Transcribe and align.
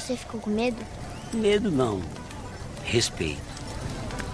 você 0.00 0.16
ficou 0.16 0.40
com 0.40 0.50
medo? 0.50 0.76
Medo 1.32 1.70
não. 1.70 2.02
Respeito. 2.84 3.40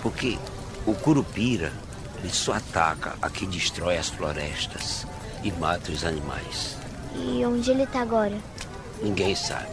Porque 0.02 0.38
o 0.86 0.94
curupira 0.94 1.72
ele 2.18 2.32
só 2.32 2.54
ataca 2.54 3.14
a 3.20 3.28
quem 3.28 3.48
destrói 3.48 3.96
as 3.96 4.08
florestas 4.08 5.06
e 5.42 5.50
mata 5.52 5.90
os 5.90 6.04
animais. 6.04 6.76
E 7.14 7.44
onde 7.44 7.70
ele 7.70 7.86
tá 7.86 8.00
agora? 8.00 8.36
Ninguém 9.02 9.34
sabe. 9.34 9.72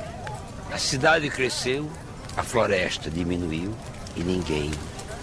A 0.71 0.77
cidade 0.77 1.29
cresceu, 1.29 1.89
a 2.35 2.43
floresta 2.43 3.09
diminuiu 3.09 3.73
e 4.15 4.23
ninguém 4.23 4.71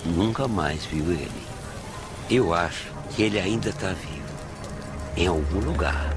nunca 0.05 0.47
mais 0.47 0.85
viu 0.85 1.11
ele. 1.11 1.47
Eu 2.31 2.55
acho 2.55 2.93
que 3.11 3.23
ele 3.23 3.39
ainda 3.39 3.71
está 3.71 3.89
vivo. 3.89 4.27
Em 5.17 5.27
algum 5.27 5.61
lugar. 5.61 6.16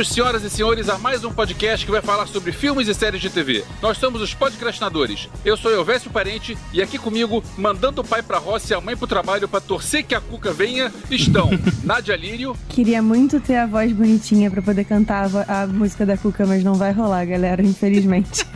Bem-vindos, 0.00 0.14
senhoras 0.14 0.44
e 0.44 0.48
senhores, 0.48 0.88
a 0.88 0.96
mais 0.96 1.24
um 1.24 1.30
podcast 1.30 1.84
que 1.84 1.92
vai 1.92 2.00
falar 2.00 2.26
sobre 2.26 2.52
filmes 2.52 2.88
e 2.88 2.94
séries 2.94 3.20
de 3.20 3.28
TV. 3.28 3.62
Nós 3.82 3.98
somos 3.98 4.22
os 4.22 4.32
podcastinadores. 4.32 5.28
Eu 5.44 5.58
sou 5.58 5.70
Elvésio 5.70 6.10
Parente 6.10 6.56
e 6.72 6.80
aqui 6.80 6.96
comigo, 6.96 7.44
mandando 7.58 8.00
o 8.00 8.04
pai 8.04 8.22
pra 8.22 8.38
roça 8.38 8.72
e 8.72 8.74
a 8.74 8.80
mãe 8.80 8.96
pro 8.96 9.06
trabalho 9.06 9.46
pra 9.46 9.60
torcer 9.60 10.06
que 10.06 10.14
a 10.14 10.20
Cuca 10.20 10.54
venha, 10.54 10.90
estão 11.10 11.50
Nádia 11.84 12.16
Lírio. 12.16 12.56
Queria 12.70 13.02
muito 13.02 13.40
ter 13.40 13.56
a 13.56 13.66
voz 13.66 13.92
bonitinha 13.92 14.50
pra 14.50 14.62
poder 14.62 14.84
cantar 14.84 15.28
a, 15.46 15.64
a 15.64 15.66
música 15.66 16.06
da 16.06 16.16
Cuca, 16.16 16.46
mas 16.46 16.64
não 16.64 16.76
vai 16.76 16.92
rolar, 16.92 17.26
galera, 17.26 17.62
infelizmente. 17.62 18.46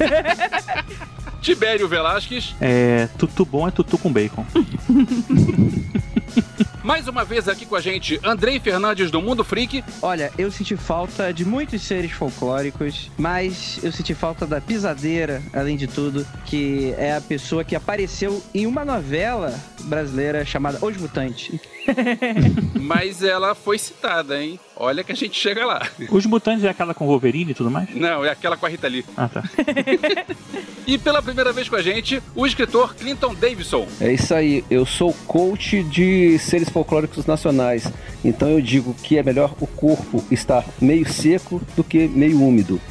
Tibério 1.43 1.87
Velasquez. 1.87 2.57
É, 2.59 3.07
tutu 3.19 3.45
bom 3.45 3.69
é 3.69 3.71
tutu 3.71 3.99
com 3.99 4.11
bacon. 4.11 4.47
Mais 6.85 7.09
uma 7.09 7.25
vez 7.25 7.49
aqui 7.49 7.65
com 7.65 7.75
a 7.77 7.81
gente, 7.81 8.21
Andrei 8.23 8.61
Fernandes 8.61 9.11
do 9.11 9.23
Mundo 9.23 9.43
Freak. 9.43 9.83
Olha, 10.03 10.31
eu 10.37 10.51
senti 10.51 10.77
falta 10.77 11.33
de 11.33 11.43
muitos 11.43 11.81
seres 11.81 12.13
folclóricos, 12.13 13.11
mas 13.17 13.83
eu 13.83 13.91
senti 13.91 14.15
falta 14.15 14.47
da 14.47 14.61
pisadeira, 14.61 15.43
além 15.55 15.79
de 15.79 15.87
tudo, 15.87 16.27
que 16.45 16.95
é 16.99 17.17
a 17.17 17.23
pessoa 17.23 17.65
que 17.65 17.75
apareceu 17.75 18.43
em 18.55 18.67
uma 18.67 18.85
novela 18.85 19.59
brasileira 19.85 20.45
chamada 20.45 20.79
Os 20.85 20.95
Mutantes. 20.99 21.59
Mas 22.81 23.23
ela 23.23 23.55
foi 23.55 23.79
citada, 23.79 24.43
hein? 24.43 24.59
Olha 24.77 25.05
que 25.05 25.13
a 25.13 25.15
gente 25.15 25.39
chega 25.39 25.65
lá. 25.65 25.87
Os 26.11 26.27
mutantes 26.27 26.65
é 26.65 26.69
aquela 26.69 26.95
com 26.95 27.07
Wolverine 27.07 27.53
e 27.53 27.55
tudo 27.55 27.71
mais? 27.71 27.89
Não, 27.95 28.25
é 28.25 28.31
aquela 28.31 28.57
com 28.57 28.67
a 28.67 28.69
Rita 28.69 28.89
Lee. 28.89 29.05
Ah, 29.17 29.29
tá. 29.29 29.43
E 30.87 30.99
pela 30.99 31.23
primeira 31.23 31.51
vez 31.51 31.67
com 31.67 31.77
a 31.77 31.83
gente, 31.83 32.23
o 32.35 32.47
escritor 32.47 32.95
Clinton 32.95 33.35
Davidson. 33.35 33.89
É 33.99 34.13
isso 34.13 34.35
aí, 34.35 34.63
eu 34.71 34.85
sou 34.85 35.15
coach 35.27 35.83
de 35.83 36.39
seres 36.39 36.69
folclóricos 36.69 37.25
nacionais. 37.25 37.91
Então 38.23 38.51
eu 38.51 38.61
digo 38.61 38.95
que 39.03 39.17
é 39.17 39.23
melhor 39.23 39.55
o 39.61 39.67
corpo 39.67 40.23
estar 40.31 40.63
meio 40.81 41.11
seco 41.11 41.61
do 41.75 41.83
que 41.83 42.07
meio 42.07 42.43
úmido. 42.43 42.79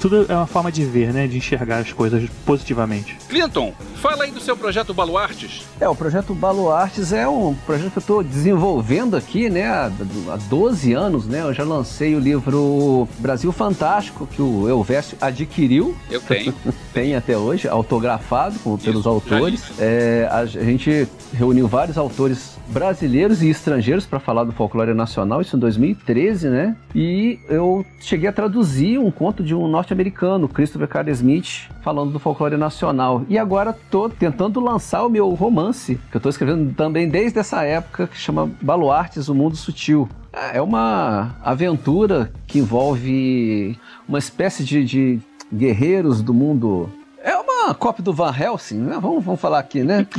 Tudo 0.00 0.26
é 0.28 0.34
uma 0.34 0.46
forma 0.46 0.70
de 0.70 0.84
ver, 0.84 1.12
né? 1.12 1.26
De 1.26 1.36
enxergar 1.36 1.78
as 1.78 1.92
coisas 1.92 2.28
positivamente. 2.44 3.16
Clinton, 3.28 3.72
fala 3.96 4.24
aí 4.24 4.30
do 4.30 4.40
seu 4.40 4.56
projeto 4.56 4.94
Baluartes. 4.94 5.64
É, 5.80 5.88
o 5.88 5.94
projeto 5.94 6.34
Baluartes 6.34 7.12
é 7.12 7.28
um 7.28 7.54
projeto 7.66 7.90
que 7.92 7.98
eu 7.98 8.00
estou 8.00 8.22
desenvolvendo 8.22 9.16
aqui, 9.16 9.50
né, 9.50 9.66
há, 9.66 9.90
há 10.32 10.36
12 10.48 10.92
anos, 10.92 11.26
né? 11.26 11.42
Eu 11.42 11.52
já 11.52 11.64
lancei 11.64 12.14
o 12.14 12.18
livro 12.18 13.08
Brasil 13.18 13.50
Fantástico, 13.52 14.26
que 14.26 14.40
o 14.40 14.68
Elvésio 14.68 15.16
adquiriu. 15.20 15.96
Eu 16.10 16.20
tenho. 16.20 16.54
Tem 16.92 17.14
até 17.14 17.36
hoje, 17.36 17.68
autografado 17.68 18.58
como 18.60 18.78
pelos 18.78 19.00
Isso, 19.00 19.08
autores. 19.08 19.64
É, 19.78 20.28
a 20.30 20.46
gente 20.46 21.06
reuniu 21.32 21.68
vários 21.68 21.98
autores 21.98 22.56
brasileiros 22.68 23.42
e 23.42 23.48
estrangeiros 23.48 24.06
para 24.06 24.18
falar 24.18 24.44
do 24.44 24.52
folclore 24.52 24.94
nacional, 24.94 25.40
isso 25.40 25.56
em 25.56 25.58
2013, 25.60 26.48
né? 26.48 26.76
E 26.94 27.38
eu 27.48 27.84
cheguei 28.00 28.28
a 28.28 28.32
traduzir 28.32 28.98
um 28.98 29.10
conto 29.10 29.42
de 29.42 29.54
um 29.54 29.68
norte-americano, 29.86 30.48
Christopher 30.48 30.88
Carter 30.88 31.14
Smith, 31.14 31.68
falando 31.80 32.10
do 32.10 32.18
folclore 32.18 32.56
nacional. 32.56 33.24
E 33.28 33.38
agora 33.38 33.72
tô 33.90 34.08
tentando 34.08 34.58
lançar 34.58 35.04
o 35.06 35.08
meu 35.08 35.28
romance, 35.30 36.00
que 36.10 36.16
eu 36.16 36.20
tô 36.20 36.28
escrevendo 36.28 36.74
também 36.74 37.08
desde 37.08 37.38
essa 37.38 37.62
época, 37.62 38.08
que 38.08 38.16
chama 38.16 38.50
Baluartes, 38.60 39.28
o 39.28 39.34
Mundo 39.34 39.54
Sutil. 39.54 40.08
É 40.52 40.60
uma 40.60 41.36
aventura 41.42 42.32
que 42.46 42.58
envolve 42.58 43.78
uma 44.08 44.18
espécie 44.18 44.64
de, 44.64 44.84
de 44.84 45.20
guerreiros 45.52 46.20
do 46.20 46.34
mundo 46.34 46.90
é 47.22 47.36
uma 47.36 47.74
cópia 47.74 48.04
do 48.04 48.12
Van 48.12 48.32
Helsing, 48.32 48.78
né? 48.78 48.98
Vamos, 49.00 49.24
vamos 49.24 49.40
falar 49.40 49.58
aqui, 49.58 49.82
né? 49.82 50.06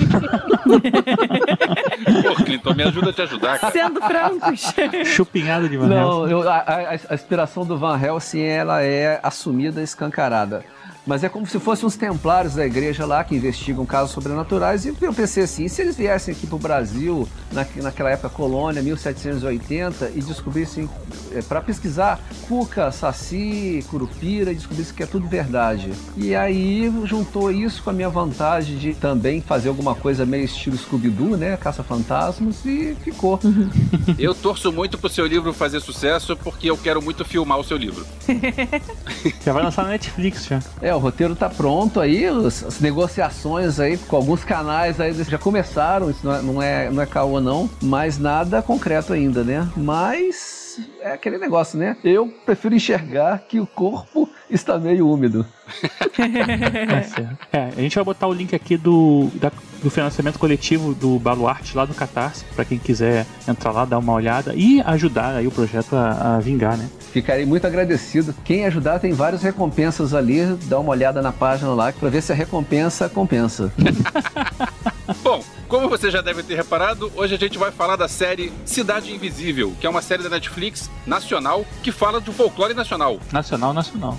Pô, 2.06 2.36
Clinton, 2.44 2.74
me 2.74 2.84
ajuda 2.84 3.10
a 3.10 3.14
te 3.14 3.22
ajudar, 3.24 3.60
cara. 3.60 3.72
Sendo 3.74 4.02
francos. 4.02 4.74
Chupinhada 5.14 5.68
de 5.68 5.78
Van 5.78 5.86
Helsing. 5.86 5.96
Não, 5.96 6.30
eu- 6.30 6.50
a, 6.50 6.58
a- 6.58 6.90
a 7.10 7.14
inspiração 7.16 7.66
do 7.66 7.78
Van 7.78 8.00
Helsing 8.00 8.42
ela 8.44 8.84
é 8.84 9.20
assumida, 9.24 9.82
escancarada. 9.82 10.64
Mas 11.08 11.24
é 11.24 11.30
como 11.30 11.48
se 11.48 11.58
fossem 11.58 11.86
uns 11.86 11.96
templários 11.96 12.56
da 12.56 12.66
igreja 12.66 13.06
lá 13.06 13.24
que 13.24 13.34
investigam 13.34 13.86
casos 13.86 14.12
sobrenaturais. 14.12 14.86
E 14.86 14.94
eu 15.02 15.14
pensei 15.14 15.44
assim, 15.44 15.68
se 15.70 15.82
eles 15.82 15.96
viessem 15.96 16.34
aqui 16.34 16.46
pro 16.46 16.60
Brasil, 16.60 17.28
na, 17.52 17.66
naquela 17.78 18.12
época 18.12 18.30
colônia, 18.30 18.82
1780, 18.82 20.12
e 20.14 20.22
descobrissem, 20.22 20.90
é, 21.34 21.42
para 21.42 21.62
pesquisar 21.62 22.20
cuca, 22.48 22.92
saci, 22.92 23.84
curupira, 23.90 24.52
e 24.52 24.56
descobrissem 24.56 24.94
que 24.94 25.04
é 25.04 25.06
tudo 25.06 25.28
verdade. 25.28 25.94
E 26.18 26.36
aí 26.36 26.92
juntou 27.06 27.50
isso 27.50 27.82
com 27.82 27.90
a 27.90 27.94
minha 27.94 28.10
vontade 28.10 28.78
de 28.78 28.94
também 28.94 29.42
fazer 29.42 29.70
alguma 29.70 29.96
coisa 29.96 30.26
meio 30.26 30.44
estilo 30.44 30.78
Scooby-Doo, 30.78 31.38
né? 31.38 31.56
Caça-fantasmas, 31.56 32.66
e 32.66 32.96
ficou. 33.02 33.40
Eu 34.20 34.36
torço 34.36 34.74
muito 34.74 34.98
pro 34.98 35.08
seu 35.08 35.26
livro 35.26 35.54
fazer 35.54 35.80
sucesso 35.80 36.36
porque 36.36 36.70
eu 36.70 36.78
quero 36.78 37.02
muito 37.02 37.24
filmar 37.24 37.58
o 37.60 37.64
seu 37.64 37.78
livro. 37.78 38.06
Já 39.46 39.54
vai 39.54 39.64
lançar 39.64 39.84
na 39.84 39.90
Netflix 39.90 40.46
já. 40.46 40.60
É, 40.82 40.97
o 40.98 41.00
roteiro 41.00 41.36
tá 41.36 41.50
pronto 41.50 42.00
aí, 42.00 42.26
as 42.26 42.80
negociações 42.80 43.80
aí 43.80 43.98
com 43.98 44.16
alguns 44.16 44.44
canais 44.44 45.00
aí 45.00 45.14
já 45.14 45.38
começaram, 45.38 46.10
isso 46.10 46.26
não 46.26 46.34
é, 46.34 46.42
não 46.42 46.62
é, 46.62 46.90
não 46.90 47.04
é 47.04 47.06
caô 47.06 47.40
não, 47.40 47.70
mas 47.82 48.18
nada 48.18 48.62
concreto 48.62 49.14
ainda, 49.14 49.44
né? 49.44 49.68
Mas 49.76 50.80
é 51.08 51.14
aquele 51.14 51.38
negócio, 51.38 51.78
né? 51.78 51.98
Eu 52.04 52.28
prefiro 52.46 52.76
enxergar 52.76 53.40
que 53.48 53.60
o 53.60 53.66
corpo 53.68 54.30
está 54.50 54.78
meio 54.78 55.10
úmido. 55.10 55.46
Tá 56.18 57.04
certo. 57.04 57.38
É, 57.54 57.70
a 57.78 57.82
gente 57.82 57.94
vai 57.96 58.04
botar 58.04 58.28
o 58.28 58.34
link 58.34 58.56
aqui 58.56 58.78
do, 58.78 59.30
da- 59.36 59.52
do 59.84 59.90
financiamento 59.92 60.40
coletivo 60.40 60.94
do 60.96 61.20
Baluarte 61.20 61.76
lá 61.78 61.86
do 61.86 61.94
Catarse, 61.94 62.44
pra 62.56 62.66
quem 62.66 62.80
quiser 62.80 63.26
entrar 63.48 63.72
lá, 63.72 63.86
dar 63.86 64.00
uma 64.00 64.14
olhada 64.14 64.54
e 64.56 64.82
ajudar 64.82 65.36
aí 65.36 65.46
o 65.48 65.52
projeto 65.52 65.96
a, 65.96 66.38
a 66.38 66.40
vingar, 66.40 66.78
né? 66.78 66.90
Ficarei 67.12 67.46
muito 67.46 67.68
agradecido. 67.68 68.34
Quem 68.44 68.66
ajudar 68.66 69.00
tem 69.00 69.12
várias 69.14 69.44
recompensas 69.44 70.14
ali, 70.14 70.46
dá 70.66 70.80
uma 70.80 70.92
olhada 70.92 71.22
na 71.22 71.32
página 71.32 71.70
lá 71.74 71.92
pra 71.92 72.10
ver 72.10 72.22
se 72.22 72.32
a 72.32 72.36
recompensa 72.36 73.08
compensa. 73.10 73.72
Bom, 75.24 75.44
como 75.68 75.88
você 75.90 76.10
já 76.12 76.22
deve 76.22 76.44
ter 76.44 76.56
reparado, 76.56 77.12
hoje 77.16 77.36
a 77.36 77.38
gente 77.38 77.58
vai 77.58 77.72
falar 77.72 77.96
da 77.96 78.08
série 78.08 78.52
Cidade 78.66 79.14
Invisível, 79.14 79.74
que 79.80 79.86
é 79.86 79.90
uma 79.90 80.02
série 80.02 80.24
da 80.24 80.30
Netflix 80.30 80.90
nacional 81.06 81.66
que 81.84 81.92
fala 81.92 82.20
do 82.20 82.32
folclore 82.34 82.74
nacional. 82.74 83.20
Nacional, 83.32 83.74
nacional. 83.74 84.18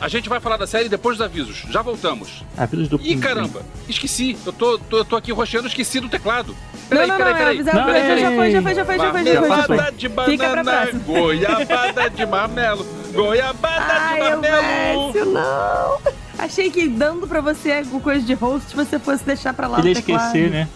A 0.00 0.08
gente 0.08 0.28
vai 0.28 0.40
falar 0.40 0.56
da 0.56 0.66
série 0.66 0.88
depois 0.88 1.16
dos 1.18 1.24
avisos. 1.24 1.64
Já 1.70 1.82
voltamos. 1.82 2.42
Avisos 2.56 2.88
do 2.88 3.00
Ih, 3.02 3.16
caramba, 3.16 3.62
esqueci. 3.88 4.36
Eu 4.44 4.52
tô, 4.52 4.78
tô, 4.78 4.98
eu 4.98 5.04
tô 5.04 5.16
aqui 5.16 5.32
roxeando, 5.32 5.66
esqueci 5.68 6.00
do 6.00 6.08
teclado. 6.08 6.54
Peraí, 6.88 7.06
não, 7.06 7.18
não, 7.18 7.24
peraí, 7.24 7.32
não, 7.32 7.38
peraí. 7.38 7.54
avisar, 7.60 7.74
Não, 7.74 7.84
peraí, 7.86 8.20
já 8.20 8.32
foi, 8.32 8.50
já 8.50 8.62
foi, 8.62 8.74
já 8.74 8.84
foi, 8.84 8.98
já 8.98 9.12
foi, 9.12 9.24
já 9.24 9.40
foi, 9.40 9.48
já 9.48 9.62
foi. 9.62 9.76
Marmelada 9.76 9.92
de 9.92 10.08
banana, 10.08 10.90
goiabada 11.06 12.10
de 12.10 12.26
marmelo, 12.26 12.86
goiabada 13.12 13.84
de 13.84 13.90
Ai, 13.92 14.20
marmelo. 14.20 15.02
Elvésio, 15.08 15.24
não. 15.26 15.98
Achei 16.38 16.70
que 16.70 16.88
dando 16.88 17.28
pra 17.28 17.40
você 17.40 17.70
alguma 17.70 18.00
coisa 18.00 18.24
de 18.24 18.32
host, 18.34 18.74
você 18.74 18.98
fosse 18.98 19.22
deixar 19.24 19.52
pra 19.52 19.66
lá 19.68 19.78
Ele 19.78 19.92
o 19.92 19.94
teclado. 19.94 20.24
esquecer, 20.36 20.50
né? 20.50 20.68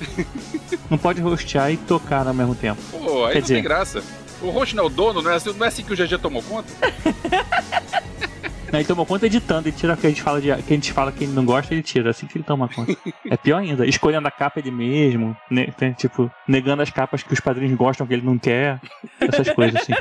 Não 0.90 0.98
pode 0.98 1.20
rostear 1.22 1.72
e 1.72 1.76
tocar 1.78 2.28
ao 2.28 2.34
mesmo 2.34 2.54
tempo. 2.54 2.80
Pô, 2.92 3.24
aí 3.24 3.32
Quer 3.32 3.38
não 3.38 3.42
dizer- 3.42 3.54
tem 3.54 3.62
graça. 3.62 4.02
O 4.44 4.50
roxo 4.50 4.76
não 4.76 4.84
é 4.84 4.86
o 4.86 4.90
dono, 4.90 5.22
não 5.22 5.30
é 5.30 5.36
assim, 5.36 5.54
não 5.54 5.64
é 5.64 5.68
assim 5.68 5.82
que 5.82 5.94
o 5.94 5.96
GG 5.96 6.18
tomou 6.18 6.42
conta? 6.42 6.68
Aí 8.70 8.84
tomou 8.84 9.06
conta 9.06 9.24
editando, 9.24 9.68
ele 9.68 9.76
tira 9.76 9.94
o 9.94 9.96
que 9.96 10.06
a 10.06 10.10
gente 10.10 10.20
fala 10.20 10.40
de, 10.40 10.48
que 10.62 10.72
a 10.72 10.76
gente 10.76 10.92
fala 10.92 11.12
que 11.12 11.24
ele 11.24 11.32
não 11.32 11.46
gosta, 11.46 11.72
ele 11.72 11.82
tira, 11.82 12.10
assim 12.10 12.26
que 12.26 12.36
ele 12.36 12.44
toma 12.44 12.68
conta. 12.68 12.94
É 13.30 13.36
pior 13.38 13.58
ainda, 13.58 13.86
escolhendo 13.86 14.28
a 14.28 14.30
capa 14.30 14.58
ele 14.60 14.70
mesmo, 14.70 15.34
né, 15.50 15.68
tem, 15.78 15.92
tipo, 15.92 16.30
negando 16.46 16.82
as 16.82 16.90
capas 16.90 17.22
que 17.22 17.32
os 17.32 17.40
padrinhos 17.40 17.74
gostam 17.78 18.06
que 18.06 18.12
ele 18.12 18.26
não 18.26 18.36
quer, 18.36 18.80
essas 19.20 19.48
coisas 19.50 19.80
assim. 19.80 19.94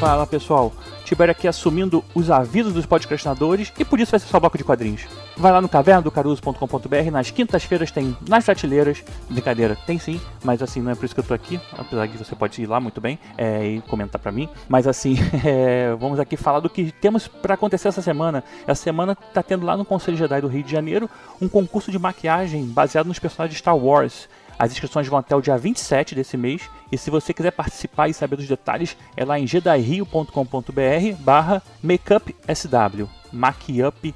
Fala 0.00 0.26
pessoal, 0.26 0.72
Tibério 1.04 1.32
aqui 1.32 1.48
assumindo 1.48 2.04
os 2.14 2.30
avisos 2.30 2.72
dos 2.72 2.86
podcastinadores 2.86 3.72
e 3.78 3.84
por 3.84 4.00
isso 4.00 4.10
vai 4.10 4.20
ser 4.20 4.26
só 4.26 4.38
bloco 4.38 4.56
de 4.56 4.64
quadrinhos. 4.64 5.02
Vai 5.36 5.50
lá 5.50 5.60
no 5.60 5.68
cavernadocaruso.com.br, 5.68 7.10
nas 7.10 7.30
quintas-feiras 7.30 7.90
tem 7.90 8.16
nas 8.28 8.44
prateleiras. 8.44 9.02
Brincadeira, 9.28 9.76
tem 9.86 9.98
sim, 9.98 10.20
mas 10.44 10.62
assim, 10.62 10.80
não 10.80 10.90
é 10.90 10.94
por 10.94 11.04
isso 11.04 11.14
que 11.14 11.20
eu 11.20 11.24
tô 11.24 11.34
aqui, 11.34 11.60
apesar 11.76 12.06
de 12.06 12.18
você 12.18 12.34
pode 12.34 12.62
ir 12.62 12.66
lá 12.66 12.78
muito 12.80 13.00
bem 13.00 13.18
é, 13.36 13.66
e 13.66 13.80
comentar 13.82 14.20
para 14.20 14.30
mim. 14.30 14.48
Mas 14.68 14.86
assim, 14.86 15.16
é, 15.44 15.94
vamos 15.98 16.20
aqui 16.20 16.36
falar 16.36 16.60
do 16.60 16.70
que 16.70 16.92
temos 16.92 17.26
para 17.26 17.54
acontecer 17.54 17.88
essa 17.88 18.02
semana. 18.02 18.44
Essa 18.66 18.82
semana 18.82 19.14
tá 19.14 19.42
tendo 19.42 19.66
lá 19.66 19.76
no 19.76 19.84
Conselho 19.84 20.16
Jedi 20.16 20.40
do 20.40 20.48
Rio 20.48 20.62
de 20.62 20.70
Janeiro 20.70 21.08
um 21.40 21.48
concurso 21.48 21.90
de 21.90 21.98
maquiagem 21.98 22.64
baseado 22.64 23.06
nos 23.06 23.18
personagens 23.18 23.54
de 23.54 23.58
Star 23.58 23.76
Wars. 23.76 24.28
As 24.62 24.70
inscrições 24.70 25.08
vão 25.08 25.18
até 25.18 25.34
o 25.34 25.40
dia 25.40 25.58
27 25.58 26.14
desse 26.14 26.36
mês. 26.36 26.70
E 26.92 26.96
se 26.96 27.10
você 27.10 27.34
quiser 27.34 27.50
participar 27.50 28.06
e 28.06 28.14
saber 28.14 28.36
dos 28.36 28.46
detalhes, 28.46 28.96
é 29.16 29.24
lá 29.24 29.36
em 29.36 29.44
jedairio.com.br 29.44 31.16
barra 31.18 31.60
makeupsw. 31.82 33.08
Makeupsw 33.32 34.12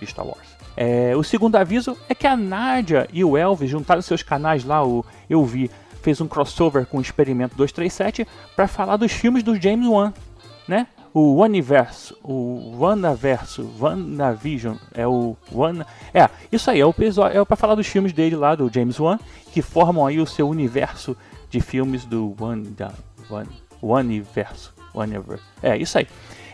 de 0.00 0.06
Star 0.06 0.26
Wars. 0.26 0.48
É, 0.74 1.14
o 1.14 1.22
segundo 1.22 1.56
aviso 1.56 1.94
é 2.08 2.14
que 2.14 2.26
a 2.26 2.38
Nádia 2.38 3.06
e 3.12 3.22
o 3.22 3.36
Elvis 3.36 3.68
juntaram 3.68 4.00
seus 4.00 4.22
canais 4.22 4.64
lá, 4.64 4.82
o 4.82 5.04
Eu 5.28 5.44
Vi, 5.44 5.70
fez 6.00 6.22
um 6.22 6.26
crossover 6.26 6.86
com 6.86 6.96
o 6.96 7.02
Experimento 7.02 7.54
237 7.54 8.26
para 8.56 8.66
falar 8.66 8.96
dos 8.96 9.12
filmes 9.12 9.42
do 9.42 9.60
James 9.60 9.86
Wan, 9.86 10.14
né? 10.66 10.86
O 11.12 11.42
Universo, 11.42 12.16
o 12.22 12.76
WandaVerso, 12.78 13.68
WandaVision, 13.80 14.76
é 14.94 15.06
o 15.06 15.36
One, 15.52 15.84
é, 16.14 16.28
isso 16.52 16.70
aí, 16.70 16.80
é 16.80 16.86
o 16.86 16.90
episódio, 16.90 17.40
é 17.40 17.44
para 17.44 17.56
falar 17.56 17.74
dos 17.74 17.86
filmes 17.86 18.12
dele 18.12 18.36
lá 18.36 18.54
do 18.54 18.70
James 18.72 18.98
Wan, 18.98 19.18
que 19.52 19.60
formam 19.60 20.06
aí 20.06 20.20
o 20.20 20.26
seu 20.26 20.48
universo 20.48 21.16
de 21.48 21.60
filmes 21.60 22.04
do 22.04 22.34
Wanda, 22.40 22.94
One, 23.28 23.48
Universo, 23.82 24.72
Universe. 24.94 25.42
É, 25.62 25.76
isso 25.76 25.98
aí. 25.98 26.06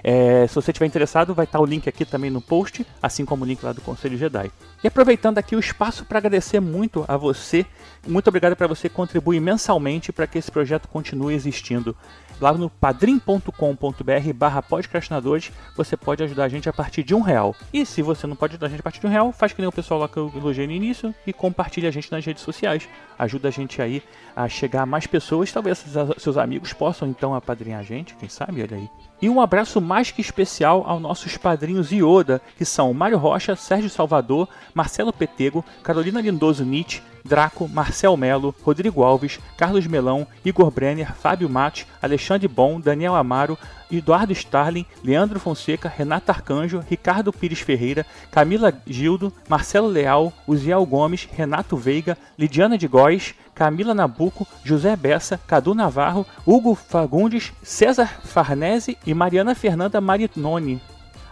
É, 0.09 0.47
se 0.47 0.55
você 0.55 0.71
estiver 0.71 0.87
interessado, 0.87 1.35
vai 1.35 1.45
estar 1.45 1.59
o 1.59 1.67
link 1.67 1.89
aqui 1.89 2.05
também 2.05 2.31
no 2.31 2.41
post, 2.41 2.87
assim 3.03 3.25
como 3.25 3.45
o 3.45 3.47
link 3.47 3.61
lá 3.65 3.73
do 3.73 3.81
Conselho 3.81 4.17
Jedi. 4.17 4.53
E 4.83 4.87
aproveitando 4.87 5.39
aqui 5.39 5.57
o 5.57 5.59
espaço 5.59 6.05
para 6.05 6.19
agradecer 6.19 6.61
muito 6.61 7.05
a 7.09 7.17
você, 7.17 7.67
muito 8.07 8.29
obrigado 8.29 8.55
para 8.55 8.69
você 8.69 8.89
contribuir 8.89 9.41
mensalmente 9.41 10.13
para 10.13 10.29
que 10.29 10.39
esse 10.39 10.49
projeto 10.49 10.87
continue 10.87 11.35
existindo. 11.35 11.97
Lá 12.39 12.53
no 12.53 12.69
padrim.com.br 12.69 14.33
barra 14.35 14.63
podcastinadores, 14.63 15.51
você 15.75 15.97
pode 15.97 16.23
ajudar 16.23 16.45
a 16.45 16.49
gente 16.49 16.69
a 16.69 16.73
partir 16.73 17.03
de 17.03 17.15
um 17.15 17.23
real. 17.23 17.57
E 17.73 17.87
se 17.87 18.03
você 18.03 18.27
não 18.27 18.37
pode 18.37 18.53
ajudar 18.53 18.67
a 18.67 18.71
gente 18.71 18.81
a 18.81 18.83
partir 18.83 19.01
de 19.01 19.07
um 19.07 19.11
real, 19.11 19.33
faz 19.33 19.53
que 19.55 19.61
nem 19.61 19.69
o 19.69 19.73
pessoal 19.73 20.01
lá 20.01 20.09
que 20.09 20.19
eu 20.19 20.31
elogiei 20.35 20.67
no 20.67 20.73
início 20.73 21.15
e 21.27 21.33
compartilha 21.33 21.89
a 21.89 21.93
gente 21.93 22.13
nas 22.13 22.25
redes 22.25 22.43
sociais. 22.43 22.87
Ajuda 23.19 23.49
a 23.49 23.51
gente 23.51 23.81
aí 23.81 24.03
a 24.35 24.49
chegar 24.49 24.83
a 24.83 24.87
mais 24.87 25.07
pessoas, 25.07 25.51
talvez 25.51 25.83
seus 26.19 26.37
amigos 26.37 26.75
possam 26.75 27.09
então 27.09 27.35
apadrinhar 27.35 27.81
a 27.81 27.83
gente, 27.83 28.15
quem 28.17 28.29
sabe, 28.29 28.63
olha 28.63 28.77
aí. 28.77 29.06
E 29.21 29.31
um 29.31 29.41
abraço 29.41 29.81
mais 29.81 30.11
que 30.11 30.21
especial 30.21 30.85
aos 30.87 31.01
nossos 31.01 31.39
padrinhos 31.39 31.91
Ioda, 31.91 32.41
que 32.59 32.67
são 32.67 32.93
Mário 32.93 33.17
Rocha, 33.17 33.57
Sérgio 33.57 33.89
Salvador, 33.89 34.47
Marcelo 34.75 35.13
Petego, 35.13 35.65
Carolina 35.83 36.21
Lindoso 36.21 36.65
Nietzsche, 36.65 37.01
Draco, 37.27 37.69
Marcel 37.69 38.17
Melo, 38.17 38.55
Rodrigo 38.63 39.03
Alves, 39.03 39.41
Carlos 39.57 39.87
Melão, 39.87 40.27
Igor 40.45 40.71
Brenner, 40.71 41.15
Fábio 41.15 41.49
Mate, 41.49 41.87
Alexandre 42.01 42.47
Bom, 42.47 42.79
Daniel 42.79 43.17
Amaro, 43.17 43.59
Eduardo 43.91 44.33
Starling, 44.33 44.87
Leandro 45.03 45.41
Fonseca, 45.41 45.89
Renato 45.89 46.31
Arcanjo, 46.31 46.85
Ricardo 46.89 47.33
Pires 47.33 47.61
Ferreira, 47.61 48.07
Camila 48.31 48.73
Gildo, 48.87 49.33
Marcelo 49.49 49.89
Leal, 49.89 50.33
Uziel 50.47 50.85
Gomes, 50.87 51.29
Renato 51.33 51.77
Veiga, 51.77 52.17
Lidiana 52.39 52.79
de 52.79 52.87
Góes, 52.87 53.35
Camila 53.57 53.95
Nabuco, 53.95 54.47
José 54.63 54.95
Bessa, 54.95 55.41
Cadu 55.47 55.75
Navarro, 55.75 56.27
Hugo 56.47 56.75
Fagundes, 56.75 57.55
César 57.63 58.21
Farnese 58.23 58.99
e 59.07 59.15
Mariana 59.15 59.55
Fernanda 59.55 59.99
Marinoni. 59.99 60.81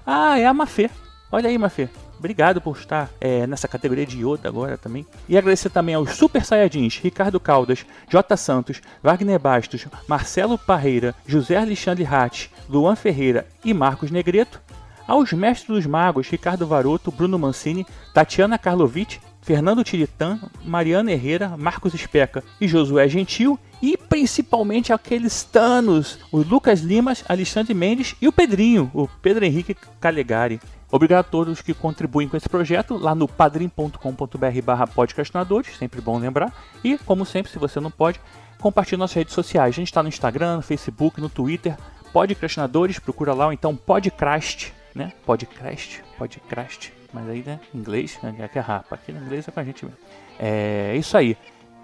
Ah, 0.07 0.39
é 0.39 0.47
a 0.47 0.55
Mafê. 0.55 0.91
Olha 1.31 1.51
aí, 1.51 1.59
Mafê. 1.59 1.89
Obrigado 2.19 2.63
por 2.63 2.79
estar 2.79 3.11
é, 3.21 3.47
nessa 3.47 3.69
categoria 3.69 4.07
de 4.07 4.25
Yoda 4.25 4.49
agora 4.49 4.79
também. 4.79 5.07
E 5.29 5.37
agradecer 5.37 5.69
também 5.69 5.95
aos 5.95 6.17
Super 6.17 6.43
Saiyajins 6.43 6.99
Ricardo 6.99 7.39
Caldas, 7.39 7.85
J. 8.09 8.37
Santos, 8.39 8.81
Wagner 9.03 9.39
Bastos, 9.39 9.87
Marcelo 10.09 10.57
Parreira, 10.57 11.15
José 11.27 11.57
Alexandre 11.59 12.05
Ratti, 12.05 12.51
Luan 12.71 12.97
Ferreira 12.97 13.47
e 13.63 13.75
Marcos 13.75 14.11
Negreto. 14.11 14.63
Aos 15.07 15.35
Mestres 15.35 15.69
dos 15.69 15.87
Magos 15.87 16.29
Ricardo 16.29 16.67
Varoto, 16.67 17.13
Bruno 17.13 17.39
Mancini, 17.39 17.87
Tatiana 18.15 18.57
Karlovic, 18.57 19.21
Fernando 19.45 19.85
Tiritã, 19.85 20.41
Mariana 20.65 21.13
Herrera, 21.13 21.55
Marcos 21.57 21.93
Especa 21.93 22.43
e 22.59 22.67
Josué 22.67 23.07
Gentil. 23.09 23.59
E 23.83 23.97
principalmente 23.97 24.93
aqueles 24.93 25.43
Thanos, 25.43 26.19
o 26.33 26.39
Lucas 26.39 26.81
Limas, 26.81 27.23
Alexandre 27.29 27.75
Mendes 27.75 28.17
e 28.23 28.27
o 28.27 28.33
Pedrinho, 28.33 28.91
o 28.95 29.07
Pedro 29.07 29.45
Henrique 29.45 29.77
Calegari. 30.01 30.59
Obrigado 30.91 31.21
a 31.21 31.29
todos 31.29 31.61
que 31.61 31.75
contribuem 31.75 32.27
com 32.27 32.37
esse 32.37 32.49
projeto 32.49 32.97
lá 32.97 33.15
no 33.15 33.29
padrim.com.br 33.29 34.63
barra 34.65 34.87
podcastinadores, 34.87 35.77
sempre 35.77 36.01
bom 36.01 36.19
lembrar. 36.19 36.51
E, 36.83 36.97
como 36.97 37.27
sempre, 37.27 37.53
se 37.53 37.59
você 37.59 37.79
não 37.81 37.91
pode, 37.91 38.19
compartilhe 38.59 38.99
nossas 38.99 39.17
redes 39.17 39.35
sociais. 39.35 39.75
A 39.75 39.77
gente 39.77 39.89
está 39.89 40.03
no 40.03 40.09
Instagram, 40.09 40.57
no 40.57 40.63
Facebook, 40.63 41.21
no 41.21 41.29
Twitter, 41.29 41.77
podcastinadores, 42.13 42.99
procura 42.99 43.35
lá, 43.35 43.47
ou 43.47 43.53
então 43.53 43.77
podcast, 43.77 44.73
né? 44.95 45.13
Podcast, 45.27 46.03
podcast, 46.17 46.93
mas 47.15 47.29
aí, 47.29 47.43
né, 47.47 47.61
inglês, 47.73 48.19
né, 48.23 48.49
que 48.53 48.59
é 48.59 48.61
rapa, 48.61 48.97
aqui 48.97 49.13
no 49.13 49.25
inglês 49.25 49.47
é 49.47 49.53
com 49.53 49.61
a 49.61 49.65
gente 49.65 49.85
mesmo. 49.85 49.99
É 50.39 50.97
isso 50.97 51.17
aí. 51.17 51.37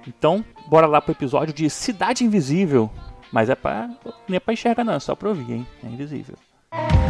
Então, 0.07 0.45
bora 0.69 0.87
lá 0.87 1.01
pro 1.01 1.13
episódio 1.13 1.55
de 1.55 1.71
Cidade 1.71 2.25
Invisível. 2.25 2.91
Mas 3.33 3.49
é 3.49 3.55
pra. 3.55 3.89
Nem 4.29 4.37
é 4.37 4.41
pra 4.41 4.53
enxergar, 4.53 4.83
não, 4.83 4.95
é 4.95 5.01
só 5.01 5.15
pra 5.15 5.29
ouvir, 5.29 5.53
hein? 5.53 5.67
É 5.85 5.87
invisível. 5.87 6.37
Cidade 6.73 7.10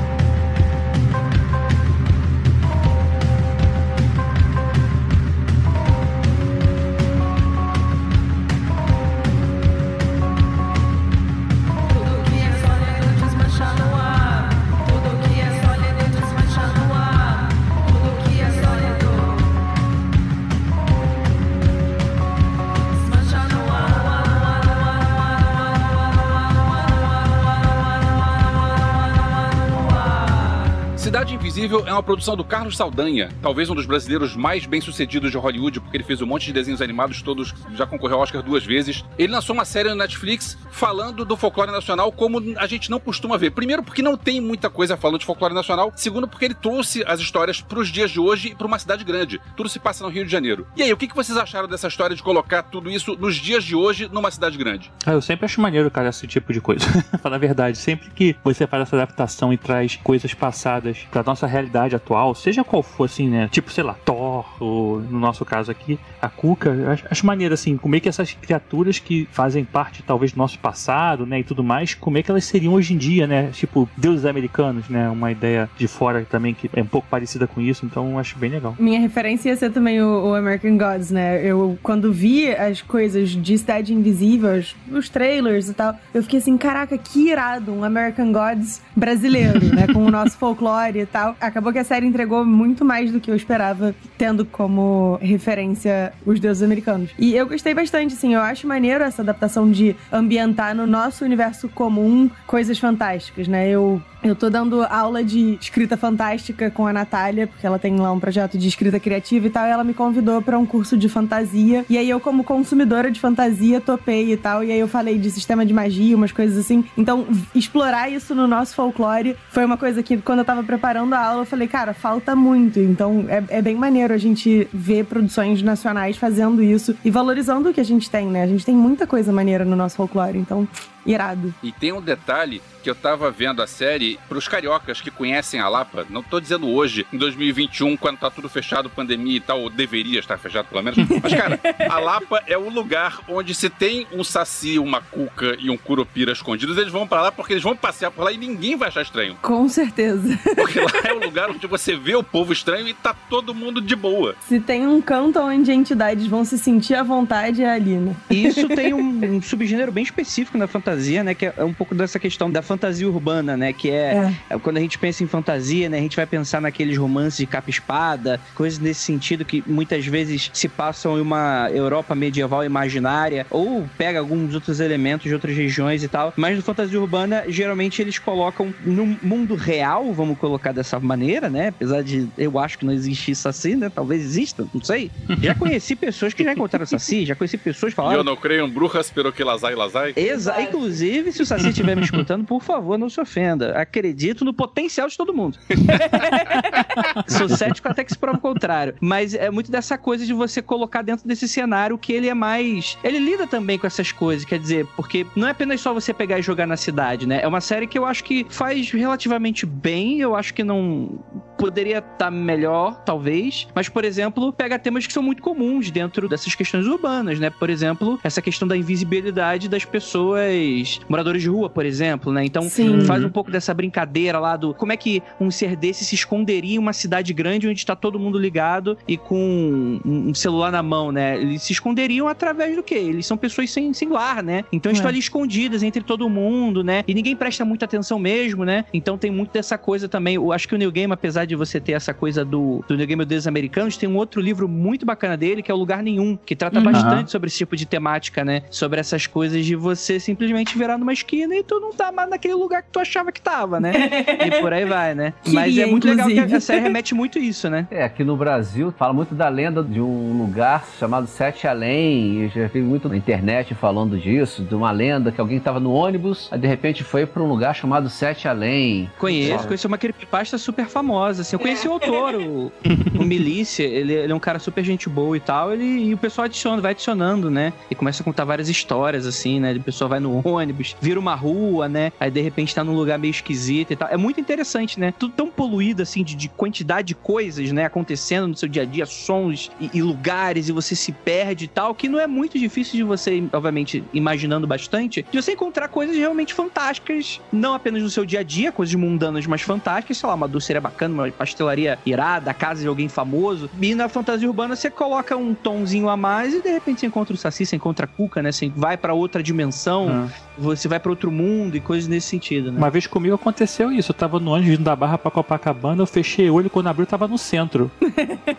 Invisível 31.60 31.86
é 31.86 31.92
uma 31.92 32.02
produção 32.02 32.34
do 32.34 32.42
Carlos 32.42 32.74
Saldanha, 32.74 33.28
talvez 33.42 33.68
um 33.68 33.74
dos 33.74 33.84
brasileiros 33.84 34.34
mais 34.34 34.64
bem-sucedidos 34.64 35.30
de 35.30 35.36
Hollywood, 35.36 35.78
porque 35.78 35.94
ele 35.94 36.04
fez 36.04 36.22
um 36.22 36.26
monte 36.26 36.46
de 36.46 36.54
desenhos 36.54 36.80
animados, 36.80 37.20
todos 37.20 37.54
já 37.74 37.84
concorreu 37.84 38.16
ao 38.16 38.22
Oscar 38.22 38.42
duas 38.42 38.64
vezes. 38.64 39.04
Ele 39.18 39.30
lançou 39.30 39.52
uma 39.52 39.66
série 39.66 39.90
no 39.90 39.94
Netflix 39.94 40.56
falando 40.70 41.22
do 41.22 41.36
folclore 41.36 41.70
nacional 41.70 42.10
como 42.12 42.42
a 42.56 42.66
gente 42.66 42.90
não 42.90 42.98
costuma 42.98 43.36
ver. 43.36 43.50
Primeiro, 43.50 43.82
porque 43.82 44.00
não 44.00 44.16
tem 44.16 44.40
muita 44.40 44.70
coisa 44.70 44.96
falando 44.96 45.20
de 45.20 45.26
folclore 45.26 45.52
nacional. 45.52 45.92
Segundo, 45.94 46.26
porque 46.26 46.46
ele 46.46 46.54
trouxe 46.54 47.04
as 47.06 47.20
histórias 47.20 47.60
para 47.60 47.78
os 47.78 47.90
dias 47.90 48.10
de 48.10 48.18
hoje 48.18 48.48
e 48.48 48.54
para 48.54 48.66
uma 48.66 48.78
cidade 48.78 49.04
grande. 49.04 49.38
Tudo 49.54 49.68
se 49.68 49.78
passa 49.78 50.02
no 50.02 50.08
Rio 50.08 50.24
de 50.24 50.32
Janeiro. 50.32 50.66
E 50.74 50.82
aí, 50.82 50.90
o 50.90 50.96
que 50.96 51.14
vocês 51.14 51.36
acharam 51.36 51.68
dessa 51.68 51.88
história 51.88 52.16
de 52.16 52.22
colocar 52.22 52.62
tudo 52.62 52.90
isso 52.90 53.14
nos 53.16 53.36
dias 53.36 53.62
de 53.64 53.76
hoje 53.76 54.08
numa 54.10 54.30
cidade 54.30 54.56
grande? 54.56 54.90
Ah, 55.04 55.12
eu 55.12 55.20
sempre 55.20 55.44
acho 55.44 55.60
maneiro, 55.60 55.90
cara, 55.90 56.08
esse 56.08 56.26
tipo 56.26 56.54
de 56.54 56.60
coisa. 56.62 56.86
Falar 57.20 57.36
a 57.36 57.38
verdade, 57.38 57.76
sempre 57.76 58.08
que 58.12 58.34
você 58.42 58.66
faz 58.66 58.84
essa 58.84 58.96
adaptação 58.96 59.52
e 59.52 59.58
traz 59.58 59.96
coisas 59.96 60.32
passadas 60.32 61.06
pra 61.10 61.22
nossa 61.22 61.49
realidade 61.50 61.94
atual, 61.94 62.34
seja 62.34 62.64
qual 62.64 62.82
for, 62.82 63.04
assim, 63.04 63.28
né? 63.28 63.48
Tipo, 63.50 63.70
sei 63.72 63.84
lá, 63.84 63.94
Thor, 64.04 64.46
ou 64.60 65.00
no 65.00 65.18
nosso 65.18 65.44
caso 65.44 65.70
aqui, 65.70 65.98
a 66.20 66.28
Cuca, 66.28 66.92
acho, 66.92 67.04
acho 67.10 67.26
maneiro, 67.26 67.54
assim, 67.54 67.76
como 67.76 67.96
é 67.96 68.00
que 68.00 68.08
essas 68.08 68.32
criaturas 68.32 68.98
que 68.98 69.28
fazem 69.32 69.64
parte, 69.64 70.02
talvez, 70.02 70.32
do 70.32 70.38
nosso 70.38 70.58
passado, 70.58 71.26
né, 71.26 71.40
e 71.40 71.44
tudo 71.44 71.62
mais, 71.62 71.94
como 71.94 72.18
é 72.18 72.22
que 72.22 72.30
elas 72.30 72.44
seriam 72.44 72.72
hoje 72.72 72.94
em 72.94 72.96
dia, 72.96 73.26
né? 73.26 73.50
Tipo, 73.52 73.88
deuses 73.96 74.24
americanos, 74.24 74.88
né? 74.88 75.08
Uma 75.10 75.32
ideia 75.32 75.68
de 75.76 75.88
fora 75.88 76.24
também 76.28 76.54
que 76.54 76.70
é 76.72 76.82
um 76.82 76.86
pouco 76.86 77.08
parecida 77.08 77.46
com 77.46 77.60
isso, 77.60 77.84
então 77.84 78.18
acho 78.18 78.38
bem 78.38 78.50
legal. 78.50 78.74
Minha 78.78 79.00
referência 79.00 79.48
ia 79.48 79.56
ser 79.56 79.70
também 79.70 80.00
o, 80.00 80.30
o 80.30 80.34
American 80.34 80.76
Gods, 80.76 81.10
né? 81.10 81.44
Eu, 81.44 81.78
quando 81.82 82.12
vi 82.12 82.50
as 82.52 82.82
coisas 82.82 83.30
de 83.30 83.58
Cidade 83.58 83.92
Invisível, 83.92 84.58
os, 84.58 84.76
os 84.90 85.08
trailers 85.08 85.68
e 85.68 85.74
tal, 85.74 85.94
eu 86.14 86.22
fiquei 86.22 86.38
assim, 86.38 86.56
caraca, 86.56 86.96
que 86.96 87.28
irado, 87.30 87.72
um 87.72 87.84
American 87.84 88.32
Gods 88.32 88.80
brasileiro, 88.94 89.64
né? 89.74 89.86
Com 89.92 90.04
o 90.04 90.10
nosso 90.10 90.36
folclore 90.36 91.00
e 91.00 91.06
tal. 91.06 91.36
Acabou 91.40 91.72
que 91.72 91.78
a 91.78 91.84
série 91.84 92.06
entregou 92.06 92.44
muito 92.44 92.84
mais 92.84 93.10
do 93.10 93.20
que 93.20 93.30
eu 93.30 93.36
esperava, 93.36 93.94
tendo 94.18 94.44
como 94.44 95.18
referência 95.22 96.12
os 96.26 96.38
deuses 96.38 96.62
americanos. 96.62 97.10
E 97.18 97.34
eu 97.34 97.46
gostei 97.46 97.72
bastante, 97.72 98.14
assim, 98.14 98.34
eu 98.34 98.40
acho 98.40 98.66
maneiro 98.66 99.02
essa 99.02 99.22
adaptação 99.22 99.70
de 99.70 99.96
ambientar 100.12 100.74
no 100.74 100.86
nosso 100.86 101.24
universo 101.24 101.68
comum 101.68 102.30
coisas 102.46 102.78
fantásticas, 102.78 103.48
né? 103.48 103.68
Eu 103.68 104.02
eu 104.22 104.34
tô 104.34 104.50
dando 104.50 104.82
aula 104.84 105.24
de 105.24 105.58
escrita 105.60 105.96
fantástica 105.96 106.70
com 106.70 106.86
a 106.86 106.92
Natália, 106.92 107.46
porque 107.46 107.66
ela 107.66 107.78
tem 107.78 107.96
lá 107.96 108.12
um 108.12 108.20
projeto 108.20 108.58
de 108.58 108.68
escrita 108.68 109.00
criativa 109.00 109.46
e 109.46 109.50
tal, 109.50 109.66
e 109.66 109.70
ela 109.70 109.84
me 109.84 109.94
convidou 109.94 110.42
para 110.42 110.58
um 110.58 110.66
curso 110.66 110.96
de 110.96 111.08
fantasia. 111.08 111.84
E 111.88 111.96
aí 111.96 112.08
eu, 112.08 112.20
como 112.20 112.44
consumidora 112.44 113.10
de 113.10 113.18
fantasia, 113.18 113.80
topei 113.80 114.32
e 114.32 114.36
tal. 114.36 114.62
E 114.62 114.70
aí 114.70 114.78
eu 114.78 114.88
falei 114.88 115.18
de 115.18 115.30
sistema 115.30 115.64
de 115.64 115.72
magia, 115.72 116.16
umas 116.16 116.32
coisas 116.32 116.58
assim. 116.58 116.84
Então, 116.96 117.26
explorar 117.54 118.10
isso 118.10 118.34
no 118.34 118.46
nosso 118.46 118.74
folclore 118.74 119.36
foi 119.50 119.64
uma 119.64 119.76
coisa 119.76 120.02
que, 120.02 120.16
quando 120.18 120.40
eu 120.40 120.44
tava 120.44 120.62
preparando 120.62 121.14
a 121.14 121.18
aula, 121.18 121.42
eu 121.42 121.46
falei, 121.46 121.68
cara, 121.68 121.94
falta 121.94 122.36
muito. 122.36 122.78
Então, 122.78 123.24
é, 123.28 123.42
é 123.48 123.62
bem 123.62 123.74
maneiro 123.74 124.12
a 124.12 124.18
gente 124.18 124.68
ver 124.72 125.04
produções 125.04 125.62
nacionais 125.62 126.16
fazendo 126.16 126.62
isso 126.62 126.94
e 127.04 127.10
valorizando 127.10 127.70
o 127.70 127.72
que 127.72 127.80
a 127.80 127.84
gente 127.84 128.10
tem, 128.10 128.26
né? 128.26 128.42
A 128.42 128.46
gente 128.46 128.64
tem 128.64 128.74
muita 128.74 129.06
coisa 129.06 129.32
maneira 129.32 129.64
no 129.64 129.76
nosso 129.76 129.96
folclore. 129.96 130.38
Então, 130.38 130.68
irado. 131.12 131.54
E 131.62 131.72
tem 131.72 131.92
um 131.92 132.00
detalhe 132.00 132.62
que 132.82 132.90
eu 132.90 132.94
tava 132.94 133.30
vendo 133.30 133.62
a 133.62 133.66
série 133.66 134.18
pros 134.28 134.48
cariocas 134.48 135.00
que 135.00 135.10
conhecem 135.10 135.60
a 135.60 135.68
Lapa, 135.68 136.06
não 136.08 136.22
tô 136.22 136.40
dizendo 136.40 136.68
hoje, 136.68 137.06
em 137.12 137.18
2021, 137.18 137.96
quando 137.96 138.18
tá 138.18 138.30
tudo 138.30 138.48
fechado, 138.48 138.88
pandemia 138.88 139.36
e 139.36 139.40
tal, 139.40 139.60
ou 139.60 139.70
deveria 139.70 140.18
estar 140.18 140.38
fechado 140.38 140.66
pelo 140.66 140.82
menos. 140.82 140.98
Mas, 141.22 141.34
cara, 141.34 141.60
a 141.88 141.98
Lapa 141.98 142.42
é 142.46 142.56
o 142.56 142.68
lugar 142.68 143.20
onde 143.28 143.54
se 143.54 143.68
tem 143.68 144.06
um 144.12 144.24
saci, 144.24 144.78
uma 144.78 145.00
cuca 145.00 145.56
e 145.60 145.70
um 145.70 145.76
curupira 145.76 146.32
escondidos, 146.32 146.76
eles 146.78 146.92
vão 146.92 147.06
para 147.06 147.22
lá 147.22 147.32
porque 147.32 147.52
eles 147.52 147.62
vão 147.62 147.76
passear 147.76 148.10
por 148.10 148.24
lá 148.24 148.32
e 148.32 148.38
ninguém 148.38 148.76
vai 148.76 148.88
achar 148.88 149.02
estranho. 149.02 149.36
Com 149.42 149.68
certeza. 149.68 150.38
Porque 150.54 150.80
lá 150.80 150.90
é 151.04 151.12
o 151.12 151.18
lugar 151.18 151.50
onde 151.50 151.66
você 151.66 151.96
vê 151.96 152.14
o 152.14 152.22
povo 152.22 152.52
estranho 152.52 152.86
e 152.86 152.94
tá 152.94 153.14
todo 153.28 153.54
mundo 153.54 153.80
de 153.80 153.94
boa. 153.94 154.34
Se 154.46 154.60
tem 154.60 154.86
um 154.86 155.00
canto 155.00 155.38
onde 155.38 155.72
entidades 155.72 156.26
vão 156.26 156.44
se 156.44 156.58
sentir 156.58 156.94
à 156.94 157.02
vontade, 157.02 157.62
é 157.62 157.70
ali, 157.70 157.96
né? 157.96 158.14
Isso 158.28 158.68
tem 158.68 158.92
um, 158.92 159.36
um 159.36 159.42
subgênero 159.42 159.92
bem 159.92 160.04
específico 160.04 160.58
na 160.58 160.66
fantasia, 160.66 160.99
né? 161.22 161.34
Que 161.34 161.46
é 161.46 161.64
um 161.64 161.72
pouco 161.72 161.94
dessa 161.94 162.18
questão 162.18 162.50
da 162.50 162.62
fantasia 162.62 163.08
urbana, 163.08 163.56
né? 163.56 163.72
Que 163.72 163.90
é, 163.90 164.32
é. 164.48 164.58
quando 164.58 164.76
a 164.76 164.80
gente 164.80 164.98
pensa 164.98 165.22
em 165.24 165.26
fantasia, 165.26 165.88
né? 165.88 165.98
A 165.98 166.00
gente 166.00 166.16
vai 166.16 166.26
pensar 166.26 166.60
naqueles 166.60 166.96
romances 166.96 167.38
de 167.38 167.46
capa-espada, 167.46 168.40
coisas 168.54 168.78
nesse 168.78 169.00
sentido 169.00 169.44
que 169.44 169.62
muitas 169.66 170.06
vezes 170.06 170.50
se 170.52 170.68
passam 170.68 171.18
em 171.18 171.20
uma 171.20 171.68
Europa 171.72 172.14
medieval 172.14 172.64
imaginária, 172.64 173.46
ou 173.50 173.88
pega 173.96 174.18
alguns 174.18 174.54
outros 174.54 174.80
elementos 174.80 175.26
de 175.26 175.34
outras 175.34 175.56
regiões 175.56 176.02
e 176.02 176.08
tal. 176.08 176.32
Mas 176.36 176.56
no 176.56 176.62
fantasia 176.62 177.00
urbana, 177.00 177.44
geralmente 177.48 178.00
eles 178.02 178.18
colocam 178.18 178.74
no 178.84 179.06
mundo 179.22 179.54
real, 179.54 180.12
vamos 180.12 180.38
colocar 180.38 180.72
dessa 180.72 180.98
maneira, 181.00 181.48
né? 181.48 181.68
Apesar 181.68 182.02
de 182.02 182.28
eu 182.36 182.58
acho 182.58 182.78
que 182.78 182.84
não 182.84 182.92
existe 182.92 183.30
isso 183.30 183.48
assim, 183.48 183.76
né? 183.76 183.90
Talvez 183.90 184.22
exista, 184.22 184.66
não 184.72 184.82
sei. 184.82 185.10
Já 185.40 185.54
conheci 185.54 185.96
pessoas 185.96 186.34
que 186.34 186.44
já 186.44 186.52
encontraram 186.52 186.86
Saci, 186.86 187.24
já 187.24 187.34
conheci 187.34 187.56
pessoas 187.56 187.92
que 187.92 187.96
falaram. 187.96 188.18
Eu 188.18 188.24
não 188.24 188.36
creio 188.36 188.66
em 188.66 188.70
bruxas, 188.70 189.10
pero 189.10 189.32
que 189.32 189.44
lazai, 189.44 189.74
lazai. 189.74 190.12
Exa 190.16 190.60
Inclusive, 190.80 191.30
se 191.30 191.42
o 191.42 191.46
Saci 191.46 191.68
estiver 191.68 191.94
me 191.94 192.02
escutando, 192.02 192.42
por 192.42 192.62
favor, 192.62 192.96
não 192.96 193.10
se 193.10 193.20
ofenda. 193.20 193.78
Acredito 193.78 194.46
no 194.46 194.54
potencial 194.54 195.08
de 195.08 195.16
todo 195.16 195.34
mundo. 195.34 195.58
Sou 197.28 197.50
cético 197.50 197.86
até 197.86 198.02
que 198.02 198.10
se 198.10 198.18
prova 198.18 198.38
o 198.38 198.40
contrário. 198.40 198.94
Mas 198.98 199.34
é 199.34 199.50
muito 199.50 199.70
dessa 199.70 199.98
coisa 199.98 200.24
de 200.24 200.32
você 200.32 200.62
colocar 200.62 201.02
dentro 201.02 201.28
desse 201.28 201.46
cenário 201.46 201.98
que 201.98 202.14
ele 202.14 202.30
é 202.30 202.34
mais. 202.34 202.96
Ele 203.04 203.18
lida 203.18 203.46
também 203.46 203.78
com 203.78 203.86
essas 203.86 204.10
coisas, 204.10 204.46
quer 204.46 204.58
dizer, 204.58 204.86
porque 204.96 205.26
não 205.36 205.48
é 205.48 205.50
apenas 205.50 205.82
só 205.82 205.92
você 205.92 206.14
pegar 206.14 206.38
e 206.38 206.42
jogar 206.42 206.66
na 206.66 206.78
cidade, 206.78 207.28
né? 207.28 207.40
É 207.42 207.46
uma 207.46 207.60
série 207.60 207.86
que 207.86 207.98
eu 207.98 208.06
acho 208.06 208.24
que 208.24 208.46
faz 208.48 208.90
relativamente 208.90 209.66
bem. 209.66 210.20
Eu 210.20 210.34
acho 210.34 210.54
que 210.54 210.64
não 210.64 211.22
poderia 211.58 211.98
estar 211.98 212.16
tá 212.16 212.30
melhor, 212.30 213.02
talvez. 213.04 213.68
Mas, 213.74 213.86
por 213.86 214.02
exemplo, 214.02 214.50
pega 214.50 214.78
temas 214.78 215.06
que 215.06 215.12
são 215.12 215.22
muito 215.22 215.42
comuns 215.42 215.90
dentro 215.90 216.26
dessas 216.26 216.54
questões 216.54 216.86
urbanas, 216.86 217.38
né? 217.38 217.50
Por 217.50 217.68
exemplo, 217.68 218.18
essa 218.24 218.40
questão 218.40 218.66
da 218.66 218.76
invisibilidade 218.76 219.68
das 219.68 219.84
pessoas 219.84 220.69
moradores 221.08 221.42
de 221.42 221.48
rua, 221.48 221.68
por 221.68 221.84
exemplo, 221.84 222.32
né? 222.32 222.44
Então 222.44 222.62
Sim. 222.62 223.02
faz 223.02 223.24
um 223.24 223.30
pouco 223.30 223.50
dessa 223.50 223.72
brincadeira 223.74 224.38
lá 224.38 224.56
do 224.56 224.74
como 224.74 224.92
é 224.92 224.96
que 224.96 225.22
um 225.40 225.50
ser 225.50 225.76
desse 225.76 226.04
se 226.04 226.14
esconderia 226.14 226.76
em 226.76 226.78
uma 226.78 226.92
cidade 226.92 227.32
grande 227.32 227.68
onde 227.68 227.78
está 227.78 227.96
todo 227.96 228.18
mundo 228.18 228.38
ligado 228.38 228.96
e 229.06 229.16
com 229.16 230.00
um 230.04 230.34
celular 230.34 230.70
na 230.70 230.82
mão, 230.82 231.12
né? 231.12 231.40
Eles 231.40 231.62
se 231.62 231.72
esconderiam 231.72 232.28
através 232.28 232.76
do 232.76 232.82
quê? 232.82 232.94
Eles 232.94 233.26
são 233.26 233.36
pessoas 233.36 233.70
sem, 233.70 233.92
sem 233.92 234.08
lar, 234.08 234.42
né? 234.42 234.64
Então 234.72 234.90
é. 234.90 234.92
estão 234.92 235.08
ali 235.08 235.18
escondidas 235.18 235.82
entre 235.82 236.02
todo 236.02 236.28
mundo, 236.28 236.82
né? 236.84 237.02
E 237.06 237.14
ninguém 237.14 237.34
presta 237.36 237.64
muita 237.64 237.84
atenção 237.84 238.18
mesmo, 238.18 238.64
né? 238.64 238.84
Então 238.92 239.16
tem 239.16 239.30
muito 239.30 239.52
dessa 239.52 239.76
coisa 239.78 240.08
também. 240.08 240.34
Eu 240.34 240.52
acho 240.52 240.68
que 240.68 240.74
o 240.74 240.78
New 240.78 240.90
Game, 240.90 241.12
apesar 241.12 241.44
de 241.44 241.54
você 241.54 241.80
ter 241.80 241.92
essa 241.92 242.12
coisa 242.12 242.44
do, 242.44 242.84
do 242.86 242.96
New 242.96 243.06
Game 243.06 243.24
dos 243.24 243.46
Americanos, 243.46 243.96
tem 243.96 244.08
um 244.08 244.16
outro 244.16 244.40
livro 244.40 244.68
muito 244.68 245.06
bacana 245.06 245.36
dele, 245.36 245.62
que 245.62 245.70
é 245.70 245.74
o 245.74 245.76
Lugar 245.76 246.02
Nenhum, 246.02 246.36
que 246.36 246.54
trata 246.54 246.78
uhum. 246.78 246.84
bastante 246.84 247.30
sobre 247.30 247.48
esse 247.48 247.58
tipo 247.58 247.76
de 247.76 247.86
temática, 247.86 248.44
né? 248.44 248.62
Sobre 248.70 249.00
essas 249.00 249.26
coisas 249.26 249.64
de 249.64 249.74
você 249.74 250.20
simplesmente 250.20 250.59
virar 250.76 250.98
numa 250.98 251.12
esquina 251.12 251.54
e 251.54 251.62
tu 251.62 251.80
não 251.80 251.92
tá 251.92 252.12
mais 252.12 252.28
naquele 252.28 252.54
lugar 252.54 252.82
que 252.82 252.88
tu 252.90 252.98
achava 252.98 253.32
que 253.32 253.40
tava, 253.40 253.80
né? 253.80 253.92
e 254.46 254.60
por 254.60 254.72
aí 254.72 254.84
vai, 254.84 255.14
né? 255.14 255.32
Queria, 255.42 255.60
Mas 255.60 255.78
é 255.78 255.86
muito 255.86 256.08
inclusive. 256.08 256.34
legal 256.34 256.48
que 256.48 256.54
a 256.54 256.60
série 256.60 256.80
remete 256.80 257.14
muito 257.14 257.38
isso, 257.38 257.68
né? 257.68 257.86
É, 257.90 258.04
aqui 258.04 258.24
no 258.24 258.36
Brasil 258.36 258.92
fala 258.96 259.12
muito 259.12 259.34
da 259.34 259.48
lenda 259.48 259.82
de 259.82 260.00
um 260.00 260.36
lugar 260.38 260.84
chamado 260.98 261.26
Sete 261.26 261.66
Além. 261.66 262.42
Eu 262.42 262.48
já 262.48 262.66
vi 262.66 262.80
muito 262.80 263.08
na 263.08 263.16
internet 263.16 263.74
falando 263.74 264.18
disso, 264.18 264.62
de 264.62 264.74
uma 264.74 264.90
lenda 264.90 265.32
que 265.32 265.40
alguém 265.40 265.58
tava 265.60 265.80
no 265.80 265.92
ônibus, 265.92 266.48
aí 266.50 266.58
de 266.58 266.66
repente 266.66 267.02
foi 267.02 267.26
para 267.26 267.42
um 267.42 267.48
lugar 267.48 267.74
chamado 267.74 268.08
Sete 268.08 268.48
Além. 268.48 269.10
Conheço, 269.18 269.66
conheço 269.66 269.88
uma 269.88 269.98
creepypasta 269.98 270.58
super 270.58 270.86
famosa, 270.86 271.42
assim. 271.42 271.56
Eu 271.56 271.60
conheci 271.60 271.88
o 271.88 271.92
autor, 271.92 272.34
o, 272.34 272.72
o 273.18 273.24
Milícia, 273.24 273.84
ele, 273.84 274.12
ele, 274.12 274.32
é 274.32 274.34
um 274.34 274.40
cara 274.40 274.58
super 274.58 274.84
gente 274.84 275.08
boa 275.08 275.36
e 275.36 275.40
tal, 275.40 275.72
ele, 275.72 275.84
e 275.84 276.14
o 276.14 276.18
pessoal 276.18 276.44
adiciona, 276.44 276.80
vai 276.80 276.92
adicionando, 276.92 277.50
né? 277.50 277.72
E 277.90 277.94
começa 277.94 278.22
a 278.22 278.24
contar 278.24 278.44
várias 278.44 278.68
histórias, 278.68 279.26
assim, 279.26 279.60
né? 279.60 279.72
O 279.72 279.82
pessoal 279.82 280.08
vai 280.08 280.20
no 280.20 280.40
ônibus, 280.52 280.96
vira 281.00 281.18
uma 281.18 281.34
rua, 281.34 281.88
né? 281.88 282.12
Aí 282.18 282.30
de 282.30 282.40
repente 282.40 282.74
tá 282.74 282.84
num 282.84 282.94
lugar 282.94 283.18
meio 283.18 283.30
esquisito 283.30 283.92
e 283.92 283.96
tal. 283.96 284.08
É 284.08 284.16
muito 284.16 284.40
interessante, 284.40 284.98
né? 284.98 285.12
Tudo 285.18 285.34
tão 285.34 285.50
poluído, 285.50 286.02
assim, 286.02 286.22
de, 286.22 286.34
de 286.34 286.48
quantidade 286.48 287.08
de 287.08 287.14
coisas, 287.14 287.72
né? 287.72 287.84
Acontecendo 287.84 288.48
no 288.48 288.56
seu 288.56 288.68
dia 288.68 288.82
a 288.82 288.84
dia, 288.84 289.06
sons 289.06 289.70
e, 289.80 289.90
e, 289.94 290.02
lugares, 290.02 290.68
e 290.68 290.72
você 290.72 290.94
se 290.94 291.12
perde 291.12 291.64
e 291.64 291.68
tal, 291.68 291.94
que 291.94 292.08
não 292.08 292.20
é 292.20 292.26
muito 292.26 292.58
difícil 292.58 292.96
de 292.96 293.02
você, 293.02 293.42
obviamente, 293.52 294.04
imaginando 294.12 294.66
bastante, 294.66 295.24
de 295.30 295.42
você 295.42 295.52
encontrar 295.52 295.88
coisas 295.88 296.16
realmente 296.16 296.54
fantásticas, 296.54 297.40
não 297.52 297.74
apenas 297.74 298.02
no 298.02 298.10
seu 298.10 298.24
dia 298.24 298.40
a 298.40 298.42
dia, 298.42 298.72
coisas 298.72 298.94
mundanas, 298.94 299.46
mas 299.46 299.62
fantásticas, 299.62 300.18
sei 300.18 300.28
lá, 300.28 300.34
uma 300.34 300.48
doceria 300.48 300.80
bacana, 300.80 301.14
uma 301.14 301.30
pastelaria 301.32 301.98
irada, 302.04 302.50
a 302.50 302.54
casa 302.54 302.82
de 302.82 302.88
alguém 302.88 303.08
famoso. 303.08 303.70
E 303.80 303.94
na 303.94 304.08
fantasia 304.08 304.48
urbana 304.48 304.76
você 304.76 304.90
coloca 304.90 305.36
um 305.36 305.54
tomzinho 305.54 306.08
a 306.08 306.16
mais 306.16 306.54
e 306.54 306.62
de 306.62 306.70
repente 306.70 307.00
você 307.00 307.06
encontra 307.06 307.34
o 307.34 307.36
Saci, 307.36 307.66
você 307.66 307.76
encontra 307.76 308.04
a 308.04 308.08
Cuca, 308.08 308.42
né? 308.42 308.52
Você 308.52 308.70
vai 308.74 308.96
para 308.96 309.14
outra 309.14 309.42
dimensão, 309.42 310.08
ah. 310.10 310.28
Você 310.58 310.88
vai 310.88 311.00
para 311.00 311.10
outro 311.10 311.30
mundo 311.30 311.76
e 311.76 311.80
coisas 311.80 312.08
nesse 312.08 312.28
sentido, 312.28 312.70
né? 312.70 312.78
Uma 312.78 312.90
vez 312.90 313.06
comigo 313.06 313.34
aconteceu 313.34 313.90
isso. 313.90 314.10
Eu 314.10 314.14
tava 314.14 314.38
no 314.38 314.50
ônibus 314.50 314.70
vindo 314.70 314.84
da 314.84 314.94
Barra 314.94 315.16
pra 315.16 315.30
Copacabana, 315.30 316.02
eu 316.02 316.06
fechei 316.06 316.50
o 316.50 316.54
olho 316.54 316.68
quando 316.68 316.88
abriu, 316.88 317.04
eu 317.04 317.08
tava 317.08 317.26
no 317.26 317.38
centro. 317.38 317.90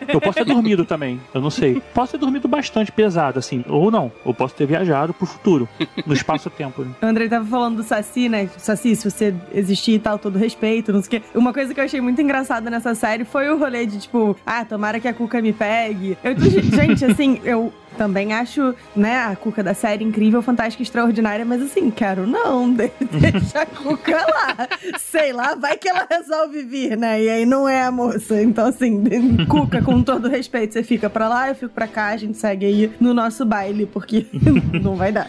eu 0.08 0.20
posso 0.20 0.38
ter 0.38 0.44
dormido 0.44 0.84
também, 0.84 1.20
eu 1.32 1.40
não 1.40 1.50
sei. 1.50 1.80
Posso 1.94 2.12
ter 2.12 2.18
dormido 2.18 2.48
bastante 2.48 2.90
pesado, 2.90 3.38
assim, 3.38 3.64
ou 3.68 3.90
não. 3.90 4.10
Ou 4.24 4.34
posso 4.34 4.54
ter 4.54 4.66
viajado 4.66 5.14
pro 5.14 5.26
futuro, 5.26 5.68
no 6.06 6.12
espaço-tempo. 6.12 6.82
Né? 6.82 6.92
O 7.00 7.06
André 7.06 7.28
tava 7.28 7.44
falando 7.46 7.76
do 7.76 7.82
Saci, 7.82 8.28
né? 8.28 8.48
Saci, 8.58 8.96
se 8.96 9.10
você 9.10 9.34
existir 9.54 9.92
e 9.92 9.98
tal, 9.98 10.18
todo 10.18 10.38
respeito, 10.38 10.92
não 10.92 11.02
sei 11.02 11.18
o 11.18 11.22
quê. 11.22 11.28
Uma 11.34 11.52
coisa 11.52 11.72
que 11.72 11.80
eu 11.80 11.84
achei 11.84 12.00
muito 12.00 12.20
engraçada 12.20 12.68
nessa 12.68 12.94
série 12.94 13.24
foi 13.24 13.48
o 13.48 13.58
rolê 13.58 13.86
de, 13.86 14.00
tipo, 14.00 14.36
ah, 14.44 14.64
tomara 14.64 14.98
que 14.98 15.08
a 15.08 15.14
Cuca 15.14 15.40
me 15.40 15.52
pegue. 15.52 16.16
Eu, 16.22 16.34
gente, 16.38 17.04
assim, 17.06 17.40
eu 17.44 17.72
também 17.96 18.32
acho, 18.32 18.74
né, 18.94 19.18
a 19.18 19.36
Cuca 19.36 19.62
da 19.62 19.74
série 19.74 20.04
incrível, 20.04 20.42
fantástica, 20.42 20.82
extraordinária, 20.82 21.44
mas 21.44 21.62
assim, 21.62 21.90
quero 21.90 22.26
não, 22.26 22.72
deixa 22.74 23.62
a 23.62 23.66
Cuca 23.66 24.16
lá. 24.16 24.68
Sei 24.98 25.32
lá, 25.32 25.54
vai 25.54 25.76
que 25.76 25.88
ela 25.88 26.06
resolve 26.10 26.62
vir, 26.62 26.96
né? 26.96 27.22
E 27.22 27.28
aí 27.28 27.46
não 27.46 27.68
é 27.68 27.82
a 27.82 27.90
moça. 27.90 28.40
Então, 28.42 28.66
assim, 28.66 29.04
Cuca, 29.48 29.82
com 29.82 30.02
todo 30.02 30.28
respeito, 30.28 30.72
você 30.72 30.82
fica 30.82 31.10
pra 31.10 31.28
lá, 31.28 31.48
eu 31.48 31.54
fico 31.54 31.72
pra 31.74 31.86
cá, 31.86 32.08
a 32.08 32.16
gente 32.16 32.36
segue 32.36 32.66
aí 32.66 32.92
no 33.00 33.12
nosso 33.12 33.44
baile, 33.44 33.86
porque 33.86 34.26
não 34.82 34.96
vai 34.96 35.12
dar. 35.12 35.28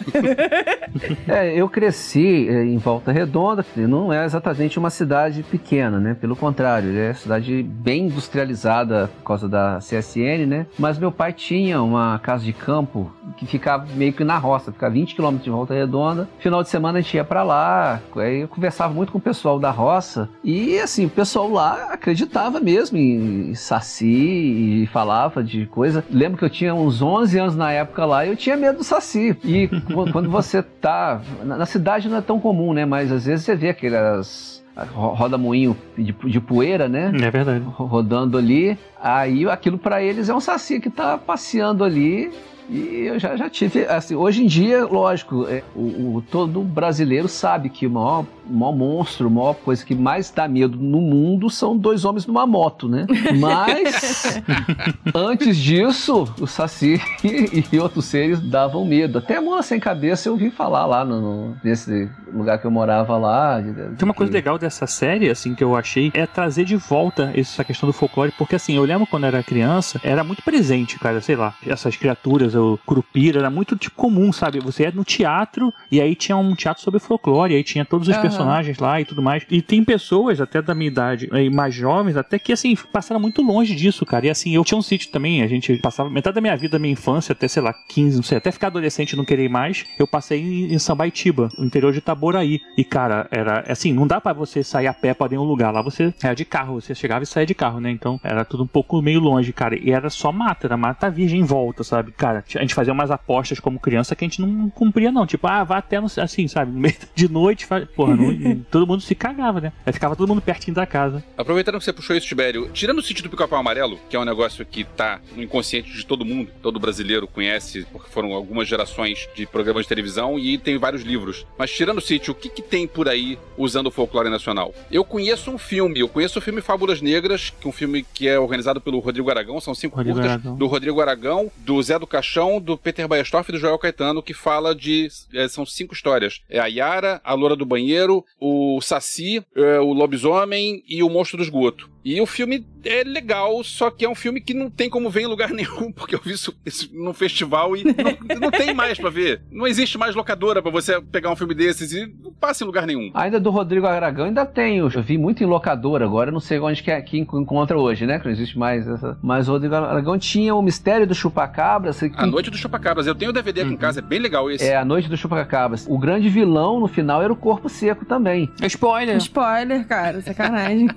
é, 1.28 1.54
eu 1.56 1.68
cresci 1.70 2.48
é, 2.50 2.64
em 2.64 2.78
Volta 2.78 3.12
Redonda, 3.12 3.66
não 3.76 4.12
é 4.12 4.26
exatamente 4.26 4.80
uma 4.80 4.90
cidade 4.90 5.44
pequena, 5.44 6.00
né? 6.00 6.16
Pelo 6.20 6.36
contrário, 6.36 6.98
é 6.98 7.08
uma 7.08 7.14
cidade 7.14 7.64
bem 7.64 8.06
industrializada 8.06 9.10
por 9.20 9.24
causa 9.24 9.50
da 9.50 9.80
CSN, 9.80 10.46
né? 10.48 10.66
Mas 10.78 10.98
meu 10.98 11.12
pai 11.12 11.34
tinha 11.34 11.82
uma 11.82 12.20
casa 12.20 12.44
de 12.44 12.53
campo 12.54 13.12
que 13.38 13.46
ficava 13.46 13.86
meio 13.94 14.14
que 14.14 14.24
na 14.24 14.38
roça, 14.38 14.72
ficava 14.72 14.94
20 14.94 15.16
quilômetros 15.16 15.44
de 15.44 15.50
volta 15.50 15.74
redonda. 15.74 16.28
Final 16.40 16.64
de 16.64 16.70
semana 16.70 17.00
a 17.00 17.02
gente 17.02 17.16
ia 17.16 17.24
para 17.24 17.44
lá, 17.44 18.02
aí 18.16 18.42
eu 18.42 18.48
conversava 18.48 18.94
muito 18.94 19.12
com 19.12 19.18
o 19.18 19.22
pessoal 19.22 19.60
da 19.60 19.72
roça 19.72 20.30
e 20.44 20.80
assim, 20.80 21.06
o 21.06 21.10
pessoal 21.10 21.50
lá 21.52 21.94
acreditava 21.94 22.60
mesmo 22.60 22.98
em 22.98 23.54
saci 23.56 24.84
e 24.84 24.88
falava 24.88 25.44
de 25.44 25.66
coisa. 25.66 26.04
Lembro 26.10 26.38
que 26.38 26.46
eu 26.46 26.50
tinha 26.50 26.74
uns 26.74 27.02
11 27.02 27.40
anos 27.40 27.56
na 27.56 27.72
época 27.72 28.06
lá 28.06 28.26
e 28.26 28.30
eu 28.30 28.36
tinha 28.36 28.58
medo 28.58 28.80
do 28.80 28.84
saci. 28.84 29.38
E 29.44 29.70
quando 30.12 30.30
você 30.30 30.62
tá 30.62 31.22
na 31.44 31.66
cidade 31.66 32.10
não 32.10 32.18
é 32.18 32.22
tão 32.22 32.40
comum, 32.40 32.74
né, 32.74 32.86
mas 32.86 33.12
às 33.12 33.26
vezes 33.26 33.46
você 33.46 33.56
vê 33.56 33.70
aquelas 33.70 34.63
roda 34.76 35.38
moinho 35.38 35.78
de, 35.98 36.12
de 36.12 36.40
poeira, 36.40 36.90
né? 36.90 37.12
É 37.22 37.32
verdade. 37.32 37.64
Rodando 37.66 38.38
ali. 38.38 38.78
Aí 39.02 39.48
aquilo 39.48 39.78
para 39.78 40.02
eles 40.02 40.30
é 40.30 40.34
um 40.34 40.40
saci 40.40 40.80
que 40.80 40.90
tá 40.90 41.18
passeando 41.18 41.84
ali 41.84 42.32
e 42.70 43.06
eu 43.08 43.20
já, 43.20 43.36
já 43.36 43.50
tive, 43.50 43.86
assim, 43.86 44.16
hoje 44.16 44.44
em 44.44 44.48
dia, 44.48 44.86
lógico, 44.86 45.46
é, 45.48 45.64
o, 45.76 46.18
o, 46.18 46.24
todo 46.30 46.62
brasileiro 46.62 47.28
sabe 47.28 47.70
que 47.70 47.86
o 47.86 47.92
maior, 47.92 48.26
o 48.50 48.54
maior 48.54 48.76
monstro, 48.76 49.28
a 49.28 49.30
maior 49.30 49.54
coisa 49.54 49.86
que 49.86 49.96
mais 49.96 50.32
dá 50.32 50.48
medo 50.48 50.78
no 50.78 51.02
mundo 51.02 51.50
são 51.50 51.78
dois 51.78 52.06
homens 52.06 52.26
numa 52.26 52.46
moto, 52.48 52.88
né? 52.88 53.06
Mas, 53.40 54.42
antes 55.14 55.58
disso, 55.58 56.28
o 56.40 56.48
Saci 56.48 57.02
e, 57.24 57.64
e, 57.72 57.80
outros 57.80 58.06
seres 58.06 58.40
davam 58.40 58.86
medo. 58.86 59.18
Até 59.18 59.38
a 59.38 59.62
Sem 59.62 59.80
Cabeça 59.80 60.30
eu 60.30 60.34
ouvi 60.34 60.50
falar 60.50 60.86
lá 60.86 61.06
no, 61.06 61.22
no, 61.22 61.58
nesse 61.64 62.10
lugar 62.34 62.58
que 62.60 62.66
eu 62.66 62.72
morava 62.72 63.18
lá. 63.18 63.62
Tem 63.62 64.04
uma 64.04 64.14
coisa 64.14 64.32
que... 64.32 64.38
legal 64.38 64.58
dessa 64.58 64.88
série, 64.88 65.30
assim, 65.30 65.54
que 65.54 65.64
eu 65.64 65.76
achei, 65.76 66.12
é 66.14 66.26
trazer 66.26 66.66
de 66.66 66.76
volta 66.76 67.32
essa 67.36 67.64
questão 67.64 67.88
do 67.88 67.94
folclore, 67.94 68.34
porque 68.38 68.56
assim, 68.56 68.76
eu 68.76 68.84
lembro 68.84 69.06
quando 69.06 69.26
era 69.26 69.44
criança, 69.44 70.00
era 70.04 70.24
muito 70.24 70.42
presente, 70.44 71.00
cara, 71.00 71.22
sei 71.22 71.36
lá, 71.36 71.54
essas 71.66 71.96
criaturas, 71.96 72.53
o 72.56 72.80
Curupira, 72.86 73.40
era 73.40 73.50
muito 73.50 73.76
tipo, 73.76 73.96
comum, 73.96 74.32
sabe? 74.32 74.60
Você 74.60 74.84
ia 74.84 74.92
no 74.92 75.04
teatro 75.04 75.74
e 75.92 76.02
aí 76.02 76.16
tinha 76.16 76.38
um 76.38 76.56
teatro 76.56 76.84
sobre 76.84 77.00
folclore, 77.00 77.56
aí 77.56 77.64
tinha 77.64 77.86
todos 77.86 78.08
os 78.08 78.16
uhum. 78.16 78.22
personagens 78.22 78.78
lá 78.78 79.00
e 79.00 79.06
tudo 79.06 79.22
mais. 79.22 79.46
E 79.50 79.62
tem 79.62 79.84
pessoas, 79.84 80.42
até 80.42 80.62
da 80.62 80.74
minha 80.74 80.88
idade, 80.88 81.30
mais 81.52 81.74
jovens, 81.74 82.18
até 82.18 82.38
que 82.40 82.54
assim, 82.54 82.76
passaram 82.92 83.20
muito 83.20 83.42
longe 83.42 83.76
disso, 83.76 84.06
cara. 84.06 84.28
E 84.28 84.30
assim, 84.30 84.56
eu 84.56 84.64
tinha 84.64 84.78
um 84.78 84.82
sítio 84.82 85.10
também, 85.12 85.42
a 85.42 85.48
gente 85.48 85.78
passava 85.78 86.10
metade 86.10 86.36
da 86.36 86.42
minha 86.42 86.56
vida, 86.56 86.74
da 86.74 86.80
minha 86.80 86.94
infância, 86.94 87.34
até 87.34 87.48
sei 87.48 87.62
lá, 87.62 87.74
15, 87.90 88.16
não 88.16 88.24
sei, 88.24 88.38
até 88.38 88.52
ficar 88.52 88.68
adolescente 88.68 89.14
e 89.14 89.16
não 89.16 89.26
querer 89.26 89.50
mais, 89.50 89.86
eu 89.98 90.08
passei 90.08 90.42
em, 90.42 90.74
em 90.74 90.80
Sambaitiba, 90.80 91.50
no 91.58 91.66
interior 91.66 91.92
de 91.92 92.00
Itaboraí. 92.00 92.62
E 92.78 92.84
cara, 92.84 93.28
era 93.32 93.64
assim, 93.68 93.94
não 93.94 94.08
dá 94.08 94.20
para 94.20 94.34
você 94.34 94.64
sair 94.64 94.88
a 94.88 94.94
pé 94.94 95.14
pra 95.14 95.30
nenhum 95.30 95.44
lugar. 95.44 95.72
Lá 95.72 95.82
você 95.82 96.14
era 96.22 96.34
de 96.34 96.46
carro, 96.46 96.80
você 96.80 96.94
chegava 96.94 97.24
e 97.24 97.28
saía 97.28 97.46
de 97.46 97.56
carro, 97.56 97.80
né? 97.80 97.92
Então 97.92 98.20
era 98.24 98.44
tudo 98.46 98.64
um 98.64 98.68
pouco 98.68 99.02
meio 99.02 99.20
longe, 99.20 99.52
cara. 99.54 99.78
E 99.78 99.92
era 99.92 100.10
só 100.10 100.32
mata, 100.32 100.68
era 100.68 100.78
mata 100.78 101.10
virgem 101.10 101.40
em 101.40 101.44
volta, 101.44 101.84
sabe? 101.84 102.12
Cara, 102.12 102.43
a 102.56 102.62
gente 102.62 102.74
fazia 102.74 102.94
umas 102.94 103.12
apostas 103.12 103.60
como 103.60 103.80
criança 103.80 104.16
que 104.16 104.24
a 104.24 104.28
gente 104.28 104.42
não 104.42 104.70
cumpria, 104.70 105.12
não. 105.12 105.26
Tipo, 105.26 105.48
ah, 105.48 105.64
vá 105.64 105.78
até 105.78 106.00
no, 106.00 106.08
assim, 106.18 106.48
sabe? 106.48 106.72
No 106.72 106.80
meio 106.80 106.96
de 107.14 107.30
noite, 107.30 107.66
faz... 107.66 107.88
porra, 107.90 108.16
não... 108.16 108.56
todo 108.72 108.88
mundo 108.88 109.02
se 109.02 109.16
cagava, 109.16 109.62
né? 109.62 109.74
Aí 109.86 109.94
ficava 109.94 110.16
todo 110.16 110.28
mundo 110.28 110.42
pertinho 110.42 110.76
da 110.76 110.86
casa. 110.86 111.24
Aproveitando 111.38 111.78
que 111.78 111.84
você 111.84 111.94
puxou 111.94 112.16
isso, 112.16 112.28
Tibério, 112.28 112.70
tirando 112.74 113.00
o 113.00 113.02
sítio 113.02 113.24
do 113.24 113.30
Pica-Pau 113.30 113.60
Amarelo, 113.60 114.00
que 114.10 114.16
é 114.16 114.20
um 114.20 114.26
negócio 114.26 114.66
que 114.66 114.84
tá 114.84 115.20
no 115.36 115.44
inconsciente 115.44 115.92
de 115.92 116.06
todo 116.06 116.26
mundo, 116.26 116.50
todo 116.62 116.80
brasileiro 116.80 117.28
conhece, 117.28 117.86
porque 117.92 118.10
foram 118.10 118.34
algumas 118.34 118.68
gerações 118.68 119.28
de 119.36 119.46
programas 119.46 119.84
de 119.84 119.90
televisão 119.90 120.38
e 120.38 120.58
tem 120.58 120.78
vários 120.78 121.04
livros. 121.04 121.46
Mas 121.58 121.72
tirando 121.72 121.98
o 121.98 122.02
sítio, 122.02 122.34
o 122.34 122.36
que, 122.36 122.50
que 122.50 122.62
tem 122.62 122.88
por 122.88 123.08
aí 123.08 123.38
usando 123.58 123.88
o 123.88 123.92
folclore 123.92 124.30
nacional? 124.30 124.74
Eu 124.92 125.04
conheço 125.04 125.52
um 125.52 125.58
filme, 125.58 126.00
eu 126.00 126.08
conheço 126.08 126.40
o 126.40 126.42
filme 126.42 126.62
Fábulas 126.62 127.02
Negras, 127.02 127.52
que 127.60 127.68
é 127.68 127.70
um 127.70 127.74
filme 127.74 128.06
que 128.14 128.28
é 128.28 128.40
organizado 128.40 128.82
pelo 128.82 129.00
Rodrigo 129.00 129.30
Aragão, 129.30 129.60
são 129.60 129.74
cinco 129.74 129.96
Rodrigo 129.96 130.16
curtas, 130.16 130.32
Aragão. 130.34 130.56
do 130.56 130.68
Rodrigo 130.68 131.02
Aragão, 131.02 131.52
do 131.58 131.82
Zé 131.82 131.98
do 131.98 132.08
Caixão, 132.34 132.60
do 132.60 132.76
Peter 132.76 133.08
Baestorff 133.08 133.50
e 133.50 133.54
do 133.54 133.60
Joel 133.60 133.78
Caetano, 133.78 134.24
que 134.24 134.34
fala 134.34 134.74
de. 134.74 135.08
É, 135.34 135.48
são 135.48 135.66
cinco 135.66 135.94
histórias. 135.94 136.42
É 136.50 136.60
a 136.60 136.66
Yara, 136.66 137.22
a 137.24 137.34
Loura 137.36 137.56
do 137.56 137.66
Banheiro, 137.66 138.26
o 138.40 138.82
Saci, 138.82 139.44
é, 139.56 139.80
o 139.80 139.94
Lobisomem 139.94 140.84
e 140.88 141.04
o 141.04 141.10
Monstro 141.10 141.38
do 141.38 141.44
Esgoto. 141.44 141.93
E 142.04 142.20
o 142.20 142.26
filme 142.26 142.66
é 142.86 143.04
legal, 143.04 143.64
só 143.64 143.90
que 143.90 144.04
é 144.04 144.10
um 144.10 144.16
filme 144.16 144.42
que 144.42 144.54
não 144.54 144.70
tem 144.70 144.90
como 144.90 145.10
ver 145.10 145.22
em 145.22 145.28
lugar 145.28 145.50
nenhum, 145.52 145.92
porque 145.92 146.16
eu 146.16 146.20
vi 146.24 146.32
isso, 146.32 146.54
isso 146.66 146.90
num 146.94 147.14
festival 147.14 147.76
e 147.76 147.84
não, 147.84 147.94
não 148.40 148.52
tem 148.52 148.74
mais 148.74 149.00
para 149.00 149.10
ver. 149.10 149.42
Não 149.52 149.66
existe 149.66 149.98
mais 149.98 150.16
locadora 150.16 150.62
para 150.62 150.72
você 150.72 151.00
pegar 151.02 151.32
um 151.32 151.36
filme 151.36 151.54
desses 151.54 151.94
e 151.94 152.12
não 152.22 152.34
passa 152.34 152.64
em 152.64 152.68
lugar 152.68 152.86
nenhum. 152.86 153.12
Ainda 153.14 153.40
do 153.40 153.50
Rodrigo 153.50 153.88
Aragão 153.88 154.26
ainda 154.26 154.46
tem, 154.46 154.78
eu 154.78 154.90
vi 154.90 155.18
muito 155.18 155.44
em 155.44 155.48
locadora, 155.48 156.06
agora 156.06 156.32
não 156.32 156.40
sei 156.40 156.60
onde 156.60 156.84
que, 156.84 156.92
é, 156.92 157.02
que 157.02 157.18
encontra 157.18 157.78
hoje, 157.78 158.06
né? 158.06 158.20
Que 158.20 158.26
não 158.26 158.32
existe 158.32 158.58
mais 158.58 158.88
essa. 158.88 159.18
Mas 159.22 159.48
o 159.48 159.54
Rodrigo 159.54 159.76
Aragão 159.76 160.18
tinha 160.18 160.54
o 160.54 160.62
Mistério 160.62 161.08
do 161.08 161.16
Chupacabras. 161.16 162.00
Que... 162.00 162.12
A 162.16 162.26
Noite 162.26 162.50
do 162.50 162.58
Chupacabras, 162.58 163.08
eu 163.08 163.16
tenho 163.16 163.32
o 163.32 163.34
DVD 163.34 163.62
aqui 163.62 163.70
uhum. 163.70 163.76
em 163.76 163.80
casa, 163.80 164.00
é 164.00 164.02
bem 164.02 164.20
legal 164.20 164.50
esse. 164.52 164.66
É, 164.66 164.76
A 164.76 164.86
Noite 164.86 165.08
do 165.08 165.16
Chupacabras. 165.16 165.86
O 165.88 165.98
grande 165.98 166.30
vilão 166.30 166.80
no 166.80 166.88
final 166.88 167.22
era 167.22 167.32
o 167.32 167.36
Corpo 167.36 167.70
Seco 167.70 168.06
também. 168.06 168.50
Spoiler. 168.64 169.18
Spoiler, 169.18 169.88
cara, 169.88 170.22
sacanagem. 170.22 170.88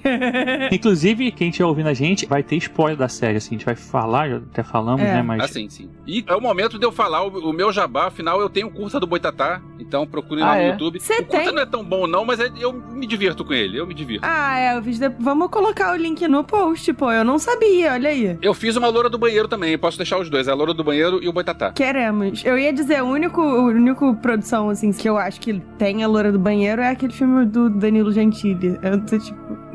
Inclusive, 0.72 0.95
quem 1.36 1.50
tinha 1.50 1.66
ouvindo 1.66 1.88
a 1.88 1.94
gente 1.94 2.26
vai 2.26 2.42
ter 2.42 2.56
spoiler 2.56 2.96
da 2.96 3.08
série, 3.08 3.36
assim, 3.36 3.54
a 3.54 3.58
gente 3.58 3.66
vai 3.66 3.76
falar, 3.76 4.28
já 4.28 4.36
até 4.36 4.62
falamos, 4.62 5.02
é. 5.02 5.14
né? 5.14 5.22
Mas. 5.22 5.42
Ah, 5.42 5.48
sim, 5.48 5.68
sim. 5.68 5.90
E 6.06 6.24
é 6.26 6.34
o 6.34 6.40
momento 6.40 6.78
de 6.78 6.84
eu 6.84 6.92
falar 6.92 7.22
o, 7.24 7.50
o 7.50 7.52
meu 7.52 7.72
jabá, 7.72 8.06
afinal 8.06 8.40
eu 8.40 8.48
tenho 8.48 8.68
o 8.68 8.70
curta 8.70 8.98
do 9.00 9.06
Boitatá, 9.06 9.60
então 9.78 10.06
procurem 10.06 10.44
ah, 10.44 10.48
lá 10.48 10.56
é? 10.56 10.66
no 10.66 10.72
YouTube. 10.72 11.00
Cê 11.00 11.14
o 11.14 11.16
curta 11.24 11.44
tem? 11.44 11.52
não 11.52 11.62
é 11.62 11.66
tão 11.66 11.84
bom, 11.84 12.06
não, 12.06 12.24
mas 12.24 12.40
é, 12.40 12.50
eu 12.58 12.72
me 12.72 13.06
divirto 13.06 13.44
com 13.44 13.52
ele, 13.52 13.78
eu 13.78 13.86
me 13.86 13.94
divirto. 13.94 14.26
Ah, 14.26 14.58
é, 14.58 14.80
de... 14.80 15.08
vamos 15.20 15.50
colocar 15.50 15.92
o 15.92 15.96
link 15.96 16.26
no 16.28 16.44
post, 16.44 16.92
pô, 16.94 17.10
eu 17.12 17.24
não 17.24 17.38
sabia, 17.38 17.92
olha 17.92 18.10
aí. 18.10 18.38
Eu 18.40 18.54
fiz 18.54 18.76
uma 18.76 18.88
loura 18.88 19.08
do 19.08 19.18
banheiro 19.18 19.48
também, 19.48 19.76
posso 19.76 19.96
deixar 19.96 20.18
os 20.18 20.30
dois, 20.30 20.48
a 20.48 20.54
loura 20.54 20.74
do 20.74 20.84
banheiro 20.84 21.22
e 21.22 21.28
o 21.28 21.32
Boitatá. 21.32 21.72
Queremos. 21.72 22.44
Eu 22.44 22.58
ia 22.58 22.72
dizer, 22.72 23.02
o 23.02 23.06
único, 23.06 23.40
o 23.40 23.66
único 23.66 24.14
produção, 24.16 24.70
assim, 24.70 24.92
que 24.92 25.08
eu 25.08 25.16
acho 25.16 25.40
que 25.40 25.60
tem 25.78 26.02
a 26.02 26.08
loura 26.08 26.32
do 26.32 26.38
banheiro 26.38 26.80
é 26.82 26.90
aquele 26.90 27.12
filme 27.12 27.44
do 27.46 27.70
Danilo 27.70 28.12
Gentili. 28.12 28.78
Eu 28.82 29.00
tô 29.04 29.18
tipo. 29.18 29.65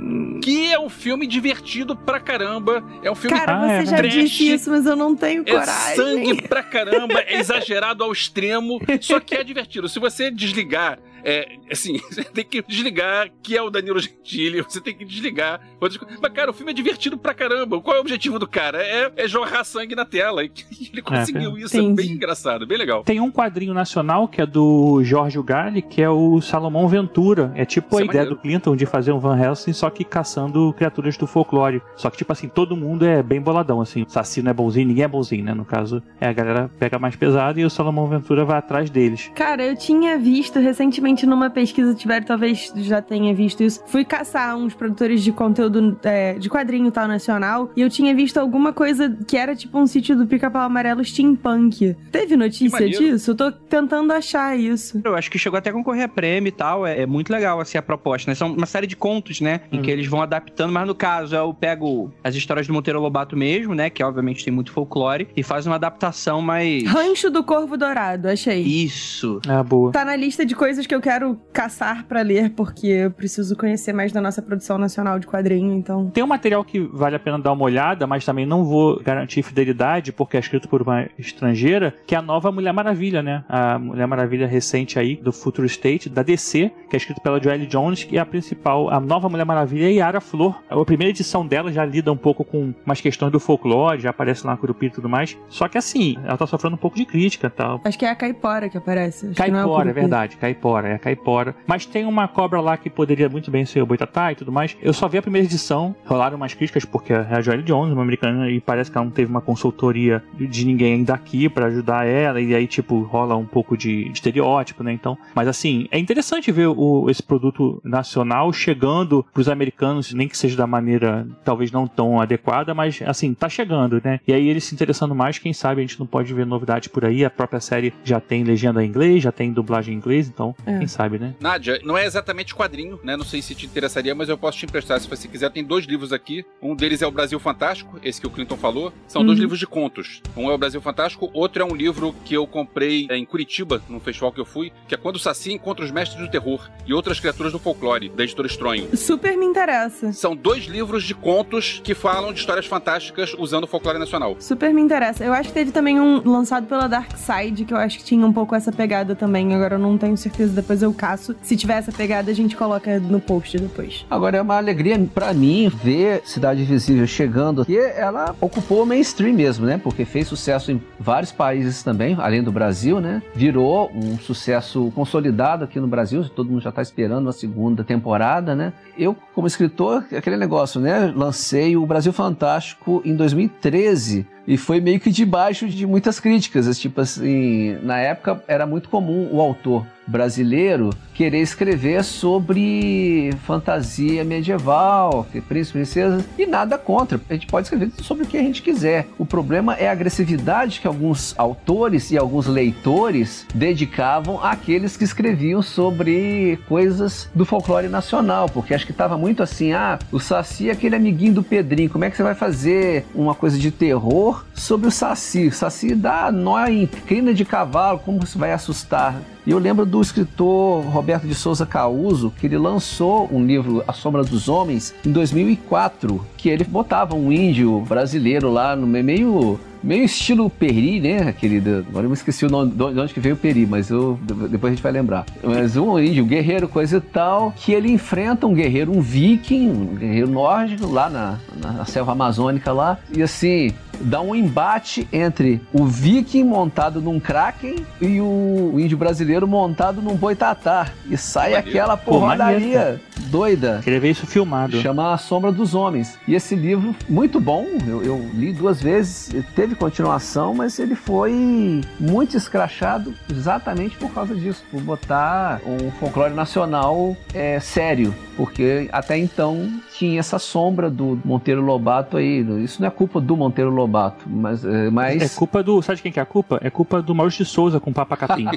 Que 0.42 0.72
é 0.72 0.80
um 0.80 0.90
filme 0.90 1.28
divertido 1.28 1.96
pra 1.96 2.20
caramba. 2.20 2.84
É 3.04 3.12
um 3.12 3.16
filme 3.16 3.38
Cara, 3.38 3.60
você 3.60 3.72
ah, 3.72 3.82
é. 3.82 3.86
já 3.86 3.98
trash, 3.98 4.14
disse 4.14 4.52
isso, 4.52 4.70
mas 4.72 4.86
eu 4.86 4.96
não 4.96 5.16
tenho 5.16 5.44
é 5.46 5.52
coragem. 5.52 5.92
É 5.92 5.96
sangue 5.96 6.42
pra 6.48 6.64
caramba, 6.64 7.20
é 7.20 7.38
exagerado 7.40 8.04
ao 8.04 8.12
extremo, 8.12 8.80
só 9.00 9.20
que 9.20 9.36
é 9.36 9.44
divertido. 9.44 9.88
Se 9.88 10.00
você 10.00 10.32
desligar 10.32 10.98
é, 11.24 11.58
assim, 11.72 12.00
você 12.10 12.24
tem 12.24 12.46
que 12.46 12.62
desligar 12.62 13.30
que 13.42 13.58
é 13.58 13.62
o 13.62 13.70
Danilo 13.70 14.00
Gentili, 14.00 14.62
você 14.62 14.82
tem 14.82 14.96
que 14.96 15.06
desligar. 15.06 15.62
Mas, 15.80 15.98
cara, 16.34 16.52
o 16.52 16.54
filme 16.54 16.72
é 16.72 16.76
divertido 16.76 17.18
pra 17.18 17.34
caramba. 17.34 17.80
Qual 17.82 17.96
é 17.96 18.00
o 18.00 18.02
objetivo 18.02 18.40
do 18.40 18.48
cara? 18.48 18.82
É, 18.82 19.12
é 19.16 19.28
jorrar 19.28 19.64
sangue 19.64 19.96
na 19.96 20.06
tela. 20.06 20.42
E 20.82 20.90
ele 20.92 21.02
conseguiu 21.02 21.58
é, 21.58 21.62
isso, 21.62 21.78
entendi. 21.78 22.02
é 22.02 22.06
bem 22.06 22.16
engraçado, 22.16 22.66
bem 22.66 22.78
legal. 22.78 23.04
Tem 23.04 23.20
um 23.20 23.32
quadrinho 23.32 23.74
nacional 23.74 24.28
que 24.28 24.42
é 24.42 24.46
do 24.46 25.04
Jorge 25.04 25.42
Galli, 25.44 25.82
que 25.82 26.02
é 26.02 26.10
o 26.10 26.42
Salomão 26.42 26.88
Ventura. 26.88 27.52
É 27.56 27.66
tipo 27.66 27.88
isso 27.88 27.98
a 27.98 28.02
é 28.02 28.06
ideia 28.06 28.24
maneiro. 28.24 28.36
do 28.36 28.42
Clinton 28.42 28.76
de 28.76 28.86
fazer 28.86 29.12
um 29.12 29.20
Van 29.20 29.38
Helsing, 29.38 29.74
só 29.74 29.90
que 29.90 30.04
caçando 30.04 30.74
criaturas 30.74 31.18
do 31.18 31.28
folclore. 31.28 31.82
Só 31.96 32.10
que, 32.10 32.18
tipo 32.18 32.32
assim, 32.32 32.48
todo 32.48 32.76
mundo 32.76 33.06
é 33.06 33.22
bem 33.22 33.42
boladão, 33.42 33.82
assim. 33.82 34.04
O 34.04 34.42
não 34.42 34.52
é 34.52 34.54
bonzinho, 34.54 34.88
ninguém 34.88 35.04
é 35.04 35.08
bonzinho, 35.08 35.44
né? 35.44 35.54
No 35.54 35.66
caso, 35.66 36.02
é 36.20 36.28
a 36.28 36.34
galera 36.34 36.70
pega 36.80 36.98
mais 36.98 37.16
pesado 37.16 37.60
e 37.60 37.66
o 37.66 37.70
Salomão 37.70 38.08
Ventura 38.08 38.46
vai 38.46 38.58
atrás 38.58 38.90
deles. 38.90 39.32
Cara, 39.36 39.64
eu 39.64 39.76
tinha 39.76 40.18
visto 40.18 40.60
recentemente 40.60 41.11
provavelmente 41.12 41.26
numa 41.26 41.50
pesquisa 41.50 41.94
tiver, 41.94 42.24
talvez 42.24 42.72
já 42.78 43.02
tenha 43.02 43.34
visto 43.34 43.64
isso. 43.64 43.84
Fui 43.88 44.06
caçar 44.06 44.56
uns 44.56 44.74
produtores 44.74 45.24
de 45.24 45.32
conteúdo 45.32 45.98
é, 46.04 46.34
de 46.34 46.50
quadrinho 46.50 46.92
tal 46.92 47.08
nacional 47.08 47.72
e 47.76 47.82
eu 47.82 47.90
tinha 47.90 48.14
visto 48.16 48.38
alguma 48.38 48.74
coisa 48.74 49.16
que 49.28 49.38
era 49.38 49.56
tipo 49.56 49.78
um 49.78 49.88
sítio 49.88 50.16
do 50.16 50.26
Pica-Pau 50.26 50.62
Amarelo 50.62 51.04
Steampunk. 51.04 51.96
Teve 52.12 52.36
notícia 52.36 52.90
disso? 52.90 53.32
Eu 53.32 53.36
tô 53.36 53.52
tentando 53.52 54.12
achar 54.14 54.58
isso. 54.58 55.02
Eu 55.04 55.16
acho 55.16 55.30
que 55.30 55.38
chegou 55.38 55.58
até 55.58 55.70
a 55.70 55.74
concorrer 55.74 56.06
a 56.06 56.08
prêmio 56.08 56.50
e 56.50 56.52
tal. 56.52 56.86
É, 56.86 57.02
é 57.02 57.06
muito 57.06 57.32
legal 57.32 57.60
assim 57.60 57.78
a 57.78 57.82
proposta, 57.82 58.30
né? 58.30 58.36
São 58.36 58.54
uma 58.54 58.66
série 58.66 58.88
de 58.88 58.96
contos, 58.96 59.42
né? 59.42 59.62
Hum. 59.72 59.78
Em 59.78 59.82
que 59.82 59.92
eles 59.92 60.08
vão 60.08 60.22
adaptando, 60.22 60.72
mas 60.72 60.88
no 60.88 60.96
caso 60.96 61.36
eu 61.36 61.54
pego 61.54 62.12
as 62.24 62.36
histórias 62.36 62.68
do 62.68 62.74
Monteiro 62.74 63.00
Lobato 63.00 63.36
mesmo, 63.36 63.76
né? 63.76 63.90
Que 63.90 64.04
obviamente 64.04 64.44
tem 64.44 64.54
muito 64.54 64.72
folclore 64.72 65.28
e 65.36 65.44
faz 65.44 65.66
uma 65.66 65.76
adaptação 65.76 66.42
mais. 66.42 66.84
Rancho 66.86 67.30
do 67.30 67.44
Corvo 67.44 67.78
Dourado, 67.78 68.28
achei. 68.30 68.62
Isso. 68.62 69.40
É 69.48 69.64
boa. 69.64 69.92
Tá 69.92 70.06
na 70.06 70.16
lista 70.16 70.46
de 70.46 70.56
coisas 70.56 70.86
que 70.86 70.96
eu 70.96 71.01
quero 71.02 71.40
caçar 71.52 72.06
para 72.06 72.22
ler, 72.22 72.52
porque 72.52 72.88
eu 72.88 73.12
preciso 73.12 73.56
conhecer 73.56 73.94
mais 73.94 74.12
da 74.12 74.22
nossa 74.22 74.42
produção 74.42 74.78
nacional 74.78 75.20
de 75.20 75.28
quadrinho, 75.28 75.74
então. 75.74 76.10
Tem 76.10 76.24
um 76.24 76.28
material 76.28 76.64
que 76.64 76.80
vale 76.80 77.16
a 77.16 77.20
pena 77.20 77.40
dar 77.40 77.52
uma 77.52 77.64
olhada, 77.64 78.08
mas 78.08 78.26
também 78.26 78.46
não 78.46 78.64
vou 78.64 79.02
garantir 79.02 79.42
fidelidade, 79.44 80.12
porque 80.12 80.38
é 80.38 80.40
escrito 80.40 80.68
por 80.68 80.82
uma 80.82 81.08
estrangeira, 81.18 81.94
que 82.06 82.16
é 82.16 82.18
a 82.18 82.22
nova 82.22 82.52
Mulher 82.52 82.74
Maravilha, 82.74 83.22
né? 83.22 83.44
A 83.50 83.78
Mulher 83.78 84.08
Maravilha 84.08 84.48
recente 84.48 85.00
aí, 85.00 85.16
do 85.16 85.32
Future 85.32 85.68
State, 85.68 86.10
da 86.10 86.24
DC, 86.24 86.72
que 86.90 86.96
é 86.96 86.98
escrito 86.98 87.22
pela 87.22 87.42
Joelle 87.42 87.66
Jones, 87.66 88.04
que 88.04 88.18
é 88.18 88.22
a 88.22 88.26
principal, 88.26 88.90
a 88.90 89.00
nova 89.00 89.30
Mulher 89.30 89.46
Maravilha 89.46 89.86
é 89.86 89.94
Yara 89.94 90.22
Flor. 90.22 90.62
A 90.70 90.86
primeira 90.86 91.10
edição 91.10 91.46
dela 91.46 91.72
já 91.72 91.84
lida 91.84 92.12
um 92.12 92.18
pouco 92.18 92.44
com 92.44 92.74
umas 92.86 93.02
questões 93.02 93.32
do 93.32 93.40
folclore, 93.40 94.02
já 94.02 94.10
aparece 94.10 94.46
lá 94.46 94.52
na 94.52 94.58
Curupira 94.58 94.92
e 94.92 94.96
tudo 94.96 95.10
mais. 95.10 95.38
Só 95.50 95.68
que 95.68 95.78
assim, 95.78 96.18
ela 96.24 96.38
tá 96.38 96.46
sofrendo 96.46 96.76
um 96.76 96.80
pouco 96.80 96.98
de 96.98 97.06
crítica 97.06 97.48
e 97.48 97.50
tal. 97.50 97.82
Acho 97.84 97.98
que 97.98 98.06
é 98.06 98.10
a 98.10 98.16
Caipora 98.16 98.70
que 98.70 98.78
aparece. 98.78 99.28
Acho 99.28 99.36
Caipora, 99.36 99.90
é, 99.90 99.92
é 99.92 99.94
verdade. 99.94 100.38
Caipora, 100.38 100.88
Caipora. 100.98 101.56
Mas 101.68 101.86
tem 101.86 102.06
uma 102.06 102.28
cobra 102.28 102.60
lá 102.60 102.78
que 102.78 102.90
poderia 102.90 103.30
muito 103.30 103.52
bem 103.52 103.66
ser 103.66 103.82
o 103.82 103.86
Boitatá 103.86 104.32
e 104.32 104.36
tudo 104.36 104.52
mais. 104.52 104.76
Eu 104.82 104.94
só 104.94 105.08
vi 105.08 105.18
a 105.18 105.22
primeira 105.22 105.46
edição, 105.46 105.96
rolaram 106.06 106.38
umas 106.38 106.54
críticas 106.54 106.86
porque 106.86 107.14
é 107.14 107.28
a 107.32 107.42
Joelle 107.42 107.64
Jones, 107.64 107.94
uma 107.94 108.02
americana, 108.02 108.50
e 108.50 108.60
parece 108.60 108.92
que 108.92 108.98
ela 108.98 109.06
não 109.06 109.12
teve 109.12 109.30
uma 109.30 109.42
consultoria 109.42 110.24
de 110.40 110.66
ninguém 110.66 111.04
daqui 111.04 111.50
para 111.50 111.68
ajudar 111.68 112.06
ela, 112.06 112.42
e 112.42 112.54
aí, 112.54 112.68
tipo, 112.68 113.02
rola 113.02 113.36
um 113.36 113.46
pouco 113.46 113.78
de, 113.78 114.06
de 114.06 114.12
estereótipo, 114.12 114.84
né? 114.84 114.92
Então, 114.92 115.18
mas 115.36 115.48
assim, 115.48 115.88
é 115.92 116.00
interessante 116.00 116.52
ver 116.52 116.68
o, 116.68 117.10
esse 117.10 117.24
produto 117.24 117.82
nacional 117.84 118.52
chegando 118.54 119.26
pros 119.34 119.50
americanos, 119.50 120.14
nem 120.14 120.28
que 120.28 120.38
seja 120.38 120.56
da 120.56 120.68
maneira 120.68 121.28
talvez 121.44 121.72
não 121.72 121.88
tão 121.88 122.20
adequada, 122.20 122.74
mas 122.74 123.02
assim, 123.06 123.34
tá 123.34 123.50
chegando, 123.50 124.02
né? 124.04 124.20
E 124.28 124.34
aí 124.34 124.48
eles 124.48 124.64
se 124.64 124.74
interessando 124.74 125.16
mais, 125.16 125.38
quem 125.38 125.54
sabe 125.54 125.82
a 125.82 125.86
gente 125.86 126.00
não 126.00 126.08
pode 126.08 126.34
ver 126.34 126.46
novidade 126.46 126.90
por 126.90 127.06
aí. 127.06 127.24
A 127.26 127.30
própria 127.30 127.60
série 127.60 127.94
já 128.04 128.20
tem 128.20 128.44
legenda 128.44 128.84
em 128.84 128.88
inglês, 128.88 129.24
já 129.24 129.32
tem 129.32 129.52
dublagem 129.52 129.94
em 129.94 129.98
inglês, 129.98 130.28
então 130.28 130.56
é. 130.66 130.81
Quem 130.82 130.88
sabe, 130.88 131.20
né? 131.20 131.36
Nádia, 131.40 131.80
não 131.84 131.96
é 131.98 132.06
exatamente 132.06 132.56
quadrinho, 132.56 133.00
né? 133.04 133.16
Não 133.16 133.24
sei 133.24 133.40
se 133.42 133.54
te 133.54 133.68
interessaria, 133.68 134.16
mas 134.16 134.30
eu 134.30 134.38
posso 134.38 134.58
te 134.58 134.66
emprestar 134.66 135.00
se 135.00 135.08
você 135.08 135.28
quiser. 135.28 135.52
Tem 135.52 135.64
dois 135.64 135.86
livros 135.86 136.12
aqui. 136.12 136.44
Um 136.62 136.76
deles 136.76 137.02
é 137.04 137.08
o 137.08 137.12
Brasil 137.12 137.40
Fantástico, 137.40 138.00
esse 138.04 138.20
que 138.20 138.26
o 138.26 138.30
Clinton 138.32 138.58
falou. 138.58 138.92
São 139.08 139.24
dois 139.24 139.38
Uhum. 139.38 139.44
livros 139.44 139.60
de 139.60 139.68
contos. 139.68 140.22
Um 140.36 140.50
é 140.50 140.54
o 140.54 140.58
Brasil 140.58 140.82
Fantástico, 140.82 141.30
outro 141.34 141.62
é 141.62 141.66
um 141.66 141.76
livro 141.76 142.16
que 142.26 142.34
eu 142.34 142.48
comprei 142.48 143.08
é, 143.10 143.18
em 143.18 143.26
Curitiba, 143.26 143.82
num 143.88 144.00
festival 144.00 144.32
que 144.32 144.40
eu 144.40 144.46
fui, 144.46 144.72
que 144.88 144.96
é 144.96 144.98
Quando 144.98 145.18
o 145.18 145.20
Saci 145.20 145.54
encontra 145.54 145.86
os 145.86 145.92
mestres 145.92 146.20
do 146.26 146.32
terror 146.32 146.68
e 146.88 146.94
outras 146.94 147.20
criaturas 147.20 147.52
do 147.52 147.60
folclore, 147.60 148.10
da 148.10 148.24
editora 148.24 148.48
Estronho. 148.48 148.96
Super 148.98 149.38
me 149.38 149.46
interessa. 149.46 150.12
São 150.14 150.36
dois 150.36 150.66
livros 150.66 151.04
de 151.04 151.14
contos 151.14 151.80
que 151.84 151.94
falam 151.94 152.34
de 152.34 152.40
histórias 152.40 152.66
fantásticas 152.66 153.36
usando 153.38 153.66
o 153.66 153.68
folclore 153.68 154.00
nacional. 154.00 154.36
Super 154.40 154.74
me 154.74 154.82
interessa. 154.82 155.24
Eu 155.24 155.34
acho 155.34 155.50
que 155.50 155.54
teve 155.56 155.72
também 155.72 156.00
um 156.00 156.28
lançado 156.30 156.66
pela 156.68 156.88
Dark 156.88 157.16
Side, 157.18 157.66
que 157.66 157.74
eu 157.74 157.78
acho 157.78 157.98
que 158.00 158.04
tinha 158.04 158.26
um 158.26 158.34
pouco 158.34 158.56
essa 158.56 158.72
pegada 158.72 159.16
também. 159.16 159.54
Agora 159.54 159.76
eu 159.76 159.80
não 159.80 159.98
tenho 159.98 160.16
certeza, 160.18 160.54
depois 160.72 160.82
eu 160.82 160.94
caço. 160.94 161.36
Se 161.42 161.58
tiver 161.58 161.78
essa 161.78 161.92
pegada, 161.92 162.32
a 162.32 162.34
gente 162.34 162.56
coloca 162.56 163.00
no 163.00 163.20
post 163.20 163.58
depois. 163.58 164.06
Agora 164.10 164.38
é 164.38 164.42
uma 164.42 164.56
alegria 164.56 164.98
pra 165.14 165.34
mim 165.34 165.70
ver 165.84 166.22
Cidade 166.26 166.62
Invisível 166.62 167.06
chegando, 167.06 167.66
que 167.66 167.78
ela 167.78 168.34
ocupou 168.40 168.84
o 168.84 168.86
mainstream 168.86 169.34
mesmo, 169.34 169.66
né? 169.66 169.78
Porque 169.78 170.06
fez 170.06 170.28
sucesso 170.28 170.72
em 170.72 170.82
vários 171.00 171.32
países 171.32 171.84
também, 171.84 172.16
além 172.18 172.42
do 172.42 172.52
Brasil, 172.52 173.02
né? 173.02 173.22
Virou 173.36 173.92
um 173.94 174.18
sucesso 174.18 174.92
consolidado 174.96 175.66
aqui 175.66 175.80
no 175.80 175.88
Brasil, 175.88 176.24
todo 176.30 176.50
mundo 176.50 176.62
já 176.62 176.72
tá 176.72 176.82
esperando 176.82 177.28
a 177.28 177.34
segunda 177.34 177.84
temporada, 177.84 178.56
né? 178.56 178.72
Eu, 178.98 179.16
como 179.36 179.48
escritor, 179.48 180.06
aquele 180.16 180.38
negócio, 180.38 180.80
né? 180.80 181.12
Lancei 181.14 181.76
o 181.76 181.86
Brasil 181.86 182.14
Fantástico 182.14 183.02
em 183.04 183.16
2013 183.16 184.26
e 184.48 184.58
foi 184.58 184.82
meio 184.82 185.00
que 185.00 185.10
debaixo 185.10 185.68
de 185.68 185.86
muitas 185.86 186.20
críticas. 186.20 186.80
Tipo 186.80 187.02
assim, 187.02 187.78
na 187.84 187.98
época 188.00 188.44
era 188.48 188.66
muito 188.66 188.90
comum 188.90 189.30
o 189.32 189.42
autor 189.42 189.86
brasileiro 190.12 190.92
querer 191.14 191.40
escrever 191.40 192.04
sobre 192.04 193.32
fantasia 193.46 194.24
medieval, 194.24 195.26
que 195.32 195.40
príncipe, 195.40 195.80
princesa, 195.80 196.26
e 196.38 196.46
nada 196.46 196.78
contra. 196.78 197.20
A 197.30 197.34
gente 197.34 197.48
pode 197.48 197.68
escrever 197.68 197.92
sobre 198.02 198.24
o 198.24 198.28
que 198.28 198.38
a 198.38 198.42
gente 198.42 198.62
quiser. 198.62 199.08
O 199.18 199.26
problema 199.26 199.76
é 199.76 199.88
a 199.88 199.92
agressividade 199.92 200.80
que 200.80 200.88
alguns 200.88 201.38
autores 201.38 202.12
e 202.12 202.18
alguns 202.18 202.48
leitores 202.48 203.46
dedicavam 203.54 204.44
àqueles 204.44 204.98
que 204.98 205.04
escreviam 205.04 205.62
sobre 205.62 206.60
coisas 206.68 207.30
do 207.34 207.46
folclore 207.46 207.88
nacional, 207.88 208.50
porque 208.50 208.74
acho 208.74 208.86
que 208.86 208.92
estava 208.92 209.18
muito 209.18 209.44
assim, 209.44 209.74
ah, 209.74 210.00
o 210.12 210.20
Saci 210.20 210.70
é 210.70 210.72
aquele 210.72 210.96
amiguinho 210.96 211.34
do 211.34 211.44
Pedrinho, 211.44 211.90
como 211.90 212.04
é 212.04 212.10
que 212.10 212.18
você 212.18 212.24
vai 212.24 212.36
fazer 212.36 213.06
uma 213.14 213.36
coisa 213.36 213.58
de 213.58 213.72
terror 213.72 214.44
sobre 214.54 214.88
o 214.88 214.92
Saci? 214.92 215.48
O 215.48 215.52
Saci 215.52 215.94
dá 215.94 216.32
nó 216.32 216.66
em 216.68 216.88
crina 216.88 217.34
de 217.34 217.46
cavalo, 217.46 218.00
como 218.00 218.24
isso 218.24 218.40
vai 218.40 218.52
assustar? 218.52 219.16
E 219.46 219.52
eu 219.52 219.58
lembro 219.58 219.86
do 219.86 220.00
escritor 220.02 220.84
Roberto 220.86 221.26
de 221.26 221.34
Souza 221.34 221.66
Causo, 221.66 222.32
que 222.40 222.46
ele 222.46 222.58
lançou 222.58 223.28
um 223.32 223.44
livro, 223.44 223.84
A 223.88 223.94
Sombra 223.94 224.24
dos 224.24 224.48
Homens, 224.48 224.94
em 225.06 225.12
2004, 225.12 226.24
que 226.38 226.50
ele 226.50 226.64
botava 226.64 227.16
um 227.16 227.32
índio 227.32 227.80
brasileiro 227.82 228.52
lá 228.52 228.76
no 228.76 228.86
meio 228.86 229.60
meio 229.84 230.04
estilo 230.04 230.50
Peri, 230.50 231.00
né? 231.00 231.30
Aquele 231.30 231.60
do, 231.60 231.86
agora 231.90 232.06
eu 232.06 232.10
me 232.10 232.14
esqueci 232.14 232.46
o 232.46 232.50
nome, 232.50 232.72
de 232.72 232.84
onde 232.84 233.14
que 233.14 233.20
veio 233.20 233.36
o 233.36 233.38
Peri, 233.38 233.66
mas 233.66 233.90
eu, 233.90 234.20
depois 234.22 234.72
a 234.72 234.76
gente 234.76 234.84
vai 234.84 234.92
lembrar. 234.92 235.26
Mas 235.44 235.76
um 235.76 235.98
índio, 236.00 236.24
um 236.24 236.28
guerreiro, 236.28 236.68
coisa 236.68 236.98
e 236.98 237.02
tal, 237.02 237.52
que 237.56 237.72
ele 237.72 237.92
enfrenta 237.92 238.46
um 238.46 238.54
guerreiro, 238.54 238.92
um 238.96 239.02
viking, 239.02 239.70
um 239.70 239.96
guerreiro 239.96 240.30
nórdico 240.30 240.86
lá 240.86 241.10
na, 241.10 241.40
na 241.56 241.86
selva 241.86 242.12
amazônica 242.12 242.72
lá, 242.72 243.00
e 243.12 243.24
assim, 243.24 243.72
dá 244.04 244.22
um 244.22 244.36
embate 244.36 245.08
entre 245.12 245.62
o 245.72 245.86
viking 245.86 246.44
montado 246.44 247.02
num 247.02 247.20
kraken 247.20 247.86
e 248.00 248.20
o, 248.20 248.76
índio 248.78 248.98
brasileiro 248.98 249.48
montado 249.48 250.02
num 250.02 250.16
boitatá. 250.16 250.90
E 251.10 251.18
sai 251.18 251.52
Maneiro. 251.52 251.70
aquela 251.70 251.98
Pô, 251.98 252.20
porradaria 252.20 253.02
doida. 253.28 253.82
Queria 253.84 254.00
ver 254.00 254.12
isso 254.12 254.26
filmado. 254.26 254.82
Chama 254.82 255.14
A 255.14 255.18
Sombra 255.18 255.52
dos 255.52 255.76
Homens. 255.76 256.18
E 256.28 256.36
esse 256.36 256.56
livro, 256.56 256.96
muito 257.08 257.40
bom, 257.40 257.66
eu, 257.88 258.04
eu 258.04 258.30
li 258.34 258.52
duas 258.52 258.82
vezes, 258.82 259.32
teve 259.56 259.76
continuação, 259.76 260.54
mas 260.54 260.80
ele 260.80 260.96
foi 260.96 261.82
muito 262.00 262.36
escrachado 262.36 263.14
exatamente 263.30 263.96
por 263.98 264.12
causa 264.12 264.36
disso, 264.36 264.64
por 264.72 264.82
botar 264.82 265.62
um 265.66 265.92
folclore 265.92 266.34
nacional 266.34 267.16
é, 267.34 267.60
sério. 267.60 268.14
Porque 268.42 268.90
até 268.92 269.20
então 269.20 269.72
tinha 269.96 270.20
essa 270.20 270.40
sombra 270.40 270.90
do 270.90 271.22
Monteiro 271.24 271.62
Lobato 271.62 272.18
aí. 272.18 272.40
Isso 272.64 272.82
não 272.82 272.88
é 272.88 272.92
culpa 272.92 273.22
do 273.22 273.38
Monteiro 273.38 273.70
Lobato, 273.70 274.26
mas. 274.28 274.66
é, 274.66 274.90
mas... 274.90 275.22
É 275.22 275.38
culpa 275.38 275.62
do. 275.62 275.80
Sabe 275.84 275.98
de 275.98 276.02
quem 276.02 276.12
que 276.12 276.20
é 276.20 276.24
a 276.24 276.26
culpa? 276.26 276.60
É 276.64 276.72
culpa 276.72 277.04
do 277.04 277.14
Maurício 277.14 277.46
de 277.46 277.52
Souza 277.52 277.80
com 277.80 277.92
o 277.92 277.94
Papa 277.94 278.18
Capim. 278.18 278.46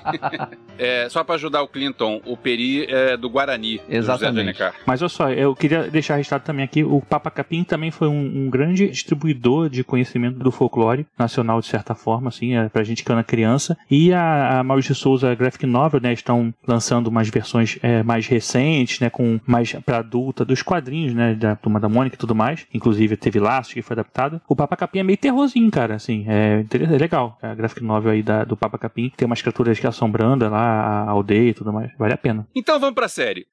É, 0.77 1.09
só 1.09 1.23
pra 1.23 1.37
ajudar 1.37 1.63
o 1.63 1.69
Clinton, 1.69 2.21
o 2.27 2.37
Peri 2.37 2.85
é 2.87 3.17
do 3.17 3.31
Guarani, 3.31 3.79
do 3.79 3.95
Exatamente. 3.95 4.41
Alencar. 4.41 4.75
Mas 4.85 5.01
olha 5.01 5.09
só, 5.09 5.31
eu 5.31 5.55
queria 5.55 5.85
deixar 5.85 6.17
registrado 6.17 6.43
também 6.43 6.65
aqui: 6.65 6.83
o 6.83 7.01
Papa 7.01 7.31
Capim 7.31 7.63
também 7.63 7.93
foi 7.93 8.09
um, 8.09 8.47
um 8.47 8.51
grande 8.51 8.89
distribuidor 8.89 9.69
de 9.69 9.85
conhecimento 9.85 10.39
do 10.39 10.51
folclore 10.51 11.07
nacional, 11.17 11.61
de 11.61 11.69
certa 11.69 11.95
forma, 11.95 12.29
assim, 12.29 12.57
é, 12.57 12.69
pra 12.69 12.83
gente 12.83 13.05
que 13.05 13.13
era 13.13 13.23
criança. 13.23 13.77
E 13.89 14.13
a, 14.13 14.59
a 14.59 14.65
Maurício 14.65 14.95
de 14.95 15.01
Souza 15.01 15.33
Graphic 15.35 15.65
Novel, 15.65 16.01
né, 16.01 16.13
estão 16.13 16.53
lançando 16.67 17.07
umas 17.07 17.29
versões 17.29 17.79
é, 17.81 18.03
mais 18.03 18.27
recentes, 18.27 18.99
né, 18.99 19.09
com 19.09 19.39
mais 19.47 19.74
pra 19.81 19.99
adulta 19.99 20.45
dos 20.45 20.63
quadrinhos, 20.63 21.15
né, 21.15 21.35
da 21.35 21.57
Turma 21.57 21.81
da 21.81 21.89
Mônica 21.89 22.17
e 22.17 22.19
tudo 22.19 22.35
mais. 22.35 22.67
Inclusive 22.73 23.17
teve 23.17 23.39
Laços 23.39 23.73
que 23.73 23.83
foi 23.83 23.95
adaptado. 23.95 24.41
O 24.49 24.57
Papa 24.57 24.77
Capim 24.77 25.01
é 25.01 25.03
meio 25.03 25.19
terrorzinho, 25.19 25.71
cara, 25.71 25.95
assim, 25.95 26.25
é, 26.29 26.65
é 26.73 26.99
legal. 26.99 27.39
A 27.43 27.55
Graphic 27.55 27.83
Novel 27.83 28.13
aí 28.13 28.23
da, 28.23 28.45
do 28.45 28.57
Papa 28.57 28.79
Capim 28.79 29.11
tem 29.17 29.27
umas 29.27 29.41
criaturas 29.41 29.79
que 29.79 29.87
assombrando 29.87 30.49
lá 30.49 30.61
a 30.61 31.11
aldeia 31.11 31.51
e 31.51 31.55
tudo 31.55 31.73
mais. 31.73 31.91
Vale 31.99 32.15
a 32.15 32.19
pena. 32.19 32.47
Então 32.55 32.79
vamos 32.79 32.95
pra 32.95 33.09
série. 33.09 33.47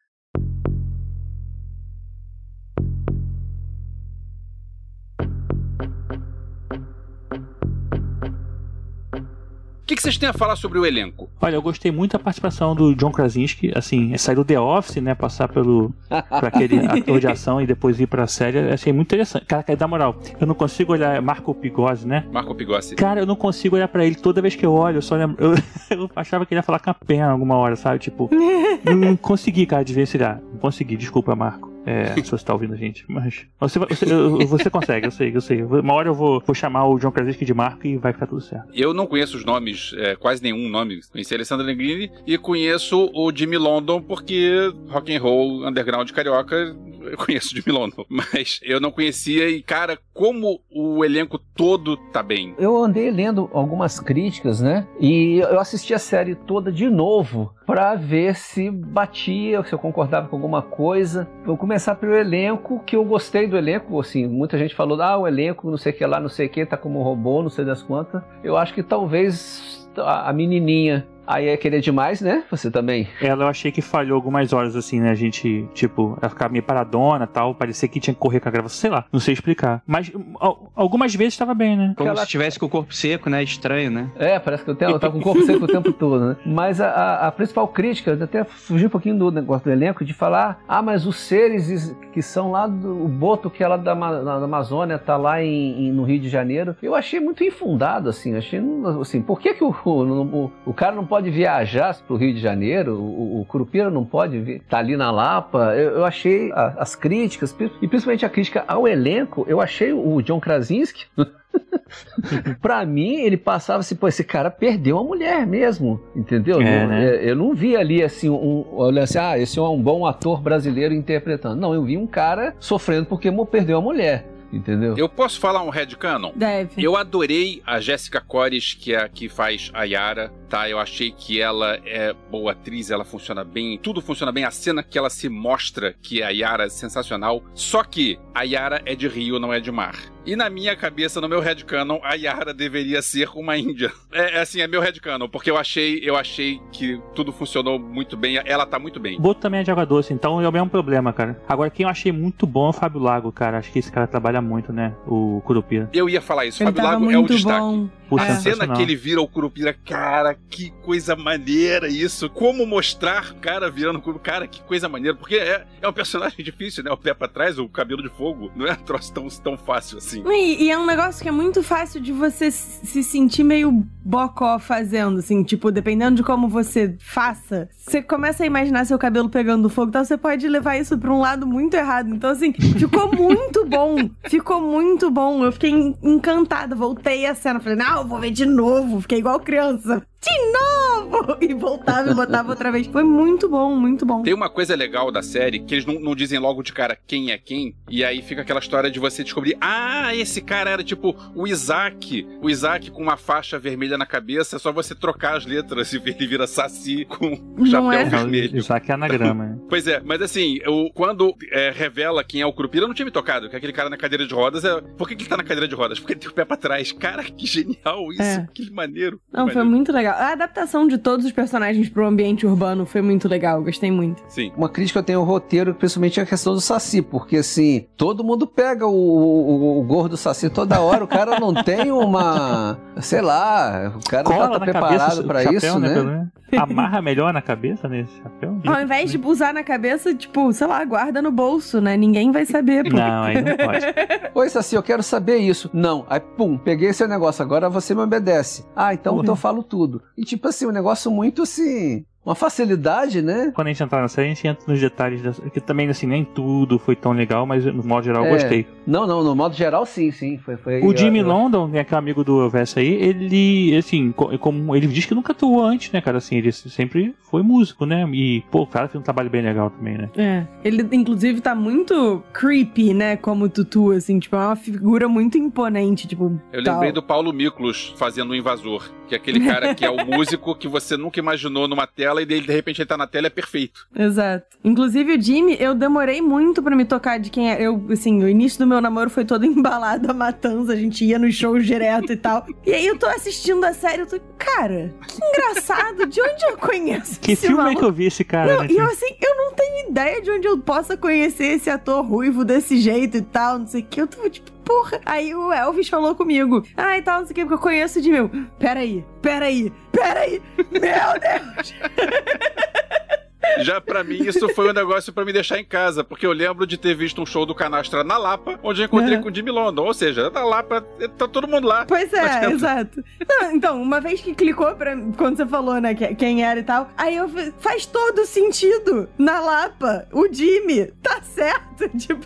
Que, 9.92 9.96
que 9.98 10.02
vocês 10.02 10.18
têm 10.18 10.30
a 10.30 10.34
falar 10.34 10.56
sobre 10.56 10.80
o 10.80 10.86
elenco? 10.86 11.30
Olha, 11.42 11.56
eu 11.56 11.62
gostei 11.62 11.92
muito 11.92 12.14
da 12.14 12.20
participação 12.20 12.74
do 12.74 12.96
John 12.96 13.12
Krasinski, 13.12 13.72
assim, 13.76 14.18
sair 14.18 14.36
do 14.36 14.46
The 14.46 14.60
Office, 14.60 14.98
né, 14.98 15.14
passar 15.14 15.50
pelo 15.50 15.94
pra 16.08 16.48
aquele 16.48 16.80
ator 16.88 17.20
de 17.20 17.28
ação 17.28 17.62
e 17.62 17.68
depois 17.68 18.00
ir 18.00 18.08
pra 18.08 18.26
série, 18.28 18.60
achei 18.72 18.94
muito 18.94 19.08
interessante. 19.08 19.46
Cara, 19.46 19.64
cara, 19.64 19.78
na 19.80 19.88
moral, 19.88 20.20
eu 20.40 20.48
não 20.48 20.56
consigo 20.56 20.94
olhar 20.94 21.22
Marco 21.22 21.54
Pigozzi, 21.54 22.08
né? 22.08 22.26
Marco 22.32 22.56
Pigossi. 22.56 22.96
Cara, 22.96 23.20
eu 23.20 23.26
não 23.26 23.36
consigo 23.36 23.76
olhar 23.76 23.88
pra 23.88 24.06
ele 24.06 24.16
toda 24.16 24.42
vez 24.42 24.56
que 24.56 24.66
eu 24.66 24.72
olho, 24.72 24.98
eu 24.98 25.02
só 25.02 25.16
lembro, 25.16 25.38
eu, 25.44 25.56
eu 25.98 26.10
achava 26.16 26.46
que 26.46 26.54
ele 26.54 26.60
ia 26.60 26.64
falar 26.64 26.80
com 26.80 26.90
a 26.90 26.94
pena 26.94 27.30
alguma 27.30 27.56
hora, 27.56 27.76
sabe? 27.76 28.00
Tipo, 28.00 28.30
não, 28.86 29.18
consegui, 29.18 29.66
cara, 29.66 29.84
desvencilhar. 29.84 30.42
Não 30.52 30.60
consegui, 30.60 30.96
desculpa, 30.96 31.36
Marco. 31.36 31.71
É, 31.86 32.14
se 32.14 32.30
você 32.30 32.46
tá 32.46 32.54
ouvindo 32.54 32.74
a 32.74 32.78
gente, 32.78 33.06
mas 33.08 33.46
você, 33.60 33.80
você, 33.80 34.06
você 34.46 34.70
consegue, 34.70 35.08
eu 35.08 35.12
sei, 35.12 35.36
eu 35.36 35.42
sei. 35.42 35.64
Uma 35.64 35.94
hora 35.94 36.10
eu 36.10 36.14
vou, 36.14 36.40
vou 36.40 36.54
chamar 36.54 36.88
o 36.88 37.00
John 37.00 37.12
Krasinski 37.12 37.44
de 37.44 37.54
Marco 37.54 37.88
e 37.88 37.98
vai 37.98 38.14
ficar 38.14 38.28
tudo 38.28 38.42
certo. 38.42 38.68
Eu 38.74 38.94
não 38.94 39.08
conheço 39.08 39.38
os 39.38 39.46
nomes, 39.46 39.94
é, 39.98 40.16
quase 40.16 40.44
nenhum 40.44 40.70
nome. 40.70 41.00
Conheci 41.12 41.34
a 41.34 41.38
Alessandra 41.38 41.66
Negrini 41.66 42.12
e 42.26 42.38
conheço 42.38 43.10
o 43.14 43.32
Jimmy 43.36 43.58
London 43.58 44.02
porque 44.02 44.72
rock 44.90 45.16
and 45.16 45.22
roll 45.22 45.68
underground 45.68 46.10
carioca 46.12 46.76
eu 47.04 47.18
conheço 47.18 47.54
o 47.54 47.56
Jimmy 47.56 47.78
London, 47.78 48.06
mas 48.10 48.60
eu 48.64 48.80
não 48.80 48.92
conhecia 48.92 49.50
e 49.50 49.62
cara, 49.62 49.98
como 50.14 50.62
o 50.70 51.04
elenco 51.04 51.38
todo 51.38 51.98
tá 51.98 52.22
bem. 52.22 52.54
Eu 52.58 52.78
andei 52.84 53.10
lendo 53.10 53.50
algumas 53.54 54.00
críticas, 54.00 54.62
né? 54.62 54.88
E 55.00 55.40
eu 55.40 55.60
assisti 55.60 55.94
a 55.94 56.00
série 56.00 56.36
toda 56.36 56.72
de 56.72 56.90
novo 56.90 57.54
pra 57.66 57.96
ver 57.96 58.36
se 58.36 58.70
batia, 58.70 59.64
se 59.64 59.74
eu 59.74 59.80
concordava 59.80 60.28
com 60.28 60.36
alguma 60.36 60.62
coisa. 60.62 61.28
Vou 61.46 61.58
começar 61.58 61.96
pelo 61.96 62.14
elenco, 62.14 62.84
que 62.86 62.96
eu 62.96 63.06
gostei 63.06 63.48
do 63.48 63.58
elenco, 63.58 64.00
assim, 64.00 64.28
muita 64.28 64.58
gente 64.58 64.76
falou, 64.76 65.02
ah, 65.02 65.18
o 65.18 65.28
elenco, 65.28 65.70
não 65.70 65.78
sei 65.78 65.92
o 65.92 65.96
que 65.96 66.06
lá, 66.06 66.20
não 66.20 66.30
sei 66.30 66.48
o 66.48 66.50
que, 66.50 66.66
tá 66.66 66.78
como 66.78 67.02
robô, 67.02 67.42
não 67.42 67.50
sei 67.50 67.64
das 67.64 67.82
quantas. 67.82 68.22
Eu 68.44 68.58
acho 68.58 68.74
que 68.74 68.84
talvez 68.84 69.90
a 69.98 70.32
menininha 70.34 71.08
aí 71.26 71.48
é 71.48 71.58
querer 71.58 71.82
demais, 71.82 72.22
né? 72.22 72.44
Você 72.52 72.70
também. 72.72 73.08
Ela 73.22 73.44
eu 73.46 73.48
achei 73.48 73.72
que 73.72 73.82
falhou 73.82 74.16
algumas 74.16 74.52
horas, 74.54 74.76
assim, 74.76 75.00
né? 75.00 75.10
A 75.12 75.16
gente, 75.16 75.66
tipo, 75.74 76.18
ela 76.22 76.30
ficava 76.30 76.52
meio 76.52 76.64
paradona 76.64 77.26
tal. 77.28 77.54
Parecia 77.56 77.88
que 77.88 78.00
tinha 78.00 78.14
que 78.14 78.20
correr 78.20 78.40
com 78.40 78.50
a 78.50 78.52
gravação, 78.52 78.78
sei 78.80 78.90
lá, 78.90 79.06
não 79.12 79.20
sei 79.20 79.34
explicar. 79.34 79.82
Mas 79.86 80.12
al- 80.40 80.72
algumas 80.76 81.14
vezes 81.16 81.34
estava 81.34 81.54
bem, 81.54 81.76
né? 81.78 81.94
Como 81.98 82.10
Ela- 82.10 82.18
se 82.20 82.24
estivesse 82.26 82.60
com 82.60 82.66
o 82.66 82.70
corpo 82.70 82.94
seco, 82.94 83.30
né? 83.30 83.44
Estranho, 83.44 83.92
né? 83.92 84.10
É, 84.16 84.40
parece 84.40 84.64
que 84.64 84.70
eu, 84.70 84.76
tenho, 84.76 84.92
eu 84.92 85.00
tava 85.00 85.14
com 85.14 85.20
o 85.20 85.24
corpo 85.24 85.44
seco 85.44 85.66
o 85.66 85.68
tempo 85.68 85.92
todo, 85.94 86.26
né? 86.26 86.36
Mas 86.46 86.80
a, 86.82 86.88
a- 86.90 87.28
a 87.28 87.32
principal 87.32 87.68
crítica, 87.68 88.18
até 88.22 88.44
fugiu 88.44 88.88
um 88.88 88.92
pouquinho 88.92 89.18
do 89.18 89.32
negócio 89.32 89.64
do 89.66 89.72
elenco, 89.72 90.04
de 90.06 90.14
falar, 90.14 90.62
ah, 90.68 90.82
mas 90.82 91.06
os 91.06 91.18
seres 91.18 91.96
que 92.14 92.22
são 92.22 92.52
lá 92.52 92.68
do 92.68 92.92
o 93.06 93.08
Boto, 93.08 93.50
que 93.50 93.64
é 93.64 93.68
lá 93.68 93.78
da, 93.78 93.94
da 93.94 94.34
Amazônia, 94.46 94.98
tá 95.00 95.18
lá 95.18 95.42
em, 95.44 95.88
em- 95.88 95.92
no 95.92 96.04
Rio 96.04 96.20
de 96.20 96.30
Janeiro, 96.30 96.76
eu 96.82 96.94
achei 96.96 97.20
muito 97.20 97.44
infundado, 97.44 98.10
assim, 98.10 98.36
achei, 98.36 98.62
assim, 99.00 99.22
por 99.22 99.40
que 99.40 99.54
que 99.54 99.64
o, 99.64 99.70
o, 99.86 100.52
o 100.66 100.74
cara 100.74 100.96
não 100.96 101.06
pode 101.12 101.30
viajar 101.30 101.94
pro 102.08 102.16
Rio 102.16 102.34
de 102.34 102.40
Janeiro, 102.40 102.96
o, 102.96 103.42
o 103.42 103.46
Curupira 103.46 103.90
não 103.90 104.06
pode 104.06 104.40
vir, 104.40 104.62
tá 104.70 104.78
ali 104.78 104.96
na 104.96 105.12
Lapa, 105.12 105.74
eu, 105.76 105.98
eu 105.98 106.06
achei 106.06 106.50
a- 106.54 106.76
as 106.78 106.96
críticas, 106.96 107.54
e 107.82 107.88
principalmente 107.90 108.26
a 108.26 108.30
crítica 108.30 108.64
ao 108.66 108.88
elenco, 108.88 109.44
eu 109.46 109.60
achei 109.60 109.92
o 109.92 110.22
John 110.22 110.40
Krasinski 110.40 111.06
pra 112.62 112.86
mim, 112.86 113.16
ele 113.16 113.36
passava 113.36 113.80
assim, 113.80 113.96
pô, 113.96 114.08
esse 114.08 114.24
cara 114.24 114.50
perdeu 114.50 114.98
a 114.98 115.04
mulher 115.04 115.46
mesmo, 115.46 116.00
entendeu? 116.16 116.62
É, 116.62 116.64
Não- 116.82 116.88
né? 116.88 117.04
eu, 117.06 117.16
eu 117.30 117.36
não 117.36 117.54
vi 117.54 117.76
ali 117.76 118.02
assim, 118.02 118.30
um, 118.30 118.64
olha 118.72 119.04
assim, 119.04 119.18
ah, 119.18 119.38
esse 119.38 119.60
é 119.60 119.62
um 119.62 119.82
bom 119.82 120.06
ator 120.06 120.42
brasileiro 120.42 120.94
interpretando. 120.94 121.60
Não, 121.60 121.74
eu 121.74 121.84
vi 121.84 121.98
um 121.98 122.08
cara 122.08 122.56
sofrendo 122.60 123.06
porque 123.06 123.30
mo- 123.30 123.46
perdeu 123.46 123.78
a 123.78 123.82
mulher, 123.82 124.26
entendeu? 124.52 124.96
Eu 124.98 125.08
posso 125.10 125.40
falar 125.40 125.64
um 125.64 125.70
headcanon? 125.70 126.32
Deve. 126.36 126.84
Eu 126.84 126.96
adorei 126.96 127.62
a 127.66 127.80
Jéssica 127.80 128.22
Cores, 128.22 128.74
que 128.74 128.94
é 128.94 129.02
a 129.02 129.10
que 129.10 129.30
faz 129.30 129.72
a 129.74 129.84
Yara, 129.84 130.32
tá? 130.50 130.70
Eu 130.70 130.80
achei 130.80 131.12
que 131.12 131.40
ela 131.40 131.80
é 131.86 132.14
boa 132.30 132.52
atriz, 132.52 132.92
ela 132.92 133.06
funciona 133.06 133.44
bem, 133.44 133.78
tudo 133.78 134.02
funciona 134.02 134.32
bem. 134.32 134.44
A 134.44 134.52
cena 134.52 134.84
que 134.84 134.98
ela 134.98 135.10
se 135.10 135.30
mostra 135.30 135.96
que 136.02 136.22
a 136.22 136.30
Yara 136.30 136.66
é 136.66 136.70
sensacional. 136.70 137.44
Só 137.54 137.84
que 137.84 138.20
a 138.34 138.44
Yara 138.44 138.82
é 138.86 138.96
de 138.96 139.08
rio, 139.08 139.40
não 139.40 139.54
é 139.54 139.60
de 139.60 139.72
mar. 139.72 139.96
E 140.26 140.36
na 140.36 140.50
minha 140.50 140.76
cabeça, 140.76 141.20
no 141.20 141.28
meu 141.28 141.40
headcanon, 141.40 142.00
a 142.04 142.14
Yara 142.14 142.54
deveria 142.54 143.02
ser 143.02 143.30
uma 143.36 143.58
índia. 143.58 143.92
É, 144.12 144.38
é 144.38 144.42
assim, 144.42 144.62
é 144.62 144.68
meu 144.68 144.82
headcanon, 144.82 145.28
porque 145.28 145.50
eu 145.50 145.58
achei, 145.58 146.00
eu 146.04 146.16
achei 146.16 146.62
que 146.72 147.02
tudo 147.16 147.32
funcionou 147.32 147.80
muito 147.80 148.16
bem, 148.16 148.40
ela 148.46 148.66
tá 148.66 148.78
muito 148.78 149.00
bem. 149.00 149.18
O 149.18 149.22
Boto 149.22 149.40
também 149.40 149.62
é 149.62 149.64
de 149.64 149.72
água 149.72 149.86
doce, 149.86 150.14
então 150.14 150.42
é 150.42 150.48
o 150.48 150.52
mesmo 150.52 150.70
problema, 150.70 151.12
cara. 151.12 151.42
Agora, 151.48 151.70
quem 151.70 151.86
eu 151.86 151.90
achei 151.90 152.12
muito 152.12 152.46
bom 152.46 152.68
é 152.68 152.70
o 152.70 152.74
Fábio 152.74 153.00
Lago, 153.00 153.32
cara. 153.32 153.58
Acho 153.58 153.72
que 153.72 153.80
esse 153.80 153.92
cara 153.92 154.06
trabalha 154.06 154.42
muito, 154.42 154.72
né? 154.72 154.94
O 155.08 155.42
Curupira. 155.46 155.90
Eu 155.94 156.10
ia 156.10 156.22
falar 156.22 156.46
isso, 156.46 156.62
Ele 156.62 156.72
Fábio 156.72 156.84
Lago 156.84 157.12
é 157.12 157.18
o 157.18 157.26
destaque. 157.26 157.60
bom. 157.60 157.90
Puxa, 158.12 158.26
A 158.26 158.36
cena 158.42 158.68
que 158.68 158.82
ele 158.82 158.96
vira 158.96 159.22
o 159.22 159.28
Curupira, 159.28 159.74
cara, 159.74 160.36
que 160.50 160.70
coisa 160.84 161.16
maneira 161.16 161.88
isso. 161.88 162.30
Como 162.30 162.66
mostrar 162.66 163.32
o 163.32 163.36
cara 163.36 163.72
virando 163.72 164.00
o 164.00 164.02
Curupira, 164.02 164.34
cara, 164.34 164.48
que 164.48 164.62
coisa 164.64 164.88
maneira. 164.90 165.16
Porque 165.18 165.36
é, 165.38 165.66
é 165.82 165.88
um 165.88 165.94
personagem 165.94 166.38
difícil, 166.44 166.84
né? 166.84 166.92
O 166.92 166.98
pé 166.98 167.14
pra 167.14 167.28
trás, 167.28 167.58
o 167.58 167.68
cabelo 167.70 168.04
de 168.04 168.10
fogo. 168.10 168.52
Não 168.56 168.68
é 168.68 168.74
um 168.74 168.76
troço 168.76 169.14
tão, 169.14 169.28
tão 169.30 169.58
fácil 169.58 169.98
assim. 169.98 170.22
E, 170.28 170.66
e 170.66 170.70
é 170.72 170.78
um 170.78 170.86
negócio 170.86 171.22
que 171.24 171.30
é 171.30 171.32
muito 171.32 171.64
fácil 171.64 172.02
de 172.02 172.12
você 172.12 172.52
se 172.52 173.02
sentir 173.02 173.44
meio 173.46 173.72
bocó 174.04 174.60
fazendo, 174.60 175.20
assim, 175.20 175.44
tipo, 175.44 175.72
dependendo 175.72 176.18
de 176.18 176.24
como 176.24 176.50
você 176.50 176.96
faça, 177.00 177.70
você 177.78 178.02
começa 178.02 178.44
a 178.44 178.46
imaginar 178.46 178.84
seu 178.86 178.98
cabelo 179.00 179.30
pegando 179.30 179.70
fogo 179.70 179.90
e 179.90 179.94
tal, 179.94 180.04
você 180.04 180.18
pode 180.18 180.48
levar 180.50 180.76
isso 180.78 180.98
pra 180.98 181.12
um 181.14 181.20
lado 181.20 181.48
muito 181.48 181.76
errado. 181.76 182.10
Então, 182.14 182.30
assim, 182.32 182.52
ficou 182.52 183.10
muito 183.16 183.66
bom. 183.66 184.10
Ficou 184.28 184.60
muito 184.62 185.10
bom. 185.10 185.46
Eu 185.46 185.52
fiquei 185.52 185.70
en- 185.70 185.96
encantada. 186.04 186.76
Voltei 186.76 187.26
a 187.26 187.34
cena. 187.36 187.60
Falei, 187.60 187.78
não, 187.78 188.01
eu 188.02 188.08
vou 188.08 188.20
ver 188.20 188.32
de 188.32 188.46
novo. 188.46 189.02
Fiquei 189.02 189.20
igual 189.20 189.40
criança. 189.40 190.06
De 190.22 190.52
novo! 190.52 190.72
E 191.42 191.54
voltava 191.54 192.12
e 192.12 192.14
botava 192.14 192.50
outra 192.52 192.72
vez. 192.72 192.88
Foi 192.88 193.04
muito 193.04 193.50
bom, 193.50 193.76
muito 193.76 194.06
bom. 194.06 194.22
Tem 194.22 194.34
uma 194.34 194.50
coisa 194.50 194.76
legal 194.76 195.12
da 195.12 195.22
série 195.22 195.60
que 195.60 195.74
eles 195.76 195.86
não, 195.86 196.00
não 196.00 196.16
dizem 196.16 196.40
logo 196.40 196.64
de 196.64 196.72
cara 196.72 196.98
quem 197.08 197.32
é 197.32 197.38
quem, 197.38 197.76
e 197.90 198.04
aí 198.04 198.22
fica 198.22 198.42
aquela 198.42 198.60
história 198.60 198.90
de 198.90 199.00
você 199.00 199.24
descobrir: 199.24 199.58
ah, 199.60 200.16
esse 200.16 200.42
cara 200.42 200.70
era 200.70 200.84
tipo 200.84 201.16
o 201.36 201.46
Isaac. 201.48 202.28
O 202.42 202.50
Isaac 202.50 202.92
com 202.92 203.02
uma 203.02 203.18
faixa 203.18 203.60
vermelha 203.60 203.98
na 203.98 204.06
cabeça, 204.06 204.56
é 204.56 204.60
só 204.60 204.72
você 204.72 204.96
trocar 204.96 205.36
as 205.38 205.46
letras 205.46 205.92
e 205.94 205.98
ele 205.98 206.28
vira 206.28 206.48
Saci 206.48 207.06
com 207.06 207.34
o 207.34 207.60
Não 207.60 207.66
chapéu 207.66 207.92
é? 207.92 208.06
vermelho. 208.06 208.58
Isaac 208.58 208.90
é 208.90 208.94
anagrama. 208.94 209.46
né? 209.46 209.58
Pois 209.68 209.88
é, 209.88 210.02
mas 210.04 210.22
assim, 210.22 210.60
eu, 210.64 210.90
quando 210.94 211.34
é, 211.52 211.72
revela 211.72 212.24
quem 212.24 212.42
é 212.42 212.46
o 212.46 212.54
Curupira, 212.54 212.84
eu 212.84 212.88
não 212.88 212.96
tinha 212.96 213.06
me 213.06 213.12
tocado. 213.12 213.50
Que 213.50 213.56
aquele 213.56 213.74
cara 213.74 213.90
na 213.90 213.98
cadeira 213.98 214.26
de 214.26 214.34
rodas 214.34 214.64
é. 214.66 214.82
Por 214.82 215.08
que, 215.08 215.16
que 215.16 215.24
ele 215.24 215.30
tá 215.30 215.38
na 215.38 215.44
cadeira 215.44 215.68
de 215.68 215.76
rodas? 215.76 216.00
Porque 216.00 216.14
ele 216.14 216.20
tem 216.20 216.30
o 216.30 216.34
pé 216.34 216.46
pra 216.46 216.58
trás. 216.58 216.92
Cara, 216.92 217.24
que 217.24 217.46
genial 217.46 218.12
isso. 218.12 218.22
É. 218.22 218.48
Que 218.54 218.70
maneiro. 218.72 219.18
que 219.18 219.24
Não, 219.38 219.46
foi 219.46 219.56
maneiro. 219.56 219.70
muito 219.70 219.92
legal. 219.92 220.11
A 220.12 220.32
adaptação 220.34 220.88
de 220.88 220.98
todos 220.98 221.26
os 221.26 221.32
personagens 221.32 221.90
pro 221.90 222.06
ambiente 222.06 222.46
urbano 222.46 222.86
foi 222.86 223.02
muito 223.02 223.28
legal. 223.28 223.62
Gostei 223.64 223.92
muito. 223.92 224.24
Sim. 224.28 224.52
Uma 224.56 224.70
crítica 224.70 225.00
eu 225.00 225.04
tenho 225.04 225.20
ao 225.20 225.26
roteiro, 225.26 225.74
principalmente 225.74 226.20
a 226.20 226.26
questão 226.26 226.54
do 226.54 226.62
Saci, 226.62 227.02
porque 227.02 227.38
assim, 227.38 227.86
todo 227.98 228.24
mundo 228.24 228.46
pega 228.46 228.88
o, 228.88 228.92
o, 228.94 229.80
o 229.80 229.84
gordo 229.84 230.18
Saci 230.18 230.50
toda 230.50 230.80
hora, 230.80 231.04
o 231.04 231.08
cara 231.08 231.40
não 231.40 231.54
tem 231.54 231.92
uma. 231.92 232.78
Sei 233.00 233.22
lá, 233.22 233.94
o 233.96 234.10
cara 234.10 234.24
não 234.24 234.32
Cola 234.32 234.48
tá 234.48 234.54
na 234.54 234.60
preparado 234.60 235.00
cabeça, 235.00 235.24
pra 235.24 235.40
o 235.40 235.44
chapéu, 235.44 235.58
isso, 235.58 235.80
né? 235.80 236.28
Amarra 236.58 237.02
melhor 237.02 237.34
na 237.34 237.42
cabeça 237.42 237.88
nesse 237.88 238.16
chapéu. 238.22 238.58
Ao 238.66 238.82
invés 238.82 239.12
de 239.12 239.18
usar 239.24 239.54
na 239.54 239.64
cabeça, 239.64 240.14
tipo, 240.14 240.52
sei 240.54 240.68
lá, 240.68 240.84
guarda 240.86 241.22
no 241.22 241.32
bolso, 241.32 241.80
né? 241.82 241.96
Ninguém 241.98 242.32
vai 242.32 242.46
saber. 242.46 242.84
pô. 242.90 242.96
Não, 242.98 243.24
aí 243.24 243.42
não 243.42 243.56
pode. 243.58 243.86
Oi, 244.36 244.50
Saci, 244.50 244.76
eu 244.76 244.84
quero 244.84 245.04
saber 245.04 245.38
isso. 245.38 245.70
Não. 245.74 246.06
Aí, 246.10 246.20
pum, 246.20 246.58
peguei 246.58 246.92
seu 246.94 247.08
negócio, 247.08 247.42
agora 247.44 247.70
você 247.70 247.94
me 247.96 248.02
obedece. 248.02 248.66
Ah, 248.76 248.94
então, 248.94 249.16
Uhum. 249.16 249.22
então 249.22 249.34
eu 249.34 249.38
falo 249.38 249.64
tudo. 249.64 250.02
E 250.18 250.24
tipo 250.24 250.48
assim, 250.48 250.66
um 250.66 250.72
negócio 250.72 251.10
muito 251.12 251.42
assim. 251.44 252.06
Uma 252.24 252.36
facilidade, 252.36 253.22
né? 253.22 253.52
Quando 253.56 253.68
a 253.68 253.72
gente 253.72 253.82
entrar 253.84 254.00
na 254.02 254.08
série, 254.08 254.28
a 254.28 254.34
gente 254.34 254.48
entra 254.48 254.64
nos 254.68 254.80
detalhes. 254.80 255.22
Da... 255.24 255.32
Que 255.50 255.60
também, 255.60 255.90
assim, 255.90 256.06
nem 256.06 256.24
tudo 256.24 256.78
foi 256.78 256.96
tão 256.96 257.14
legal, 257.14 257.46
mas 257.48 257.66
no 257.66 257.84
modo 257.84 258.04
geral 258.04 258.24
eu 258.26 258.30
É. 258.30 258.34
gostei. 258.38 258.68
Não, 258.86 259.08
não, 259.08 259.24
no 259.24 259.36
modo 259.36 259.56
geral, 259.56 259.86
sim, 259.88 260.12
sim. 260.12 260.38
Foi, 260.38 260.56
foi, 260.56 260.82
O 260.82 260.96
Jimmy 260.96 261.20
eu- 261.20 261.28
London, 261.28 261.68
né, 261.68 261.84
que 261.84 261.96
é 261.96 261.98
amigo 261.98 262.24
do 262.24 262.42
Elvis 262.42 262.78
aí, 262.78 262.88
ele, 262.94 263.76
assim, 263.76 264.12
co- 264.12 264.38
como 264.38 264.76
ele 264.76 264.86
diz 264.88 265.06
que 265.06 265.16
nunca 265.16 265.32
atuou 265.32 265.64
antes, 265.64 265.92
né, 265.92 266.00
cara? 266.00 266.20
Assim, 266.20 266.36
ele 266.38 266.52
sempre 266.52 267.16
foi 267.24 267.42
músico, 267.42 267.86
né? 267.88 268.08
E, 268.14 268.44
pô, 268.52 268.62
o 268.62 268.68
cara 268.68 268.88
fez 268.88 269.00
um 269.02 269.04
trabalho 269.04 269.30
bem 269.30 269.42
legal 269.42 269.72
também, 269.72 269.98
né? 269.98 270.10
É. 270.16 270.46
Ele, 270.64 270.88
inclusive, 270.92 271.42
tá 271.42 271.56
muito 271.56 272.22
creepy, 272.34 272.94
né? 272.94 273.16
Como 273.18 273.50
Tutu, 273.50 273.92
assim. 273.94 274.20
Tipo, 274.20 274.36
é 274.36 274.46
uma 274.46 274.56
figura 274.56 275.08
muito 275.08 275.38
imponente, 275.40 276.08
tipo... 276.08 276.40
Eu 276.54 276.64
tal. 276.64 276.76
lembrei 276.76 276.92
do 276.92 277.02
Paulo 277.02 277.34
Miklos 277.34 277.94
fazendo 277.98 278.30
o 278.32 278.36
Invasor, 278.36 278.92
que 279.12 279.16
é 279.16 279.18
aquele 279.18 279.46
cara 279.46 279.76
que 279.76 279.84
é 279.84 279.90
o 279.90 280.06
músico 280.06 280.56
que 280.56 280.68
você 280.68 280.96
nunca 280.96 281.20
imaginou 281.20 281.68
numa 281.68 281.86
tela 281.86 282.22
e 282.22 282.26
dele, 282.26 282.48
de 282.48 282.54
repente 282.54 282.82
ele 282.82 282.88
tá 282.88 282.96
na 282.96 283.06
tela 283.08 283.26
e 283.26 283.28
é 283.28 283.30
perfeito. 283.30 283.86
Exato. 283.96 284.46
Inclusive, 284.64 285.16
o 285.18 285.22
Jimmy, 285.22 285.58
eu 285.60 285.74
demorei 285.76 286.22
muito 286.22 286.62
pra 286.64 286.76
me 286.76 286.86
tocar 286.86 287.20
de 287.20 287.30
quem 287.30 287.52
é. 287.52 287.62
Eu, 287.62 287.84
assim, 287.92 288.24
o 288.24 288.30
início 288.30 288.60
do 288.60 288.68
meu 288.68 288.80
namoro 288.80 289.10
foi 289.10 289.26
todo 289.26 289.44
embalado 289.46 290.10
a 290.10 290.14
matança, 290.14 290.72
a 290.74 290.76
gente 290.76 291.04
ia 291.04 291.20
nos 291.20 291.36
shows 291.36 291.66
direto 291.66 292.14
e 292.14 292.16
tal. 292.18 292.46
E 292.66 292.72
aí 292.74 292.86
eu 292.88 292.98
tô 292.98 293.06
assistindo 293.08 293.64
a 293.66 293.74
série, 293.74 294.04
eu 294.04 294.08
tô, 294.08 294.20
cara, 294.38 294.94
que 295.08 295.18
engraçado, 295.26 296.06
de 296.08 296.22
onde 296.22 296.46
eu 296.46 296.58
conheço 296.58 297.20
Que 297.20 297.34
esse 297.34 297.48
filme 297.48 297.60
é 297.60 297.64
maluco? 297.64 297.80
que 297.82 297.86
eu 297.86 297.92
vi 297.92 298.06
esse 298.06 298.24
cara, 298.24 298.56
Não, 298.56 298.62
né? 298.64 298.68
e 298.72 298.78
eu 298.78 298.86
assim, 298.86 299.14
eu 299.22 299.36
não 299.38 299.54
tenho 299.54 299.90
ideia 299.90 300.22
de 300.22 300.32
onde 300.32 300.48
eu 300.48 300.58
possa 300.58 300.96
conhecer 300.96 301.46
esse 301.56 301.70
ator 301.70 302.06
ruivo 302.06 302.46
desse 302.46 302.78
jeito 302.80 303.18
e 303.18 303.22
tal, 303.22 303.60
não 303.60 303.68
sei 303.68 303.82
o 303.82 303.86
que. 303.86 304.02
Eu 304.02 304.08
tava 304.08 304.30
tipo, 304.30 304.50
porra. 304.64 305.00
Aí 305.06 305.34
o 305.36 305.52
Elvis 305.52 305.90
falou 305.90 306.16
comigo. 306.16 306.66
Ah, 306.78 306.98
e 306.98 307.02
tal, 307.02 307.20
não 307.20 307.26
sei 307.28 307.34
o 307.34 307.36
que, 307.36 307.42
porque 307.42 307.56
eu 307.56 307.60
conheço 307.60 308.02
Jimmy. 308.02 308.18
Eu, 308.18 308.30
Peraí, 308.60 309.06
peraí, 309.22 309.72
peraí. 309.92 310.42
Meu 310.72 310.82
Deus. 311.20 311.74
Já 313.60 313.82
pra 313.82 314.04
mim, 314.04 314.20
isso 314.24 314.48
foi 314.50 314.70
um 314.70 314.74
negócio 314.74 315.12
pra 315.12 315.26
me 315.26 315.34
deixar 315.34 315.60
em 315.60 315.66
casa, 315.66 316.04
porque 316.04 316.26
eu 316.26 316.32
lembro 316.32 316.66
de 316.68 316.78
ter 316.78 316.96
visto 316.96 317.22
um 317.22 317.26
show 317.26 317.46
do 317.46 317.56
Canastra 317.56 318.04
na 318.04 318.18
Lapa, 318.18 318.60
onde 318.64 318.82
eu 318.82 318.86
encontrei 318.86 319.16
Uhum. 319.18 319.24
com 319.24 319.30
o 319.30 319.36
Jimmy 319.36 319.52
London. 319.52 319.84
Ou 319.84 319.94
seja, 319.94 320.30
na 320.30 320.44
Lapa, 320.46 320.82
tá 321.18 321.28
todo 321.28 321.48
mundo 321.48 321.68
lá. 321.68 321.86
Pois 321.88 322.12
é, 322.14 322.20
adianta. 322.20 322.52
exato. 322.56 323.04
Não, 323.28 323.52
então, 323.52 323.82
uma 323.82 324.00
vez 324.00 324.22
que 324.22 324.34
clicou 324.34 324.74
pra, 324.76 324.96
quando 325.18 325.38
você 325.38 325.46
falou, 325.46 325.80
né, 325.82 325.94
que- 325.96 326.14
quem 326.16 326.44
era 326.44 326.60
e 326.60 326.64
tal, 326.64 326.90
aí 326.98 327.16
eu 327.18 327.28
fa- 327.28 327.52
faz 327.60 327.86
todo 327.86 328.26
sentido. 328.26 329.10
Na 329.18 329.40
Lapa, 329.40 330.08
o 330.12 330.28
Jimmy, 330.32 330.88
tá 331.02 331.22
certo. 331.24 331.72
Tipo, 331.98 332.26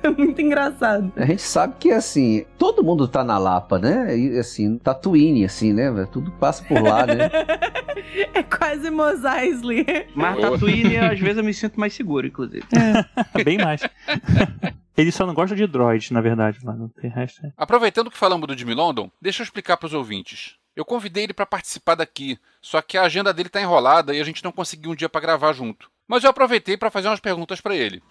foi 0.00 0.10
muito 0.16 0.40
engraçado. 0.40 1.12
A 1.16 1.24
gente 1.26 1.42
sabe 1.42 1.74
que, 1.80 1.90
assim, 1.90 2.44
todo 2.56 2.82
mundo 2.84 3.08
tá 3.08 3.24
na 3.24 3.38
Lapa, 3.38 3.76
né? 3.78 4.16
E, 4.16 4.38
assim, 4.38 4.78
Tatooine, 4.78 5.44
assim, 5.44 5.72
né? 5.72 5.90
Tudo 6.12 6.30
passa 6.32 6.62
por 6.64 6.80
lá, 6.80 7.04
né? 7.06 7.28
É 8.34 8.42
quase 8.42 8.90
Mos 8.90 9.24
Eisley. 9.24 9.84
Mas 10.14 10.40
Tatooine, 10.40 10.96
às 10.98 11.18
vezes 11.18 11.38
eu 11.38 11.44
me 11.44 11.54
sinto 11.54 11.78
mais 11.78 11.94
seguro, 11.94 12.26
inclusive. 12.26 12.64
Bem 13.44 13.58
mais. 13.58 13.80
Ele 14.96 15.12
só 15.12 15.26
não 15.26 15.34
gosta 15.34 15.54
de 15.54 15.66
droid, 15.66 16.12
na 16.12 16.22
verdade, 16.22 16.58
lá 16.64 16.74
não 16.74 16.88
tem 16.88 17.10
resto. 17.10 17.44
é. 17.44 17.52
Aproveitando 17.56 18.10
que 18.10 18.16
falamos 18.16 18.46
do 18.46 18.56
Jimmy 18.56 18.74
London, 18.74 19.10
deixa 19.20 19.42
eu 19.42 19.44
explicar 19.44 19.76
pros 19.76 19.92
ouvintes. 19.92 20.56
Eu 20.74 20.84
convidei 20.84 21.24
ele 21.24 21.34
pra 21.34 21.44
participar 21.44 21.94
daqui, 21.94 22.38
só 22.62 22.80
que 22.82 22.96
a 22.96 23.02
agenda 23.02 23.32
dele 23.32 23.48
tá 23.48 23.60
enrolada 23.60 24.14
e 24.14 24.20
a 24.20 24.24
gente 24.24 24.42
não 24.44 24.52
conseguiu 24.52 24.90
um 24.92 24.94
dia 24.94 25.08
pra 25.08 25.20
gravar 25.20 25.52
junto. 25.52 25.90
Mas 26.08 26.24
eu 26.24 26.30
aproveitei 26.30 26.76
pra 26.76 26.90
fazer 26.90 27.08
umas 27.08 27.20
perguntas 27.20 27.60
pra 27.60 27.74
ele. 27.74 28.02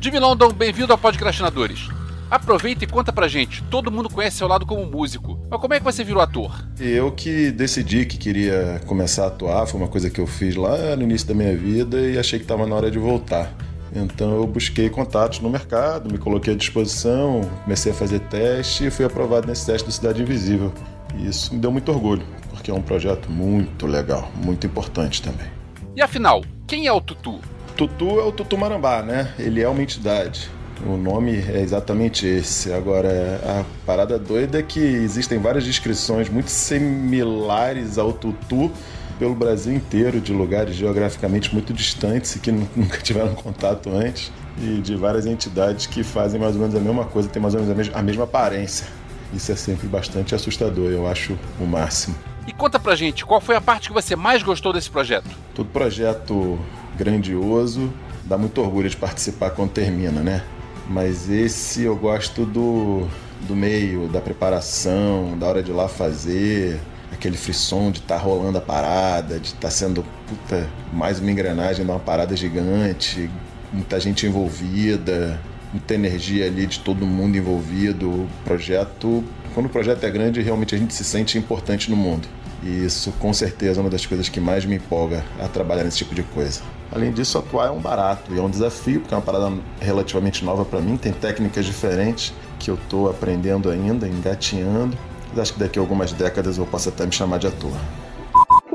Jimmy 0.00 0.18
London, 0.18 0.50
bem-vindo 0.52 0.92
ao 0.92 0.98
Podcastinadores. 0.98 1.88
Aproveita 2.30 2.84
e 2.84 2.86
conta 2.86 3.12
pra 3.12 3.28
gente. 3.28 3.62
Todo 3.64 3.90
mundo 3.90 4.08
conhece 4.08 4.38
seu 4.38 4.48
lado 4.48 4.66
como 4.66 4.84
músico. 4.86 5.38
Mas 5.50 5.60
como 5.60 5.74
é 5.74 5.78
que 5.78 5.84
você 5.84 6.02
virou 6.02 6.22
ator? 6.22 6.66
Eu 6.80 7.12
que 7.12 7.50
decidi 7.50 8.04
que 8.06 8.16
queria 8.16 8.80
começar 8.86 9.24
a 9.24 9.26
atuar, 9.28 9.66
foi 9.66 9.80
uma 9.80 9.88
coisa 9.88 10.10
que 10.10 10.20
eu 10.20 10.26
fiz 10.26 10.56
lá 10.56 10.96
no 10.96 11.02
início 11.02 11.28
da 11.28 11.34
minha 11.34 11.56
vida 11.56 12.00
e 12.00 12.18
achei 12.18 12.38
que 12.38 12.44
estava 12.44 12.66
na 12.66 12.74
hora 12.74 12.90
de 12.90 12.98
voltar. 12.98 13.52
Então 13.94 14.34
eu 14.34 14.46
busquei 14.46 14.90
contatos 14.90 15.38
no 15.38 15.48
mercado, 15.48 16.10
me 16.10 16.18
coloquei 16.18 16.54
à 16.54 16.56
disposição, 16.56 17.42
comecei 17.62 17.92
a 17.92 17.94
fazer 17.94 18.18
teste 18.20 18.86
e 18.86 18.90
fui 18.90 19.04
aprovado 19.04 19.46
nesse 19.46 19.64
teste 19.66 19.86
do 19.86 19.92
Cidade 19.92 20.20
Invisível. 20.20 20.72
E 21.16 21.28
isso 21.28 21.54
me 21.54 21.60
deu 21.60 21.70
muito 21.70 21.92
orgulho, 21.92 22.26
porque 22.50 22.72
é 22.72 22.74
um 22.74 22.82
projeto 22.82 23.30
muito 23.30 23.86
legal, 23.86 24.28
muito 24.34 24.66
importante 24.66 25.22
também. 25.22 25.46
E 25.94 26.02
afinal, 26.02 26.42
quem 26.66 26.88
é 26.88 26.92
o 26.92 27.00
Tutu? 27.00 27.38
Tutu 27.76 28.18
é 28.18 28.24
o 28.24 28.32
Tutu 28.32 28.58
Marambá, 28.58 29.02
né? 29.02 29.32
Ele 29.38 29.62
é 29.62 29.68
uma 29.68 29.82
entidade. 29.82 30.50
O 30.86 30.96
nome 30.96 31.36
é 31.36 31.60
exatamente 31.60 32.26
esse. 32.26 32.72
Agora, 32.72 33.40
a 33.44 33.64
parada 33.86 34.18
doida 34.18 34.58
é 34.58 34.62
que 34.62 34.80
existem 34.80 35.38
várias 35.38 35.64
descrições 35.64 36.28
muito 36.28 36.48
similares 36.48 37.96
ao 37.96 38.12
Tutu 38.12 38.70
pelo 39.18 39.34
Brasil 39.34 39.72
inteiro, 39.72 40.20
de 40.20 40.32
lugares 40.32 40.74
geograficamente 40.74 41.52
muito 41.52 41.72
distantes 41.72 42.34
e 42.36 42.40
que 42.40 42.50
nunca 42.52 42.98
tiveram 42.98 43.34
contato 43.34 43.90
antes, 43.90 44.32
e 44.58 44.80
de 44.80 44.96
várias 44.96 45.26
entidades 45.26 45.86
que 45.86 46.02
fazem 46.02 46.40
mais 46.40 46.54
ou 46.54 46.60
menos 46.60 46.74
a 46.74 46.80
mesma 46.80 47.04
coisa, 47.04 47.28
têm 47.28 47.40
mais 47.40 47.54
ou 47.54 47.60
menos 47.60 47.72
a 47.72 47.76
mesma, 47.76 47.98
a 47.98 48.02
mesma 48.02 48.24
aparência. 48.24 48.86
Isso 49.32 49.50
é 49.50 49.56
sempre 49.56 49.86
bastante 49.88 50.34
assustador, 50.34 50.90
eu 50.90 51.06
acho 51.06 51.36
o 51.60 51.64
máximo. 51.64 52.14
E 52.46 52.52
conta 52.52 52.78
pra 52.78 52.94
gente, 52.94 53.24
qual 53.24 53.40
foi 53.40 53.56
a 53.56 53.60
parte 53.60 53.88
que 53.88 53.94
você 53.94 54.14
mais 54.14 54.42
gostou 54.42 54.72
desse 54.72 54.90
projeto? 54.90 55.28
Todo 55.54 55.68
projeto 55.70 56.58
grandioso, 56.96 57.92
dá 58.24 58.36
muito 58.36 58.60
orgulho 58.60 58.88
de 58.88 58.96
participar 58.96 59.50
quando 59.50 59.70
termina, 59.70 60.20
né? 60.20 60.42
Mas 60.88 61.30
esse 61.30 61.82
eu 61.82 61.96
gosto 61.96 62.44
do, 62.44 63.06
do 63.48 63.56
meio, 63.56 64.08
da 64.08 64.20
preparação, 64.20 65.36
da 65.38 65.46
hora 65.46 65.62
de 65.62 65.70
ir 65.70 65.74
lá 65.74 65.88
fazer, 65.88 66.78
aquele 67.10 67.36
frisson 67.36 67.90
de 67.90 68.00
estar 68.00 68.16
tá 68.16 68.20
rolando 68.20 68.58
a 68.58 68.60
parada, 68.60 69.38
de 69.38 69.48
estar 69.48 69.60
tá 69.60 69.70
sendo 69.70 70.04
puta, 70.26 70.68
mais 70.92 71.20
uma 71.20 71.30
engrenagem 71.30 71.84
de 71.84 71.90
uma 71.90 72.00
parada 72.00 72.36
gigante, 72.36 73.30
muita 73.72 73.98
gente 73.98 74.26
envolvida, 74.26 75.40
muita 75.72 75.94
energia 75.94 76.46
ali 76.46 76.66
de 76.66 76.80
todo 76.80 77.06
mundo 77.06 77.36
envolvido. 77.36 78.10
O 78.10 78.28
projeto, 78.44 79.24
quando 79.54 79.66
o 79.66 79.70
projeto 79.70 80.04
é 80.04 80.10
grande, 80.10 80.42
realmente 80.42 80.74
a 80.74 80.78
gente 80.78 80.94
se 80.94 81.04
sente 81.04 81.38
importante 81.38 81.90
no 81.90 81.96
mundo. 81.96 82.28
E 82.62 82.84
isso, 82.84 83.12
com 83.18 83.32
certeza, 83.32 83.80
é 83.80 83.82
uma 83.82 83.90
das 83.90 84.06
coisas 84.06 84.28
que 84.28 84.40
mais 84.40 84.64
me 84.64 84.76
empolga 84.76 85.24
a 85.40 85.48
trabalhar 85.48 85.84
nesse 85.84 85.98
tipo 85.98 86.14
de 86.14 86.22
coisa. 86.22 86.62
Além 86.94 87.10
disso, 87.10 87.36
atuar 87.36 87.66
é 87.66 87.70
um 87.70 87.80
barato 87.80 88.32
e 88.32 88.38
é 88.38 88.40
um 88.40 88.48
desafio, 88.48 89.00
porque 89.00 89.12
é 89.12 89.16
uma 89.16 89.22
parada 89.22 89.52
relativamente 89.80 90.44
nova 90.44 90.64
para 90.64 90.80
mim, 90.80 90.96
tem 90.96 91.12
técnicas 91.12 91.66
diferentes 91.66 92.32
que 92.58 92.70
eu 92.70 92.76
estou 92.76 93.10
aprendendo 93.10 93.68
ainda, 93.68 94.06
engatinhando. 94.06 94.96
Mas 95.30 95.40
acho 95.40 95.54
que 95.54 95.58
daqui 95.58 95.78
a 95.78 95.82
algumas 95.82 96.12
décadas 96.12 96.56
eu 96.56 96.64
posso 96.64 96.88
até 96.88 97.04
me 97.04 97.12
chamar 97.12 97.38
de 97.38 97.48
ator 97.48 97.72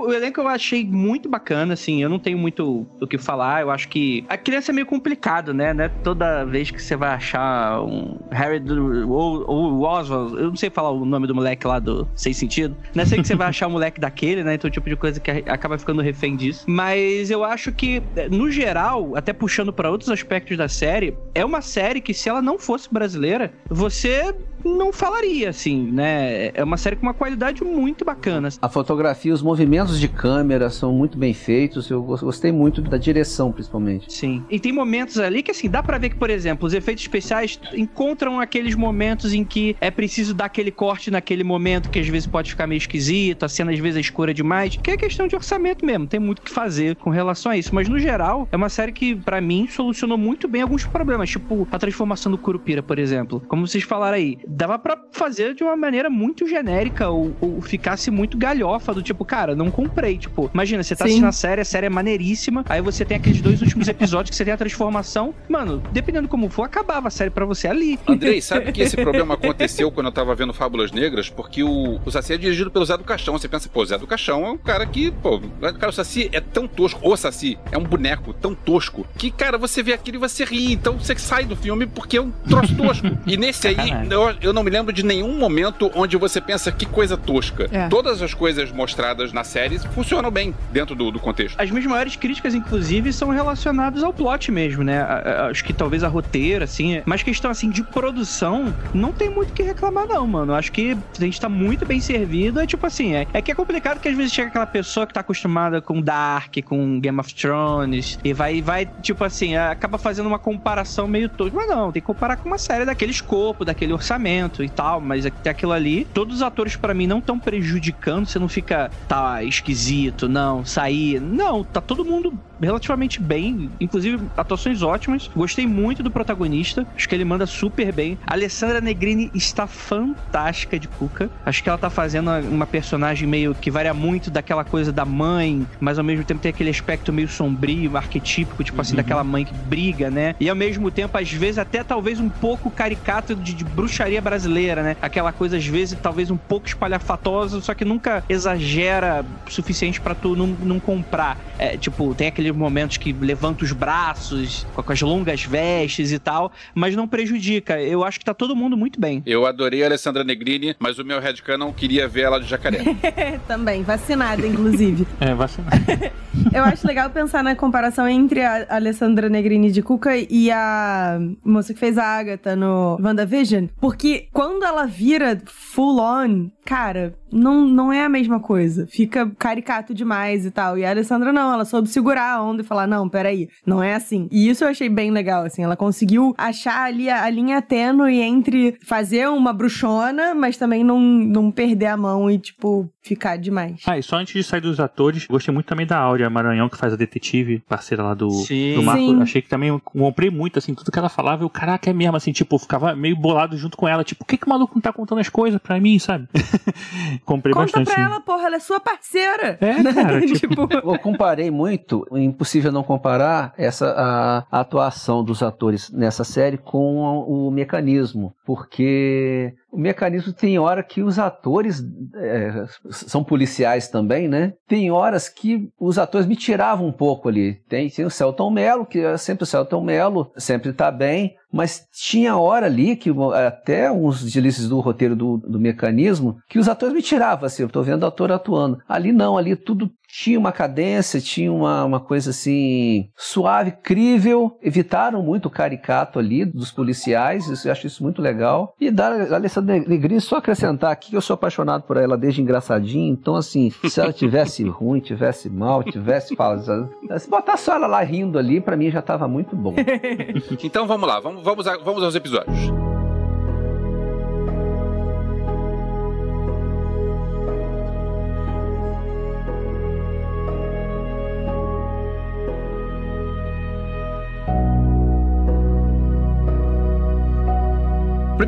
o 0.09 0.13
elenco 0.13 0.41
eu 0.41 0.47
achei 0.47 0.85
muito 0.85 1.29
bacana, 1.29 1.73
assim, 1.73 2.01
eu 2.01 2.09
não 2.09 2.19
tenho 2.19 2.37
muito 2.37 2.87
o 2.99 3.07
que 3.07 3.17
falar, 3.17 3.61
eu 3.61 3.71
acho 3.71 3.87
que 3.87 4.25
a 4.27 4.37
criança 4.37 4.71
é 4.71 4.73
meio 4.73 4.85
complicado, 4.85 5.53
né, 5.53 5.73
né, 5.73 5.89
toda 6.03 6.43
vez 6.45 6.71
que 6.71 6.81
você 6.81 6.95
vai 6.95 7.11
achar 7.11 7.81
um 7.81 8.17
Harry 8.31 8.59
do, 8.59 9.09
ou, 9.09 9.45
ou 9.47 9.81
Oswald, 9.81 10.35
eu 10.35 10.49
não 10.49 10.55
sei 10.55 10.69
falar 10.69 10.91
o 10.91 11.05
nome 11.05 11.27
do 11.27 11.35
moleque 11.35 11.65
lá 11.67 11.79
do 11.79 12.07
Sem 12.15 12.33
Sentido, 12.33 12.75
não 12.93 13.03
é 13.03 13.05
sei 13.05 13.19
que 13.21 13.27
você 13.27 13.35
vai 13.35 13.47
achar 13.49 13.67
um 13.67 13.71
moleque 13.71 13.99
daquele, 13.99 14.43
né, 14.43 14.55
então 14.55 14.67
o 14.67 14.71
tipo 14.71 14.89
de 14.89 14.95
coisa 14.95 15.19
que 15.19 15.31
acaba 15.31 15.77
ficando 15.77 16.01
refém 16.01 16.35
disso, 16.35 16.65
mas 16.67 17.29
eu 17.29 17.43
acho 17.43 17.71
que, 17.71 18.01
no 18.31 18.49
geral, 18.51 19.15
até 19.15 19.31
puxando 19.33 19.71
para 19.71 19.89
outros 19.89 20.09
aspectos 20.09 20.57
da 20.57 20.67
série, 20.67 21.15
é 21.33 21.45
uma 21.45 21.61
série 21.61 22.01
que 22.01 22.13
se 22.13 22.29
ela 22.29 22.41
não 22.41 22.57
fosse 22.57 22.91
brasileira, 22.91 23.53
você 23.69 24.33
não 24.63 24.91
falaria, 24.91 25.49
assim, 25.49 25.89
né? 25.91 26.47
É 26.53 26.63
uma 26.63 26.77
série 26.77 26.95
com 26.95 27.03
uma 27.03 27.13
qualidade 27.13 27.63
muito 27.63 28.03
bacana. 28.03 28.49
A 28.61 28.69
fotografia, 28.69 29.33
os 29.33 29.41
movimentos 29.41 29.98
de 29.99 30.07
câmera 30.07 30.69
são 30.69 30.91
muito 30.91 31.17
bem 31.17 31.33
feitos. 31.33 31.89
Eu 31.89 32.01
gostei 32.01 32.51
muito 32.51 32.81
da 32.81 32.97
direção, 32.97 33.51
principalmente. 33.51 34.11
Sim. 34.11 34.43
E 34.49 34.59
tem 34.59 34.71
momentos 34.71 35.19
ali 35.19 35.43
que, 35.43 35.51
assim, 35.51 35.69
dá 35.69 35.83
pra 35.83 35.97
ver 35.97 36.09
que, 36.09 36.15
por 36.15 36.29
exemplo, 36.29 36.67
os 36.67 36.73
efeitos 36.73 37.03
especiais 37.03 37.59
encontram 37.73 38.39
aqueles 38.39 38.75
momentos 38.75 39.33
em 39.33 39.43
que 39.43 39.75
é 39.79 39.91
preciso 39.91 40.33
dar 40.33 40.45
aquele 40.45 40.71
corte 40.71 41.11
naquele 41.11 41.43
momento 41.43 41.89
que 41.89 41.99
às 41.99 42.07
vezes 42.07 42.27
pode 42.27 42.51
ficar 42.51 42.67
meio 42.67 42.77
esquisito, 42.77 43.43
a 43.43 43.49
cena 43.49 43.71
às 43.71 43.79
vezes 43.79 43.97
é 43.97 44.01
escura 44.01 44.33
demais, 44.33 44.75
que 44.75 44.91
é 44.91 44.97
questão 44.97 45.27
de 45.27 45.35
orçamento 45.35 45.85
mesmo. 45.85 46.07
Tem 46.07 46.19
muito 46.19 46.39
o 46.39 46.41
que 46.41 46.51
fazer 46.51 46.95
com 46.95 47.09
relação 47.09 47.51
a 47.51 47.57
isso. 47.57 47.73
Mas, 47.73 47.87
no 47.87 47.99
geral, 47.99 48.47
é 48.51 48.55
uma 48.55 48.69
série 48.69 48.91
que, 48.91 49.15
para 49.15 49.41
mim, 49.41 49.67
solucionou 49.67 50.17
muito 50.17 50.47
bem 50.47 50.61
alguns 50.61 50.85
problemas. 50.85 51.29
Tipo, 51.29 51.67
a 51.71 51.79
transformação 51.79 52.31
do 52.31 52.37
Curupira, 52.37 52.81
por 52.81 52.99
exemplo. 52.99 53.41
Como 53.47 53.67
vocês 53.67 53.83
falaram 53.83 54.17
aí, 54.17 54.37
dava 54.47 54.77
para 54.79 54.97
fazer 55.11 55.53
de 55.53 55.63
uma 55.63 55.75
maneira 55.75 56.09
muito 56.09 56.47
genérica 56.47 57.09
ou, 57.09 57.35
ou, 57.39 57.61
ficasse 57.61 58.11
muito 58.11 58.37
galhofa, 58.37 58.93
do 58.93 59.01
tipo, 59.01 59.23
cara, 59.25 59.55
não 59.55 59.71
comprei. 59.79 60.17
Tipo, 60.17 60.51
imagina, 60.53 60.83
você 60.83 60.93
tá 60.93 61.05
Sim. 61.05 61.11
assistindo 61.11 61.27
a 61.27 61.31
série, 61.31 61.61
a 61.61 61.65
série 61.65 61.85
é 61.85 61.89
maneiríssima, 61.89 62.65
aí 62.67 62.81
você 62.81 63.05
tem 63.05 63.15
aqueles 63.15 63.39
dois 63.41 63.61
últimos 63.61 63.87
episódios 63.87 64.29
que 64.29 64.35
você 64.35 64.43
tem 64.43 64.53
a 64.53 64.57
transformação. 64.57 65.33
Mano, 65.47 65.81
dependendo 65.93 66.27
como 66.27 66.49
for, 66.49 66.63
acabava 66.63 67.07
a 67.07 67.11
série 67.11 67.29
para 67.29 67.45
você 67.45 67.67
ali. 67.67 67.97
Andrei, 68.05 68.41
sabe 68.41 68.73
que 68.73 68.81
esse 68.81 68.97
problema 68.97 69.35
aconteceu 69.35 69.89
quando 69.89 70.07
eu 70.07 70.11
tava 70.11 70.35
vendo 70.35 70.53
Fábulas 70.53 70.91
Negras? 70.91 71.29
Porque 71.29 71.63
o, 71.63 71.99
o 72.05 72.11
Saci 72.11 72.33
é 72.33 72.37
dirigido 72.37 72.69
pelo 72.69 72.83
Zé 72.83 72.97
do 72.97 73.05
Caixão. 73.05 73.37
Você 73.37 73.47
pensa, 73.47 73.69
pô, 73.69 73.85
Zé 73.85 73.97
do 73.97 74.05
Caixão 74.05 74.45
é 74.45 74.51
um 74.51 74.57
cara 74.57 74.85
que, 74.85 75.11
pô, 75.11 75.39
cara, 75.79 75.89
o 75.89 75.93
Saci 75.93 76.29
é 76.33 76.41
tão 76.41 76.67
tosco. 76.67 76.99
O 77.01 77.15
Saci 77.15 77.57
é 77.71 77.77
um 77.77 77.83
boneco 77.83 78.33
tão 78.33 78.53
tosco 78.53 79.07
que, 79.17 79.31
cara, 79.31 79.57
você 79.57 79.81
vê 79.81 79.93
aquilo 79.93 80.17
e 80.17 80.19
você 80.19 80.43
ri. 80.43 80.73
Então 80.73 80.97
você 80.97 81.17
sai 81.17 81.45
do 81.45 81.55
filme 81.55 81.87
porque 81.87 82.17
é 82.17 82.21
um 82.21 82.31
troço 82.31 82.75
tosco. 82.75 83.07
E 83.25 83.37
nesse 83.37 83.67
aí, 83.67 83.77
eu, 84.09 84.35
eu 84.41 84.53
não 84.53 84.63
me 84.63 84.69
lembro 84.69 84.91
de 84.91 85.03
nenhum 85.03 85.37
momento 85.37 85.89
onde 85.95 86.17
você 86.17 86.41
pensa 86.41 86.69
que 86.69 86.85
coisa 86.85 87.15
tosca. 87.15 87.69
É. 87.71 87.87
Todas 87.87 88.21
as 88.21 88.33
coisas 88.33 88.71
mostradas 88.71 89.31
na 89.31 89.43
série 89.43 89.68
funcionam 89.93 90.31
bem 90.31 90.53
dentro 90.71 90.95
do, 90.95 91.11
do, 91.11 91.19
contexto. 91.19 91.59
As 91.59 91.69
minhas 91.69 91.85
maiores 91.85 92.15
críticas, 92.15 92.53
inclusive, 92.53 93.11
são 93.13 93.29
relacionadas 93.29 94.03
ao 94.03 94.13
plot 94.13 94.51
mesmo, 94.51 94.83
né? 94.83 95.01
Acho 95.49 95.63
que 95.63 95.73
talvez 95.73 96.03
a 96.03 96.07
roteiro, 96.07 96.63
assim. 96.63 97.01
Mas 97.05 97.23
questão, 97.23 97.51
assim, 97.51 97.69
de 97.69 97.83
produção, 97.83 98.73
não 98.93 99.11
tem 99.11 99.29
muito 99.29 99.51
o 99.51 99.53
que 99.53 99.63
reclamar, 99.63 100.07
não, 100.07 100.25
mano. 100.25 100.53
Acho 100.53 100.71
que 100.71 100.97
a 101.17 101.21
gente 101.21 101.39
tá 101.39 101.49
muito 101.49 101.85
bem 101.85 101.99
servido. 101.99 102.59
É 102.59 102.65
tipo 102.65 102.85
assim, 102.85 103.13
é, 103.13 103.27
é 103.33 103.41
que 103.41 103.51
é 103.51 103.55
complicado 103.55 103.99
que 103.99 104.07
às 104.07 104.15
vezes 104.15 104.33
chega 104.33 104.49
aquela 104.49 104.65
pessoa 104.65 105.05
que 105.05 105.13
tá 105.13 105.21
acostumada 105.21 105.81
com 105.81 106.01
Dark, 106.01 106.55
com 106.65 106.99
Game 106.99 107.19
of 107.19 107.33
Thrones, 107.33 108.19
e 108.23 108.33
vai, 108.33 108.61
vai 108.61 108.85
tipo 109.01 109.23
assim, 109.23 109.55
acaba 109.55 109.97
fazendo 109.97 110.27
uma 110.27 110.39
comparação 110.39 111.07
meio 111.07 111.29
tosca. 111.29 111.55
Mas 111.55 111.67
não, 111.67 111.91
tem 111.91 112.01
que 112.01 112.05
comparar 112.05 112.37
com 112.37 112.47
uma 112.47 112.57
série 112.57 112.85
daquele 112.85 113.11
escopo, 113.11 113.65
daquele 113.65 113.93
orçamento 113.93 114.63
e 114.63 114.69
tal, 114.69 115.01
mas 115.01 115.25
até 115.25 115.49
aquilo 115.49 115.71
ali, 115.71 116.07
todos 116.13 116.37
os 116.37 116.41
atores 116.41 116.75
para 116.75 116.93
mim 116.93 117.07
não 117.07 117.19
estão 117.19 117.39
prejudicando, 117.39 118.25
você 118.25 118.39
não 118.39 118.47
fica, 118.47 118.89
tá 119.07 119.43
esquisito, 119.59 120.27
não, 120.27 120.65
sair. 120.65 121.19
Não, 121.19 121.63
tá 121.63 121.79
todo 121.81 122.05
mundo 122.05 122.33
relativamente 122.61 123.21
bem, 123.21 123.69
inclusive 123.79 124.23
atuações 124.35 124.81
ótimas. 124.81 125.29
Gostei 125.35 125.65
muito 125.65 126.03
do 126.03 126.11
protagonista, 126.11 126.85
acho 126.95 127.07
que 127.07 127.15
ele 127.15 127.25
manda 127.25 127.45
super 127.45 127.91
bem. 127.91 128.17
A 128.25 128.33
Alessandra 128.33 128.81
Negrini 128.81 129.31
está 129.33 129.67
fantástica 129.67 130.79
de 130.79 130.87
Cuca. 130.87 131.29
Acho 131.45 131.63
que 131.63 131.69
ela 131.69 131.77
tá 131.77 131.89
fazendo 131.89 132.29
uma 132.49 132.65
personagem 132.65 133.27
meio 133.27 133.55
que 133.55 133.71
varia 133.71 133.93
muito 133.93 134.29
daquela 134.31 134.63
coisa 134.63 134.91
da 134.91 135.05
mãe, 135.05 135.65
mas 135.79 135.97
ao 135.97 136.03
mesmo 136.03 136.23
tempo 136.23 136.41
tem 136.41 136.49
aquele 136.49 136.69
aspecto 136.69 137.11
meio 137.11 137.27
sombrio, 137.27 137.97
arquetípico, 137.97 138.63
tipo 138.63 138.79
assim, 138.81 138.93
uhum. 138.93 138.97
daquela 138.97 139.23
mãe 139.23 139.45
que 139.45 139.53
briga, 139.53 140.09
né? 140.09 140.35
E 140.39 140.49
ao 140.49 140.55
mesmo 140.55 140.91
tempo, 140.91 141.17
às 141.17 141.31
vezes, 141.31 141.57
até 141.57 141.83
talvez 141.83 142.19
um 142.19 142.29
pouco 142.29 142.69
caricato 142.69 143.35
de, 143.35 143.53
de 143.53 143.63
bruxaria 143.63 144.21
brasileira, 144.21 144.83
né? 144.83 144.95
Aquela 145.01 145.31
coisa, 145.31 145.57
às 145.57 145.65
vezes, 145.65 145.97
talvez 146.01 146.31
um 146.31 146.37
pouco 146.37 146.67
espalhafatosa, 146.67 147.61
só 147.61 147.73
que 147.73 147.85
nunca 147.85 148.23
exagera 148.29 149.25
o 149.47 149.51
suficiente 149.51 149.99
para 150.01 150.15
tu 150.15 150.35
não, 150.35 150.47
não 150.47 150.79
comprar. 150.79 151.37
É, 151.57 151.77
tipo, 151.77 152.13
tem 152.15 152.27
aquele 152.27 152.48
momentos 152.51 152.97
que 152.97 153.13
levanta 153.13 153.63
os 153.63 153.71
braços 153.71 154.65
com 154.75 154.91
as 154.91 155.01
longas 155.01 155.43
vestes 155.43 156.11
e 156.11 156.19
tal, 156.19 156.51
mas 156.73 156.95
não 156.95 157.07
prejudica. 157.07 157.81
Eu 157.81 158.03
acho 158.03 158.19
que 158.19 158.25
tá 158.25 158.33
todo 158.33 158.55
mundo 158.55 158.75
muito 158.75 158.99
bem. 158.99 159.21
Eu 159.25 159.45
adorei 159.45 159.83
a 159.83 159.87
Alessandra 159.87 160.23
Negrini, 160.23 160.75
mas 160.79 160.99
o 160.99 161.05
meu 161.05 161.19
headcanon 161.19 161.71
queria 161.73 162.07
ver 162.07 162.21
ela 162.21 162.39
de 162.39 162.47
jacaré. 162.47 162.83
Também, 163.47 163.83
vacinada, 163.83 164.45
inclusive. 164.45 165.07
é, 165.19 165.33
vacinada. 165.33 165.77
Eu 166.53 166.63
acho 166.63 166.87
legal 166.87 167.09
pensar 167.09 167.43
na 167.43 167.55
comparação 167.55 168.07
entre 168.07 168.41
a 168.41 168.65
Alessandra 168.69 169.29
Negrini 169.29 169.71
de 169.71 169.81
Cuca 169.81 170.11
e 170.17 170.51
a 170.51 171.19
moça 171.43 171.73
que 171.73 171.79
fez 171.79 171.97
a 171.97 172.03
Agatha 172.03 172.55
no 172.55 172.97
WandaVision, 173.01 173.67
porque 173.79 174.27
quando 174.31 174.63
ela 174.63 174.85
vira 174.85 175.41
full 175.45 175.99
on, 175.99 176.49
cara, 176.69 177.15
não, 177.31 177.65
não 177.65 177.91
é 177.91 178.05
a 178.05 178.09
mesma 178.09 178.39
coisa. 178.39 178.85
Fica 178.85 179.27
caricato 179.39 179.91
demais 179.91 180.45
e 180.45 180.51
tal. 180.51 180.77
E 180.77 180.85
a 180.85 180.91
Alessandra 180.91 181.33
não, 181.33 181.51
ela 181.51 181.65
soube 181.65 181.89
segurar 181.89 182.35
a 182.35 182.43
onda 182.43 182.61
e 182.61 182.65
falar: 182.65 182.85
não, 182.85 183.09
peraí, 183.09 183.49
não 183.65 183.81
é 183.81 183.95
assim. 183.95 184.27
E 184.31 184.47
isso 184.47 184.63
eu 184.63 184.67
achei 184.67 184.87
bem 184.87 185.09
legal, 185.09 185.43
assim. 185.43 185.63
Ela 185.63 185.75
conseguiu 185.75 186.35
achar 186.37 186.83
ali 186.83 187.09
a, 187.09 187.23
a 187.23 187.29
linha 187.29 187.59
tênue 187.59 188.21
entre 188.21 188.77
fazer 188.85 189.27
uma 189.29 189.51
bruxona, 189.51 190.35
mas 190.35 190.57
também 190.57 190.83
não, 190.83 190.99
não 190.99 191.49
perder 191.49 191.87
a 191.87 191.97
mão 191.97 192.29
e, 192.29 192.37
tipo, 192.37 192.87
ficar 193.09 193.37
demais. 193.37 193.81
Ah, 193.87 193.97
e 193.97 194.03
só 194.03 194.17
antes 194.17 194.33
de 194.33 194.43
sair 194.43 194.61
dos 194.61 194.79
atores, 194.79 195.25
gostei 195.25 195.51
muito 195.51 195.65
também 195.65 195.85
da 195.85 195.97
Áurea 195.97 196.29
Maranhão, 196.29 196.69
que 196.69 196.77
faz 196.77 196.93
a 196.93 196.95
detetive, 196.95 197.59
parceira 197.67 198.03
lá 198.03 198.13
do, 198.13 198.29
Sim. 198.29 198.75
do 198.75 198.83
Marco. 198.83 199.01
Sim. 199.01 199.21
Achei 199.21 199.41
que 199.41 199.49
também 199.49 199.77
comprei 199.79 200.29
muito, 200.29 200.59
assim, 200.59 200.75
tudo 200.75 200.91
que 200.91 200.99
ela 200.99 201.09
falava, 201.09 201.43
eu, 201.43 201.49
caraca, 201.49 201.89
é 201.89 201.93
mesmo, 201.93 202.15
assim, 202.15 202.31
tipo, 202.31 202.57
ficava 202.59 202.95
meio 202.95 203.15
bolado 203.15 203.57
junto 203.57 203.75
com 203.75 203.87
ela. 203.87 204.03
Tipo, 204.03 204.19
por 204.19 204.27
que, 204.27 204.37
que 204.37 204.45
o 204.45 204.49
maluco 204.49 204.73
não 204.75 204.81
tá 204.81 204.93
contando 204.93 205.19
as 205.19 205.29
coisas 205.29 205.59
pra 205.59 205.79
mim, 205.79 205.97
sabe? 205.97 206.27
comprei 207.25 207.53
Conta 207.53 207.65
bastante. 207.65 207.87
Conta 207.87 207.95
pra 207.95 208.03
ela, 208.03 208.21
porra, 208.21 208.45
ela 208.45 208.55
é 208.57 208.59
sua 208.59 208.79
parceira. 208.79 209.57
É, 209.59 209.93
cara. 209.93 210.21
tipo... 210.37 210.67
Eu 210.71 210.99
comparei 210.99 211.49
muito, 211.49 212.05
impossível 212.11 212.71
não 212.71 212.83
comparar 212.83 213.53
essa 213.57 213.89
a, 213.91 214.45
a 214.51 214.59
atuação 214.59 215.23
dos 215.23 215.41
atores 215.41 215.89
nessa 215.89 216.23
série 216.23 216.57
com 216.57 216.97
o, 216.97 217.47
o 217.47 217.51
mecanismo, 217.51 218.35
porque 218.45 219.55
o 219.71 219.77
mecanismo 219.77 220.33
tem 220.33 220.57
hora 220.57 220.83
que 220.83 221.01
os 221.01 221.19
atores 221.19 221.83
é, 222.15 222.65
são 222.89 223.23
policiais 223.23 223.87
também, 223.87 224.27
né? 224.27 224.53
Tem 224.67 224.91
horas 224.91 225.29
que 225.29 225.69
os 225.79 225.97
atores 225.97 226.27
me 226.27 226.35
tiravam 226.35 226.87
um 226.87 226.91
pouco 226.91 227.29
ali. 227.29 227.55
Tem, 227.67 227.89
tem 227.89 228.05
o 228.05 228.09
Celton 228.09 228.49
Mello, 228.49 228.85
que 228.85 228.99
é 228.99 229.17
sempre 229.17 229.43
o 229.43 229.47
Celton 229.47 229.81
Mello, 229.81 230.31
sempre 230.37 230.73
tá 230.73 230.91
bem, 230.91 231.35
mas 231.51 231.87
tinha 231.91 232.37
hora 232.37 232.65
ali 232.65 232.95
que 232.95 233.11
até 233.33 233.91
uns 233.91 234.31
delícias 234.31 234.67
do 234.69 234.79
roteiro 234.79 235.15
do, 235.15 235.37
do 235.37 235.59
mecanismo 235.59 236.37
que 236.47 236.59
os 236.59 236.67
atores 236.67 236.93
me 236.93 237.01
tiravam 237.01 237.45
assim, 237.45 237.63
eu 237.63 237.69
tô 237.69 237.81
vendo 237.81 238.03
o 238.03 238.07
ator 238.07 238.31
atuando. 238.31 238.79
Ali 238.87 239.11
não, 239.11 239.37
ali 239.37 239.55
tudo 239.55 239.91
tinha 240.11 240.39
uma 240.39 240.51
cadência, 240.51 241.21
tinha 241.21 241.51
uma, 241.51 241.85
uma 241.85 241.99
coisa 241.99 242.31
assim 242.31 243.09
suave, 243.15 243.71
crível. 243.71 244.57
Evitaram 244.61 245.21
muito 245.21 245.45
o 245.45 245.49
caricato 245.49 246.19
ali 246.19 246.43
dos 246.43 246.71
policiais, 246.71 247.47
isso, 247.47 247.67
eu 247.67 247.71
acho 247.71 247.87
isso 247.87 248.03
muito 248.03 248.21
legal. 248.21 248.75
E 248.79 248.89
da 248.89 249.07
Alessandra 249.35 249.79
Negrini, 249.79 250.19
só 250.19 250.37
acrescentar 250.37 250.91
aqui 250.91 251.11
que 251.11 251.17
eu 251.17 251.21
sou 251.21 251.35
apaixonado 251.35 251.83
por 251.83 251.97
ela 251.97 252.17
desde 252.17 252.41
engraçadinho. 252.41 253.13
Então, 253.13 253.35
assim, 253.35 253.71
se 253.87 253.99
ela 253.99 254.11
tivesse 254.11 254.63
ruim, 254.67 254.99
tivesse 254.99 255.49
mal, 255.49 255.83
tivesse 255.83 256.35
pausado, 256.35 256.89
se 257.17 257.29
botar 257.29 257.57
só 257.57 257.75
ela 257.75 257.87
lá 257.87 258.01
rindo 258.01 258.39
ali, 258.39 258.59
para 258.59 258.75
mim 258.75 258.89
já 258.89 259.01
tava 259.01 259.27
muito 259.27 259.55
bom. 259.55 259.75
então 260.63 260.87
vamos 260.87 261.07
lá, 261.07 261.19
vamos, 261.19 261.43
vamos, 261.43 261.67
a, 261.67 261.77
vamos 261.77 262.03
aos 262.03 262.15
episódios. 262.15 262.88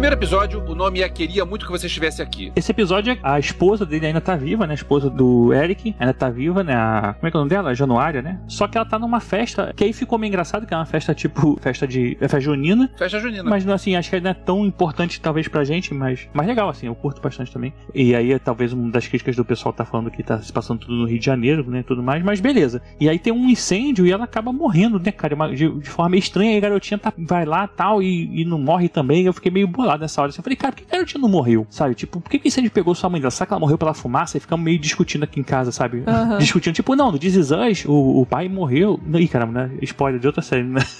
Primeiro 0.02 0.16
episódio, 0.16 0.64
o 0.68 0.74
nome 0.74 1.02
é 1.02 1.08
Queria 1.08 1.45
Muito 1.45 1.64
Que 1.64 1.72
Você 1.72 1.86
Estivesse 1.86 2.24
Aqui. 2.24 2.52
Esse 2.56 2.72
episódio, 2.72 3.16
a 3.22 3.38
esposa 3.38 3.86
dele 3.86 4.08
ainda 4.08 4.20
tá 4.20 4.36
viva, 4.36 4.66
né? 4.66 4.72
A 4.72 4.74
esposa 4.74 5.12
do 5.12 5.54
Eric 5.54 5.95
ainda 5.99 6.12
tá 6.12 6.28
viva, 6.28 6.64
né? 6.64 6.74
A, 6.74 7.14
como 7.14 7.28
é 7.28 7.30
que 7.30 7.38
é 7.38 7.39
o 7.39 7.41
nome 7.41 7.52
dela? 7.52 7.70
A 7.70 7.74
Januária, 7.76 8.20
né? 8.20 8.39
Só 8.47 8.68
que 8.68 8.80
ela 8.80 8.86
tá 8.88 8.97
numa 8.97 9.20
festa, 9.20 9.72
que 9.76 9.84
aí 9.84 9.93
ficou 9.93 10.18
meio 10.18 10.30
engraçado, 10.30 10.66
que 10.66 10.74
é 10.74 10.78
uma 10.78 10.88
festa 10.88 11.14
tipo, 11.14 11.56
festa 11.62 11.88
de, 11.88 12.18
é 12.20 12.22
festa 12.22 12.39
junina. 12.39 12.89
Festa 12.97 13.20
junina. 13.20 13.47
Mas 13.47 13.68
assim, 13.68 13.95
acho 13.95 14.10
que 14.10 14.20
não 14.20 14.32
é 14.32 14.34
tão 14.34 14.66
importante 14.66 15.22
talvez 15.22 15.47
pra 15.47 15.64
gente, 15.64 15.93
mas, 15.93 16.28
mas 16.34 16.47
legal, 16.47 16.68
assim, 16.68 16.88
eu 16.88 16.95
curto 16.95 17.22
bastante 17.22 17.54
também. 17.54 17.72
E 17.93 18.16
aí, 18.16 18.39
talvez 18.39 18.74
uma 18.74 18.89
das 18.89 19.08
críticas 19.08 19.36
do 19.36 19.45
pessoal 19.45 19.72
tá 19.72 19.86
falando 19.86 20.10
que 20.10 20.24
tá 20.24 20.41
se 20.41 20.52
passando 20.52 20.80
tudo 20.80 20.95
no 20.95 21.06
Rio 21.06 21.20
de 21.20 21.26
Janeiro, 21.28 21.64
né? 21.70 21.84
Tudo 21.84 22.02
mais, 22.02 22.24
mas 22.24 22.41
beleza. 22.41 22.82
E 22.99 23.08
aí 23.08 23.20
tem 23.20 23.32
um 23.32 23.47
incêndio 23.47 24.08
e 24.08 24.12
ela 24.12 24.24
acaba 24.24 24.52
morrendo, 24.52 24.97
né, 24.97 25.12
cara? 25.12 25.36
De, 25.54 25.70
de 25.70 25.89
forma 25.91 26.18
estranha, 26.18 26.56
e 26.56 26.58
a 26.58 26.60
garotinha 26.62 26.97
tá, 26.97 27.14
vai 27.16 27.45
lá 27.45 27.68
tal, 27.68 28.02
e, 28.02 28.41
e 28.41 28.43
não 28.45 28.58
morre 28.58 28.89
também. 28.89 29.26
Eu 29.26 29.34
fiquei 29.34 29.52
meio 29.52 29.68
bolado 29.68 29.91
nessa 29.98 30.22
hora. 30.22 30.30
Assim, 30.30 30.39
eu 30.39 30.44
falei, 30.44 30.56
cara, 30.56 30.74
por 30.74 30.82
que 30.82 30.88
a 30.89 30.98
garotinha 30.98 31.22
não 31.22 31.30
morreu? 31.30 31.66
Sabe? 31.70 31.96
Tipo, 31.96 32.22
por 32.22 32.30
que, 32.30 32.39
que 32.39 32.48
incêndio 32.48 32.72
pegou 32.72 32.94
sua 32.96 33.10
mãe 33.10 33.20
dela? 33.20 33.32
Será 33.32 33.46
que 33.46 33.54
ela 33.54 33.60
morreu 33.60 33.78
pela 33.78 33.94
fumaça? 33.94 34.38
E 34.38 34.39
ficamos 34.39 34.64
meio 34.64 34.80
discutindo 34.80 35.24
aqui 35.24 35.39
em 35.39 35.44
casa, 35.44 35.72
sabe? 35.72 36.04
Aham. 36.06 36.38
Discutindo, 36.38 36.74
tipo, 36.74 36.96
não, 36.96 37.12
no 37.12 37.20
This 37.20 37.36
Is 37.36 37.52
Us, 37.52 37.86
o, 37.86 38.22
o 38.22 38.26
pai 38.26 38.48
morreu. 38.48 39.00
Ih, 39.14 39.28
caramba, 39.28 39.68
né? 39.68 39.78
Spoiler 39.82 40.20
de 40.20 40.28
outra 40.28 40.42
série, 40.42 40.64
né? 40.64 40.82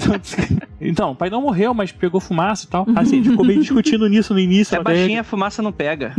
Então, 0.90 1.12
o 1.12 1.14
pai 1.14 1.30
não 1.30 1.42
morreu, 1.42 1.72
mas 1.74 1.92
pegou 1.92 2.20
fumaça 2.20 2.66
e 2.66 2.68
tal. 2.68 2.86
Assim, 2.96 3.20
a 3.20 3.22
gente 3.22 3.30
ficou 3.30 3.44
meio 3.44 3.60
discutindo 3.60 4.08
nisso 4.08 4.32
no 4.34 4.40
início. 4.40 4.66
Se 4.66 4.76
é 4.76 4.82
baixinha, 4.82 5.20
a 5.20 5.24
fumaça 5.24 5.62
não 5.62 5.72
pega. 5.72 6.12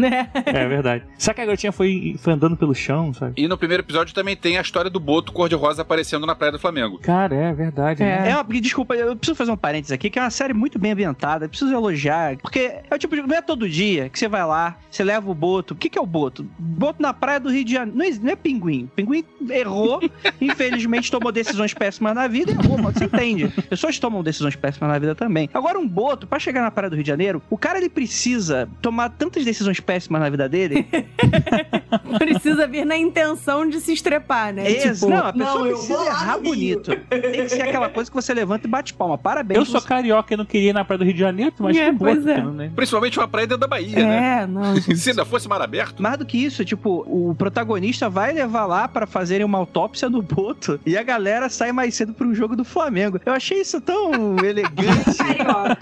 É 0.46 0.68
verdade. 0.68 1.04
Será 1.18 1.34
que 1.34 1.42
a 1.42 1.46
garotinha 1.46 1.72
foi, 1.72 2.16
foi 2.20 2.34
andando 2.34 2.56
pelo 2.58 2.74
chão, 2.74 3.14
sabe? 3.14 3.34
E 3.38 3.48
no 3.48 3.58
primeiro 3.58 3.84
episódio 3.84 4.14
também 4.14 4.36
tem 4.36 4.58
a 4.58 4.62
história 4.62 4.90
do 4.90 5.00
boto 5.00 5.32
cor-de-rosa 5.32 5.82
aparecendo 5.82 6.26
na 6.26 6.36
Praia 6.36 6.52
do 6.52 6.60
Flamengo. 6.60 7.00
Cara, 7.00 7.36
é 7.36 7.54
verdade. 7.54 8.02
né? 8.04 8.30
É 8.30 8.36
uma, 8.36 8.44
desculpa, 8.44 8.96
eu 8.96 9.16
preciso 9.16 9.36
fazer 9.36 9.52
um 9.52 9.58
parênteses 9.58 9.92
aqui, 9.92 10.10
que 10.10 10.20
é 10.20 10.22
uma 10.22 10.30
série 10.30 10.54
muito 10.54 10.78
bem 10.80 10.92
ambientada, 10.92 11.46
eu 11.46 11.50
preciso 11.50 11.74
elogiar, 11.74 12.38
porque 12.38 12.60
é 12.90 12.96
o 12.96 12.98
tipo 12.98 13.16
de, 13.16 13.22
não 13.22 13.36
é 13.36 13.42
todo 13.42 13.68
dia 13.68 14.10
que 14.10 14.18
você 14.20 14.28
vai 14.28 14.46
lá, 14.46 14.78
você 14.90 15.04
leva 15.04 15.30
o 15.30 15.34
boto. 15.34 15.74
O 15.74 15.78
que, 15.78 15.90
que 15.90 15.98
é 15.98 16.02
o 16.02 16.06
boto? 16.06 16.46
Boto 16.58 17.02
na 17.02 17.14
praia 17.14 17.40
do 17.40 17.50
Rio 17.50 17.64
de 17.64 17.74
Janeiro. 17.74 17.98
Não 17.98 18.06
é, 18.06 18.10
não 18.12 18.30
é 18.32 18.36
pinguim. 18.36 18.90
Pinguim 18.96 19.24
errou, 19.50 20.00
infelizmente 20.40 21.12
tomou 21.12 21.32
decisões 21.32 21.74
péssimas 21.74 22.16
na 22.16 22.28
vida 22.28 22.52
e 22.52 22.56
errou, 22.56 22.78
mas 22.78 22.94
você 22.96 23.06
entende. 23.06 23.48
Pessoas 23.70 23.98
tomam 24.00 24.24
decisões 24.24 24.56
péssimas 24.62 24.92
na 24.92 25.00
vida 25.00 25.16
também. 25.16 25.50
Agora, 25.54 25.80
um 25.80 25.88
boto, 25.88 26.28
pra 26.28 26.40
chegar 26.40 26.62
na 26.62 26.72
praia 26.72 26.90
do 26.90 26.96
Rio 26.96 27.04
de 27.04 27.10
Janeiro, 27.10 27.42
o 27.50 27.58
cara 27.58 27.80
ele 27.80 27.90
precisa 27.90 28.70
tomar 28.82 29.10
tantas 29.10 29.44
decisões 29.44 29.80
péssimas 29.80 30.22
na 30.22 30.30
vida 30.30 30.48
dele. 30.48 30.88
Precisa 32.18 32.68
vir 32.68 32.86
na 32.86 32.98
intenção 32.98 33.68
de 33.68 33.80
se 33.80 33.94
estrepar, 33.94 34.54
né? 34.54 34.70
Ex- 34.70 35.00
Tipo, 35.00 35.10
não, 35.10 35.28
a 35.28 35.34
pessoa 35.34 35.64
não, 35.66 35.72
precisa 35.72 36.06
errar 36.06 36.38
no 36.38 36.52
Rio. 36.52 36.82
bonito. 36.82 36.92
Tem 37.10 37.32
que 37.44 37.50
ser 37.50 37.62
aquela 37.62 37.90
coisa 37.90 38.10
que 38.10 38.16
você 38.16 38.34
levanta 38.34 38.68
e 38.68 38.70
bate 38.70 38.94
palma. 38.94 39.18
Parabéns. 39.18 39.58
Eu 39.60 39.66
sou 39.66 39.80
você- 39.82 39.88
carioca 39.88 40.34
e 40.34 40.38
não 40.38 40.46
queria 40.46 40.70
ir 40.70 40.74
na 40.74 40.84
praia 40.86 40.98
do 41.00 41.04
Rio 41.06 41.14
de 41.14 41.20
Janeiro, 41.20 41.54
mas 41.60 41.76
É, 41.78 41.86
que 41.86 41.92
boa, 41.92 42.12
pois 42.14 42.26
é. 42.28 42.42
né? 42.44 42.72
Principalmente 42.76 43.18
uma 43.20 43.28
praia 43.28 43.48
dentro 43.48 43.60
da 43.62 43.68
Bahia, 43.68 43.96
né? 44.06 44.42
É, 44.44 44.48
não, 44.48 44.76
gente. 44.80 44.98
Se 44.98 45.10
ainda 45.12 45.26
fosse 45.26 45.48
mar 45.48 45.62
aberto. 45.62 46.02
Mais 46.02 46.18
do 46.18 46.26
que 46.26 46.38
isso, 46.44 46.64
tipo, 46.66 47.04
o 47.08 47.36
protagonista 47.36 48.10
vai 48.10 48.32
levar 48.34 48.66
lá 48.66 48.88
pra 48.88 49.06
fazerem 49.08 49.46
uma 49.46 49.58
autópsia 49.58 50.10
do 50.10 50.22
Boto 50.22 50.80
e 50.86 50.98
a 50.98 51.04
galera 51.04 51.50
sai 51.50 51.72
mais 51.72 51.96
cedo 51.96 52.14
pra 52.14 52.26
um 52.28 52.34
jogo 52.34 52.56
do 52.56 52.64
Flamengo. 52.64 53.20
Eu 53.26 53.34
achei 53.34 53.62
isso 53.62 53.80
tão 53.82 54.12
elegante 54.44 55.18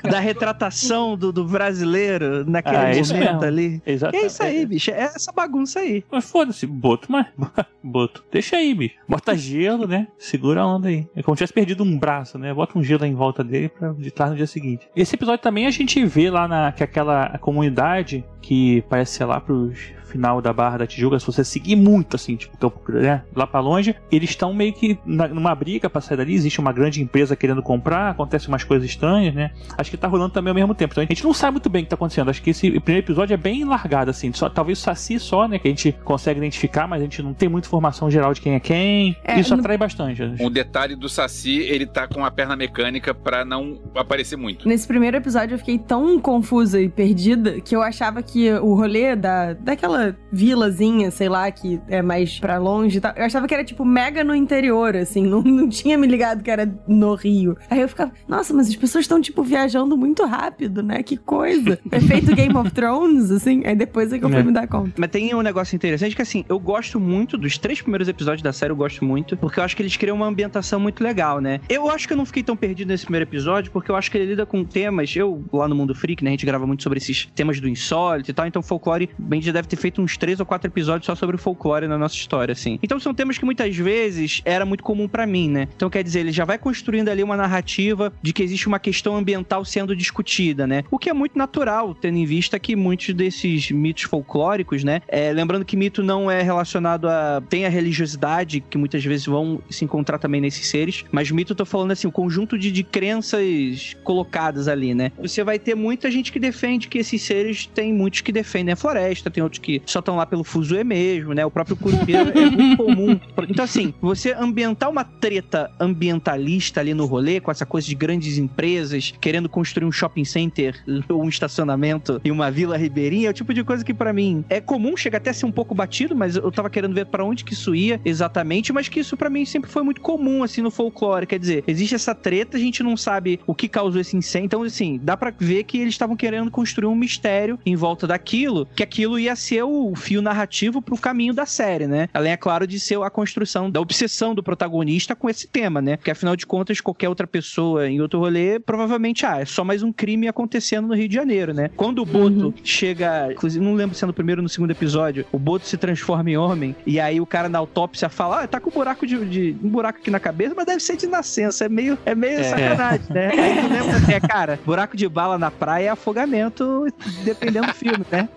da 0.09 0.19
retratação 0.19 1.17
do, 1.17 1.31
do 1.31 1.45
brasileiro 1.45 2.43
naquele 2.49 2.77
Ah, 2.77 2.89
é 2.95 2.99
isso 2.99 3.13
momento 3.13 3.45
ali. 3.45 3.81
E 3.85 3.91
Exatamente. 3.91 4.23
é 4.23 4.27
isso 4.27 4.43
aí, 4.43 4.65
bicho. 4.65 4.91
É 4.91 5.01
essa 5.01 5.31
bagunça 5.31 5.79
aí. 5.79 5.98
Mas 6.11 6.29
foda-se, 6.29 6.65
boto, 6.65 7.11
mas. 7.11 7.27
Boto. 7.81 8.23
Deixa 8.29 8.57
aí, 8.57 8.73
bicho. 8.73 8.95
Bota 9.07 9.37
gelo, 9.37 9.87
né? 9.87 10.07
Segura 10.17 10.61
a 10.61 10.67
onda 10.67 10.89
aí. 10.89 11.07
É 11.15 11.23
como 11.23 11.35
se 11.35 11.39
tivesse 11.39 11.53
perdido 11.53 11.83
um 11.83 11.97
braço, 11.97 12.37
né? 12.37 12.53
Bota 12.53 12.77
um 12.77 12.83
gelo 12.83 13.05
em 13.05 13.15
volta 13.15 13.41
dele 13.41 13.69
pra 13.69 13.93
ditar 13.93 14.29
no 14.29 14.35
dia 14.35 14.45
seguinte. 14.45 14.89
Esse 14.95 15.15
episódio 15.15 15.41
também 15.41 15.65
a 15.65 15.71
gente 15.71 16.03
vê 16.05 16.29
lá 16.29 16.47
na 16.47 16.71
que 16.73 16.83
aquela 16.83 17.37
comunidade 17.39 18.23
que 18.41 18.81
parece 18.89 19.13
ser 19.13 19.25
lá 19.25 19.39
pros 19.39 19.93
final 20.09 20.41
da 20.41 20.51
Barra 20.51 20.77
da 20.79 20.87
Tijuca, 20.87 21.19
se 21.19 21.25
você 21.25 21.43
seguir 21.43 21.75
muito 21.75 22.15
assim, 22.15 22.35
tipo, 22.35 22.57
campo, 22.57 22.91
né, 22.91 23.23
lá 23.35 23.45
pra 23.47 23.59
longe, 23.59 23.95
eles 24.11 24.29
estão 24.31 24.53
meio 24.53 24.73
que 24.73 24.97
na- 25.05 25.27
numa 25.27 25.53
briga 25.55 25.89
pra 25.89 26.01
sair 26.01 26.17
dali, 26.17 26.33
existe 26.33 26.59
uma 26.59 26.71
grande 26.73 27.01
empresa 27.01 27.35
querendo 27.35 27.61
comprar, 27.61 28.09
acontece 28.11 28.47
umas 28.47 28.63
coisas 28.63 28.87
estranhas, 28.89 29.33
né? 29.33 29.51
Acho 29.77 29.89
que 29.91 29.97
tá 29.97 30.07
rolando 30.07 30.33
também 30.33 30.51
ao 30.51 30.55
mesmo 30.55 30.73
tempo. 30.75 30.93
Então 30.93 31.03
a 31.03 31.07
gente 31.07 31.23
não 31.23 31.33
sabe 31.33 31.53
muito 31.53 31.69
bem 31.69 31.81
o 31.81 31.85
que 31.85 31.89
tá 31.89 31.95
acontecendo. 31.95 32.29
Acho 32.29 32.41
que 32.41 32.49
esse 32.49 32.79
primeiro 32.79 33.05
episódio 33.05 33.33
é 33.33 33.37
bem 33.37 33.63
largado, 33.63 34.09
assim. 34.11 34.31
Só, 34.33 34.49
talvez 34.49 34.79
o 34.79 34.81
Saci 34.81 35.19
só, 35.19 35.47
né? 35.47 35.59
Que 35.59 35.67
a 35.67 35.71
gente 35.71 35.91
consegue 36.03 36.39
identificar, 36.39 36.87
mas 36.87 37.01
a 37.01 37.03
gente 37.03 37.21
não 37.21 37.33
tem 37.33 37.47
muita 37.49 37.67
informação 37.67 38.09
geral 38.09 38.33
de 38.33 38.41
quem 38.41 38.55
é 38.55 38.59
quem. 38.59 39.15
É, 39.23 39.39
Isso 39.39 39.53
no- 39.53 39.59
atrai 39.61 39.77
bastante. 39.77 40.23
acho. 40.23 40.43
Um 40.43 40.51
detalhe 40.51 40.95
do 40.95 41.07
Saci, 41.09 41.59
ele 41.59 41.85
tá 41.85 42.07
com 42.07 42.23
a 42.25 42.31
perna 42.31 42.55
mecânica 42.55 43.13
pra 43.13 43.43
não 43.45 43.79
aparecer 43.95 44.35
muito. 44.37 44.67
Nesse 44.67 44.87
primeiro 44.87 45.17
episódio 45.17 45.55
eu 45.55 45.59
fiquei 45.59 45.77
tão 45.77 46.19
confusa 46.19 46.81
e 46.81 46.89
perdida 46.89 47.59
que 47.61 47.75
eu 47.75 47.81
achava 47.81 48.21
que 48.23 48.51
o 48.53 48.73
rolê 48.75 49.15
da, 49.15 49.53
daquela 49.53 49.98
vilazinha, 50.31 51.11
sei 51.11 51.29
lá, 51.29 51.49
que 51.51 51.79
é 51.87 52.01
mais 52.01 52.39
pra 52.39 52.57
longe 52.57 52.97
e 52.97 53.01
tal, 53.01 53.13
eu 53.15 53.25
achava 53.25 53.47
que 53.47 53.53
era 53.53 53.63
tipo 53.63 53.83
mega 53.85 54.23
no 54.23 54.33
interior, 54.35 54.95
assim, 54.95 55.23
não, 55.27 55.41
não 55.41 55.67
tinha 55.69 55.97
me 55.97 56.07
ligado 56.07 56.43
que 56.43 56.49
era 56.51 56.71
no 56.87 57.13
Rio. 57.15 57.57
Aí 57.69 57.81
eu 57.81 57.87
ficava, 57.89 58.11
nossa, 58.27 58.53
mas 58.53 58.67
as 58.69 58.75
pessoas 58.75 59.03
estão 59.05 59.21
tipo 59.21 59.43
viajando 59.43 59.97
muito 59.97 60.25
rápido, 60.25 60.81
né? 60.81 61.03
Que 61.03 61.17
coisa. 61.17 61.79
Efeito 61.91 62.33
Game 62.35 62.55
of 62.55 62.71
Thrones, 62.71 63.31
assim. 63.31 63.63
Aí 63.65 63.75
depois 63.75 64.11
é 64.13 64.19
que 64.19 64.25
eu 64.25 64.29
fui 64.29 64.39
É. 64.39 64.43
me 64.43 64.51
dar 64.51 64.67
conta. 64.67 64.93
Mas 64.97 65.09
tem 65.09 65.33
um 65.35 65.41
negócio 65.41 65.75
interessante 65.75 66.15
que, 66.15 66.21
assim, 66.21 66.43
eu 66.49 66.59
gosto 66.59 66.99
muito 66.99 67.37
dos 67.37 67.57
três 67.57 67.81
primeiros 67.81 68.07
episódios 68.07 68.41
da 68.41 68.53
série, 68.53 68.71
eu 68.71 68.75
gosto 68.75 69.03
muito, 69.05 69.35
porque 69.37 69.59
eu 69.59 69.63
acho 69.63 69.75
que 69.75 69.81
eles 69.81 69.95
criam 69.97 70.15
uma 70.15 70.25
ambientação 70.27 70.79
muito 70.79 71.03
legal, 71.03 71.39
né? 71.39 71.59
Eu 71.69 71.89
acho 71.89 72.07
que 72.07 72.13
eu 72.13 72.17
não 72.17 72.25
fiquei 72.25 72.43
tão 72.43 72.55
perdido 72.55 72.87
nesse 72.89 73.03
primeiro 73.05 73.25
episódio, 73.25 73.71
porque 73.71 73.91
eu 73.91 73.95
acho 73.95 74.09
que 74.11 74.17
ele 74.17 74.27
lida 74.31 74.45
com 74.45 74.63
temas. 74.63 75.15
Eu, 75.15 75.43
lá 75.51 75.67
no 75.67 75.75
Mundo 75.75 75.93
Freak, 75.95 76.23
né, 76.23 76.29
a 76.29 76.33
gente 76.33 76.45
grava 76.45 76.65
muito 76.67 76.83
sobre 76.83 76.97
esses 76.97 77.25
temas 77.35 77.59
do 77.59 77.67
insólito 77.67 78.29
e 78.31 78.33
tal, 78.33 78.45
então 78.47 78.61
folclore, 78.61 79.09
bem, 79.17 79.41
já 79.41 79.51
deve 79.51 79.67
ter 79.67 79.75
feito 79.75 79.88
uns 79.97 80.17
três 80.17 80.39
ou 80.39 80.45
quatro 80.45 80.69
episódios 80.69 81.05
só 81.05 81.15
sobre 81.15 81.37
folclore 81.37 81.87
na 81.87 81.97
nossa 81.97 82.15
história, 82.15 82.51
assim. 82.51 82.79
Então 82.81 82.99
são 82.99 83.13
temas 83.13 83.37
que 83.37 83.45
muitas 83.45 83.75
vezes 83.75 84.41
era 84.45 84.65
muito 84.65 84.83
comum 84.83 85.07
pra 85.07 85.25
mim, 85.25 85.49
né? 85.49 85.67
Então 85.75 85.89
quer 85.89 86.03
dizer, 86.03 86.19
ele 86.19 86.31
já 86.31 86.45
vai 86.45 86.57
construindo 86.57 87.09
ali 87.09 87.23
uma 87.23 87.37
narrativa 87.37 88.11
de 88.21 88.33
que 88.33 88.43
existe 88.43 88.67
uma 88.67 88.79
questão 88.79 89.15
ambiental 89.15 89.63
sendo 89.65 89.95
discutida, 89.95 90.67
né? 90.67 90.83
O 90.91 90.97
que 90.97 91.09
é 91.09 91.13
muito 91.13 91.37
natural, 91.37 91.95
tendo 91.95 92.17
em 92.17 92.25
vista 92.25 92.59
que 92.59 92.75
muitos 92.75 93.13
desses 93.13 93.71
mitos 93.71 94.03
folclóricos, 94.03 94.83
né? 94.83 95.01
é, 95.07 95.31
lembrando 95.31 95.65
que 95.65 95.75
mito 95.75 96.03
não 96.03 96.29
é 96.29 96.41
relacionado 96.41 97.07
a. 97.07 97.41
tem 97.49 97.65
a 97.65 97.69
religiosidade, 97.69 98.61
que 98.61 98.77
muitas 98.77 99.03
vezes 99.03 99.25
vão 99.25 99.61
se 99.69 99.85
encontrar 99.85 100.17
também 100.19 100.41
nesses 100.41 100.67
seres, 100.67 101.05
mas 101.11 101.31
mito 101.31 101.53
eu 101.53 101.57
tô 101.57 101.65
falando 101.65 101.91
assim, 101.91 102.07
o 102.07 102.11
conjunto 102.11 102.57
de, 102.57 102.71
de 102.71 102.83
crenças 102.83 103.95
colocadas 104.03 104.67
ali, 104.67 104.93
né? 104.93 105.11
Você 105.19 105.43
vai 105.43 105.57
ter 105.59 105.75
muita 105.75 106.11
gente 106.11 106.31
que 106.31 106.39
defende 106.39 106.87
que 106.87 106.99
esses 106.99 107.21
seres 107.21 107.65
tem 107.65 107.93
muitos 107.93 108.21
que 108.21 108.31
defendem 108.31 108.73
a 108.73 108.75
floresta, 108.75 109.29
tem 109.29 109.43
outros 109.43 109.59
que 109.59 109.78
só 109.85 109.99
estão 109.99 110.15
lá 110.15 110.25
pelo 110.25 110.43
fuzuê 110.43 110.83
mesmo, 110.83 111.33
né? 111.33 111.45
O 111.45 111.51
próprio 111.51 111.75
curupira 111.75 112.31
é 112.31 112.49
muito 112.49 112.77
comum. 112.77 113.19
Então, 113.47 113.65
assim, 113.65 113.93
você 114.01 114.33
ambientar 114.33 114.89
uma 114.89 115.03
treta 115.03 115.71
ambientalista 115.79 116.79
ali 116.79 116.93
no 116.93 117.05
rolê, 117.05 117.39
com 117.39 117.51
essa 117.51 117.65
coisa 117.65 117.87
de 117.87 117.95
grandes 117.95 118.37
empresas 118.37 119.13
querendo 119.19 119.49
construir 119.49 119.85
um 119.85 119.91
shopping 119.91 120.25
center 120.25 120.83
ou 121.09 121.23
um 121.23 121.29
estacionamento 121.29 122.19
em 122.23 122.31
uma 122.31 122.51
vila 122.51 122.77
ribeirinha, 122.77 123.27
é 123.27 123.31
o 123.31 123.33
tipo 123.33 123.53
de 123.53 123.63
coisa 123.63 123.83
que 123.83 123.93
pra 123.93 124.13
mim 124.13 124.43
é 124.49 124.61
comum, 124.61 124.95
chega 124.95 125.17
até 125.17 125.29
a 125.29 125.33
ser 125.33 125.45
um 125.45 125.51
pouco 125.51 125.75
batido, 125.75 126.15
mas 126.15 126.35
eu 126.35 126.51
tava 126.51 126.69
querendo 126.69 126.93
ver 126.93 127.05
pra 127.05 127.23
onde 127.23 127.43
que 127.43 127.53
isso 127.53 127.75
ia 127.75 127.99
exatamente, 128.03 128.71
mas 128.73 128.87
que 128.87 128.99
isso 128.99 129.17
pra 129.17 129.29
mim 129.29 129.45
sempre 129.45 129.69
foi 129.69 129.83
muito 129.83 130.01
comum, 130.01 130.43
assim, 130.43 130.61
no 130.61 130.71
folclore. 130.71 131.25
Quer 131.25 131.39
dizer, 131.39 131.63
existe 131.67 131.95
essa 131.95 132.15
treta, 132.15 132.57
a 132.57 132.59
gente 132.59 132.83
não 132.83 132.95
sabe 132.95 133.39
o 133.45 133.55
que 133.55 133.67
causou 133.67 134.01
esse 134.01 134.15
incêndio, 134.15 134.45
então, 134.45 134.63
assim, 134.63 134.99
dá 135.01 135.15
pra 135.15 135.33
ver 135.37 135.63
que 135.63 135.77
eles 135.77 135.93
estavam 135.93 136.15
querendo 136.15 136.49
construir 136.51 136.87
um 136.87 136.95
mistério 136.95 137.59
em 137.65 137.75
volta 137.75 138.07
daquilo, 138.07 138.67
que 138.75 138.83
aquilo 138.83 139.19
ia 139.19 139.35
ser 139.35 139.63
o 139.69 139.95
fio 139.95 140.21
narrativo 140.21 140.81
pro 140.81 140.97
caminho 140.97 141.33
da 141.33 141.45
série, 141.45 141.87
né? 141.87 142.09
Além, 142.13 142.31
é 142.33 142.37
claro, 142.37 142.65
de 142.67 142.79
ser 142.79 142.99
a 143.01 143.09
construção 143.09 143.69
da 143.69 143.79
obsessão 143.79 144.33
do 144.35 144.41
protagonista 144.43 145.15
com 145.15 145.29
esse 145.29 145.47
tema, 145.47 145.81
né? 145.81 145.95
Porque 145.97 146.11
afinal 146.11 146.35
de 146.35 146.45
contas, 146.45 146.81
qualquer 146.81 147.09
outra 147.09 147.27
pessoa 147.27 147.87
em 147.87 148.01
outro 148.01 148.19
rolê, 148.19 148.59
provavelmente, 148.59 149.25
ah, 149.25 149.39
é 149.39 149.45
só 149.45 149.63
mais 149.63 149.83
um 149.83 149.91
crime 149.91 150.27
acontecendo 150.27 150.87
no 150.87 150.95
Rio 150.95 151.07
de 151.07 151.15
Janeiro, 151.15 151.53
né? 151.53 151.69
Quando 151.75 152.01
o 152.01 152.05
Boto 152.05 152.53
chega, 152.63 153.31
inclusive, 153.31 153.63
não 153.63 153.73
lembro 153.73 153.95
se 153.95 154.03
é 154.03 154.07
no 154.07 154.13
primeiro 154.13 154.41
ou 154.41 154.43
no 154.43 154.49
segundo 154.49 154.71
episódio, 154.71 155.25
o 155.31 155.39
Boto 155.39 155.65
se 155.65 155.77
transforma 155.77 156.29
em 156.29 156.37
homem, 156.37 156.75
e 156.85 156.99
aí 156.99 157.19
o 157.21 157.25
cara 157.25 157.47
na 157.49 157.59
autópsia 157.59 158.09
fala, 158.09 158.43
ah, 158.43 158.47
tá 158.47 158.59
com 158.59 158.69
um 158.69 158.73
buraco 158.73 159.05
de, 159.05 159.23
de- 159.25 159.55
um 159.63 159.69
buraco 159.69 159.99
aqui 159.99 160.09
na 160.11 160.19
cabeça, 160.19 160.53
mas 160.55 160.65
deve 160.65 160.79
ser 160.81 160.95
de 160.97 161.07
nascença, 161.07 161.65
é 161.65 161.69
meio, 161.69 161.97
é 162.05 162.15
meio 162.15 162.43
sacanagem, 162.43 163.05
né? 163.09 163.27
Aí 163.29 163.61
tu 163.61 163.67
lembra 163.67 164.15
é, 164.15 164.19
cara, 164.19 164.59
buraco 164.65 164.95
de 164.97 165.07
bala 165.07 165.37
na 165.37 165.51
praia 165.51 165.87
é 165.87 165.89
afogamento, 165.89 166.87
dependendo 167.23 167.67
do 167.67 167.73
filme, 167.73 168.05
né? 168.11 168.27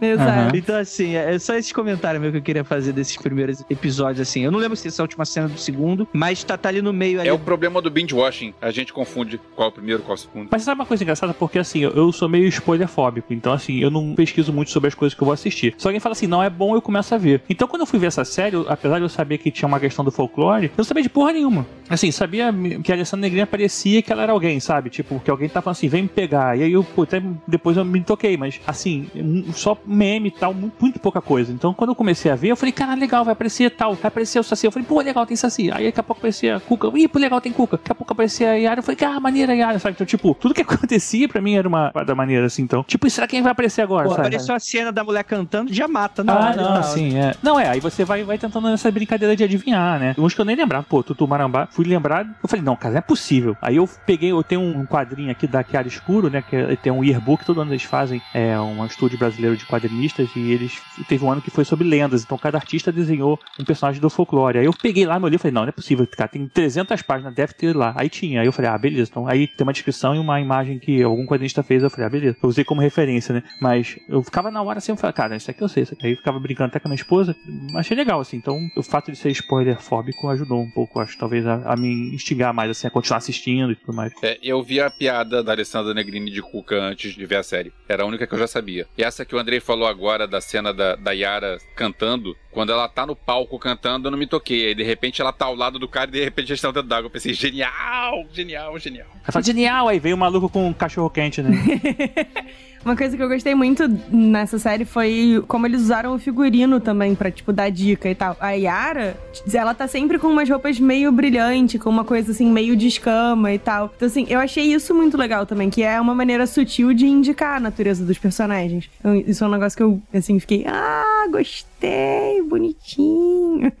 Exato. 0.00 0.56
Então, 0.56 0.76
assim, 0.76 1.14
é 1.14 1.38
só 1.38 1.54
esse 1.54 1.72
comentário 1.72 2.20
meu 2.20 2.30
que 2.30 2.38
eu 2.38 2.42
queria 2.42 2.64
fazer 2.64 2.92
desses 2.92 3.16
primeiros 3.16 3.62
episódios, 3.70 4.20
assim. 4.20 4.42
Eu 4.44 4.50
não 4.50 4.58
lembro 4.58 4.76
se 4.76 4.88
essa 4.88 5.00
é 5.00 5.02
a 5.02 5.04
última 5.04 5.24
cena 5.24 5.48
do 5.48 5.58
segundo, 5.58 6.06
mas 6.12 6.42
tá, 6.44 6.56
tá 6.56 6.68
ali 6.68 6.82
no 6.82 6.92
meio 6.92 7.20
ali. 7.20 7.28
É 7.28 7.32
o 7.32 7.38
problema 7.38 7.80
do 7.82 7.90
binge 7.90 8.14
watching. 8.14 8.54
A 8.60 8.70
gente 8.70 8.92
confunde 8.92 9.40
qual 9.54 9.68
é 9.68 9.70
o 9.70 9.72
primeiro, 9.72 10.02
qual 10.02 10.12
é 10.12 10.14
o 10.14 10.18
segundo. 10.18 10.48
Mas 10.50 10.62
sabe 10.62 10.80
uma 10.80 10.86
coisa 10.86 11.02
engraçada? 11.02 11.32
Porque 11.34 11.58
assim, 11.58 11.80
eu, 11.80 11.90
eu 11.90 12.12
sou 12.12 12.28
meio 12.28 12.46
spoilerfóbico, 12.48 13.32
então 13.32 13.52
assim, 13.52 13.78
eu 13.78 13.90
não 13.90 14.14
pesquiso 14.14 14.52
muito 14.52 14.70
sobre 14.70 14.88
as 14.88 14.94
coisas 14.94 15.14
que 15.16 15.22
eu 15.22 15.26
vou 15.26 15.32
assistir. 15.34 15.74
Se 15.78 15.86
alguém 15.86 16.00
fala 16.00 16.12
assim, 16.12 16.26
não 16.26 16.42
é 16.42 16.50
bom, 16.50 16.74
eu 16.74 16.82
começo 16.82 17.14
a 17.14 17.18
ver. 17.18 17.42
Então 17.48 17.66
quando 17.68 17.80
eu 17.82 17.86
fui 17.86 17.98
ver 17.98 18.06
essa 18.06 18.24
série, 18.24 18.56
eu- 18.56 18.66
apesar 18.68 18.96
de 18.98 19.04
eu 19.04 19.08
saber 19.08 19.38
que 19.38 19.50
tinha 19.50 19.66
uma 19.66 19.80
questão 19.80 20.04
do 20.04 20.10
folclore, 20.10 20.66
eu 20.66 20.72
não 20.76 20.84
sabia 20.84 21.02
de 21.02 21.08
porra 21.08 21.32
nenhuma. 21.32 21.66
Assim, 21.88 22.10
sabia 22.12 22.54
que 22.84 22.92
a 22.92 22.94
Alessandra 22.94 23.22
Negrinha 23.22 23.46
parecia 23.46 24.00
que 24.02 24.12
ela 24.12 24.22
era 24.22 24.32
alguém, 24.32 24.60
sabe? 24.60 24.90
Tipo, 24.90 25.18
que 25.20 25.30
alguém 25.30 25.48
tá 25.48 25.60
falando 25.60 25.76
assim, 25.76 25.88
vem 25.88 26.02
me 26.02 26.08
pegar. 26.08 26.56
E 26.56 26.62
aí 26.62 26.72
eu, 26.72 26.84
pô, 26.84 27.02
até 27.02 27.20
depois 27.46 27.76
eu 27.76 27.84
me 27.84 28.00
toquei, 28.00 28.36
mas 28.36 28.60
assim, 28.66 29.08
só 29.52 29.76
meme 29.84 30.28
e 30.28 30.30
tal, 30.30 30.52
muito, 30.54 30.74
muito 30.80 30.98
pouca 31.00 31.20
coisa. 31.20 31.52
Então 31.52 31.72
quando 31.74 31.90
eu 31.90 31.94
comecei 31.94 32.30
a 32.30 32.34
ver, 32.36 32.48
eu 32.48 32.56
falei, 32.56 32.72
cara, 32.72 32.94
legal, 32.94 33.24
vai 33.24 33.32
aparecer 33.32 33.70
tal, 33.70 33.94
vai 33.94 34.08
aparecer 34.08 34.38
o 34.38 34.42
Saci. 34.42 34.66
Eu 34.66 34.72
falei, 34.72 34.86
pô, 34.88 35.00
legal, 35.00 35.26
tem 35.26 35.36
Saci. 35.36 35.70
Aí 35.72 35.86
daqui 35.86 36.00
a 36.00 36.02
pouco 36.02 36.20
aparecia 36.20 36.56
a 36.56 36.60
Cuca, 36.60 36.90
ih, 36.96 37.08
pô, 37.08 37.18
legal, 37.18 37.40
tem 37.40 37.52
Cuca. 37.52 37.76
Daqui 37.76 37.92
a 37.92 37.94
pouco 37.94 38.12
aparecia 38.12 38.50
a 38.50 38.54
Yara, 38.54 38.80
eu 38.80 38.82
falei, 38.82 38.98
ah, 39.04 39.20
maneira 39.20 39.54
Yara, 39.54 39.78
sabe? 39.78 39.94
Então, 39.94 40.06
tipo, 40.06 40.34
tudo 40.34 40.54
que 40.54 40.60
acontecia 40.62 41.28
pra 41.28 41.40
mim 41.40 41.54
era 41.54 41.68
uma 41.68 41.90
da 42.06 42.14
maneira 42.14 42.46
assim. 42.46 42.62
Então, 42.62 42.82
tipo, 42.82 43.08
será 43.10 43.26
quem 43.26 43.42
vai 43.42 43.52
aparecer 43.52 43.82
agora, 43.82 44.04
Pô, 44.08 44.10
sabe? 44.14 44.26
apareceu 44.28 44.54
a 44.54 44.58
cena 44.60 44.92
da 44.92 45.02
mulher 45.04 45.24
cantando, 45.24 45.72
já 45.72 45.86
mata, 45.88 46.22
não. 46.24 46.36
Ah, 46.36 46.54
não, 46.56 46.82
sim, 46.82 47.16
é. 47.16 47.34
Não, 47.42 47.58
é, 47.58 47.68
aí 47.68 47.80
você 47.80 48.04
vai, 48.04 48.22
vai 48.22 48.38
tentando 48.38 48.68
nessa 48.68 48.90
brincadeira 48.90 49.34
de 49.36 49.44
adivinhar, 49.44 49.98
né? 49.98 50.14
Uns 50.18 50.34
que 50.34 50.40
eu 50.40 50.44
nem 50.44 50.56
lembrava, 50.56 50.84
pô, 50.88 51.02
Tutu 51.02 51.26
Marambá, 51.26 51.68
fui 51.70 51.84
lembrar, 51.84 52.26
eu 52.42 52.48
falei, 52.48 52.64
não, 52.64 52.76
cara, 52.76 52.92
não 52.92 52.98
é 52.98 53.02
possível. 53.02 53.56
Aí 53.62 53.76
eu 53.76 53.88
peguei, 54.06 54.30
eu 54.32 54.42
tenho 54.42 54.60
um 54.60 54.84
quadrinho 54.86 55.30
aqui 55.30 55.46
da 55.46 55.62
Chiara 55.62 55.88
Escuro, 55.88 56.28
né, 56.30 56.42
que 56.42 56.56
é- 56.56 56.76
tem 56.76 56.92
um 56.92 57.02
yearbook, 57.04 57.44
todo 57.44 57.60
ano 57.60 57.72
eles 57.72 57.82
fazem, 57.82 58.20
é 58.34 58.58
um 58.60 58.84
estúdio 58.84 59.18
brasileiro 59.18 59.56
de 59.56 59.64
quadrinistas, 59.70 60.28
e 60.34 60.52
eles, 60.52 60.80
teve 61.08 61.24
um 61.24 61.30
ano 61.30 61.40
que 61.40 61.50
foi 61.50 61.64
sobre 61.64 61.86
lendas, 61.86 62.22
então 62.22 62.36
cada 62.36 62.58
artista 62.58 62.90
desenhou 62.92 63.38
um 63.58 63.64
personagem 63.64 64.00
do 64.00 64.10
folclore. 64.10 64.58
Aí 64.58 64.64
eu 64.64 64.72
peguei 64.72 65.06
lá, 65.06 65.18
meu 65.18 65.28
livro, 65.28 65.42
falei, 65.42 65.54
não, 65.54 65.62
não 65.62 65.68
é 65.68 65.72
possível, 65.72 66.06
cara, 66.06 66.28
tem 66.28 66.46
300 66.46 67.02
páginas, 67.02 67.34
deve 67.34 67.54
ter 67.54 67.74
lá. 67.74 67.92
Aí 67.96 68.08
tinha, 68.08 68.40
aí 68.40 68.46
eu 68.46 68.52
falei, 68.52 68.70
ah, 68.70 68.78
beleza, 68.78 69.10
então 69.10 69.26
aí 69.26 69.46
tem 69.46 69.64
uma 69.64 69.72
descrição 69.72 70.14
e 70.14 70.18
uma 70.18 70.40
imagem 70.40 70.78
que 70.78 71.02
algum 71.02 71.26
quadrinista 71.26 71.62
fez, 71.62 71.82
eu 71.82 71.90
falei, 71.90 72.06
ah, 72.06 72.10
beleza, 72.10 72.36
eu 72.42 72.48
usei 72.48 72.64
como 72.64 72.80
referência, 72.80 73.34
né, 73.34 73.42
mas 73.60 73.98
eu 74.08 74.22
ficava 74.22 74.50
na 74.50 74.62
hora 74.62 74.78
assim, 74.78 74.92
eu 74.92 74.96
falei, 74.96 75.14
cara, 75.14 75.36
isso 75.36 75.50
aqui 75.50 75.62
eu 75.62 75.68
sei, 75.68 75.84
isso 75.84 75.94
aqui. 75.94 76.06
Aí 76.06 76.12
eu 76.12 76.16
ficava 76.16 76.38
brincando 76.38 76.68
até 76.68 76.80
com 76.80 76.88
a 76.88 76.90
minha 76.90 76.96
esposa, 76.96 77.36
achei 77.76 77.96
legal, 77.96 78.20
assim, 78.20 78.36
então 78.36 78.68
o 78.76 78.82
fato 78.82 79.10
de 79.10 79.16
ser 79.16 79.30
spoiler 79.30 79.80
fóbico 79.80 80.28
ajudou 80.28 80.60
um 80.60 80.70
pouco, 80.70 81.00
acho, 81.00 81.16
talvez 81.16 81.46
a, 81.46 81.72
a 81.72 81.76
me 81.76 82.14
instigar 82.14 82.52
mais, 82.52 82.70
assim, 82.70 82.86
a 82.86 82.90
continuar 82.90 83.18
assistindo 83.18 83.72
e 83.72 83.76
tudo 83.76 83.94
mais. 83.94 84.12
É, 84.22 84.38
eu 84.42 84.62
vi 84.62 84.80
a 84.80 84.90
piada 84.90 85.42
da 85.42 85.52
Alessandra 85.52 85.94
Negrini 85.94 86.30
de 86.30 86.42
Cuca 86.42 86.76
antes 86.76 87.14
de 87.14 87.26
ver 87.26 87.36
a 87.36 87.42
série. 87.42 87.72
Era 87.88 88.02
a 88.02 88.06
única 88.06 88.26
que 88.26 88.34
eu 88.34 88.38
já 88.38 88.46
sabia. 88.46 88.86
E 88.96 89.02
essa 89.02 89.24
que 89.24 89.34
o 89.34 89.38
Andrei 89.38 89.59
falou 89.60 89.86
agora 89.86 90.26
da 90.26 90.40
cena 90.40 90.72
da, 90.72 90.96
da 90.96 91.12
Yara 91.12 91.58
cantando, 91.74 92.36
quando 92.50 92.72
ela 92.72 92.88
tá 92.88 93.06
no 93.06 93.14
palco 93.14 93.58
cantando, 93.58 94.08
eu 94.08 94.10
não 94.10 94.18
me 94.18 94.26
toquei. 94.26 94.68
Aí 94.68 94.74
de 94.74 94.82
repente 94.82 95.20
ela 95.20 95.32
tá 95.32 95.46
ao 95.46 95.54
lado 95.54 95.78
do 95.78 95.88
cara 95.88 96.08
e 96.10 96.12
de 96.12 96.24
repente 96.24 96.50
eles 96.50 96.58
estão 96.58 96.72
dentro 96.72 96.88
d'água. 96.88 97.06
Eu 97.06 97.10
pensei, 97.10 97.32
genial, 97.34 98.24
genial, 98.32 98.78
genial. 98.78 99.08
Aí 99.24 99.32
fala, 99.32 99.44
genial, 99.44 99.88
aí 99.88 99.98
veio 99.98 100.16
o 100.16 100.18
maluco 100.18 100.48
com 100.48 100.68
um 100.68 100.72
cachorro 100.72 101.10
quente, 101.10 101.42
né? 101.42 101.50
Uma 102.84 102.96
coisa 102.96 103.14
que 103.14 103.22
eu 103.22 103.28
gostei 103.28 103.54
muito 103.54 103.86
nessa 104.10 104.58
série 104.58 104.86
foi 104.86 105.44
como 105.46 105.66
eles 105.66 105.82
usaram 105.82 106.14
o 106.14 106.18
figurino 106.18 106.80
também 106.80 107.14
pra, 107.14 107.30
tipo, 107.30 107.52
dar 107.52 107.70
dica 107.70 108.08
e 108.08 108.14
tal. 108.14 108.34
A 108.40 108.52
Yara, 108.52 109.16
ela 109.52 109.74
tá 109.74 109.86
sempre 109.86 110.18
com 110.18 110.28
umas 110.28 110.48
roupas 110.48 110.80
meio 110.80 111.12
brilhante, 111.12 111.78
com 111.78 111.90
uma 111.90 112.04
coisa 112.04 112.30
assim, 112.32 112.50
meio 112.50 112.74
de 112.74 112.86
escama 112.86 113.52
e 113.52 113.58
tal. 113.58 113.92
Então, 113.94 114.06
assim, 114.06 114.24
eu 114.30 114.40
achei 114.40 114.64
isso 114.72 114.94
muito 114.94 115.16
legal 115.18 115.44
também, 115.44 115.68
que 115.68 115.82
é 115.82 116.00
uma 116.00 116.14
maneira 116.14 116.46
sutil 116.46 116.94
de 116.94 117.06
indicar 117.06 117.58
a 117.58 117.60
natureza 117.60 118.02
dos 118.04 118.16
personagens. 118.18 118.88
Então, 118.98 119.14
isso 119.14 119.44
é 119.44 119.46
um 119.46 119.50
negócio 119.50 119.76
que 119.76 119.82
eu, 119.82 120.00
assim, 120.14 120.38
fiquei, 120.40 120.64
ah, 120.66 121.26
gostei, 121.30 122.42
bonitinho. 122.48 123.70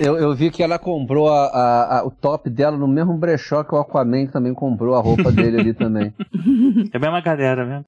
Eu, 0.00 0.16
eu 0.16 0.34
vi 0.34 0.50
que 0.50 0.62
ela 0.62 0.76
comprou 0.78 1.28
a- 1.28 1.46
a- 1.46 1.98
a- 2.00 2.04
o 2.04 2.10
top 2.10 2.50
dela 2.50 2.76
no 2.76 2.88
mesmo 2.88 3.14
brechó 3.16 3.62
que 3.62 3.74
o 3.74 3.78
Aquaman 3.78 4.26
também 4.26 4.52
comprou 4.52 4.94
a 4.96 5.00
roupa 5.00 5.30
dele 5.30 5.60
ali 5.60 5.72
também. 5.72 6.12
É 6.92 6.96
a 6.96 7.00
mesma 7.00 7.20
galera, 7.20 7.64
né? 7.64 7.84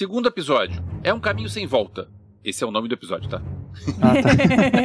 Segundo 0.00 0.28
episódio, 0.28 0.82
é 1.04 1.12
um 1.12 1.20
caminho 1.20 1.50
sem 1.50 1.66
volta. 1.66 2.08
Esse 2.42 2.64
é 2.64 2.66
o 2.66 2.70
nome 2.70 2.88
do 2.88 2.94
episódio, 2.94 3.28
tá? 3.28 3.42
Ah, 4.00 4.14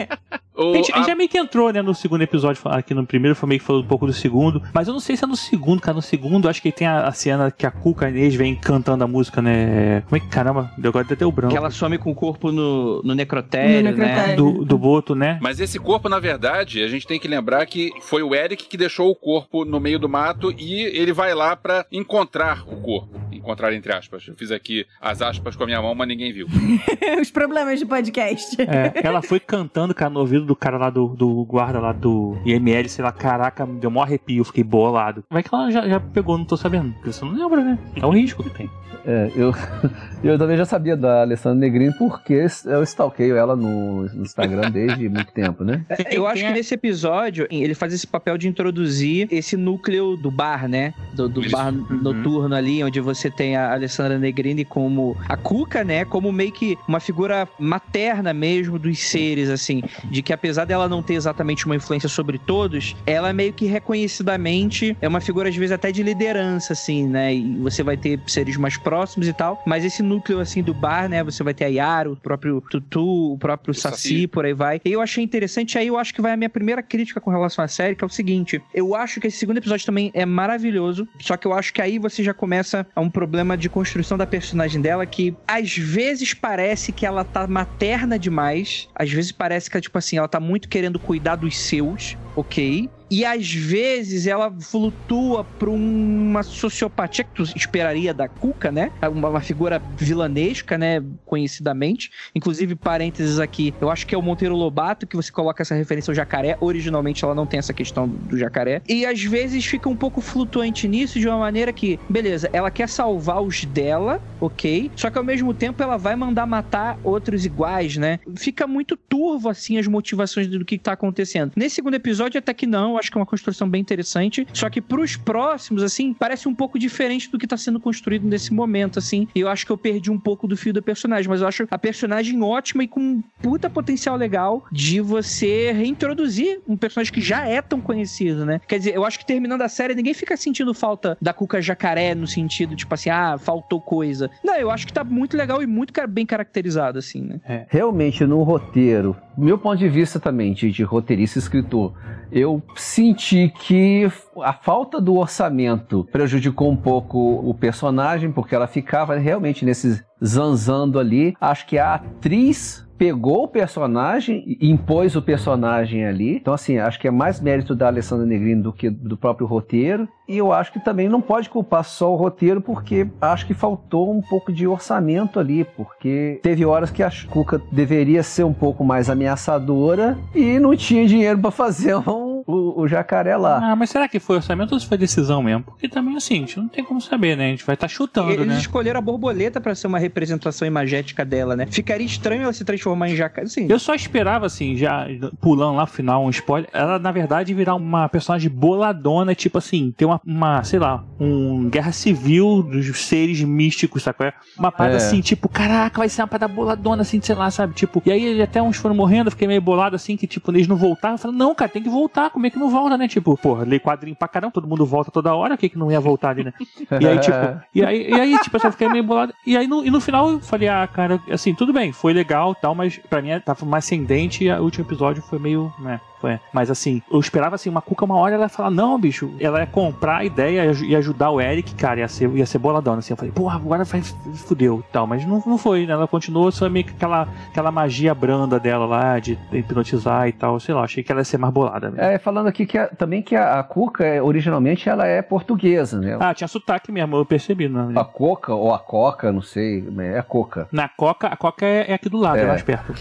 tá. 0.09 0.19
O- 0.57 0.71
A 0.71 0.75
gente, 0.77 0.93
a 0.93 1.01
já 1.03 1.15
meio 1.15 1.27
que 1.27 1.37
entrou, 1.37 1.71
né, 1.73 1.81
no 1.81 1.93
segundo 1.93 2.21
episódio, 2.21 2.61
aqui 2.65 2.93
no 2.93 3.05
primeiro 3.05 3.35
foi 3.35 3.47
meio 3.49 3.59
que 3.59 3.65
falou 3.67 3.81
um 3.81 3.85
pouco 3.85 4.05
do 4.07 4.13
segundo, 4.13 4.61
mas 4.73 4.87
eu 4.87 4.93
não 4.93 5.01
sei 5.01 5.17
se 5.17 5.23
é 5.25 5.27
no 5.27 5.35
segundo, 5.35 5.81
cara, 5.81 5.95
no 5.95 6.01
segundo 6.01 6.47
acho 6.47 6.61
que 6.61 6.71
tem 6.71 6.87
a, 6.87 7.07
a 7.07 7.11
cena 7.11 7.51
que 7.51 7.65
a 7.65 7.71
Cuca 7.71 8.07
Inês 8.09 8.35
vem 8.35 8.55
cantando 8.55 9.03
a 9.03 9.07
música, 9.07 9.41
né, 9.41 9.99
como 10.03 10.15
é 10.15 10.19
que, 10.21 10.27
caramba, 10.29 10.71
deu 10.77 10.89
agora 10.91 11.05
até 11.11 11.25
o 11.25 11.31
branco. 11.31 11.51
Que 11.51 11.57
ela 11.57 11.69
some 11.71 11.97
com 11.97 12.09
o 12.09 12.15
corpo 12.15 12.53
no, 12.53 13.01
no 13.03 13.13
necrotério, 13.13 13.83
No 13.83 13.97
necrotério. 13.97 14.27
né? 14.29 14.35
Do, 14.37 14.63
do 14.63 14.77
Boto, 14.77 15.13
né? 15.13 15.37
Mas 15.41 15.59
esse 15.59 15.77
corpo, 15.77 16.07
na 16.07 16.19
verdade, 16.19 16.81
a 16.83 16.87
gente 16.87 17.05
tem 17.05 17.19
que 17.19 17.27
lembrar 17.27 17.65
que 17.65 17.91
foi 18.01 18.23
o 18.23 18.33
Eric 18.33 18.65
que 18.65 18.77
deixou 18.77 19.11
o 19.11 19.15
corpo 19.15 19.65
no 19.65 19.77
meio 19.81 19.99
do 19.99 20.07
mato 20.07 20.53
e 20.57 20.83
ele 20.83 21.11
vai 21.11 21.33
lá 21.35 21.53
pra 21.57 21.85
encontrar 21.91 22.63
o 22.65 22.77
corpo. 22.77 23.19
Encontrar 23.45 23.71
entre 23.73 23.93
aspas. 23.93 24.27
Eu 24.27 24.35
fiz 24.35 24.51
aqui 24.51 24.87
as 24.99 25.21
aspas 25.21 25.55
com 25.55 25.63
a 25.63 25.65
minha 25.67 25.79
mão, 25.79 25.93
mas 25.93 26.07
ninguém 26.07 26.33
viu. 26.33 26.47
Os 27.21 27.29
problemas 27.29 27.77
de 27.79 27.85
podcast. 27.85 28.59
É, 28.59 29.05
ela 29.05 29.21
foi 29.21 29.39
cantando, 29.39 29.93
cara, 29.93 30.09
no 30.09 30.19
ouvido 30.19 30.45
do 30.45 30.55
cara 30.55 30.77
lá 30.77 30.89
do, 30.89 31.09
do 31.09 31.45
guarda 31.45 31.79
lá 31.79 31.93
do 31.93 32.35
IML, 32.43 32.89
sei 32.89 33.05
lá, 33.05 33.11
caraca, 33.11 33.63
me 33.63 33.79
deu 33.79 33.91
um 33.91 34.01
arrepio, 34.01 34.43
fiquei 34.43 34.63
bolado. 34.63 35.23
Como 35.29 35.39
é 35.39 35.43
que 35.43 35.53
ela 35.53 35.69
já, 35.69 35.87
já 35.87 35.99
pegou, 35.99 36.39
não 36.39 36.45
tô 36.45 36.57
sabendo, 36.57 36.91
porque 36.93 37.13
você 37.13 37.23
não 37.23 37.33
lembra, 37.33 37.63
né? 37.63 37.77
É 37.95 38.05
o 38.05 38.09
risco 38.09 38.43
que 38.43 38.49
tem. 38.49 38.67
É, 39.05 39.31
eu, 39.35 39.53
eu 40.23 40.37
também 40.37 40.57
já 40.57 40.65
sabia 40.65 40.97
da 40.97 41.21
Alessandra 41.21 41.59
Negrini 41.59 41.93
porque 41.95 42.47
eu 42.65 42.81
stalkeio 42.83 43.37
ela 43.37 43.55
no, 43.55 44.03
no 44.03 44.23
Instagram 44.23 44.71
desde 44.71 45.07
muito 45.07 45.31
tempo, 45.31 45.63
né? 45.63 45.85
É, 45.89 46.17
Eu 46.17 46.25
acho 46.25 46.43
que 46.43 46.51
nesse 46.51 46.73
episódio 46.73 47.47
ele 47.51 47.75
faz 47.75 47.93
esse 47.93 48.07
papel 48.07 48.37
de 48.37 48.47
introduzir 48.47 49.27
esse 49.31 49.55
núcleo 49.55 50.17
do 50.17 50.31
bar, 50.31 50.67
né? 50.67 50.93
Do, 51.13 51.29
do 51.29 51.41
Isso. 51.41 51.51
bar 51.51 51.71
noturno 51.71 52.55
ali, 52.55 52.83
onde 52.83 52.99
você 52.99 53.29
tem 53.35 53.55
a 53.55 53.73
Alessandra 53.73 54.17
Negrini 54.17 54.65
como 54.65 55.17
a 55.27 55.35
Cuca, 55.37 55.83
né? 55.83 56.05
Como 56.05 56.31
meio 56.31 56.51
que 56.51 56.77
uma 56.87 56.99
figura 56.99 57.47
materna 57.59 58.33
mesmo 58.33 58.79
dos 58.79 58.99
seres, 58.99 59.49
assim. 59.49 59.81
De 60.05 60.21
que 60.21 60.33
apesar 60.33 60.65
dela 60.65 60.87
não 60.87 61.03
ter 61.03 61.15
exatamente 61.15 61.65
uma 61.65 61.75
influência 61.75 62.09
sobre 62.09 62.37
todos, 62.37 62.95
ela 63.05 63.33
meio 63.33 63.53
que 63.53 63.65
reconhecidamente 63.65 64.95
é 65.01 65.07
uma 65.07 65.21
figura, 65.21 65.49
às 65.49 65.55
vezes, 65.55 65.71
até 65.71 65.91
de 65.91 66.01
liderança, 66.03 66.73
assim, 66.73 67.07
né? 67.07 67.33
E 67.33 67.55
você 67.57 67.83
vai 67.83 67.97
ter 67.97 68.19
seres 68.27 68.57
mais 68.57 68.77
próximos 68.77 69.27
e 69.27 69.33
tal. 69.33 69.61
Mas 69.65 69.83
esse 69.83 70.01
núcleo, 70.01 70.39
assim, 70.39 70.63
do 70.63 70.73
bar, 70.73 71.09
né? 71.09 71.23
Você 71.23 71.43
vai 71.43 71.53
ter 71.53 71.65
a 71.65 71.67
Yara, 71.67 72.11
o 72.11 72.15
próprio 72.15 72.61
Tutu, 72.69 73.33
o 73.33 73.37
próprio 73.37 73.71
O 73.71 73.75
Saci, 73.75 73.95
Saci. 73.95 74.27
por 74.27 74.45
aí 74.45 74.53
vai. 74.53 74.81
E 74.83 74.91
eu 74.91 75.01
achei 75.01 75.23
interessante, 75.23 75.77
aí 75.77 75.87
eu 75.87 75.97
acho 75.97 76.13
que 76.13 76.21
vai 76.21 76.31
a 76.31 76.37
minha 76.37 76.49
primeira 76.49 76.81
crítica 76.81 77.19
com 77.19 77.29
relação 77.29 77.63
à 77.63 77.67
série, 77.67 77.95
que 77.95 78.03
é 78.03 78.07
o 78.07 78.09
seguinte: 78.09 78.61
eu 78.73 78.95
acho 78.95 79.19
que 79.19 79.27
esse 79.27 79.37
segundo 79.37 79.57
episódio 79.57 79.85
também 79.85 80.11
é 80.13 80.25
maravilhoso, 80.25 81.07
só 81.19 81.35
que 81.37 81.45
eu 81.45 81.53
acho 81.53 81.73
que 81.73 81.81
aí 81.81 81.99
você 81.99 82.23
já 82.23 82.33
começa 82.33 82.85
a 82.95 83.01
um 83.01 83.09
problema 83.09 83.24
de 83.57 83.69
construção 83.69 84.17
da 84.17 84.27
personagem 84.27 84.81
dela 84.81 85.05
que 85.05 85.37
às 85.47 85.75
vezes 85.77 86.33
parece 86.33 86.93
que 86.93 87.05
ela 87.05 87.23
tá 87.23 87.47
materna 87.47 88.17
demais, 88.19 88.87
às 88.95 89.11
vezes 89.11 89.31
parece 89.31 89.69
que, 89.69 89.79
tipo 89.81 89.97
assim, 89.97 90.17
ela 90.17 90.27
tá 90.27 90.39
muito 90.39 90.69
querendo 90.69 90.99
cuidar 90.99 91.35
dos 91.35 91.57
seus, 91.57 92.17
ok? 92.35 92.91
E 93.09 93.23
às 93.23 93.53
vezes 93.53 94.27
ela 94.27 94.51
flutua 94.59 95.43
pra 95.43 95.69
uma 95.69 96.43
sociopatia 96.43 97.23
que 97.23 97.31
tu 97.31 97.43
esperaria 97.55 98.13
da 98.13 98.27
Cuca, 98.27 98.71
né? 98.71 98.91
Uma, 99.01 99.29
uma 99.29 99.41
figura 99.41 99.81
vilanesca, 99.97 100.77
né? 100.77 101.03
Conhecidamente. 101.25 102.11
Inclusive, 102.33 102.75
parênteses 102.75 103.39
aqui, 103.39 103.73
eu 103.79 103.89
acho 103.89 104.07
que 104.07 104.15
é 104.15 104.17
o 104.17 104.21
Monteiro 104.21 104.55
Lobato 104.55 105.05
que 105.05 105.15
você 105.15 105.31
coloca 105.31 105.61
essa 105.61 105.75
referência 105.75 106.11
ao 106.11 106.15
jacaré. 106.15 106.57
Originalmente 106.59 107.23
ela 107.23 107.35
não 107.35 107.45
tem 107.45 107.59
essa 107.59 107.73
questão 107.73 108.07
do, 108.07 108.17
do 108.17 108.37
jacaré. 108.37 108.81
E 108.87 109.05
às 109.05 109.21
vezes 109.23 109.65
fica 109.65 109.87
um 109.87 109.95
pouco 109.95 110.21
flutuante 110.21 110.87
nisso 110.87 111.19
de 111.19 111.27
uma 111.27 111.37
maneira 111.37 111.71
que, 111.71 111.99
beleza, 112.09 112.49
ela 112.51 112.71
quer 112.71 112.89
salvar 112.89 113.41
os 113.41 113.63
dela, 113.65 114.19
ok? 114.39 114.91
Só 114.95 115.09
que 115.09 115.17
ao 115.17 115.23
mesmo 115.23 115.53
tempo 115.53 115.81
ela 115.81 115.97
vai 115.97 116.15
mandar 116.15 116.45
matar 116.45 116.97
outros 117.03 117.45
iguais, 117.45 117.97
né? 117.97 118.19
Fica 118.35 118.67
muito 118.67 118.97
turvo 118.97 119.49
assim 119.49 119.77
as 119.77 119.87
motivações 119.87 120.47
do 120.47 120.63
que 120.65 120.77
tá 120.77 120.93
acontecendo. 120.93 121.51
Nesse 121.55 121.75
segundo 121.75 121.95
episódio, 121.95 122.39
até 122.39 122.53
que 122.53 122.65
não, 122.65 122.94
eu 122.95 122.99
acho 122.99 123.11
que 123.11 123.17
é 123.17 123.19
uma 123.19 123.25
construção 123.25 123.69
bem 123.69 123.81
interessante. 123.81 124.47
Só 124.53 124.69
que 124.69 124.81
pros 124.81 125.15
próximos, 125.15 125.83
assim, 125.83 126.13
parece 126.13 126.47
um 126.47 126.55
pouco 126.55 126.79
diferente 126.79 127.29
do 127.29 127.37
que 127.37 127.47
tá 127.47 127.57
sendo 127.57 127.79
construído 127.79 128.27
nesse 128.27 128.53
momento, 128.53 128.99
assim. 128.99 129.27
E 129.35 129.39
eu 129.39 129.49
acho 129.49 129.65
que 129.65 129.71
eu 129.71 129.77
perdi 129.77 130.11
um 130.11 130.19
pouco 130.19 130.47
do 130.47 130.57
fio 130.57 130.73
da 130.73 130.81
personagem, 130.81 131.29
mas 131.29 131.41
eu 131.41 131.47
acho 131.47 131.67
a 131.69 131.77
personagem 131.77 132.41
ótima 132.41 132.83
e 132.83 132.87
com 132.87 132.99
um 132.99 133.23
puta 133.41 133.69
potencial 133.69 134.15
legal 134.15 134.65
de 134.71 134.99
você 135.01 135.71
reintroduzir 135.71 136.59
um 136.67 136.77
personagem 136.77 137.13
que 137.13 137.21
já 137.21 137.47
é 137.47 137.61
tão 137.61 137.81
conhecido, 137.81 138.45
né? 138.45 138.59
Quer 138.67 138.79
dizer, 138.79 138.95
eu 138.95 139.05
acho 139.05 139.19
que 139.19 139.25
terminando 139.25 139.61
a 139.61 139.69
série, 139.69 139.95
ninguém 139.95 140.13
fica 140.13 140.37
sentindo 140.37 140.73
falta 140.73 141.17
da 141.21 141.33
Cuca 141.33 141.61
Jacaré 141.61 142.15
no 142.15 142.27
sentido, 142.27 142.75
tipo 142.75 142.93
assim, 142.93 143.09
ah, 143.09 143.37
faltou 143.37 143.81
coisa. 143.81 144.29
Não, 144.43 144.55
eu 144.55 144.71
acho 144.71 144.87
que 144.87 144.93
tá 144.93 145.03
muito 145.03 145.35
legal 145.37 145.61
e 145.61 145.67
muito 145.67 145.93
bem 146.07 146.25
caracterizado, 146.25 146.99
assim, 146.99 147.21
né? 147.21 147.39
É. 147.47 147.65
Realmente, 147.69 148.25
no 148.25 148.41
roteiro, 148.43 149.15
meu 149.37 149.57
ponto 149.57 149.77
de 149.77 149.89
vista 149.89 150.19
também, 150.19 150.53
de, 150.53 150.71
de 150.71 150.83
roteirista 150.83 151.37
e 151.37 151.41
escritor, 151.41 151.93
eu 152.31 152.61
senti 152.75 153.49
que 153.49 154.09
a 154.41 154.53
falta 154.53 154.99
do 154.99 155.15
orçamento 155.15 156.07
prejudicou 156.11 156.71
um 156.71 156.75
pouco 156.75 157.17
o 157.17 157.53
personagem, 157.53 158.31
porque 158.31 158.55
ela 158.55 158.67
ficava 158.67 159.15
realmente 159.15 159.65
nesse 159.65 160.03
zanzando 160.23 160.99
ali. 160.99 161.35
Acho 161.39 161.65
que 161.65 161.77
a 161.77 161.95
atriz 161.95 162.84
pegou 162.97 163.43
o 163.43 163.47
personagem 163.47 164.43
e 164.45 164.69
impôs 164.69 165.15
o 165.15 165.21
personagem 165.21 166.05
ali. 166.05 166.37
Então, 166.37 166.53
assim, 166.53 166.77
acho 166.77 166.99
que 166.99 167.07
é 167.07 167.11
mais 167.11 167.39
mérito 167.39 167.75
da 167.75 167.87
Alessandra 167.87 168.25
Negrini 168.25 168.61
do 168.61 168.73
que 168.73 168.89
do 168.89 169.17
próprio 169.17 169.47
roteiro. 169.47 170.07
E 170.27 170.37
eu 170.37 170.51
acho 170.51 170.73
que 170.73 170.79
também 170.79 171.07
não 171.07 171.21
pode 171.21 171.49
culpar 171.49 171.83
só 171.83 172.11
o 172.11 172.15
roteiro, 172.15 172.59
porque 172.59 173.07
acho 173.21 173.45
que 173.45 173.53
faltou 173.53 174.11
um 174.11 174.21
pouco 174.21 174.51
de 174.51 174.65
orçamento 174.65 175.39
ali, 175.39 175.63
porque 175.63 176.39
teve 176.41 176.65
horas 176.65 176.89
que 176.89 177.03
a 177.03 177.11
Cuca 177.29 177.61
deveria 177.71 178.23
ser 178.23 178.43
um 178.43 178.53
pouco 178.53 178.83
mais 178.83 179.09
ameaçadora 179.09 180.17
e 180.33 180.57
não 180.59 180.75
tinha 180.75 181.05
dinheiro 181.05 181.39
para 181.39 181.51
fazer 181.51 181.95
um 182.09 182.24
o, 182.47 182.81
o, 182.81 182.87
jacaré 182.87 183.35
lá. 183.35 183.71
Ah, 183.71 183.75
mas 183.75 183.89
será 183.89 184.07
que 184.07 184.19
foi 184.19 184.37
orçamento 184.37 184.73
ou 184.73 184.79
se 184.79 184.87
foi 184.87 184.97
decisão 184.97 185.41
mesmo? 185.41 185.63
Porque 185.63 185.89
também, 185.89 186.15
assim, 186.15 186.35
a 186.35 186.37
gente 186.39 186.57
não 186.57 186.67
tem 186.67 186.83
como 186.83 187.01
saber, 187.01 187.35
né? 187.35 187.47
A 187.47 187.49
gente 187.49 187.65
vai 187.65 187.73
estar 187.73 187.87
tá 187.87 187.93
chutando, 187.93 188.31
Eles 188.31 188.45
né? 188.45 188.57
escolheram 188.57 188.99
a 188.99 189.01
borboleta 189.01 189.59
para 189.59 189.73
ser 189.73 189.87
uma 189.87 189.97
representação 189.97 190.67
imagética 190.67 191.25
dela, 191.25 191.55
né? 191.55 191.65
Ficaria 191.69 192.05
estranho 192.05 192.43
ela 192.43 192.53
se 192.53 192.63
transformar 192.63 193.09
em 193.09 193.15
jacaré. 193.15 193.47
Sim. 193.47 193.67
Eu 193.69 193.79
só 193.79 193.95
esperava, 193.95 194.45
assim, 194.45 194.75
já 194.75 195.07
pulando 195.41 195.75
lá 195.75 195.81
no 195.81 195.87
final, 195.87 196.23
um 196.23 196.29
spoiler, 196.29 196.69
ela, 196.71 196.99
na 196.99 197.11
verdade, 197.11 197.53
virar 197.53 197.75
uma 197.75 198.07
personagem 198.09 198.49
boladona, 198.49 199.33
tipo 199.33 199.57
assim, 199.57 199.91
ter 199.95 200.05
uma, 200.05 200.21
uma 200.25 200.63
sei 200.63 200.79
lá, 200.79 201.03
um 201.19 201.69
guerra 201.69 201.91
civil 201.91 202.61
dos 202.61 203.05
seres 203.05 203.41
místicos, 203.41 204.03
sabe? 204.03 204.25
É? 204.25 204.33
Uma 204.57 204.71
parada 204.71 204.95
é. 204.95 204.97
assim, 204.97 205.19
tipo, 205.21 205.49
caraca, 205.49 205.99
vai 205.99 206.09
ser 206.09 206.21
uma 206.21 206.27
parada 206.27 206.47
boladona, 206.47 207.01
assim, 207.01 207.19
sei 207.21 207.35
lá, 207.35 207.49
sabe? 207.49 207.73
Tipo, 207.73 208.01
e 208.05 208.11
aí 208.11 208.41
até 208.41 208.61
uns 208.61 208.77
foram 208.77 208.95
morrendo, 208.95 209.27
eu 209.27 209.31
fiquei 209.31 209.47
meio 209.47 209.61
bolado, 209.61 209.95
assim, 209.95 210.15
que, 210.15 210.27
tipo, 210.27 210.51
eles 210.51 210.67
não 210.67 210.75
voltaram. 210.75 211.15
Eu 211.15 211.19
falei, 211.19 211.37
não, 211.37 211.55
cara, 211.55 211.71
tem 211.71 211.81
que 211.81 211.89
voltar 211.89 212.29
como 212.35 212.45
é 212.45 212.49
que 212.49 212.59
não 212.59 212.69
volta, 212.69 212.97
né? 212.97 213.07
Tipo, 213.07 213.37
porra, 213.37 213.63
lê 213.63 213.79
quadrinho 213.79 214.13
pra 214.13 214.27
caramba, 214.27 214.51
todo 214.51 214.67
mundo 214.67 214.85
volta 214.85 215.09
toda 215.09 215.33
hora, 215.33 215.55
o 215.55 215.57
que 215.57 215.69
que 215.69 215.77
não 215.77 215.89
ia 215.89 216.01
voltar 216.01 216.31
ali, 216.31 216.43
né? 216.43 216.53
E 216.99 217.07
aí, 217.07 217.19
tipo, 217.19 217.37
e 217.73 217.83
aí, 217.83 218.09
e 218.09 218.13
aí 218.13 218.39
tipo, 218.39 218.57
eu 218.57 218.71
fiquei 218.71 218.89
meio 218.89 219.03
bolado. 219.03 219.33
E 219.45 219.55
aí, 219.55 219.67
no, 219.67 219.85
e 219.85 219.89
no 219.89 220.01
final, 220.01 220.31
eu 220.31 220.41
falei, 220.41 220.67
ah, 220.67 220.85
cara, 220.85 221.19
assim, 221.31 221.53
tudo 221.53 221.71
bem, 221.71 221.93
foi 221.93 222.11
legal 222.13 222.51
e 222.51 222.61
tal, 222.61 222.75
mas 222.75 222.97
pra 222.97 223.21
mim 223.21 223.29
tava 223.39 223.65
mais 223.65 223.85
ascendente 223.85 224.43
e 224.43 224.51
o 224.51 224.63
último 224.63 224.85
episódio 224.85 225.21
foi 225.23 225.39
meio, 225.39 225.73
né? 225.79 226.01
Foi. 226.25 226.39
Mas 226.51 226.71
assim, 226.71 227.03
eu 227.11 227.19
esperava 227.19 227.53
assim, 227.53 227.69
uma 227.69 227.81
cuca 227.81 228.03
uma 228.03 228.15
hora 228.15 228.33
ela 228.33 228.45
ia 228.45 228.49
falar, 228.49 228.71
não, 228.71 228.99
bicho, 228.99 229.31
ela 229.39 229.59
ia 229.59 229.67
comprar 229.67 230.17
a 230.17 230.25
ideia 230.25 230.71
e 230.83 230.95
ajudar 230.95 231.29
o 231.29 231.39
Eric, 231.39 231.75
cara, 231.75 231.99
ia 231.99 232.07
ser, 232.07 232.29
ia 232.31 232.45
ser 232.45 232.57
boladona, 232.57 232.99
assim. 232.99 233.13
Eu 233.13 233.17
falei, 233.17 233.31
porra, 233.31 233.57
agora 233.57 233.83
vai, 233.83 234.01
fudeu 234.01 234.83
e 234.87 234.91
tal. 234.91 235.05
Mas 235.05 235.23
não, 235.25 235.43
não 235.45 235.57
foi, 235.57 235.85
né? 235.85 235.93
Ela 235.93 236.07
continuou 236.07 236.51
só 236.51 236.67
meio 236.67 236.85
que 236.85 236.93
aquela, 236.93 237.27
aquela 237.49 237.71
magia 237.71 238.15
branda 238.15 238.59
dela 238.59 238.85
lá, 238.85 239.19
de 239.19 239.37
hipnotizar 239.51 240.27
e 240.27 240.31
tal, 240.31 240.59
sei 240.59 240.73
lá, 240.73 240.83
achei 240.83 241.03
que 241.03 241.11
ela 241.11 241.21
ia 241.21 241.25
ser 241.25 241.37
mais 241.37 241.53
bolada. 241.53 241.93
É, 241.97 242.17
falando 242.17 242.47
aqui 242.47 242.65
que 242.65 242.77
a, 242.77 242.87
também 242.87 243.21
que 243.21 243.35
a, 243.35 243.59
a 243.59 243.63
Cuca, 243.63 244.03
é, 244.03 244.21
originalmente, 244.21 244.89
ela 244.89 245.05
é 245.05 245.21
portuguesa, 245.21 245.99
né? 245.99 246.17
Ah, 246.19 246.33
tinha 246.33 246.47
sotaque 246.47 246.91
mesmo, 246.91 247.17
eu 247.17 247.25
percebi. 247.25 247.67
Né? 247.67 247.93
A 247.95 248.03
Coca, 248.03 248.53
ou 248.53 248.73
a 248.73 248.79
Coca, 248.79 249.31
não 249.31 249.41
sei, 249.41 249.83
é 249.99 250.17
a 250.17 250.23
Coca. 250.23 250.67
Na 250.71 250.89
Coca, 250.89 251.27
a 251.27 251.37
Coca 251.37 251.65
é, 251.65 251.91
é 251.91 251.93
aqui 251.93 252.09
do 252.09 252.17
lado, 252.17 252.37
é, 252.37 252.43
é 252.43 252.47
mais 252.47 252.63
perto. 252.63 252.93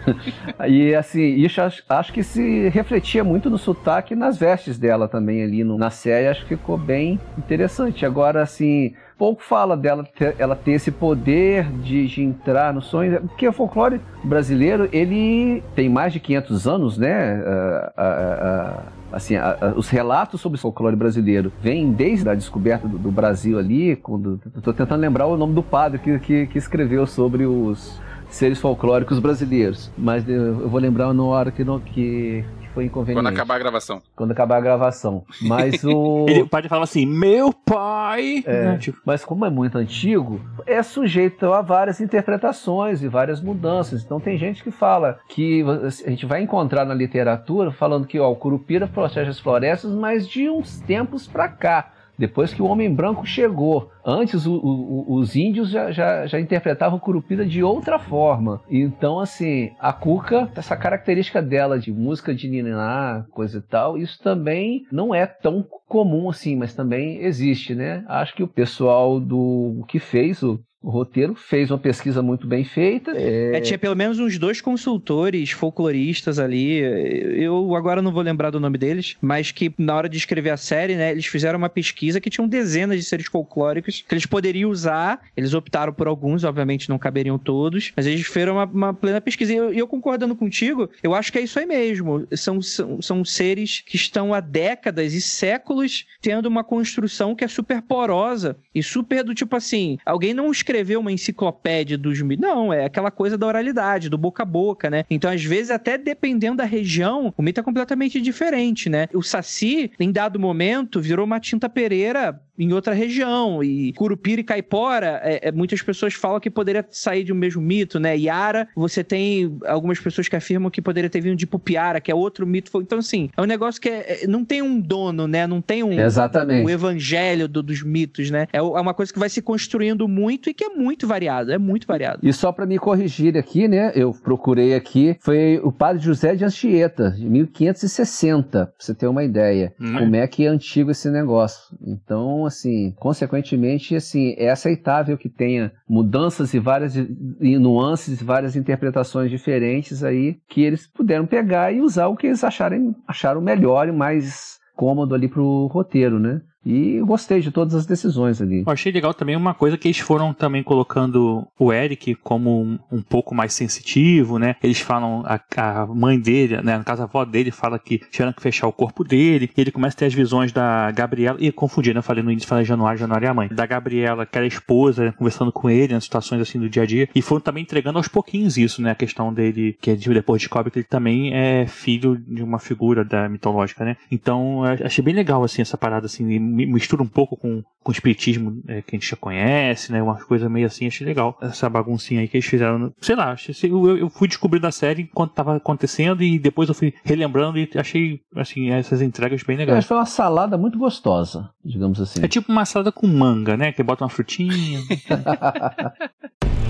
e 0.68 0.94
assim, 0.94 1.34
isso 1.34 1.60
acho, 1.60 1.82
acho 1.88 2.12
que 2.12 2.22
se 2.22 2.61
refletia 2.68 3.24
muito 3.24 3.48
no 3.50 3.58
sotaque 3.58 4.14
e 4.14 4.16
nas 4.16 4.36
vestes 4.36 4.78
dela 4.78 5.08
também 5.08 5.42
ali 5.42 5.64
no, 5.64 5.76
na 5.76 5.90
série, 5.90 6.28
acho 6.28 6.42
que 6.42 6.56
ficou 6.56 6.76
bem 6.76 7.18
interessante. 7.36 8.04
Agora, 8.04 8.42
assim, 8.42 8.94
pouco 9.18 9.42
fala 9.42 9.76
dela 9.76 10.04
ter, 10.04 10.34
ela 10.38 10.56
ter 10.56 10.72
esse 10.72 10.90
poder 10.90 11.70
de, 11.78 12.08
de, 12.08 12.22
entrar 12.22 12.74
no 12.74 12.82
sonho, 12.82 13.20
porque 13.20 13.46
o 13.46 13.52
folclore 13.52 14.00
brasileiro 14.24 14.88
ele 14.92 15.62
tem 15.74 15.88
mais 15.88 16.12
de 16.12 16.20
500 16.20 16.66
anos, 16.66 16.98
né? 16.98 17.40
Uh, 17.40 18.00
uh, 18.00 18.78
uh, 18.78 18.82
assim, 19.12 19.34
os 19.76 19.88
relatos 19.88 20.40
sobre 20.40 20.58
o 20.58 20.60
folclore 20.60 20.96
brasileiro 20.96 21.52
vêm 21.60 21.92
desde 21.92 22.28
a 22.28 22.34
descoberta 22.34 22.88
do, 22.88 22.98
do 22.98 23.12
Brasil 23.12 23.58
ali, 23.58 23.94
quando 23.94 24.40
tentando 24.64 24.96
lembrar 24.96 25.26
o 25.26 25.36
nome 25.36 25.54
do 25.54 25.62
padre 25.62 25.98
que, 25.98 26.18
que, 26.18 26.46
que 26.46 26.58
escreveu 26.58 27.06
sobre 27.06 27.46
os 27.46 28.00
seres 28.32 28.58
folclóricos 28.58 29.18
brasileiros, 29.18 29.92
mas 29.96 30.26
eu 30.28 30.68
vou 30.68 30.80
lembrar 30.80 31.12
na 31.12 31.22
hora 31.22 31.52
que, 31.52 31.64
que 31.92 32.44
foi 32.72 32.86
inconveniente. 32.86 33.22
Quando 33.22 33.34
acabar 33.34 33.54
a 33.54 33.58
gravação. 33.58 34.02
Quando 34.16 34.30
acabar 34.32 34.56
a 34.56 34.60
gravação. 34.60 35.24
Mas 35.42 35.84
o. 35.84 36.26
Ele, 36.28 36.42
o 36.42 36.48
pai 36.48 36.66
fala 36.68 36.84
assim: 36.84 37.06
meu 37.06 37.52
pai. 37.52 38.42
É, 38.46 38.64
né? 38.64 38.78
tipo... 38.78 38.98
Mas 39.04 39.24
como 39.24 39.44
é 39.44 39.50
muito 39.50 39.76
antigo, 39.76 40.40
é 40.66 40.82
sujeito 40.82 41.52
a 41.52 41.60
várias 41.60 42.00
interpretações 42.00 43.02
e 43.02 43.08
várias 43.08 43.40
mudanças. 43.40 44.02
Então 44.02 44.18
tem 44.18 44.38
gente 44.38 44.64
que 44.64 44.70
fala 44.70 45.18
que 45.28 45.62
a 46.06 46.10
gente 46.10 46.26
vai 46.26 46.42
encontrar 46.42 46.84
na 46.84 46.94
literatura 46.94 47.70
falando 47.70 48.06
que 48.06 48.18
ó, 48.18 48.30
o 48.30 48.36
Curupira 48.36 48.86
protege 48.86 49.30
as 49.30 49.38
florestas, 49.38 49.92
mas 49.92 50.26
de 50.26 50.48
uns 50.48 50.80
tempos 50.80 51.26
para 51.26 51.48
cá 51.48 51.92
depois 52.22 52.54
que 52.54 52.62
o 52.62 52.66
homem 52.66 52.94
branco 52.94 53.26
chegou. 53.26 53.90
Antes, 54.06 54.46
o, 54.46 54.54
o, 54.54 55.14
os 55.16 55.34
índios 55.34 55.70
já, 55.70 55.90
já, 55.90 56.24
já, 56.24 56.38
interpretavam 56.38 57.00
Curupira 57.00 57.44
de 57.44 57.64
outra 57.64 57.98
forma. 57.98 58.62
Então, 58.70 59.18
assim, 59.18 59.72
a 59.80 59.92
Cuca, 59.92 60.48
essa 60.54 60.76
característica 60.76 61.42
dela 61.42 61.80
de 61.80 61.92
música 61.92 62.32
de 62.32 62.48
niná, 62.48 63.26
coisa 63.32 63.58
e 63.58 63.62
tal, 63.62 63.98
isso 63.98 64.22
também 64.22 64.86
não 64.92 65.12
é 65.12 65.26
tão 65.26 65.66
comum 65.88 66.30
assim, 66.30 66.54
mas 66.54 66.72
também 66.72 67.18
existe, 67.24 67.74
né? 67.74 68.04
Acho 68.06 68.36
que 68.36 68.44
o 68.44 68.48
pessoal 68.48 69.18
do 69.18 69.84
que 69.88 69.98
fez 69.98 70.44
o 70.44 70.60
o 70.82 70.90
roteiro 70.90 71.34
fez 71.34 71.70
uma 71.70 71.78
pesquisa 71.78 72.20
muito 72.20 72.46
bem 72.46 72.64
feita. 72.64 73.12
É... 73.12 73.56
é... 73.56 73.60
tinha 73.60 73.78
pelo 73.78 73.94
menos 73.94 74.18
uns 74.18 74.36
dois 74.36 74.60
consultores 74.60 75.50
folcloristas 75.52 76.38
ali. 76.38 76.78
Eu 76.78 77.74
agora 77.76 78.02
não 78.02 78.12
vou 78.12 78.22
lembrar 78.22 78.50
do 78.50 78.58
nome 78.58 78.76
deles, 78.76 79.16
mas 79.20 79.52
que 79.52 79.72
na 79.78 79.94
hora 79.94 80.08
de 80.08 80.18
escrever 80.18 80.50
a 80.50 80.56
série, 80.56 80.96
né, 80.96 81.12
eles 81.12 81.26
fizeram 81.26 81.58
uma 81.58 81.68
pesquisa 81.68 82.20
que 82.20 82.28
tinham 82.28 82.48
dezenas 82.48 82.98
de 82.98 83.04
seres 83.04 83.26
folclóricos 83.26 84.04
que 84.06 84.12
eles 84.12 84.26
poderiam 84.26 84.70
usar. 84.70 85.20
Eles 85.36 85.54
optaram 85.54 85.92
por 85.92 86.08
alguns, 86.08 86.42
obviamente 86.42 86.88
não 86.88 86.98
caberiam 86.98 87.38
todos, 87.38 87.92
mas 87.96 88.06
eles 88.06 88.26
fizeram 88.26 88.54
uma, 88.54 88.64
uma 88.64 88.94
plena 88.94 89.20
pesquisa. 89.20 89.52
E 89.52 89.56
eu, 89.56 89.72
eu, 89.72 89.86
concordando 89.86 90.34
contigo, 90.34 90.90
eu 91.02 91.14
acho 91.14 91.30
que 91.30 91.38
é 91.38 91.42
isso 91.42 91.58
aí 91.58 91.66
mesmo. 91.66 92.26
São, 92.32 92.60
são, 92.60 93.00
são 93.00 93.24
seres 93.24 93.82
que 93.86 93.96
estão 93.96 94.34
há 94.34 94.40
décadas 94.40 95.14
e 95.14 95.20
séculos 95.20 96.06
tendo 96.20 96.46
uma 96.46 96.64
construção 96.64 97.36
que 97.36 97.44
é 97.44 97.48
super 97.48 97.80
porosa 97.82 98.56
e 98.74 98.82
super 98.82 99.22
do 99.22 99.34
tipo 99.34 99.54
assim: 99.54 99.98
alguém 100.04 100.34
não 100.34 100.50
escreve 100.50 100.71
escrever 100.72 100.96
uma 100.96 101.12
enciclopédia 101.12 101.98
dos 101.98 102.20
mitos. 102.22 102.46
Não, 102.46 102.72
é 102.72 102.86
aquela 102.86 103.10
coisa 103.10 103.36
da 103.36 103.46
oralidade, 103.46 104.08
do 104.08 104.16
boca 104.16 104.42
a 104.42 104.46
boca, 104.46 104.88
né? 104.88 105.04
Então, 105.10 105.30
às 105.30 105.44
vezes, 105.44 105.70
até 105.70 105.98
dependendo 105.98 106.56
da 106.56 106.64
região, 106.64 107.32
o 107.36 107.42
mito 107.42 107.60
é 107.60 107.62
completamente 107.62 108.20
diferente, 108.20 108.88
né? 108.88 109.06
O 109.12 109.22
Saci, 109.22 109.92
em 110.00 110.10
dado 110.10 110.40
momento, 110.40 111.00
virou 111.00 111.26
uma 111.26 111.38
tinta 111.38 111.68
pereira 111.68 112.40
em 112.58 112.72
outra 112.72 112.94
região. 112.94 113.62
E 113.62 113.92
Curupira 113.92 114.40
e 114.40 114.44
Caipora, 114.44 115.20
é, 115.22 115.48
é, 115.48 115.52
muitas 115.52 115.82
pessoas 115.82 116.14
falam 116.14 116.40
que 116.40 116.50
poderia 116.50 116.84
sair 116.90 117.24
de 117.24 117.32
um 117.32 117.36
mesmo 117.36 117.62
mito, 117.62 117.98
né? 117.98 118.16
Yara, 118.16 118.68
você 118.74 119.02
tem 119.02 119.58
algumas 119.66 119.98
pessoas 119.98 120.28
que 120.28 120.36
afirmam 120.36 120.70
que 120.70 120.82
poderia 120.82 121.10
ter 121.10 121.20
vindo 121.20 121.36
de 121.36 121.46
Pupiara, 121.46 122.00
que 122.00 122.10
é 122.10 122.14
outro 122.14 122.46
mito. 122.46 122.70
Então, 122.80 122.98
assim, 122.98 123.30
é 123.36 123.42
um 123.42 123.46
negócio 123.46 123.80
que 123.80 123.88
é, 123.88 124.24
é 124.24 124.26
não 124.26 124.44
tem 124.44 124.62
um 124.62 124.80
dono, 124.80 125.26
né? 125.26 125.46
Não 125.46 125.60
tem 125.60 125.82
um, 125.82 125.92
Exatamente. 125.98 126.64
um 126.64 126.70
evangelho 126.70 127.48
do, 127.48 127.62
dos 127.62 127.82
mitos, 127.82 128.30
né? 128.30 128.46
É, 128.52 128.58
é 128.58 128.62
uma 128.62 128.94
coisa 128.94 129.12
que 129.12 129.18
vai 129.18 129.28
se 129.28 129.42
construindo 129.42 130.06
muito 130.06 130.50
e 130.50 130.54
que 130.54 130.64
é 130.64 130.68
muito 130.68 131.06
variado, 131.06 131.52
é 131.52 131.58
muito 131.58 131.86
variado. 131.86 132.20
E 132.22 132.32
só 132.32 132.52
para 132.52 132.66
me 132.66 132.78
corrigir 132.78 133.36
aqui, 133.36 133.66
né? 133.66 133.92
Eu 133.94 134.12
procurei 134.12 134.74
aqui, 134.74 135.16
foi 135.20 135.60
o 135.62 135.72
padre 135.72 136.02
José 136.02 136.34
de 136.34 136.44
Anchieta, 136.44 137.10
de 137.10 137.28
1560, 137.28 138.66
pra 138.66 138.74
você 138.78 138.94
ter 138.94 139.06
uma 139.06 139.24
ideia. 139.24 139.74
Hum. 139.80 139.98
Como 139.98 140.16
é 140.16 140.26
que 140.26 140.44
é 140.44 140.48
antigo 140.48 140.90
esse 140.90 141.10
negócio. 141.10 141.76
Então, 141.84 142.41
assim, 142.46 142.92
consequentemente, 142.98 143.94
assim, 143.96 144.34
é 144.36 144.50
aceitável 144.50 145.16
que 145.16 145.28
tenha 145.28 145.72
mudanças 145.88 146.52
e 146.54 146.58
várias 146.58 146.96
e 146.96 147.58
nuances 147.58 148.22
várias 148.22 148.56
interpretações 148.56 149.30
diferentes 149.30 150.02
aí 150.04 150.38
que 150.48 150.62
eles 150.62 150.86
puderam 150.86 151.26
pegar 151.26 151.72
e 151.72 151.80
usar 151.80 152.06
o 152.08 152.16
que 152.16 152.26
eles 152.26 152.44
acharem, 152.44 152.94
acharam 153.06 153.40
melhor 153.40 153.88
e 153.88 153.92
mais 153.92 154.58
cômodo 154.74 155.14
ali 155.14 155.28
pro 155.28 155.66
roteiro, 155.66 156.18
né? 156.18 156.40
E 156.64 157.00
gostei 157.00 157.40
de 157.40 157.50
todas 157.50 157.74
as 157.74 157.86
decisões 157.86 158.40
ali. 158.40 158.62
Eu 158.66 158.72
achei 158.72 158.92
legal 158.92 159.12
também 159.12 159.36
uma 159.36 159.54
coisa 159.54 159.76
que 159.76 159.88
eles 159.88 159.98
foram 159.98 160.32
também 160.32 160.62
colocando 160.62 161.46
o 161.58 161.72
Eric 161.72 162.14
como 162.16 162.62
um, 162.62 162.78
um 162.90 163.02
pouco 163.02 163.34
mais 163.34 163.52
sensitivo, 163.52 164.38
né? 164.38 164.56
Eles 164.62 164.80
falam, 164.80 165.24
a, 165.26 165.40
a, 165.56 165.86
mãe 165.86 166.18
dele, 166.18 166.60
né? 166.62 166.78
No 166.78 166.84
caso, 166.84 167.02
a 167.02 167.04
avó 167.04 167.24
dele 167.24 167.50
fala 167.50 167.78
que 167.78 167.98
tiveram 168.10 168.32
que 168.32 168.42
fechar 168.42 168.66
o 168.68 168.72
corpo 168.72 169.02
dele. 169.04 169.50
Ele 169.56 169.70
começa 169.70 169.96
a 169.96 169.98
ter 169.98 170.06
as 170.06 170.14
visões 170.14 170.52
da 170.52 170.90
Gabriela. 170.92 171.36
E 171.40 171.50
confundi, 171.50 171.92
né? 171.92 171.98
Eu 171.98 172.02
falei 172.02 172.22
no 172.22 172.30
início, 172.30 172.48
falei 172.48 172.64
Januário, 172.64 172.98
Januário 172.98 173.26
é 173.26 173.28
a 173.28 173.34
mãe. 173.34 173.48
Da 173.48 173.66
Gabriela, 173.66 174.24
que 174.24 174.38
era 174.38 174.44
a 174.44 174.48
esposa, 174.48 175.06
né? 175.06 175.14
conversando 175.16 175.52
com 175.52 175.68
ele 175.68 175.94
nas 175.94 176.04
situações 176.04 176.40
assim 176.40 176.58
do 176.58 176.68
dia 176.68 176.82
a 176.82 176.86
dia. 176.86 177.08
E 177.14 177.20
foram 177.20 177.40
também 177.40 177.62
entregando 177.62 177.98
aos 177.98 178.08
pouquinhos 178.08 178.56
isso, 178.56 178.80
né? 178.80 178.92
A 178.92 178.94
questão 178.94 179.32
dele, 179.32 179.76
que 179.80 179.94
depois 179.94 180.40
descobre 180.40 180.70
que 180.70 180.78
ele 180.78 180.86
também 180.86 181.34
é 181.34 181.66
filho 181.66 182.16
de 182.16 182.42
uma 182.42 182.58
figura 182.58 183.04
da 183.04 183.28
mitológica, 183.28 183.84
né? 183.84 183.96
Então, 184.10 184.62
achei 184.64 185.04
bem 185.04 185.14
legal, 185.14 185.42
assim, 185.42 185.62
essa 185.62 185.76
parada, 185.76 186.06
assim, 186.06 186.51
mistura 186.52 187.02
um 187.02 187.08
pouco 187.08 187.36
com, 187.36 187.62
com 187.82 187.90
o 187.90 187.92
espiritismo 187.92 188.62
é, 188.68 188.82
que 188.82 188.94
a 188.94 188.98
gente 188.98 189.08
já 189.08 189.16
conhece, 189.16 189.90
né? 189.90 190.02
Umas 190.02 190.22
coisas 190.24 190.50
meio 190.50 190.66
assim, 190.66 190.86
achei 190.86 191.06
legal. 191.06 191.36
Essa 191.40 191.68
baguncinha 191.68 192.20
aí 192.20 192.28
que 192.28 192.36
eles 192.36 192.46
fizeram. 192.46 192.92
Sei 193.00 193.16
lá, 193.16 193.34
eu, 193.62 193.96
eu 193.96 194.10
fui 194.10 194.28
descobrindo 194.28 194.66
a 194.66 194.72
série 194.72 195.02
enquanto 195.02 195.32
tava 195.32 195.56
acontecendo 195.56 196.22
e 196.22 196.38
depois 196.38 196.68
eu 196.68 196.74
fui 196.74 196.94
relembrando 197.04 197.58
e 197.58 197.68
achei, 197.76 198.20
assim, 198.36 198.70
essas 198.70 199.02
entregas 199.02 199.42
bem 199.42 199.56
legais. 199.56 199.84
foi 199.84 199.96
uma 199.96 200.06
salada 200.06 200.56
muito 200.56 200.78
gostosa, 200.78 201.50
digamos 201.64 202.00
assim. 202.00 202.22
É 202.22 202.28
tipo 202.28 202.50
uma 202.52 202.64
salada 202.64 202.92
com 202.92 203.06
manga, 203.06 203.56
né? 203.56 203.72
Que 203.72 203.82
bota 203.82 204.04
uma 204.04 204.10
frutinha. 204.10 204.80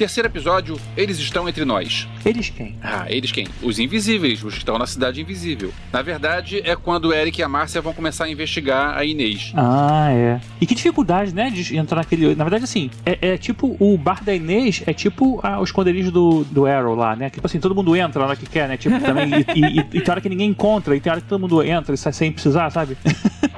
Terceiro 0.00 0.30
episódio, 0.30 0.80
eles 0.96 1.18
estão 1.18 1.46
entre 1.46 1.62
nós. 1.62 2.08
Eles 2.24 2.50
quem? 2.50 2.76
Ah, 2.82 3.06
eles 3.08 3.32
quem? 3.32 3.46
Os 3.62 3.78
invisíveis, 3.78 4.42
os 4.42 4.54
que 4.54 4.58
estão 4.58 4.78
na 4.78 4.86
cidade 4.86 5.20
invisível. 5.20 5.72
Na 5.92 6.02
verdade, 6.02 6.60
é 6.64 6.76
quando 6.76 7.06
o 7.06 7.14
Eric 7.14 7.40
e 7.40 7.44
a 7.44 7.48
Márcia 7.48 7.80
vão 7.80 7.92
começar 7.92 8.24
a 8.24 8.28
investigar 8.28 8.96
a 8.96 9.04
Inês. 9.04 9.52
Ah, 9.56 10.10
é. 10.10 10.40
E 10.60 10.66
que 10.66 10.74
dificuldade, 10.74 11.34
né, 11.34 11.50
de 11.50 11.76
entrar 11.76 11.98
naquele. 11.98 12.34
Na 12.34 12.44
verdade, 12.44 12.64
assim, 12.64 12.90
é, 13.04 13.32
é 13.32 13.38
tipo 13.38 13.76
o 13.78 13.96
bar 13.96 14.22
da 14.22 14.34
Inês, 14.34 14.82
é 14.86 14.92
tipo 14.92 15.40
ah, 15.42 15.60
o 15.60 15.64
esconderijo 15.64 16.10
do, 16.10 16.44
do 16.44 16.66
Arrow 16.66 16.94
lá, 16.94 17.16
né? 17.16 17.30
Tipo 17.30 17.46
assim, 17.46 17.58
todo 17.58 17.74
mundo 17.74 17.96
entra 17.96 18.20
na 18.20 18.28
hora 18.28 18.36
que 18.36 18.46
quer, 18.46 18.68
né? 18.68 18.76
Tipo, 18.76 19.00
também. 19.00 19.30
e, 19.54 19.60
e, 19.60 19.78
e, 19.78 19.78
e 19.78 20.00
tem 20.00 20.10
hora 20.10 20.20
que 20.20 20.28
ninguém 20.28 20.50
encontra, 20.50 20.94
e 20.94 21.00
tem 21.00 21.10
hora 21.10 21.20
que 21.20 21.28
todo 21.28 21.40
mundo 21.40 21.62
entra 21.62 21.94
e 21.94 21.98
sai 21.98 22.12
sem 22.12 22.32
precisar, 22.32 22.70
sabe? 22.70 22.96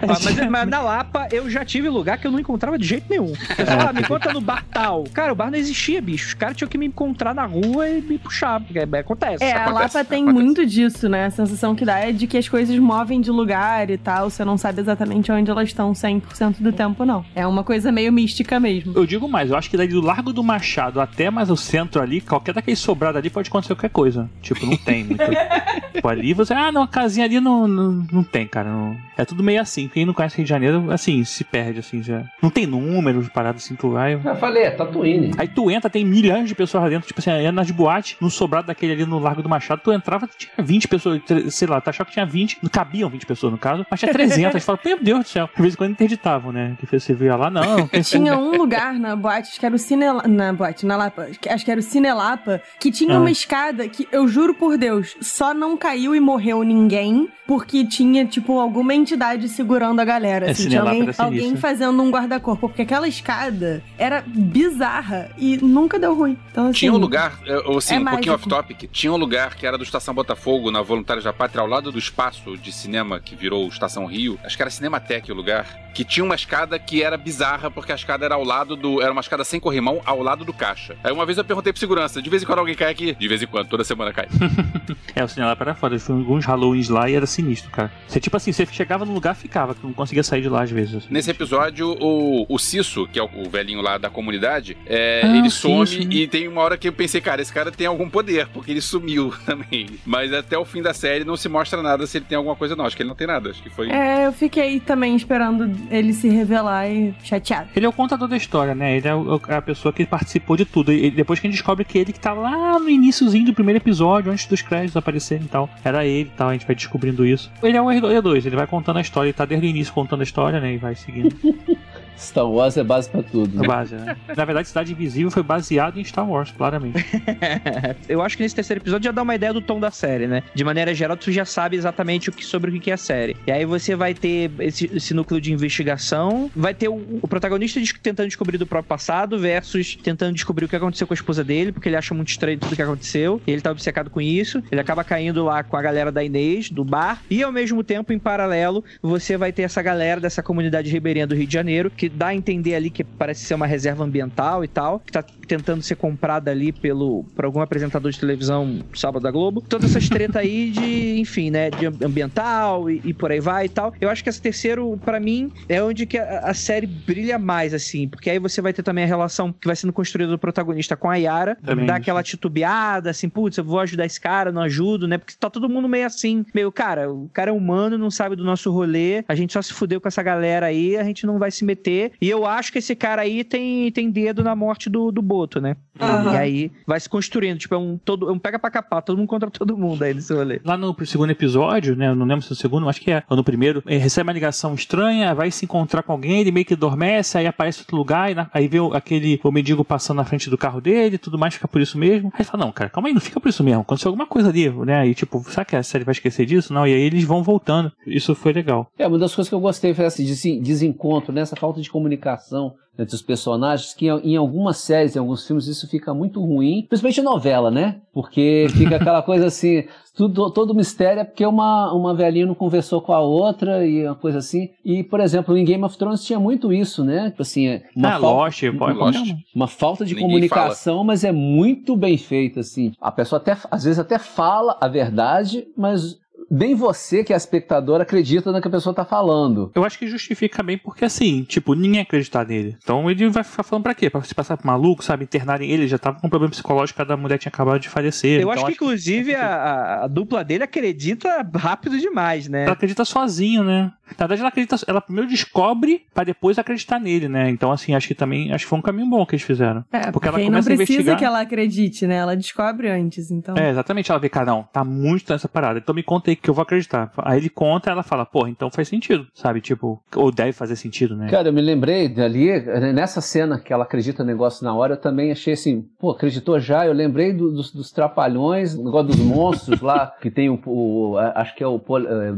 Ah, 0.03 0.19
mas, 0.25 0.51
mas, 0.51 0.69
na 0.69 0.81
Lapa 0.81 1.29
eu 1.31 1.49
já 1.49 1.65
tive 1.65 1.89
lugar 1.89 2.19
que 2.19 2.27
eu 2.27 2.33
não 2.33 2.41
encontrava 2.41 2.77
de 2.77 2.85
jeito 2.85 3.07
nenhum. 3.09 3.33
Eu 3.57 3.67
só, 3.67 3.89
ah, 3.89 3.93
me 3.93 4.03
conta 4.03 4.33
no 4.33 4.41
bar 4.41 4.65
tal. 4.71 5.05
Cara, 5.13 5.33
o 5.33 5.37
bar 5.37 5.51
não 5.51 5.59
existia, 5.59 6.03
bicho. 6.03 6.29
Os 6.29 6.35
caras 6.35 6.57
tinham 6.57 6.69
que 6.69 6.77
me 6.77 6.87
encontrar 6.87 7.35
na 7.35 7.45
rua 7.45 7.89
e 7.89 8.03
me 8.03 8.19
puxar, 8.19 8.52
porque 8.61 8.79
é, 8.79 8.83
acontece. 8.83 9.45
É, 9.45 9.53
acontece, 9.53 9.97
a 9.97 10.01
Lapa 10.01 10.05
tem 10.05 10.23
acontece. 10.23 10.45
muito 10.45 10.67
disso, 10.67 11.09
né? 11.09 11.27
A 11.27 11.31
sensação 11.31 11.75
que 11.75 11.85
dá 11.85 11.99
é 11.99 12.13
de 12.13 12.27
que 12.27 12.39
as 12.39 12.49
coisas 12.49 12.77
movem 12.79 13.21
de 13.21 13.31
lugar 13.31 13.91
e 13.91 13.97
tal, 13.97 14.31
você 14.31 14.45
não 14.45 14.57
sabe 14.57 14.81
exatamente 14.81 15.31
onde 15.31 15.51
elas 15.51 15.69
estão 15.69 15.93
100% 15.93 16.57
do 16.61 16.73
tempo, 16.73 17.05
não. 17.05 17.25
É 17.35 17.47
uma 17.47 17.65
coisa 17.65 17.93
meio 17.93 18.13
mística 18.13 18.59
mesmo. 18.59 18.93
Eu 18.97 19.07
digo 19.07 19.29
mais, 19.29 19.51
eu 19.51 19.57
acho 19.57 19.71
que 19.71 19.77
daí 19.77 19.89
do 19.89 20.01
Largo 20.01 20.33
do 20.33 20.43
Machado 20.43 21.01
até 21.01 21.31
mais 21.31 21.51
o 21.51 21.57
centro 21.57 22.01
ali, 22.01 22.21
qualquer 22.21 22.55
daquele 22.55 22.77
sobrado 22.77 23.19
ali 23.19 23.31
pode 23.31 23.49
acontecer 23.49 23.75
qualquer 23.75 23.91
coisa. 23.91 24.29
Tipo, 24.41 24.67
não 24.67 24.77
tem 24.77 25.05
muito. 25.05 25.23
tipo, 25.93 26.09
ali 26.09 26.33
você, 26.35 26.55
ah, 26.55 26.73
não, 26.73 26.83
a 26.83 26.89
casinha 26.89 27.27
ali 27.27 27.41
não, 27.41 27.67
não, 27.67 28.07
não 28.13 28.23
tem, 28.23 28.47
cara. 28.47 28.71
Não... 28.71 28.97
É 29.17 29.25
tudo 29.25 29.43
meio 29.43 29.61
assim. 29.61 29.89
Quem 29.89 30.05
não 30.05 30.15
conhece 30.15 30.37
Rio 30.37 30.45
de 30.45 30.51
Janeiro, 30.51 30.91
assim, 30.91 31.25
se 31.25 31.45
perde, 31.45 31.81
assim, 31.81 32.03
já. 32.03 32.25
Não 32.43 32.51
tem 32.51 32.67
números 32.67 33.29
parados 33.29 33.65
assim, 33.65 33.75
tu 33.75 33.91
vai. 33.91 34.15
Eu 34.15 34.37
falei, 34.37 34.65
é 34.65 34.71
Tatooine. 34.71 35.33
Aí 35.39 35.49
tu 35.49 35.71
entra, 35.71 35.91
tem 35.91 36.05
milhões 36.05 36.49
de 36.49 36.55
pessoas 36.55 36.85
lá 36.85 36.89
dentro, 36.89 37.07
tipo 37.07 37.21
assim, 37.21 37.31
é 37.31 37.51
nas 37.51 37.71
boates, 37.71 38.17
no 38.21 38.31
sobrado 38.43 38.67
daquele 38.67 38.93
ali 38.93 39.07
no 39.07 39.21
Largo 39.21 39.41
do 39.41 39.49
Machado, 39.49 39.81
tu 39.85 39.93
entrava, 39.93 40.29
tinha 40.37 40.53
20 40.59 40.89
pessoas, 40.89 41.23
sei 41.51 41.69
lá, 41.69 41.81
tu 41.81 41.91
achava 41.91 42.09
que 42.09 42.13
tinha 42.13 42.27
20, 42.27 42.59
não 42.61 42.69
cabiam 42.69 43.09
20 43.09 43.25
pessoas 43.25 43.53
no 43.53 43.59
caso, 43.59 43.87
mas 43.89 44.01
tinha 44.01 44.11
300, 44.13 44.65
fala, 44.65 44.79
meu 44.85 44.99
Deus 45.01 45.21
do 45.21 45.29
céu. 45.29 45.49
De 45.55 45.63
vez 45.63 45.75
em 45.75 45.77
quando 45.77 45.93
interditavam, 45.93 46.51
né? 46.51 46.77
Que 46.81 46.99
você 46.99 47.15
via 47.15 47.37
lá, 47.37 47.49
não. 47.51 47.89
Tinha 48.03 48.37
um 48.37 48.57
lugar 48.57 48.95
na 48.95 49.15
boate, 49.15 49.51
acho 49.51 49.61
que 49.61 49.67
era 49.67 49.75
o 49.75 49.79
Cine... 49.79 50.07
Na 50.27 50.53
boate, 50.53 50.85
na 50.85 50.97
Lapa, 50.97 51.29
acho 51.51 51.65
que 51.65 51.71
era 51.71 51.79
o 51.79 51.83
Cinelapa, 51.83 52.61
que 52.81 52.91
tinha 52.91 53.17
ah. 53.17 53.21
uma 53.21 53.31
escada 53.31 53.89
que, 53.89 54.09
eu 54.11 54.27
juro 54.27 54.55
por 54.55 54.77
Deus, 54.77 55.17
só 55.21 55.55
não 55.55 55.77
caiu 55.77 56.15
e 56.15 56.21
morreu 56.21 56.63
ninguém, 56.63 57.29
porque 57.47 57.85
tinha, 57.85 58.25
tipo, 58.25 58.59
alguma 58.59 58.95
entidade 58.95 59.49
segurando 59.49 60.01
a 60.01 60.05
galera. 60.05 60.47
É, 60.47 60.51
assim, 60.51 60.69
tinha 60.69 60.81
alguém, 60.81 61.09
alguém 61.19 61.57
fazendo 61.57 62.03
um 62.03 62.11
guarda-corpo, 62.11 62.69
porque 62.69 62.83
aquela 62.83 63.07
escada 63.07 63.83
era 63.99 64.23
bizarra 64.27 65.31
e 65.37 65.57
nunca 65.59 65.99
deu 65.99 66.15
ruim. 66.15 66.37
Então, 66.51 66.67
assim, 66.67 66.73
tinha 66.73 66.93
um 66.93 66.97
lugar, 66.97 67.39
ou 67.67 67.79
assim, 67.79 67.97
é 67.97 68.01
um 68.01 68.05
pouquinho 68.05 68.32
off-topic, 68.35 68.89
tinha 68.91 69.13
um 69.13 69.17
lugar 69.17 69.55
que 69.55 69.67
era 69.67 69.79
do 69.79 69.85
Estação 69.85 70.15
Botafogo, 70.15 70.71
na 70.71 70.83
Voluntários 70.83 71.25
da 71.25 71.33
Pátria, 71.33 71.61
ao 71.61 71.67
lado 71.67 71.93
do 71.93 71.99
espaço 71.99 72.57
de 72.57 72.73
cinema 72.73 73.21
que 73.21 73.35
virou 73.35 73.67
Estação 73.69 74.07
Rio. 74.07 74.39
Acho 74.45 74.57
que 74.57 74.63
era 74.63 74.71
Cinematec 74.71 75.31
o 75.31 75.35
lugar. 75.35 75.67
Que 75.95 76.05
tinha 76.05 76.25
uma 76.25 76.35
escada 76.35 76.79
que 76.79 77.03
era 77.03 77.19
bizarra, 77.19 77.71
porque 77.71 77.93
a 77.93 77.95
escada 77.95 78.25
era 78.25 78.35
ao 78.35 78.43
lado 78.43 78.75
do. 78.77 79.03
Era 79.03 79.13
uma 79.13 79.21
escada 79.21 79.45
sem 79.45 79.61
corrimão, 79.61 80.01
ao 80.07 80.23
lado 80.23 80.43
do 80.43 80.53
caixa. 80.53 80.97
Aí 81.05 81.13
uma 81.13 81.27
vez 81.27 81.37
eu 81.37 81.45
perguntei 81.45 81.71
pro 81.71 81.79
segurança, 81.79 82.23
de 82.23 82.31
vez 82.31 82.43
em 82.43 82.47
quando 82.47 82.61
alguém 82.61 82.75
cai 82.75 82.91
aqui? 82.91 83.15
De 83.15 83.29
vez 83.29 83.43
em 83.43 83.47
quando, 83.47 83.69
toda 83.69 83.85
semana 83.85 84.11
cai. 84.11 84.27
é, 85.15 85.23
o 85.23 85.29
cinema 85.29 85.57
era. 85.61 85.75
Foi 85.75 85.91
alguns 86.09 86.47
Halloweens 86.47 86.89
lá 86.89 87.11
e 87.11 87.15
era 87.15 87.27
sinistro, 87.27 87.71
cara. 87.71 87.93
Você, 88.07 88.21
tipo 88.21 88.37
assim, 88.37 88.53
você 88.53 88.65
chegava 88.67 89.05
no 89.05 89.13
lugar, 89.13 89.35
ficava, 89.35 89.77
não 89.83 89.93
conseguia 89.93 90.23
sair 90.23 90.41
de 90.41 90.49
lá 90.49 90.63
às 90.63 90.71
vezes. 90.71 90.97
Assim. 90.97 91.07
Nesse 91.11 91.31
episódio, 91.31 91.97
o, 92.01 92.47
o 92.49 92.59
Cisso, 92.59 93.07
que 93.07 93.19
é 93.19 93.23
o, 93.23 93.29
o 93.35 93.51
velhinho 93.51 93.83
lá 93.83 93.99
da 93.99 94.09
comunidade, 94.09 94.77
é, 94.87 95.23
ah, 95.25 95.37
ele 95.37 95.51
some 95.51 95.87
Cisso, 95.87 96.09
e 96.11 96.27
tem 96.27 96.49
uma 96.49 96.63
hora 96.63 96.79
que 96.79 96.89
eu 96.89 96.93
pensei, 96.93 97.21
cara, 97.21 97.43
esse 97.43 97.53
cara 97.53 97.71
tem 97.71 97.87
algum 97.87 98.09
poder, 98.09 98.22
porque 98.53 98.71
ele 98.71 98.81
sumiu 98.81 99.33
também. 99.45 99.87
Mas 100.05 100.33
até 100.33 100.57
o 100.57 100.65
fim 100.65 100.83
da 100.83 100.95
série 100.95 101.25
não 101.25 101.37
se 101.37 101.49
mostra 101.49 101.83
nada 101.83 102.07
se 102.07 102.19
ele 102.19 102.25
tem 102.29 102.37
alguma 102.37 102.57
coisa, 102.57 102.77
não. 102.77 102.85
Acho 102.85 102.97
que 102.97 103.03
ele 103.03 103.09
não 103.09 103.17
tem 103.17 103.27
nada. 103.27 103.51
Acho 103.51 103.63
que 103.63 103.71
foi. 103.71 103.91
É, 103.91 104.27
eu 104.27 104.33
fiquei 104.33 104.81
também 104.81 105.15
esperando 105.17 105.71
ele 105.91 106.13
se 106.13 106.29
revelar 106.29 106.89
e 106.89 107.15
chateado. 107.23 107.69
Ele 107.75 107.87
é 107.87 107.89
o 107.89 107.93
contador 107.93 108.29
da 108.29 108.37
história, 108.37 108.75
né? 108.75 108.97
Ele 108.97 109.09
é, 109.09 109.13
é 109.49 109.55
a 109.57 109.63
pessoa 109.63 109.93
que 109.93 110.05
participou 110.07 110.57
de 110.57 110.65
tudo. 110.65 110.93
E 110.93 111.11
depois 111.11 111.41
que 111.41 111.47
a 111.47 111.51
gente 111.51 111.59
descobre 111.59 111.85
que 111.85 111.99
ele 111.99 112.13
que 112.13 112.21
tá 112.21 112.33
lá 112.33 112.79
no 112.79 112.89
iníciozinho 112.89 113.47
do 113.47 113.55
primeiro 113.55 113.79
episódio, 113.79 114.31
antes 114.33 114.47
dos 114.47 114.63
créditos 114.63 114.97
aparecerem 114.97 115.45
e 115.45 115.49
tal. 115.49 115.69
Era 115.85 116.05
ele 116.05 116.31
e 116.33 116.37
tal, 116.37 116.49
a 116.49 116.53
gente 116.53 116.67
vai 116.67 116.75
descobrindo 116.75 117.27
isso. 117.27 117.51
Ele 117.63 117.77
é 117.77 117.83
o 117.83 117.87
R2, 117.87 118.47
ele 118.47 118.57
vai 118.57 118.67
contando 118.67 118.99
a 118.99 119.01
história, 119.01 119.29
ele 119.29 119.35
tá 119.35 119.45
desde 119.45 119.67
o 119.67 119.69
início 119.69 119.93
contando 119.93 120.21
a 120.21 120.25
história, 120.25 120.61
né? 120.61 120.75
E 120.75 120.79
vai 120.79 120.95
seguindo. 120.95 121.35
Star 122.19 122.49
Wars 122.49 122.77
é 122.77 122.85
base 122.85 123.09
pra 123.09 123.23
tudo. 123.23 123.57
Né? 123.57 123.65
É 123.65 123.67
base, 123.67 123.95
né? 123.95 124.17
Na 124.37 124.45
verdade, 124.45 124.69
Cidade 124.69 124.93
Invisível 124.93 125.31
foi 125.31 125.43
baseado 125.43 125.99
em 125.99 126.05
Star 126.05 126.29
Wars, 126.29 126.53
claramente. 126.53 127.05
Eu 128.09 128.23
acho 128.23 128.37
que 128.37 128.43
nesse 128.43 128.55
terceiro 128.55 128.83
episódio 128.83 129.05
já 129.05 129.13
dá 129.13 129.23
uma 129.23 129.35
ideia 129.35 129.53
do 129.53 129.61
tom 129.61 129.81
da 129.81 129.91
série, 129.91 130.27
né? 130.27 130.43
De 130.55 130.65
maneira 130.65 130.95
geral, 130.95 131.17
tu 131.17 131.31
já 131.33 131.45
sabe 131.45 131.77
exatamente 131.77 132.29
o 132.29 132.33
que, 132.33 132.45
sobre 132.45 132.71
o 132.71 132.81
que 132.81 132.91
é 132.91 132.95
a 132.95 132.99
série. 132.99 133.37
E 133.47 133.53
aí 133.53 133.65
você 133.65 133.95
vai 133.95 134.15
ter 134.15 134.51
esse, 134.61 134.91
esse 134.95 135.15
núcleo 135.15 135.41
de 135.41 135.53
investigação, 135.53 136.51
vai 136.55 136.75
ter 136.75 136.89
o, 136.89 137.19
o 137.23 137.29
protagonista 137.29 137.81
tentando 138.03 138.29
descobrir 138.29 138.59
do 138.59 138.67
próprio 138.67 138.89
passado 138.89 139.39
versus 139.39 139.97
tentando 139.97 140.35
descobrir 140.35 140.65
o 140.65 140.69
que 140.69 140.77
aconteceu 140.77 141.07
com 141.07 141.13
a 141.13 141.17
esposa 141.17 141.43
dele, 141.43 141.73
porque 141.73 141.89
ele 141.89 141.97
acha 141.97 142.15
muito 142.15 142.29
estranho 142.29 142.59
tudo 142.59 142.77
que 142.77 142.83
aconteceu. 142.83 143.41
E 143.47 143.51
ele 143.51 143.61
tá 143.61 143.71
obcecado 143.71 144.11
com 144.11 144.21
isso. 144.21 144.63
Ele 144.71 144.81
acaba 144.81 145.05
caindo 145.05 145.45
lá 145.45 145.63
com 145.63 145.77
a 145.77 145.83
galera 145.83 146.13
da 146.13 146.23
Inês, 146.23 146.71
do 146.71 146.85
bar. 146.85 147.23
E 147.31 147.43
ao 147.43 147.53
mesmo 147.53 147.83
tempo, 147.83 148.13
em 148.13 148.19
paralelo, 148.19 148.85
você 149.01 149.37
vai 149.37 149.53
ter 149.53 149.63
essa 149.63 149.83
galera 149.83 150.21
dessa 150.21 150.43
comunidade 150.43 150.91
ribeirinha 150.91 151.27
do 151.27 151.35
Rio 151.35 151.47
de 151.47 151.53
Janeiro 151.53 151.91
que 152.03 152.09
dá 152.09 152.29
a 152.29 152.35
entender 152.35 152.75
ali 152.75 152.91
que 152.91 153.05
parece 153.05 153.45
ser 153.45 153.55
uma 153.55 153.65
reserva 153.65 154.03
ambiental 154.03 154.65
e 154.65 154.67
tal, 154.67 154.99
que 154.99 155.13
tá 155.13 155.23
tentando 155.47 155.83
ser 155.83 155.95
comprada 155.95 156.51
ali 156.51 156.73
pelo 156.73 157.23
por 157.37 157.45
algum 157.45 157.61
apresentador 157.61 158.11
de 158.11 158.19
televisão 158.19 158.81
sábado 158.93 159.23
da 159.23 159.31
Globo. 159.31 159.61
Todas 159.61 159.91
essas 159.91 160.09
treta 160.09 160.41
aí 160.41 160.71
de, 160.71 161.21
enfim, 161.23 161.53
né, 161.53 161.71
de 161.71 161.87
ambiental 161.87 162.91
e, 162.91 163.01
e, 163.05 163.15
por 163.15 163.31
aí 163.31 163.39
vai 163.39 163.67
e 163.67 163.69
tal. 163.69 163.95
Eu 164.01 164.11
acho 164.11 164.25
que 164.25 164.29
esse 164.29 164.43
terceiro, 164.43 164.99
para 165.05 165.21
mim, 165.21 165.53
é 165.69 165.81
onde 165.81 166.05
que 166.05 166.19
a, 166.19 166.41
a, 166.41 166.55
série 166.55 166.89
brilha 166.89 167.39
mais, 167.39 167.73
assim, 167.73 168.09
porque 168.09 168.29
aí 168.29 168.41
você 168.41 168.61
vai 168.61 168.73
ter 168.73 168.83
também 168.83 169.05
a 169.05 169.07
relação 169.07 169.53
que 169.53 169.69
vai 169.69 169.77
sendo 169.77 169.93
construída 169.93 170.33
do 170.33 170.39
protagonista 170.41 170.97
com 170.97 171.09
a 171.09 171.15
Yara, 171.15 171.57
também 171.65 171.87
dá 171.87 171.95
aquela 171.95 172.21
titubeada, 172.21 173.11
assim, 173.11 173.29
putz, 173.29 173.59
eu 173.59 173.65
vou 173.65 173.79
ajudar 173.79 174.07
esse 174.07 174.21
cara, 174.21 174.51
não 174.51 174.63
ajudo, 174.63 175.07
né? 175.07 175.19
Porque 175.19 175.35
tá 175.39 175.49
todo 175.49 175.69
mundo 175.69 175.89
meio 175.89 176.07
assim, 176.07 176.45
meio, 176.53 176.73
cara, 176.73 177.13
o 177.13 177.31
cara 177.33 177.51
é 177.51 177.55
humano, 177.55 177.97
não 177.97 178.11
sabe 178.11 178.35
do 178.35 178.43
nosso 178.43 178.73
rolê, 178.73 179.25
a 179.29 179.37
gente 179.37 179.53
só 179.53 179.63
se 179.63 179.73
fudeu 179.73 180.01
com 180.01 180.09
essa 180.09 180.23
galera 180.23 180.67
aí, 180.67 180.97
a 180.97 181.05
gente 181.05 181.25
não 181.25 181.39
vai 181.39 181.53
se 181.53 181.65
meter 181.65 181.92
ter. 181.93 182.13
E 182.21 182.29
eu 182.31 182.47
acho 182.47 182.73
que 182.73 182.79
esse 182.79 182.95
cara 182.95 183.23
aí 183.23 183.45
tem, 183.45 183.91
tem 183.93 184.11
dedo 184.11 184.43
na 184.43 184.55
morte 184.57 184.89
do, 184.89 185.11
do 185.11 185.21
Boto, 185.23 185.61
né? 185.61 185.77
Aham. 186.01 186.33
E 186.33 186.37
aí 186.37 186.73
vai 186.87 186.99
se 186.99 187.09
construindo, 187.09 187.59
tipo, 187.59 187.75
é 187.75 187.79
um, 187.79 187.99
todo, 188.03 188.29
é 188.29 188.33
um 188.33 188.39
pega 188.39 188.59
pra 188.59 188.71
capar, 188.71 189.03
todo 189.03 189.17
mundo 189.19 189.29
contra 189.29 189.51
todo 189.51 189.77
mundo 189.77 190.03
aí 190.03 190.15
nesse 190.15 190.33
rolê. 190.33 190.61
Lá 190.65 190.77
no 190.77 190.95
segundo 191.05 191.31
episódio, 191.31 191.95
né? 191.95 192.09
Eu 192.09 192.15
não 192.17 192.27
lembro 192.27 192.43
se 192.45 192.51
é 192.53 192.55
o 192.55 192.57
segundo, 192.57 192.89
acho 192.89 193.01
que 193.01 193.11
é. 193.11 193.23
Ou 193.29 193.37
no 193.37 193.45
primeiro, 193.45 193.83
ele 193.87 193.99
recebe 193.99 194.27
uma 194.27 194.33
ligação 194.33 194.75
estranha, 194.75 195.35
vai 195.35 195.51
se 195.51 195.65
encontrar 195.65 196.03
com 196.03 196.13
alguém, 196.13 196.41
ele 196.41 196.51
meio 196.53 196.65
que 196.65 196.75
adormece, 196.75 197.37
aí 197.39 197.47
aparece 197.47 197.81
em 197.81 197.83
outro 197.83 197.97
lugar, 197.97 198.31
e 198.31 198.35
na- 198.35 198.49
aí 198.53 198.67
vê 198.69 198.81
o- 198.81 198.95
aquele 198.95 199.39
o 199.45 199.51
mendigo 199.53 199.85
passando 199.85 200.17
na 200.17 200.25
frente 200.25 200.49
do 200.49 200.57
carro 200.59 200.81
dele, 200.81 201.19
tudo 201.19 201.39
mais, 201.39 201.55
fica 201.55 201.69
por 201.69 201.81
isso 201.81 201.99
mesmo. 201.99 202.29
Aí 202.33 202.41
ele 202.41 202.45
fala, 202.49 202.65
não, 202.65 202.73
cara, 202.73 202.89
calma 202.91 203.09
aí, 203.09 203.15
não 203.15 203.21
fica 203.21 203.39
por 203.41 203.49
isso 203.49 203.63
mesmo. 203.63 203.83
Aconteceu 203.83 204.09
alguma 204.09 204.27
coisa 204.27 204.49
ali, 204.49 204.71
né? 204.71 205.07
E 205.07 205.15
tipo, 205.15 205.43
será 205.49 205.65
que 205.65 205.77
a 205.77 205.83
série 205.83 206.05
vai 206.05 206.13
esquecer 206.13 206.47
disso? 206.47 206.73
Não, 206.73 206.87
e 206.87 206.93
aí 206.95 207.01
eles 207.03 207.25
vão 207.25 207.43
voltando. 207.43 207.93
Isso 208.07 208.35
foi 208.35 208.53
legal. 208.53 208.91
É, 208.99 209.07
uma 209.07 209.19
das 209.19 209.35
coisas 209.35 209.49
que 209.49 209.55
eu 209.55 209.61
gostei 209.61 209.93
foi 209.95 210.07
esse 210.07 210.25
desen- 210.25 210.61
desencontro, 210.63 211.33
né? 211.33 211.43
essa 211.43 211.57
falta 211.57 211.81
de 211.83 211.91
comunicação 211.91 212.75
entre 212.99 213.15
os 213.15 213.23
personagens, 213.23 213.95
que 213.95 214.07
em 214.07 214.37
algumas 214.37 214.77
séries, 214.77 215.17
em 215.17 215.19
alguns 215.19 215.47
filmes, 215.47 215.67
isso 215.67 215.89
fica 215.89 216.13
muito 216.13 216.45
ruim, 216.45 216.85
principalmente 216.87 217.23
novela, 217.23 217.71
né? 217.71 218.01
Porque 218.13 218.67
fica 218.73 218.97
aquela 218.97 219.23
coisa 219.23 219.47
assim, 219.47 219.85
tudo, 220.15 220.51
todo 220.51 220.75
mistério 220.75 221.21
é 221.21 221.25
porque 221.25 221.45
uma, 221.47 221.91
uma 221.95 222.15
velhinha 222.15 222.45
não 222.45 222.55
conversou 222.55 223.01
com 223.01 223.15
a 223.15 223.21
outra 223.21 223.87
e 223.87 224.05
uma 224.05 224.15
coisa 224.15 224.39
assim. 224.39 224.69
E, 224.85 225.03
por 225.03 225.21
exemplo, 225.21 225.57
em 225.57 225.65
Game 225.65 225.83
of 225.83 225.97
Thrones 225.97 226.23
tinha 226.23 226.39
muito 226.39 226.71
isso, 226.71 227.03
né? 227.03 227.31
Tipo 227.31 227.43
assim, 227.43 227.67
é 227.67 227.83
uma 227.97 228.09
ah, 228.09 228.21
falta- 228.21 228.27
Lost, 228.27 228.63
pode 228.79 228.99
Lost. 228.99 229.35
uma 229.55 229.69
falta 229.69 230.05
de 230.05 230.15
Ninguém 230.15 230.29
comunicação, 230.29 231.03
mas 231.03 231.25
é 231.25 231.33
muito 231.33 231.97
bem 231.97 232.19
feita, 232.19 232.61
assim. 232.61 232.93
A 233.01 233.11
pessoa 233.11 233.41
até, 233.41 233.57
às 233.71 233.85
vezes 233.85 233.99
até 233.99 234.19
fala 234.19 234.77
a 234.79 234.87
verdade, 234.87 235.67
mas 235.75 236.21
bem 236.53 236.75
você, 236.75 237.25
que 237.25 237.33
é 237.33 237.37
espectador, 237.37 238.01
acredita 238.01 238.53
no 238.53 238.61
que 238.61 238.69
a 238.69 238.71
pessoa 238.71 238.95
tá 238.95 239.05
falando. 239.05 239.71
Eu 239.75 239.85
acho 239.85 239.99
que 239.99 240.07
justifica 240.07 240.63
bem 240.63 240.77
porque, 240.79 241.05
assim, 241.05 241.43
tipo, 241.45 241.75
ninguém 241.75 242.01
acreditar 242.03 242.47
nele. 242.47 242.77
Então 242.83 243.11
ele 243.11 243.29
vai 243.31 243.43
ficar 243.43 243.63
falando 243.63 243.85
pra 243.85 243.95
quê? 243.95 244.11
Pra 244.11 244.23
se 244.23 244.35
passar 244.35 244.57
por 244.57 244.67
maluco, 244.67 245.03
sabe? 245.05 245.25
Internarem 245.25 245.71
ele, 245.71 245.87
já 245.89 245.99
tava 245.99 246.21
com 246.21 246.27
um 246.27 246.31
problema 246.31 246.51
psicológico, 246.51 247.05
da 247.05 247.17
mulher 247.17 247.39
tinha 247.39 247.51
acabado 247.51 247.81
de 247.81 247.89
falecer. 247.89 248.41
Eu 248.41 248.43
Então, 248.43 248.53
acho 248.53 248.67
que, 248.67 248.73
inclusive, 248.73 249.35
a, 249.35 249.47
a- 249.47 250.05
a 250.05 250.07
dupla 250.07 250.45
dele 250.45 250.65
acredita 250.65 251.47
rápido 251.55 251.99
demais, 251.99 252.49
né? 252.49 252.65
Ela 252.65 252.73
acredita 252.73 253.05
sozinho, 253.05 253.65
né? 253.65 253.93
Na 254.19 254.27
verdade, 254.27 254.41
ela 254.43 254.49
acredita. 254.51 254.77
Ela 254.87 255.01
primeiro 255.01 255.29
descobre 255.31 256.03
pra 256.13 256.23
depois 256.23 256.59
acreditar 256.59 257.01
nele, 257.01 257.29
né? 257.29 257.49
Então, 257.49 257.73
assim, 257.73 257.95
acho 257.95 258.09
que 258.09 258.15
também. 258.15 258.53
Acho 258.53 258.67
que 258.67 258.69
foi 258.69 258.79
um 258.79 258.83
caminho 258.83 259.09
bom 259.09 259.25
que 259.25 259.35
eles 259.35 259.45
fizeram. 259.45 259.83
É, 259.91 260.11
Porque 260.11 260.29
ela 260.29 260.37
porque 260.37 260.45
começa 260.45 260.69
não 260.69 260.75
a 260.75 260.77
precisa 260.77 261.01
investigar. 261.01 261.19
que 261.19 261.25
ela 261.25 261.41
acredite, 261.41 262.07
né? 262.07 262.17
Ela 262.17 262.37
descobre 262.37 262.91
antes, 262.91 263.31
então. 263.31 263.57
É, 263.57 263.71
exatamente. 263.71 264.11
Ela 264.11 264.21
vê, 264.21 264.29
cara, 264.29 264.45
não, 264.47 264.65
tá 264.65 264.85
muito 264.85 265.33
nessa 265.33 265.49
parada. 265.49 265.79
Então 265.79 265.95
me 265.95 266.03
conta 266.03 266.31
aí 266.31 266.37
que 266.43 266.51
eu 266.51 266.55
vou 266.55 266.63
acreditar. 266.63 267.11
Aí 267.19 267.39
ele 267.39 267.49
conta, 267.49 267.91
ela 267.91 268.03
fala, 268.03 268.27
porra, 268.27 268.51
então 268.51 268.71
faz 268.71 268.89
sentido, 268.89 269.27
sabe? 269.33 269.61
Tipo, 269.61 270.03
ou 270.17 270.31
deve 270.33 270.53
fazer 270.53 270.77
sentido, 270.77 271.17
né? 271.17 271.29
Cara, 271.31 271.49
eu 271.49 271.53
me 271.53 271.61
lembrei 271.63 272.09
dali, 272.09 272.49
nessa 272.93 273.21
cena 273.21 273.59
que 273.61 273.73
ela 273.73 273.85
acredita 273.85 274.23
no 274.23 274.27
negócio 274.27 274.65
na 274.65 274.75
hora, 274.75 274.95
eu 274.95 275.01
também 275.01 275.31
achei 275.33 275.55
assim, 275.55 275.83
pô, 275.99 276.11
acreditou 276.11 276.59
já? 276.59 276.87
Eu 276.87 276.93
lembrei 276.93 277.33
do- 277.33 277.53
dos, 277.53 277.73
dos 277.73 277.91
trapalhões, 277.93 278.75
o 278.75 278.85
negócio 278.85 279.09
dos 279.09 279.19
monstros 279.19 279.81
lá, 279.81 280.07
que 280.21 280.31
tem 280.31 280.51
o, 280.51 280.61
o- 280.67 281.17
acho 281.19 281.55
que 281.55 281.63
é 281.63 281.67
o 281.67 281.79
pol- 281.79 282.07
eh, 282.07 282.33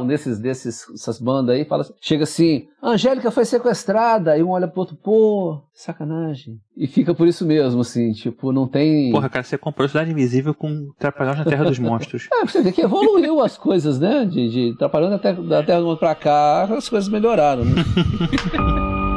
Um 0.00 0.06
desses, 0.06 0.38
desses, 0.38 0.84
essas 0.94 1.20
bandas 1.20 1.54
aí, 1.54 1.64
fala, 1.64 1.82
assim- 1.82 1.94
chega 2.00 2.24
assim, 2.24 2.66
Angélica 2.82 3.30
foi 3.30 3.44
sequestrada, 3.44 4.32
aí 4.32 4.42
um 4.42 4.50
olha 4.50 4.66
pro 4.68 4.80
outro, 4.80 4.96
pô, 4.96 5.60
sacanagem. 5.72 6.58
E 6.76 6.86
fica 6.86 7.14
por 7.14 7.26
isso 7.28 7.44
mesmo, 7.46 7.80
assim, 7.82 8.12
tipo, 8.12 8.52
não 8.52 8.66
tem... 8.66 9.10
Porra, 9.12 9.28
cara, 9.28 9.42
você 9.44 9.58
comprou 9.58 9.86
Cidade 9.88 10.10
Invisível 10.10 10.54
com 10.54 10.88
Trapalhões 10.98 11.38
na 11.38 11.44
Terra 11.44 11.64
dos 11.64 11.78
Monstros. 11.80 12.28
É, 12.32 12.46
você 12.46 12.62
vê 12.62 12.72
que 12.72 12.80
evoluiu 12.82 13.40
as 13.40 13.58
coisas, 13.58 13.98
né? 13.98 14.24
De, 14.24 14.48
de 14.48 14.76
Trapalhões 14.78 15.12
até 15.12 15.32
da 15.34 15.62
Terra 15.62 15.80
do 15.80 15.86
Mundo 15.86 15.98
pra 15.98 16.14
cá, 16.14 16.64
as 16.64 16.88
coisas 16.88 17.08
melhoraram, 17.10 17.64
né? 17.64 17.72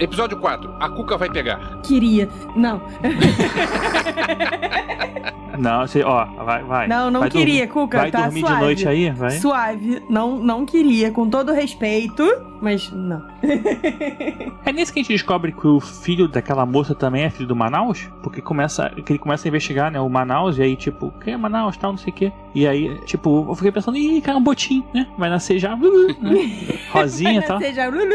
Episódio 0.00 0.36
4. 0.38 0.74
A 0.80 0.88
Cuca 0.88 1.16
vai 1.16 1.28
pegar. 1.30 1.78
Queria. 1.82 2.28
Não. 2.56 2.80
Não, 5.58 5.86
você, 5.86 6.02
ó, 6.02 6.24
vai, 6.24 6.62
vai. 6.62 6.88
Não, 6.88 7.10
não 7.10 7.20
Vai 7.20 7.28
queria, 7.28 7.66
dormir- 7.66 7.72
Cuca, 7.72 7.98
Vai 7.98 8.10
tá 8.10 8.22
dormir 8.22 8.40
suave. 8.40 8.54
de 8.54 8.60
noite 8.62 8.88
aí, 8.88 9.10
vai. 9.10 9.30
Suave. 9.32 10.02
Não, 10.08 10.38
não 10.38 10.64
queria, 10.64 11.10
com 11.10 11.28
todo 11.28 11.52
respeito, 11.52 12.24
mas 12.62 12.90
não. 12.90 13.22
É 14.64 14.72
nesse 14.72 14.92
que 14.92 15.00
a 15.00 15.02
gente 15.02 15.12
descobre 15.12 15.52
que 15.52 15.66
o 15.66 15.80
filho 15.80 16.28
daquela 16.28 16.64
moça 16.64 16.94
também 16.94 17.24
é 17.24 17.30
filho 17.30 17.48
do 17.48 17.56
Manaus, 17.56 18.08
porque 18.22 18.40
começa, 18.40 18.88
que 19.04 19.12
ele 19.12 19.18
começa 19.18 19.46
a 19.46 19.48
investigar, 19.48 19.90
né, 19.90 20.00
o 20.00 20.08
Manaus, 20.08 20.56
e 20.56 20.62
aí, 20.62 20.76
tipo, 20.76 21.12
quem 21.22 21.34
é 21.34 21.36
Manaus, 21.36 21.76
tal, 21.76 21.90
não 21.90 21.98
sei 21.98 22.10
o 22.10 22.14
quê. 22.16 22.32
E 22.54 22.66
aí, 22.66 22.98
tipo, 23.04 23.44
eu 23.48 23.54
fiquei 23.54 23.72
pensando, 23.72 23.98
ih, 23.98 24.20
cara, 24.22 24.38
um 24.38 24.42
botim, 24.42 24.82
né? 24.94 25.06
Vai 25.18 25.28
nascer 25.28 25.58
já, 25.58 25.74
né? 25.76 25.84
rosinha 26.90 27.40
e 27.40 27.42
tal. 27.42 27.58
Seja 27.58 27.88
Lulu. 27.88 28.14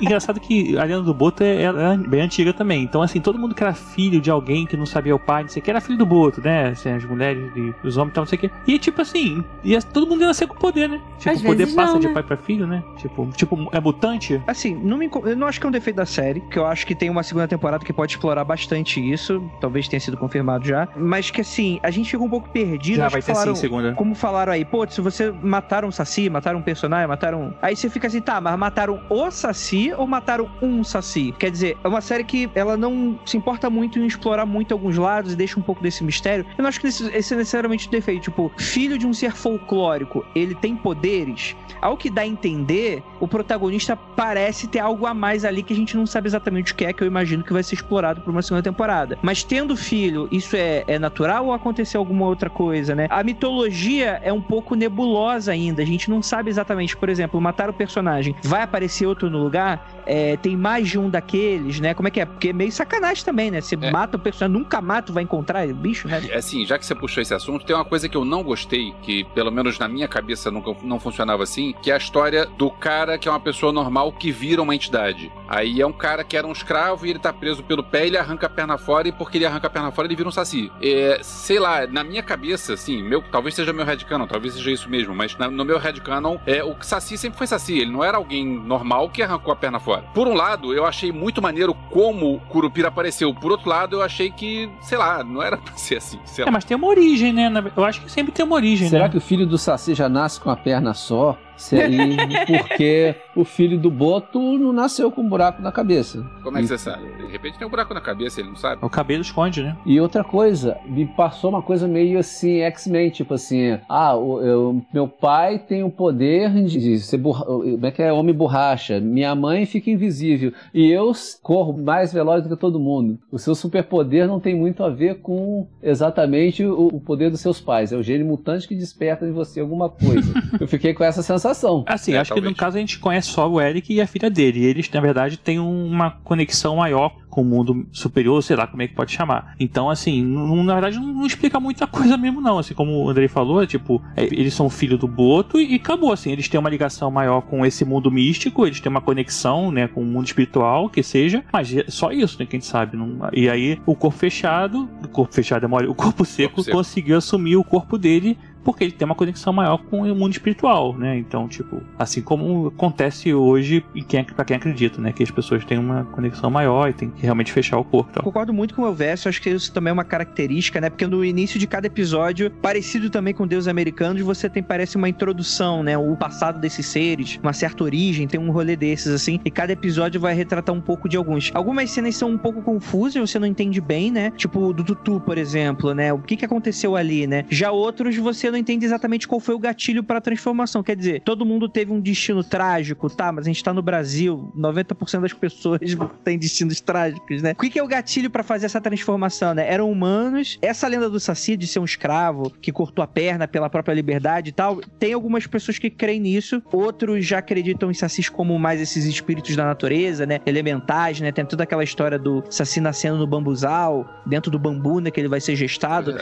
Engraçado 0.00 0.40
que 0.40 0.76
a 0.78 0.84
lenda 0.84 1.02
do 1.02 1.14
Boto 1.14 1.42
é, 1.42 1.62
é 1.64 1.96
bem 1.96 2.22
antiga 2.22 2.52
também. 2.52 2.82
Então, 2.82 3.02
assim, 3.02 3.20
todo 3.20 3.38
mundo 3.38 3.54
que 3.54 3.62
era 3.62 3.74
filho 3.74 4.20
de 4.20 4.30
alguém 4.30 4.66
que 4.66 4.76
não 4.76 4.86
sabia 4.86 5.14
o 5.14 5.18
pai, 5.18 5.42
não 5.42 5.48
sei 5.50 5.60
o 5.60 5.64
que, 5.64 5.70
era 5.70 5.80
filho 5.80 5.98
do 5.98 6.06
Boto, 6.06 6.40
né? 6.40 6.68
Assim, 6.68 6.90
as 6.90 7.04
mulheres 7.04 7.50
e 7.56 7.74
os 7.82 7.96
homens 7.96 8.12
e 8.12 8.14
tal, 8.14 8.22
não 8.22 8.28
sei 8.28 8.36
o 8.38 8.40
que. 8.40 8.50
E, 8.66 8.78
tipo 8.78 9.00
assim, 9.02 9.44
ia, 9.64 9.80
todo 9.82 10.06
mundo 10.06 10.20
ia 10.20 10.28
nascer 10.28 10.46
com 10.46 10.54
poder, 10.56 10.88
né? 10.88 11.00
Tipo, 11.18 11.30
Às 11.34 11.40
o 11.40 11.44
poder 11.44 11.66
passa 11.74 11.92
não, 11.94 12.00
de 12.00 12.08
né? 12.08 12.14
pai 12.14 12.22
pra 12.22 12.36
filho, 12.36 12.66
né? 12.66 12.82
Tipo, 12.96 13.28
tipo, 13.36 13.68
é 13.72 13.80
mutante? 13.80 14.40
Assim, 14.46 14.74
não 14.74 14.96
me, 14.96 15.10
eu 15.24 15.36
não 15.36 15.46
acho 15.46 15.60
que 15.60 15.66
é 15.66 15.68
um 15.68 15.72
defeito 15.72 15.96
da 15.96 16.06
série, 16.06 16.40
que 16.40 16.58
eu 16.58 16.66
acho 16.66 16.86
que 16.86 16.94
tem 16.94 17.10
uma 17.10 17.22
segunda 17.22 17.48
temporada 17.48 17.84
que 17.84 17.92
pode 17.92 18.12
explorar 18.12 18.44
bastante 18.44 19.00
isso, 19.00 19.42
talvez 19.60 19.88
tenha 19.88 20.00
sido 20.00 20.16
confirmado 20.16 20.66
já, 20.66 20.88
mas 20.96 21.30
que 21.30 21.40
assim, 21.40 21.78
a 21.82 21.90
gente 21.90 22.10
ficou 22.10 22.26
um 22.26 22.30
pouco 22.30 22.48
perdido, 22.48 22.96
Já 22.96 23.06
acho 23.06 23.12
vai 23.12 23.20
que 23.20 23.26
ter 23.26 23.32
falaram, 23.32 23.54
sim, 23.54 23.60
segunda. 23.60 23.92
como 23.94 24.14
falaram 24.14 24.52
aí, 24.52 24.64
pô, 24.64 24.86
se 24.88 25.00
você 25.00 25.32
mataram 25.42 25.88
um 25.88 25.92
Saci, 25.92 26.28
mataram 26.30 26.58
um 26.58 26.62
personagem, 26.62 27.06
mataram. 27.06 27.54
Aí 27.60 27.74
você 27.76 27.88
fica 27.90 28.06
assim, 28.06 28.20
tá, 28.20 28.40
mas 28.40 28.58
mataram 28.58 29.00
o 29.08 29.30
Saci 29.30 29.87
ou 29.94 30.06
mataram 30.06 30.48
um 30.62 30.82
Saci? 30.84 31.34
Quer 31.38 31.50
dizer, 31.50 31.76
é 31.82 31.88
uma 31.88 32.00
série 32.00 32.24
que 32.24 32.50
ela 32.54 32.76
não 32.76 33.18
se 33.24 33.36
importa 33.36 33.68
muito 33.70 33.98
em 33.98 34.06
explorar 34.06 34.46
muito 34.46 34.72
alguns 34.72 34.96
lados 34.96 35.32
e 35.32 35.36
deixa 35.36 35.58
um 35.58 35.62
pouco 35.62 35.82
desse 35.82 36.02
mistério. 36.04 36.44
Eu 36.56 36.62
não 36.62 36.68
acho 36.68 36.80
que 36.80 36.86
esse, 36.86 37.04
é 37.06 37.36
necessariamente 37.36 37.88
um 37.88 37.90
defeito. 37.90 38.22
Tipo, 38.22 38.52
filho 38.58 38.98
de 38.98 39.06
um 39.06 39.12
ser 39.12 39.32
folclórico, 39.32 40.24
ele 40.34 40.54
tem 40.54 40.76
poderes. 40.76 41.56
Ao 41.80 41.96
que 41.96 42.10
dá 42.10 42.22
a 42.22 42.26
entender, 42.26 43.02
o 43.20 43.28
protagonista 43.28 43.96
parece 43.96 44.66
ter 44.66 44.80
algo 44.80 45.06
a 45.06 45.14
mais 45.14 45.44
ali 45.44 45.62
que 45.62 45.72
a 45.72 45.76
gente 45.76 45.96
não 45.96 46.06
sabe 46.06 46.28
exatamente 46.28 46.72
o 46.72 46.74
que 46.74 46.84
é, 46.84 46.92
que 46.92 47.02
eu 47.02 47.06
imagino 47.06 47.44
que 47.44 47.52
vai 47.52 47.62
ser 47.62 47.74
explorado 47.76 48.20
por 48.20 48.30
uma 48.30 48.42
segunda 48.42 48.62
temporada. 48.62 49.18
Mas 49.22 49.42
tendo 49.42 49.76
filho, 49.76 50.28
isso 50.30 50.56
é, 50.56 50.84
é 50.86 50.98
natural 50.98 51.46
ou 51.46 51.52
aconteceu 51.52 52.00
alguma 52.00 52.26
outra 52.26 52.50
coisa, 52.50 52.94
né? 52.94 53.06
A 53.10 53.22
mitologia 53.22 54.20
é 54.22 54.32
um 54.32 54.40
pouco 54.40 54.74
nebulosa 54.74 55.52
ainda. 55.52 55.82
A 55.82 55.86
gente 55.86 56.10
não 56.10 56.22
sabe 56.22 56.50
exatamente, 56.50 56.96
por 56.96 57.08
exemplo, 57.08 57.40
matar 57.40 57.70
o 57.70 57.72
personagem, 57.72 58.34
vai 58.42 58.62
aparecer 58.62 59.06
outro 59.06 59.30
no 59.30 59.38
lugar? 59.38 59.77
É, 60.10 60.38
tem 60.38 60.56
mais 60.56 60.88
de 60.88 60.98
um 60.98 61.10
daqueles, 61.10 61.80
né? 61.80 61.92
Como 61.92 62.08
é 62.08 62.10
que 62.10 62.18
é? 62.20 62.24
Porque 62.24 62.48
é 62.48 62.52
meio 62.54 62.72
sacanagem 62.72 63.22
também, 63.24 63.50
né? 63.50 63.60
Você 63.60 63.76
É. 63.78 63.90
mata 63.90 64.16
o 64.16 64.20
personagem, 64.20 64.58
nunca 64.58 64.80
mata, 64.80 65.12
vai 65.12 65.22
encontrar 65.22 65.68
o 65.68 65.74
bicho, 65.74 66.08
né? 66.08 66.22
Assim, 66.34 66.64
já 66.64 66.78
que 66.78 66.86
você 66.86 66.94
puxou 66.94 67.20
esse 67.22 67.34
assunto, 67.34 67.66
tem 67.66 67.76
uma 67.76 67.84
coisa 67.84 68.08
que 68.08 68.16
eu 68.16 68.24
não 68.24 68.42
gostei, 68.42 68.94
que 69.02 69.24
pelo 69.34 69.50
menos 69.52 69.78
na 69.78 69.86
minha 69.86 70.08
cabeça 70.08 70.50
nunca 70.50 70.74
não 70.82 70.98
funcionava 70.98 71.42
assim, 71.42 71.74
que 71.82 71.90
é 71.90 71.94
a 71.94 71.98
história 71.98 72.46
do 72.46 72.70
cara 72.70 73.18
que 73.18 73.28
é 73.28 73.30
uma 73.30 73.38
pessoa 73.40 73.70
normal 73.70 74.10
que 74.12 74.32
vira 74.32 74.62
uma 74.62 74.74
entidade. 74.74 75.30
Aí 75.46 75.78
é 75.78 75.86
um 75.86 75.92
cara 75.92 76.24
que 76.24 76.38
era 76.38 76.46
um 76.46 76.52
escravo 76.52 77.04
e 77.04 77.10
ele 77.10 77.18
tá 77.18 77.30
preso 77.30 77.62
pelo 77.62 77.82
pé, 77.82 78.06
ele 78.06 78.16
arranca 78.16 78.46
a 78.46 78.50
perna 78.50 78.78
fora 78.78 79.08
e 79.08 79.12
porque 79.12 79.36
ele 79.36 79.44
arranca 79.44 79.66
a 79.66 79.70
perna 79.70 79.90
fora 79.92 80.08
ele 80.08 80.16
vira 80.16 80.28
um 80.28 80.32
saci. 80.32 80.72
É, 80.80 81.18
sei 81.22 81.58
lá, 81.58 81.86
na 81.86 82.02
minha 82.02 82.22
cabeça, 82.22 82.72
assim, 82.72 83.02
meu, 83.02 83.20
talvez 83.30 83.54
seja 83.54 83.74
meu 83.74 83.84
headcanon, 83.84 84.26
talvez 84.26 84.54
seja 84.54 84.70
isso 84.70 84.88
mesmo, 84.88 85.14
mas 85.14 85.36
na- 85.36 85.50
no 85.50 85.66
meu 85.66 85.78
headcanon, 85.78 86.38
é, 86.46 86.64
o 86.64 86.74
saci 86.80 87.18
sempre 87.18 87.36
foi 87.36 87.46
saci, 87.46 87.78
ele 87.78 87.90
não 87.92 88.02
era 88.02 88.16
alguém 88.16 88.46
normal 88.46 89.10
que 89.10 89.22
arrancou 89.22 89.52
a 89.52 89.56
perna 89.56 89.67
fora. 89.78 90.04
Por 90.14 90.26
um 90.26 90.34
lado, 90.34 90.72
eu 90.72 90.86
achei 90.86 91.12
muito 91.12 91.42
maneiro 91.42 91.74
como 91.90 92.34
o 92.34 92.40
Curupira 92.40 92.88
apareceu. 92.88 93.34
Por 93.34 93.50
outro 93.50 93.68
lado, 93.68 93.96
eu 93.96 94.02
achei 94.02 94.30
que, 94.30 94.70
sei 94.80 94.96
lá, 94.96 95.22
não 95.22 95.42
era 95.42 95.56
pra 95.60 95.74
ser 95.74 95.96
assim. 95.96 96.18
Sei 96.24 96.44
É, 96.44 96.50
mas 96.50 96.64
tem 96.64 96.76
uma 96.76 96.86
origem, 96.86 97.32
né? 97.32 97.52
Eu 97.76 97.84
acho 97.84 98.00
que 98.00 98.10
sempre 98.10 98.32
tem 98.32 98.44
uma 98.44 98.56
origem, 98.56 98.88
Será 98.88 99.04
né? 99.04 99.10
que 99.10 99.18
o 99.18 99.20
filho 99.20 99.46
do 99.46 99.58
Saci 99.58 99.94
já 99.94 100.08
nasce 100.08 100.40
com 100.40 100.50
a 100.50 100.56
perna 100.56 100.94
só? 100.94 101.36
E 101.58 102.46
porque 102.46 103.14
o 103.34 103.44
filho 103.44 103.78
do 103.78 103.90
Boto 103.90 104.38
não 104.58 104.72
nasceu 104.72 105.10
com 105.10 105.22
um 105.22 105.28
buraco 105.28 105.60
na 105.60 105.72
cabeça. 105.72 106.24
Como 106.42 106.56
é 106.56 106.60
que 106.60 106.66
E- 106.66 106.68
você 106.68 106.78
sabe? 106.78 107.02
De 107.26 107.26
repente 107.32 107.58
tem 107.58 107.66
um 107.66 107.70
buraco 107.70 107.92
na 107.92 108.00
cabeça, 108.00 108.40
ele 108.40 108.48
não 108.50 108.56
sabe. 108.56 108.84
O 108.84 108.88
cabelo 108.88 109.22
esconde, 109.22 109.62
né? 109.62 109.76
E 109.84 110.00
outra 110.00 110.22
coisa, 110.24 110.76
me 110.86 111.06
passou 111.06 111.50
uma 111.50 111.62
coisa 111.62 111.86
meio 111.88 112.18
assim, 112.18 112.60
X-Men, 112.60 113.10
tipo 113.10 113.34
assim, 113.34 113.78
ah, 113.88 114.14
o- 114.16 114.40
eu- 114.40 114.82
meu 114.94 115.08
pai 115.08 115.58
tem 115.58 115.82
o 115.82 115.90
poder 115.90 116.52
de 116.64 116.98
ser 117.00 117.18
como 117.20 117.86
é 117.86 117.90
que 117.90 118.02
é, 118.02 118.12
homem 118.12 118.34
borracha, 118.34 119.00
minha 119.00 119.34
mãe 119.34 119.66
fica 119.66 119.90
invisível, 119.90 120.52
e 120.72 120.90
eu 120.90 121.12
corro 121.42 121.76
mais 121.76 122.12
veloz 122.12 122.42
do 122.42 122.48
que 122.50 122.56
todo 122.60 122.78
mundo. 122.78 123.18
O 123.32 123.38
seu 123.38 123.54
superpoder 123.54 124.26
não 124.26 124.38
tem 124.40 124.54
muito 124.54 124.82
a 124.84 124.88
ver 124.90 125.16
com 125.20 125.66
exatamente 125.82 126.64
o, 126.64 126.86
o 126.88 127.00
poder 127.00 127.30
dos 127.30 127.40
seus 127.40 127.60
pais, 127.60 127.92
é 127.92 127.96
o 127.96 128.02
gene 128.02 128.22
mutante 128.24 128.68
que 128.68 128.74
desperta 128.74 129.26
em 129.26 129.32
você 129.32 129.60
alguma 129.60 129.88
coisa. 129.88 130.32
eu 130.60 130.68
fiquei 130.68 130.94
com 130.94 131.02
essa 131.04 131.22
sensação. 131.22 131.47
Assim, 131.86 132.12
É, 132.14 132.18
acho 132.18 132.30
que 132.32 132.36
talvez. 132.40 132.52
no 132.52 132.56
caso 132.56 132.76
a 132.76 132.80
gente 132.80 132.98
conhece 132.98 133.28
só 133.28 133.48
o 133.50 133.60
Eric 133.60 133.92
e 133.92 134.00
a 134.00 134.06
filha 134.06 134.30
dele. 134.30 134.60
E 134.60 134.64
eles, 134.64 134.90
na 134.90 135.00
verdade, 135.00 135.36
têm 135.36 135.58
uma 135.58 136.10
conexão 136.10 136.76
maior 136.76 137.12
com 137.30 137.42
o 137.42 137.44
mundo 137.44 137.86
superior, 137.92 138.42
sei 138.42 138.56
lá 138.56 138.66
como 138.66 138.82
é 138.82 138.88
que 138.88 138.94
pode 138.94 139.12
chamar. 139.12 139.54
Então, 139.60 139.88
assim, 139.90 140.24
não- 140.24 140.64
na 140.64 140.72
verdade 140.72 140.96
não, 140.98 141.06
não 141.06 141.26
explica 141.26 141.60
muita 141.60 141.86
coisa 141.86 142.16
mesmo, 142.16 142.40
não. 142.40 142.58
Assim, 142.58 142.74
como 142.74 143.04
o 143.04 143.08
Andrei 143.10 143.28
falou, 143.28 143.62
é 143.62 143.66
tipo, 143.66 144.02
é, 144.16 144.24
eles 144.24 144.54
são 144.54 144.68
filho 144.70 144.96
do 144.98 145.06
Boto 145.06 145.60
e, 145.60 145.72
e 145.72 145.74
acabou, 145.76 146.12
assim. 146.12 146.32
Eles 146.32 146.48
têm 146.48 146.58
uma 146.58 146.70
ligação 146.70 147.10
maior 147.10 147.42
com 147.42 147.64
esse 147.64 147.84
mundo 147.84 148.10
místico, 148.10 148.66
eles 148.66 148.80
têm 148.80 148.90
uma 148.90 149.00
conexão, 149.00 149.70
né, 149.70 149.86
com 149.88 150.00
o 150.00 150.04
mundo 150.04 150.26
espiritual, 150.26 150.88
que 150.88 151.02
seja, 151.02 151.44
mas 151.52 151.74
é 151.76 151.84
só 151.88 152.10
isso, 152.12 152.38
né, 152.40 152.46
que 152.46 152.52
gente 152.56 152.66
sabe. 152.66 152.96
não- 152.96 153.18
e 153.32 153.48
aí, 153.48 153.78
o 153.86 153.94
corpo 153.94 154.16
fechado, 154.18 154.88
o 155.04 155.08
corpo 155.08 155.32
fechado 155.34 155.64
é 155.64 155.68
mole, 155.68 155.86
o 155.86 155.94
corpo 155.94 156.24
seco, 156.24 156.62
seco. 156.62 156.76
conseguiu 156.76 157.18
assumir 157.18 157.56
o 157.56 157.62
corpo 157.64 157.98
dele 157.98 158.36
porque 158.68 158.84
ele 158.84 158.92
tem 158.92 159.06
uma 159.06 159.14
conexão 159.14 159.50
maior 159.50 159.78
com 159.78 160.02
o 160.02 160.14
mundo 160.14 160.32
espiritual, 160.32 160.94
né? 160.94 161.16
Então, 161.16 161.48
tipo, 161.48 161.82
assim 161.98 162.20
como 162.20 162.66
acontece 162.66 163.32
hoje 163.32 163.82
e 163.94 164.02
quem, 164.02 164.22
para 164.22 164.44
quem 164.44 164.58
acredita, 164.58 165.00
né? 165.00 165.10
Que 165.10 165.22
as 165.22 165.30
pessoas 165.30 165.64
têm 165.64 165.78
uma 165.78 166.04
conexão 166.04 166.50
maior 166.50 166.90
e 166.90 166.92
tem 166.92 167.08
que 167.08 167.22
realmente 167.22 167.50
fechar 167.50 167.78
o 167.78 167.84
corpo. 167.84 168.12
tal. 168.12 168.22
Concordo 168.22 168.52
muito 168.52 168.74
com 168.74 168.82
o 168.82 168.86
Elvésio, 168.86 169.30
acho 169.30 169.40
que 169.40 169.48
isso 169.48 169.72
também 169.72 169.88
é 169.88 169.94
uma 169.94 170.04
característica, 170.04 170.82
né? 170.82 170.90
Porque 170.90 171.06
no 171.06 171.24
início 171.24 171.58
de 171.58 171.66
cada 171.66 171.86
episódio, 171.86 172.50
parecido 172.50 173.08
também 173.08 173.32
com 173.32 173.46
Deus 173.46 173.66
Americanos, 173.66 174.20
você 174.20 174.50
tem, 174.50 174.62
parece, 174.62 174.98
uma 174.98 175.08
introdução, 175.08 175.82
né? 175.82 175.96
O 175.96 176.14
passado 176.14 176.60
desses 176.60 176.84
seres, 176.84 177.40
uma 177.42 177.54
certa 177.54 177.82
origem, 177.82 178.28
tem 178.28 178.38
um 178.38 178.50
rolê 178.50 178.76
desses, 178.76 179.10
assim, 179.10 179.40
e 179.46 179.50
cada 179.50 179.72
episódio 179.72 180.20
vai 180.20 180.34
retratar 180.34 180.74
um 180.74 180.80
pouco 180.82 181.08
de 181.08 181.16
alguns. 181.16 181.50
Algumas 181.54 181.90
cenas 181.90 182.16
são 182.16 182.28
um 182.28 182.36
pouco 182.36 182.60
confusas, 182.60 183.30
você 183.30 183.38
não 183.38 183.46
entende 183.46 183.80
bem, 183.80 184.10
né? 184.10 184.30
Tipo 184.36 184.74
do 184.74 184.84
Tutu, 184.84 185.22
por 185.22 185.38
exemplo, 185.38 185.94
né? 185.94 186.12
O 186.12 186.18
que, 186.18 186.36
que 186.36 186.44
aconteceu 186.44 186.96
ali, 186.96 187.26
né? 187.26 187.46
Já 187.48 187.72
outros 187.72 188.14
você 188.14 188.50
não 188.50 188.57
entende 188.58 188.84
exatamente 188.84 189.26
qual 189.26 189.40
foi 189.40 189.54
o 189.54 189.58
gatilho 189.58 190.02
para 190.02 190.18
a 190.18 190.20
transformação. 190.20 190.82
Quer 190.82 190.96
dizer, 190.96 191.22
todo 191.22 191.44
mundo 191.44 191.68
teve 191.68 191.92
um 191.92 192.00
destino 192.00 192.42
trágico, 192.42 193.08
tá? 193.08 193.32
Mas 193.32 193.46
a 193.46 193.48
gente 193.48 193.62
tá 193.62 193.72
no 193.72 193.82
Brasil, 193.82 194.52
90% 194.56 195.20
das 195.20 195.32
pessoas 195.32 195.80
têm 196.24 196.38
destinos 196.38 196.80
trágicos, 196.80 197.42
né? 197.42 197.52
O 197.52 197.60
que, 197.60 197.70
que 197.70 197.78
é 197.78 197.82
o 197.82 197.86
gatilho 197.86 198.30
para 198.30 198.42
fazer 198.42 198.66
essa 198.66 198.80
transformação, 198.80 199.54
né? 199.54 199.70
Eram 199.70 199.90
humanos. 199.90 200.58
Essa 200.60 200.86
lenda 200.88 201.08
do 201.08 201.20
Saci 201.20 201.56
de 201.56 201.66
ser 201.66 201.78
um 201.78 201.84
escravo 201.84 202.50
que 202.60 202.72
cortou 202.72 203.02
a 203.02 203.06
perna 203.06 203.46
pela 203.46 203.70
própria 203.70 203.94
liberdade 203.94 204.50
e 204.50 204.52
tal, 204.52 204.80
tem 204.98 205.12
algumas 205.12 205.46
pessoas 205.46 205.78
que 205.78 205.90
creem 205.90 206.20
nisso. 206.20 206.62
Outros 206.72 207.26
já 207.26 207.38
acreditam 207.38 207.90
em 207.90 207.94
sacis 207.94 208.28
como 208.28 208.58
mais 208.58 208.80
esses 208.80 209.04
espíritos 209.04 209.54
da 209.56 209.64
natureza, 209.64 210.26
né? 210.26 210.40
Elementais, 210.46 211.20
né? 211.20 211.32
Tem 211.32 211.44
toda 211.44 211.64
aquela 211.64 211.84
história 211.84 212.18
do 212.18 212.44
saci 212.50 212.80
nascendo 212.80 213.18
no 213.18 213.26
bambuzal, 213.26 214.22
dentro 214.26 214.50
do 214.50 214.58
bambu, 214.58 215.00
né? 215.00 215.10
Que 215.10 215.20
ele 215.20 215.28
vai 215.28 215.40
ser 215.40 215.56
gestado. 215.56 216.16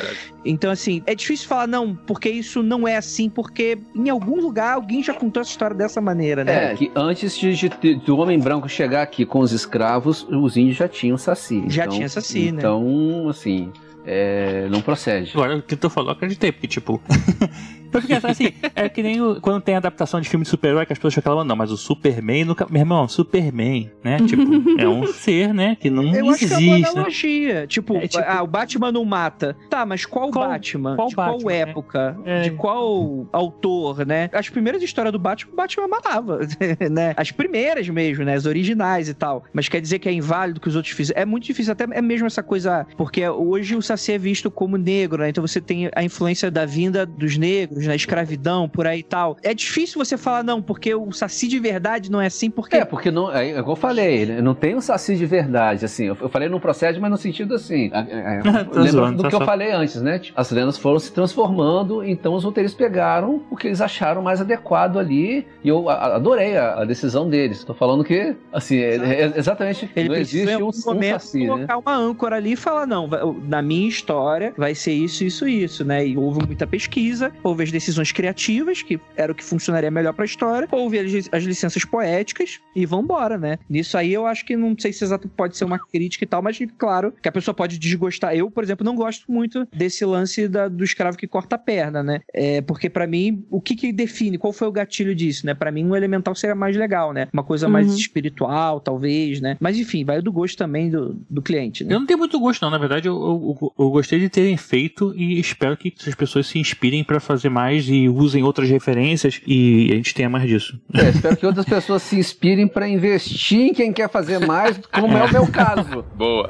Então, 0.45 0.71
assim, 0.71 1.03
é 1.07 1.15
difícil 1.15 1.49
falar 1.49 1.67
não, 1.67 1.95
porque 2.17 2.31
isso 2.31 2.63
não 2.63 2.89
é 2.89 2.97
assim, 2.97 3.29
porque 3.29 3.77
em 3.95 4.09
algum 4.09 4.41
lugar 4.41 4.73
alguém 4.75 5.03
já 5.03 5.13
contou 5.13 5.43
essa 5.43 5.51
história 5.51 5.77
dessa 5.77 6.01
maneira, 6.01 6.43
né? 6.45 6.73
É, 6.73 6.75
que 6.75 6.91
antes 6.97 7.37
de, 7.37 7.53
de- 7.55 7.95
do 7.97 8.17
homem 8.17 8.39
branco 8.39 8.67
chegar 8.71 9.03
aqui 9.03 9.27
com 9.27 9.41
os 9.41 9.53
escravos, 9.53 10.27
os 10.31 10.57
índios 10.57 10.79
já 10.79 10.89
tinham 10.89 11.19
saci. 11.19 11.65
Já 11.69 11.85
Então- 11.85 11.97
tinha 11.97 12.09
saci, 12.09 12.51
né? 12.53 12.59
Então, 12.59 13.29
assim, 13.29 13.71
é, 14.07 14.67
não 14.71 14.81
procede. 14.81 15.31
Agora, 15.35 15.57
o 15.59 15.63
que 15.63 15.77
tu 15.77 15.91
falou, 15.91 16.11
acreditei, 16.11 16.51
porque, 16.53 16.67
tipo. 16.67 17.01
fiquei 18.01 18.17
assim, 18.23 18.53
é 18.75 18.89
que 18.89 19.03
nem 19.03 19.21
o- 19.21 19.41
quando 19.41 19.61
tem 19.63 19.75
adaptação 19.77 20.21
de 20.21 20.29
filme 20.29 20.45
de 20.45 20.51
super-herói 20.51 20.87
que 20.87 20.93
as 20.93 20.99
pessoas 20.99 21.15
falando, 21.25 21.49
não, 21.49 21.57
mas 21.57 21.71
o 21.71 21.77
Superman 21.77 22.45
nunca. 22.45 22.67
Meu 22.71 22.81
irmão, 22.81 23.09
Superman, 23.09 23.91
né? 24.05 24.19
Tipo, 24.27 24.43
é 24.81 24.89
um 24.89 25.07
ser, 25.07 25.53
né? 25.55 25.77
Que 25.79 25.89
não 25.91 26.05
Eu 26.15 26.31
acho 26.31 26.39
que 26.39 26.45
é 26.45 26.57
uma 26.57 26.61
existe. 26.61 26.83
né? 26.83 26.89
analogia. 26.89 27.67
Tipo, 27.67 27.97
É, 27.97 28.07
tipo- 28.07 28.25
ah, 28.27 28.43
o 28.43 28.47
Batman 28.47 28.93
não 28.93 29.05
mata. 29.05 29.57
Tá, 29.71 29.85
mas 29.87 30.05
qual, 30.05 30.31
Qual- 30.31 30.49
Batman? 30.49 30.97
qual 30.97 31.09
de 31.09 31.15
qual 31.15 31.33
Batman, 31.33 31.51
né? 31.51 31.59
época? 31.59 32.19
É. 32.25 32.41
De 32.43 32.51
qual 32.53 33.27
autor, 33.33 34.07
né? 34.07 34.29
As 34.33 34.49
primeiras 34.49 34.83
histórias 34.83 35.13
do 35.13 35.19
Batman, 35.19 35.53
o 35.53 35.57
Batman 35.57 35.89
matava, 35.89 36.41
né? 36.91 37.15
As 37.17 37.31
primeiras 37.31 37.89
mesmo, 37.89 38.25
né? 38.25 38.35
As 38.35 38.47
originais 38.47 39.09
e 39.09 39.15
tal. 39.15 39.45
Mas 39.53 39.69
quer 39.69 39.81
dizer 39.81 39.99
que 39.99 40.09
é 40.09 40.13
inválido 40.13 40.61
que 40.61 40.69
os 40.69 40.77
outros 40.77 40.95
fizeram. 40.95 41.21
É 41.21 41.25
muito 41.25 41.45
difícil, 41.45 41.73
até 41.73 41.85
é 41.91 42.03
mesmo 42.03 42.27
essa 42.27 42.43
coisa. 42.43 42.87
Porque 42.97 43.27
hoje 43.29 43.77
o 43.77 43.83
Saci 43.83 44.13
é 44.13 44.19
visto 44.19 44.51
como 44.51 44.77
negro, 44.77 45.23
né? 45.23 45.29
Então 45.29 45.47
você 45.47 45.61
tem 45.61 45.89
a 45.95 46.03
influência 46.03 46.51
da 46.51 46.65
vinda 46.67 47.05
dos 47.07 47.37
negros, 47.37 47.76
né? 47.85 47.97
Escravidão, 47.97 48.69
por 48.69 48.87
aí 48.87 49.01
e 49.01 49.03
tal. 49.03 49.37
É 49.43 49.53
difícil 49.53 50.03
você 50.03 50.17
falar, 50.17 50.43
não, 50.43 50.63
porque 50.63 50.95
o 50.95 51.13
Saci 51.13 51.49
de 51.49 51.59
verdade 51.59 52.11
não 52.11 52.21
é 52.21 52.27
assim, 52.27 52.51
porque. 52.51 52.77
É, 52.77 52.85
porque 52.85 53.11
não, 53.11 53.33
é, 53.35 53.51
é 53.51 53.59
igual 53.59 53.77
eu 53.77 53.77
falei, 53.77 54.27
né, 54.27 54.41
não 54.41 54.55
tem 54.55 54.75
um 54.75 54.81
saci 54.81 55.17
de 55.17 55.27
verdade, 55.27 55.85
assim. 55.85 56.07
Eu, 56.07 56.17
eu 56.21 56.29
falei 56.29 56.49
não 56.49 56.61
procede, 56.61 56.99
mas 57.01 57.11
no 57.11 57.17
sentido 57.17 57.55
assim. 57.55 57.91
é, 57.93 58.39
é, 58.39 58.65
Tô 58.65 58.79
lembra 58.79 58.91
zoando, 58.93 59.17
do 59.19 59.23
tá 59.25 59.29
que 59.29 59.35
eu 59.35 59.45
falei 59.45 59.73
antes, 59.73 60.01
né? 60.01 60.19
Tipo, 60.19 60.41
As 60.41 60.51
lendas 60.51 60.79
foram 60.79 60.99
se 60.99 61.13
transformando, 61.13 62.03
então 62.05 62.35
os 62.35 62.45
roteiristas 62.45 62.79
pegaram 62.79 63.43
o 63.51 63.57
que 63.57 63.67
eles 63.69 63.81
acharam 63.81 64.23
mais 64.23 64.41
adequado 64.41 64.99
ali. 64.99 65.47
E 65.63 65.69
eu 65.69 65.89
a- 65.89 66.17
adorei 66.17 66.57
a, 66.57 66.81
a 66.83 66.85
decisão 66.85 67.29
deles. 67.29 67.65
Tô 67.65 67.75
falando 67.75 68.05
que, 68.05 68.35
assim, 68.53 68.79
é, 68.79 68.97
é 68.97 69.33
exatamente. 69.37 69.91
Ele 69.95 70.09
não 70.09 70.17
existe 70.17 70.57
um, 70.57 70.69
um 70.69 70.95
momento, 70.95 71.13
saci, 71.21 71.41
né? 71.41 71.47
colocar 71.49 71.79
uma 71.79 71.97
âncora 71.97 72.37
ali 72.37 72.53
e 72.53 72.57
falar, 72.57 72.87
não, 72.87 73.09
na 73.47 73.61
minha 73.63 73.89
história 73.89 74.53
vai 74.57 74.75
ser 74.75 74.93
isso, 74.93 75.25
isso, 75.25 75.47
isso, 75.49 75.85
né? 75.85 76.07
E 76.07 76.17
houve 76.17 76.45
muita 76.47 76.67
pesquisa, 76.67 77.33
houve 77.43 77.66
as 77.67 77.73
decisões 77.73 78.13
criativas, 78.13 78.83
que 78.83 78.99
era 79.17 79.33
o 79.33 79.35
que 79.35 79.45
funcionaria 79.45 79.91
melhor 79.91 80.13
pra 80.13 80.25
história, 80.25 80.69
houve 80.71 80.99
as, 80.99 81.29
as 81.33 81.45
licenças 81.45 81.85
poéticas 81.85 82.61
e 82.75 82.87
vambora, 82.87 83.37
né? 83.39 83.59
Nisso 83.69 83.97
aí 83.99 84.13
eu 84.13 84.27
acho 84.27 84.45
que 84.45 84.57
não 84.57 84.75
sei 84.79 84.93
se 84.93 85.05
exato 85.05 85.29
pode 85.29 85.57
ser 85.57 85.65
uma 85.65 85.79
crítica 85.79 86.25
e 86.25 86.27
tal, 86.27 86.43
mas 86.43 86.59
claro 86.79 87.13
que 87.23 87.29
a 87.29 87.33
pessoa 87.33 87.55
pode 87.55 87.79
desgostar. 87.79 88.35
Eu, 88.35 88.51
por 88.51 88.63
exemplo, 88.65 88.85
não 88.85 88.95
gosto 88.95 89.31
muito 89.31 89.67
desse 89.75 90.05
lance 90.05 90.49
da- 90.49 90.69
do 90.69 90.85
escravo 90.85 91.17
que 91.17 91.27
corta 91.27 91.57
a 91.57 91.59
perna, 91.59 92.03
né? 92.03 92.21
É, 92.33 92.61
porque 92.61 92.89
pra 92.89 93.07
mim, 93.07 93.45
o 93.51 93.61
que 93.61 93.75
que 93.75 93.93
define? 93.93 94.39
Qual 94.39 94.53
foi 94.53 94.69
o 94.69 94.73
gatilho 94.73 95.15
disso, 95.15 95.47
né? 95.47 95.55
Pra 95.55 95.71
mim, 95.73 95.85
um 95.85 95.97
elemental 95.97 96.35
seria 96.35 96.55
mais 96.55 96.77
legal, 96.77 97.13
né? 97.13 97.29
Uma 97.33 97.43
coisa 97.45 97.69
mais 97.69 97.87
Uhum. 97.89 97.95
espiritual, 97.97 98.81
talvez, 98.81 99.41
né? 99.41 99.57
Mas 99.61 99.79
enfim, 99.79 100.05
vai 100.05 100.21
do 100.21 100.33
gosto 100.33 100.57
também 100.57 100.91
do, 100.91 101.15
do 101.29 101.43
cliente, 101.43 101.85
né? 101.85 101.95
Eu 101.95 101.99
não 102.01 102.07
tenho 102.07 102.19
muito 102.19 102.39
gosto, 102.39 102.63
não. 102.63 102.71
Na 102.71 102.79
verdade, 102.79 103.09
eu, 103.09 103.15
eu, 103.61 103.73
eu 103.79 103.91
gostei 103.91 104.19
de 104.19 104.29
terem 104.29 104.57
feito 104.57 105.15
e 105.17 105.39
espero 105.39 105.77
que 105.77 105.93
as 106.07 106.15
pessoas 106.15 106.47
se 106.47 106.59
inspirem 106.59 107.03
pra 107.05 107.21
fazer 107.21 107.49
mais 107.57 107.89
e 107.89 108.07
usem 108.07 108.43
outras 108.43 108.69
referências 108.69 109.41
e 109.47 109.89
a 109.91 109.95
gente 109.95 110.13
tenha 110.13 110.29
mais 110.29 110.47
disso. 110.47 110.79
É, 110.93 111.09
espero 111.09 111.35
que 111.39 111.47
outras 111.47 111.65
pessoas 111.65 112.03
se 112.03 112.19
inspirem 112.19 112.69
pra 112.69 112.87
investir 112.87 113.61
em 113.61 113.73
quem 113.73 113.95
quer 113.95 114.11
fazer 114.11 114.39
mais, 114.47 114.79
como 114.93 115.17
é 115.17 115.25
o 115.25 115.33
meu 115.33 115.47
caso. 115.47 116.05
Boa. 116.15 116.47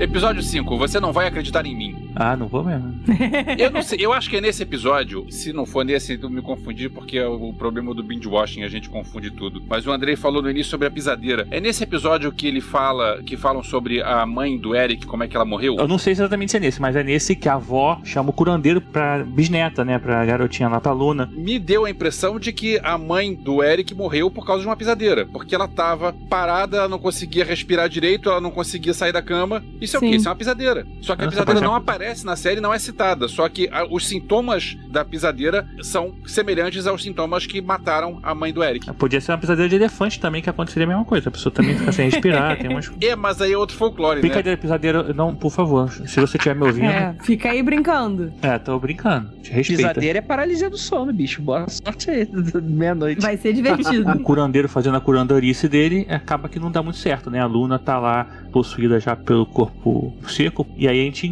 Episódio 0.00 0.42
5, 0.42 0.78
você 0.78 0.98
não 0.98 1.12
vai 1.12 1.26
acreditar 1.26 1.66
em 1.66 1.76
mim. 1.76 2.03
Ah, 2.14 2.36
não 2.36 2.46
vou 2.48 2.64
mesmo. 2.64 2.94
Eu 3.58 3.70
não 3.70 3.82
sei, 3.82 3.98
eu 4.00 4.12
acho 4.12 4.28
que 4.30 4.36
é 4.36 4.40
nesse 4.40 4.62
episódio, 4.62 5.26
se 5.30 5.52
não 5.52 5.64
for 5.66 5.84
nesse, 5.84 6.18
eu 6.20 6.30
me 6.30 6.40
confundi, 6.42 6.88
porque 6.88 7.18
é 7.18 7.26
o 7.26 7.52
problema 7.52 7.94
do 7.94 8.02
binge 8.02 8.28
washing, 8.28 8.62
a 8.62 8.68
gente 8.68 8.88
confunde 8.88 9.30
tudo. 9.30 9.62
Mas 9.68 9.86
o 9.86 9.92
Andrei 9.92 10.16
falou 10.16 10.42
no 10.42 10.50
início 10.50 10.70
sobre 10.70 10.86
a 10.86 10.90
pisadeira. 10.90 11.46
É 11.50 11.60
nesse 11.60 11.82
episódio 11.82 12.30
que 12.32 12.46
ele 12.46 12.60
fala, 12.60 13.22
que 13.24 13.36
falam 13.36 13.62
sobre 13.62 14.02
a 14.02 14.24
mãe 14.26 14.56
do 14.58 14.74
Eric, 14.74 15.06
como 15.06 15.22
é 15.24 15.28
que 15.28 15.36
ela 15.36 15.44
morreu? 15.44 15.76
Eu 15.78 15.88
não 15.88 15.98
sei 15.98 16.12
exatamente 16.12 16.50
se 16.52 16.56
é 16.56 16.60
nesse, 16.60 16.80
mas 16.80 16.96
é 16.96 17.02
nesse 17.02 17.34
que 17.36 17.48
a 17.48 17.54
avó 17.54 18.00
chama 18.04 18.30
o 18.30 18.32
curandeiro 18.32 18.80
pra 18.80 19.24
bisneta, 19.24 19.84
né? 19.84 19.98
Pra 19.98 20.24
garotinha 20.24 20.68
lá, 20.68 20.80
pra 20.80 20.92
Luna. 20.92 21.30
Me 21.32 21.58
deu 21.58 21.84
a 21.84 21.90
impressão 21.90 22.38
de 22.38 22.52
que 22.52 22.78
a 22.82 22.96
mãe 22.98 23.34
do 23.34 23.62
Eric 23.62 23.94
morreu 23.94 24.30
por 24.30 24.46
causa 24.46 24.62
de 24.62 24.68
uma 24.68 24.76
pisadeira. 24.76 25.26
Porque 25.26 25.54
ela 25.54 25.68
tava 25.68 26.12
parada, 26.28 26.78
ela 26.78 26.88
não 26.88 26.98
conseguia 26.98 27.44
respirar 27.44 27.88
direito, 27.88 28.28
ela 28.28 28.40
não 28.40 28.50
conseguia 28.50 28.94
sair 28.94 29.12
da 29.12 29.22
cama. 29.22 29.64
Isso 29.80 29.96
é 29.96 29.98
o 29.98 30.00
Sim. 30.00 30.10
quê? 30.10 30.16
Isso 30.16 30.28
é 30.28 30.30
uma 30.30 30.36
pisadeira. 30.36 30.86
Só 31.00 31.14
que 31.16 31.22
a 31.22 31.24
Nossa, 31.26 31.36
pisadeira 31.38 31.60
não 31.60 31.72
exemplo- 31.76 31.86
aparece 32.04 32.26
na 32.26 32.36
série 32.36 32.60
não 32.60 32.72
é 32.72 32.78
citada, 32.78 33.26
só 33.28 33.48
que 33.48 33.68
a, 33.72 33.84
os 33.84 34.06
sintomas 34.06 34.76
da 34.90 35.04
pisadeira 35.04 35.66
são 35.82 36.14
semelhantes 36.26 36.86
aos 36.86 37.02
sintomas 37.02 37.46
que 37.46 37.60
mataram 37.60 38.20
a 38.22 38.34
mãe 38.34 38.52
do 38.52 38.62
Eric. 38.62 38.92
Podia 38.94 39.20
ser 39.20 39.32
uma 39.32 39.38
pisadeira 39.38 39.68
de 39.68 39.76
elefante 39.76 40.20
também, 40.20 40.42
que 40.42 40.50
aconteceria 40.50 40.84
a 40.84 40.88
mesma 40.88 41.04
coisa. 41.04 41.28
A 41.28 41.32
pessoa 41.32 41.52
também 41.52 41.76
fica 41.76 41.92
sem 41.92 42.10
respirar, 42.10 42.58
tem 42.58 42.70
umas. 42.70 42.92
É, 43.04 43.14
mas 43.14 43.40
aí 43.40 43.52
é 43.52 43.58
outro 43.58 43.76
folclore, 43.76 44.16
né? 44.16 44.20
Brincadeira, 44.22 44.56
pisadeira, 44.56 45.12
não, 45.12 45.34
por 45.34 45.50
favor. 45.50 45.90
Se 45.90 46.20
você 46.20 46.36
estiver 46.36 46.54
me 46.54 46.64
ouvindo. 46.64 46.86
É, 46.86 47.14
fica 47.22 47.50
aí 47.50 47.62
brincando. 47.62 48.32
É, 48.40 48.58
tô 48.58 48.78
brincando. 48.78 49.30
Te 49.42 49.50
respeita. 49.50 49.88
Pisadeira 49.88 50.18
é 50.18 50.22
paralisia 50.22 50.70
do 50.70 50.78
sono, 50.78 51.12
bicho. 51.12 51.42
Boa 51.42 51.68
sorte 51.68 52.10
aí, 52.10 52.28
meia-noite. 52.62 53.20
Vai 53.20 53.36
ser 53.36 53.52
divertido. 53.52 54.10
O 54.10 54.20
curandeiro 54.20 54.68
fazendo 54.68 54.96
a 54.96 55.00
curandorice 55.00 55.68
dele, 55.68 56.06
acaba 56.08 56.48
que 56.48 56.58
não 56.58 56.70
dá 56.70 56.82
muito 56.82 56.98
certo, 56.98 57.30
né? 57.30 57.40
A 57.40 57.46
Luna 57.46 57.78
tá 57.78 57.98
lá 57.98 58.26
possuída 58.52 58.98
já 59.00 59.16
pelo 59.16 59.44
corpo 59.44 60.14
seco, 60.28 60.66
e 60.76 60.88
aí 60.88 61.00
a 61.00 61.04
gente 61.04 61.26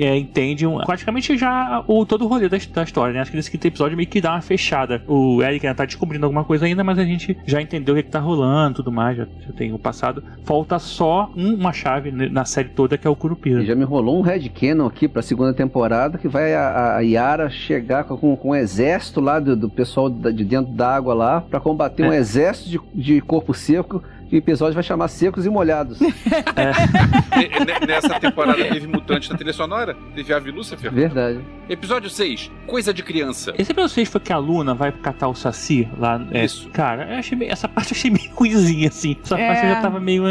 é, 0.00 0.13
entende 0.16 0.66
um- 0.66 0.78
praticamente 0.78 1.36
já 1.36 1.82
o, 1.86 2.04
todo 2.06 2.24
o 2.24 2.28
rolê 2.28 2.48
da, 2.48 2.56
da 2.72 2.82
história, 2.82 3.12
né? 3.14 3.20
Acho 3.20 3.30
que 3.30 3.36
nesse 3.36 3.50
quinto 3.50 3.66
episódio 3.66 3.96
meio 3.96 4.08
que 4.08 4.20
dá 4.20 4.32
uma 4.32 4.40
fechada. 4.40 5.02
O 5.06 5.42
Eric 5.42 5.66
ainda 5.66 5.76
tá 5.76 5.84
descobrindo 5.84 6.24
alguma 6.26 6.44
coisa 6.44 6.66
ainda, 6.66 6.82
mas 6.84 6.98
a 6.98 7.04
gente 7.04 7.36
já 7.46 7.60
entendeu 7.60 7.94
o 7.94 7.96
que, 7.96 8.02
que 8.04 8.10
tá 8.10 8.20
rolando 8.20 8.76
tudo 8.76 8.92
mais, 8.92 9.16
já, 9.16 9.26
já 9.46 9.52
tem 9.52 9.72
o 9.72 9.78
passado. 9.78 10.22
Falta 10.44 10.78
só 10.78 11.30
um- 11.36 11.54
uma 11.54 11.72
chave 11.72 12.10
na 12.12 12.44
série 12.44 12.68
toda 12.68 12.96
que 12.98 13.06
é 13.06 13.10
o 13.10 13.16
Curupira. 13.16 13.62
E 13.62 13.66
já 13.66 13.74
me 13.74 13.84
rolou 13.84 14.18
um 14.18 14.22
headcanon 14.22 14.86
aqui 14.86 15.06
pra 15.08 15.22
segunda 15.22 15.52
temporada 15.54 16.18
que 16.18 16.28
vai 16.28 16.54
a, 16.54 16.96
a 16.96 17.00
Yara 17.00 17.48
chegar 17.50 18.04
com, 18.04 18.36
com 18.36 18.50
um 18.50 18.54
exército 18.54 19.20
lá 19.20 19.38
do, 19.40 19.56
do 19.56 19.68
pessoal 19.70 20.08
da- 20.10 20.30
de 20.30 20.44
dentro 20.44 20.72
da 20.72 20.94
água 20.94 21.14
lá 21.14 21.40
pra 21.40 21.60
combater 21.60 22.02
um 22.04 22.12
É. 22.12 22.16
exército 22.18 22.70
de, 22.94 23.02
de 23.14 23.20
corpo 23.20 23.54
seco. 23.54 24.02
E 24.34 24.36
o 24.36 24.38
episódio 24.38 24.74
vai 24.74 24.82
chamar 24.82 25.06
Secos 25.06 25.46
e 25.46 25.48
Molhados. 25.48 26.00
Ne- 26.02 27.86
Nessa 27.86 28.18
temporada 28.18 28.64
teve 28.64 28.86
mutante 28.88 29.30
na 29.30 29.36
trilha 29.36 29.52
sonora, 29.52 29.96
teve 30.12 30.32
Ave 30.34 30.50
Lúcifer. 30.50 30.90
Verdade. 30.92 31.38
Episódio 31.68 32.10
6, 32.10 32.50
Coisa 32.66 32.92
de 32.92 33.02
Criança. 33.04 33.54
Esse 33.56 33.70
episódio 33.70 33.94
6 33.94 34.08
foi 34.08 34.20
que 34.20 34.32
a 34.32 34.36
Luna 34.38 34.74
vai 34.74 34.90
catar 34.90 35.28
o 35.28 35.34
Saci 35.36 35.88
lá. 35.96 36.20
é, 36.32 36.44
Isso. 36.44 36.68
Cara, 36.70 37.12
eu 37.12 37.18
achei 37.20 37.38
meio- 37.38 37.52
essa 37.52 37.68
parte 37.68 37.92
eu 37.92 37.96
achei 37.96 38.10
meio 38.10 38.28
ruimzinha, 38.34 38.88
assim. 38.88 39.16
Essa 39.22 39.38
É. 39.38 39.46
parte 39.46 39.66
eu 39.66 39.70
já 39.74 39.80
tava 39.80 40.00
meio. 40.00 40.24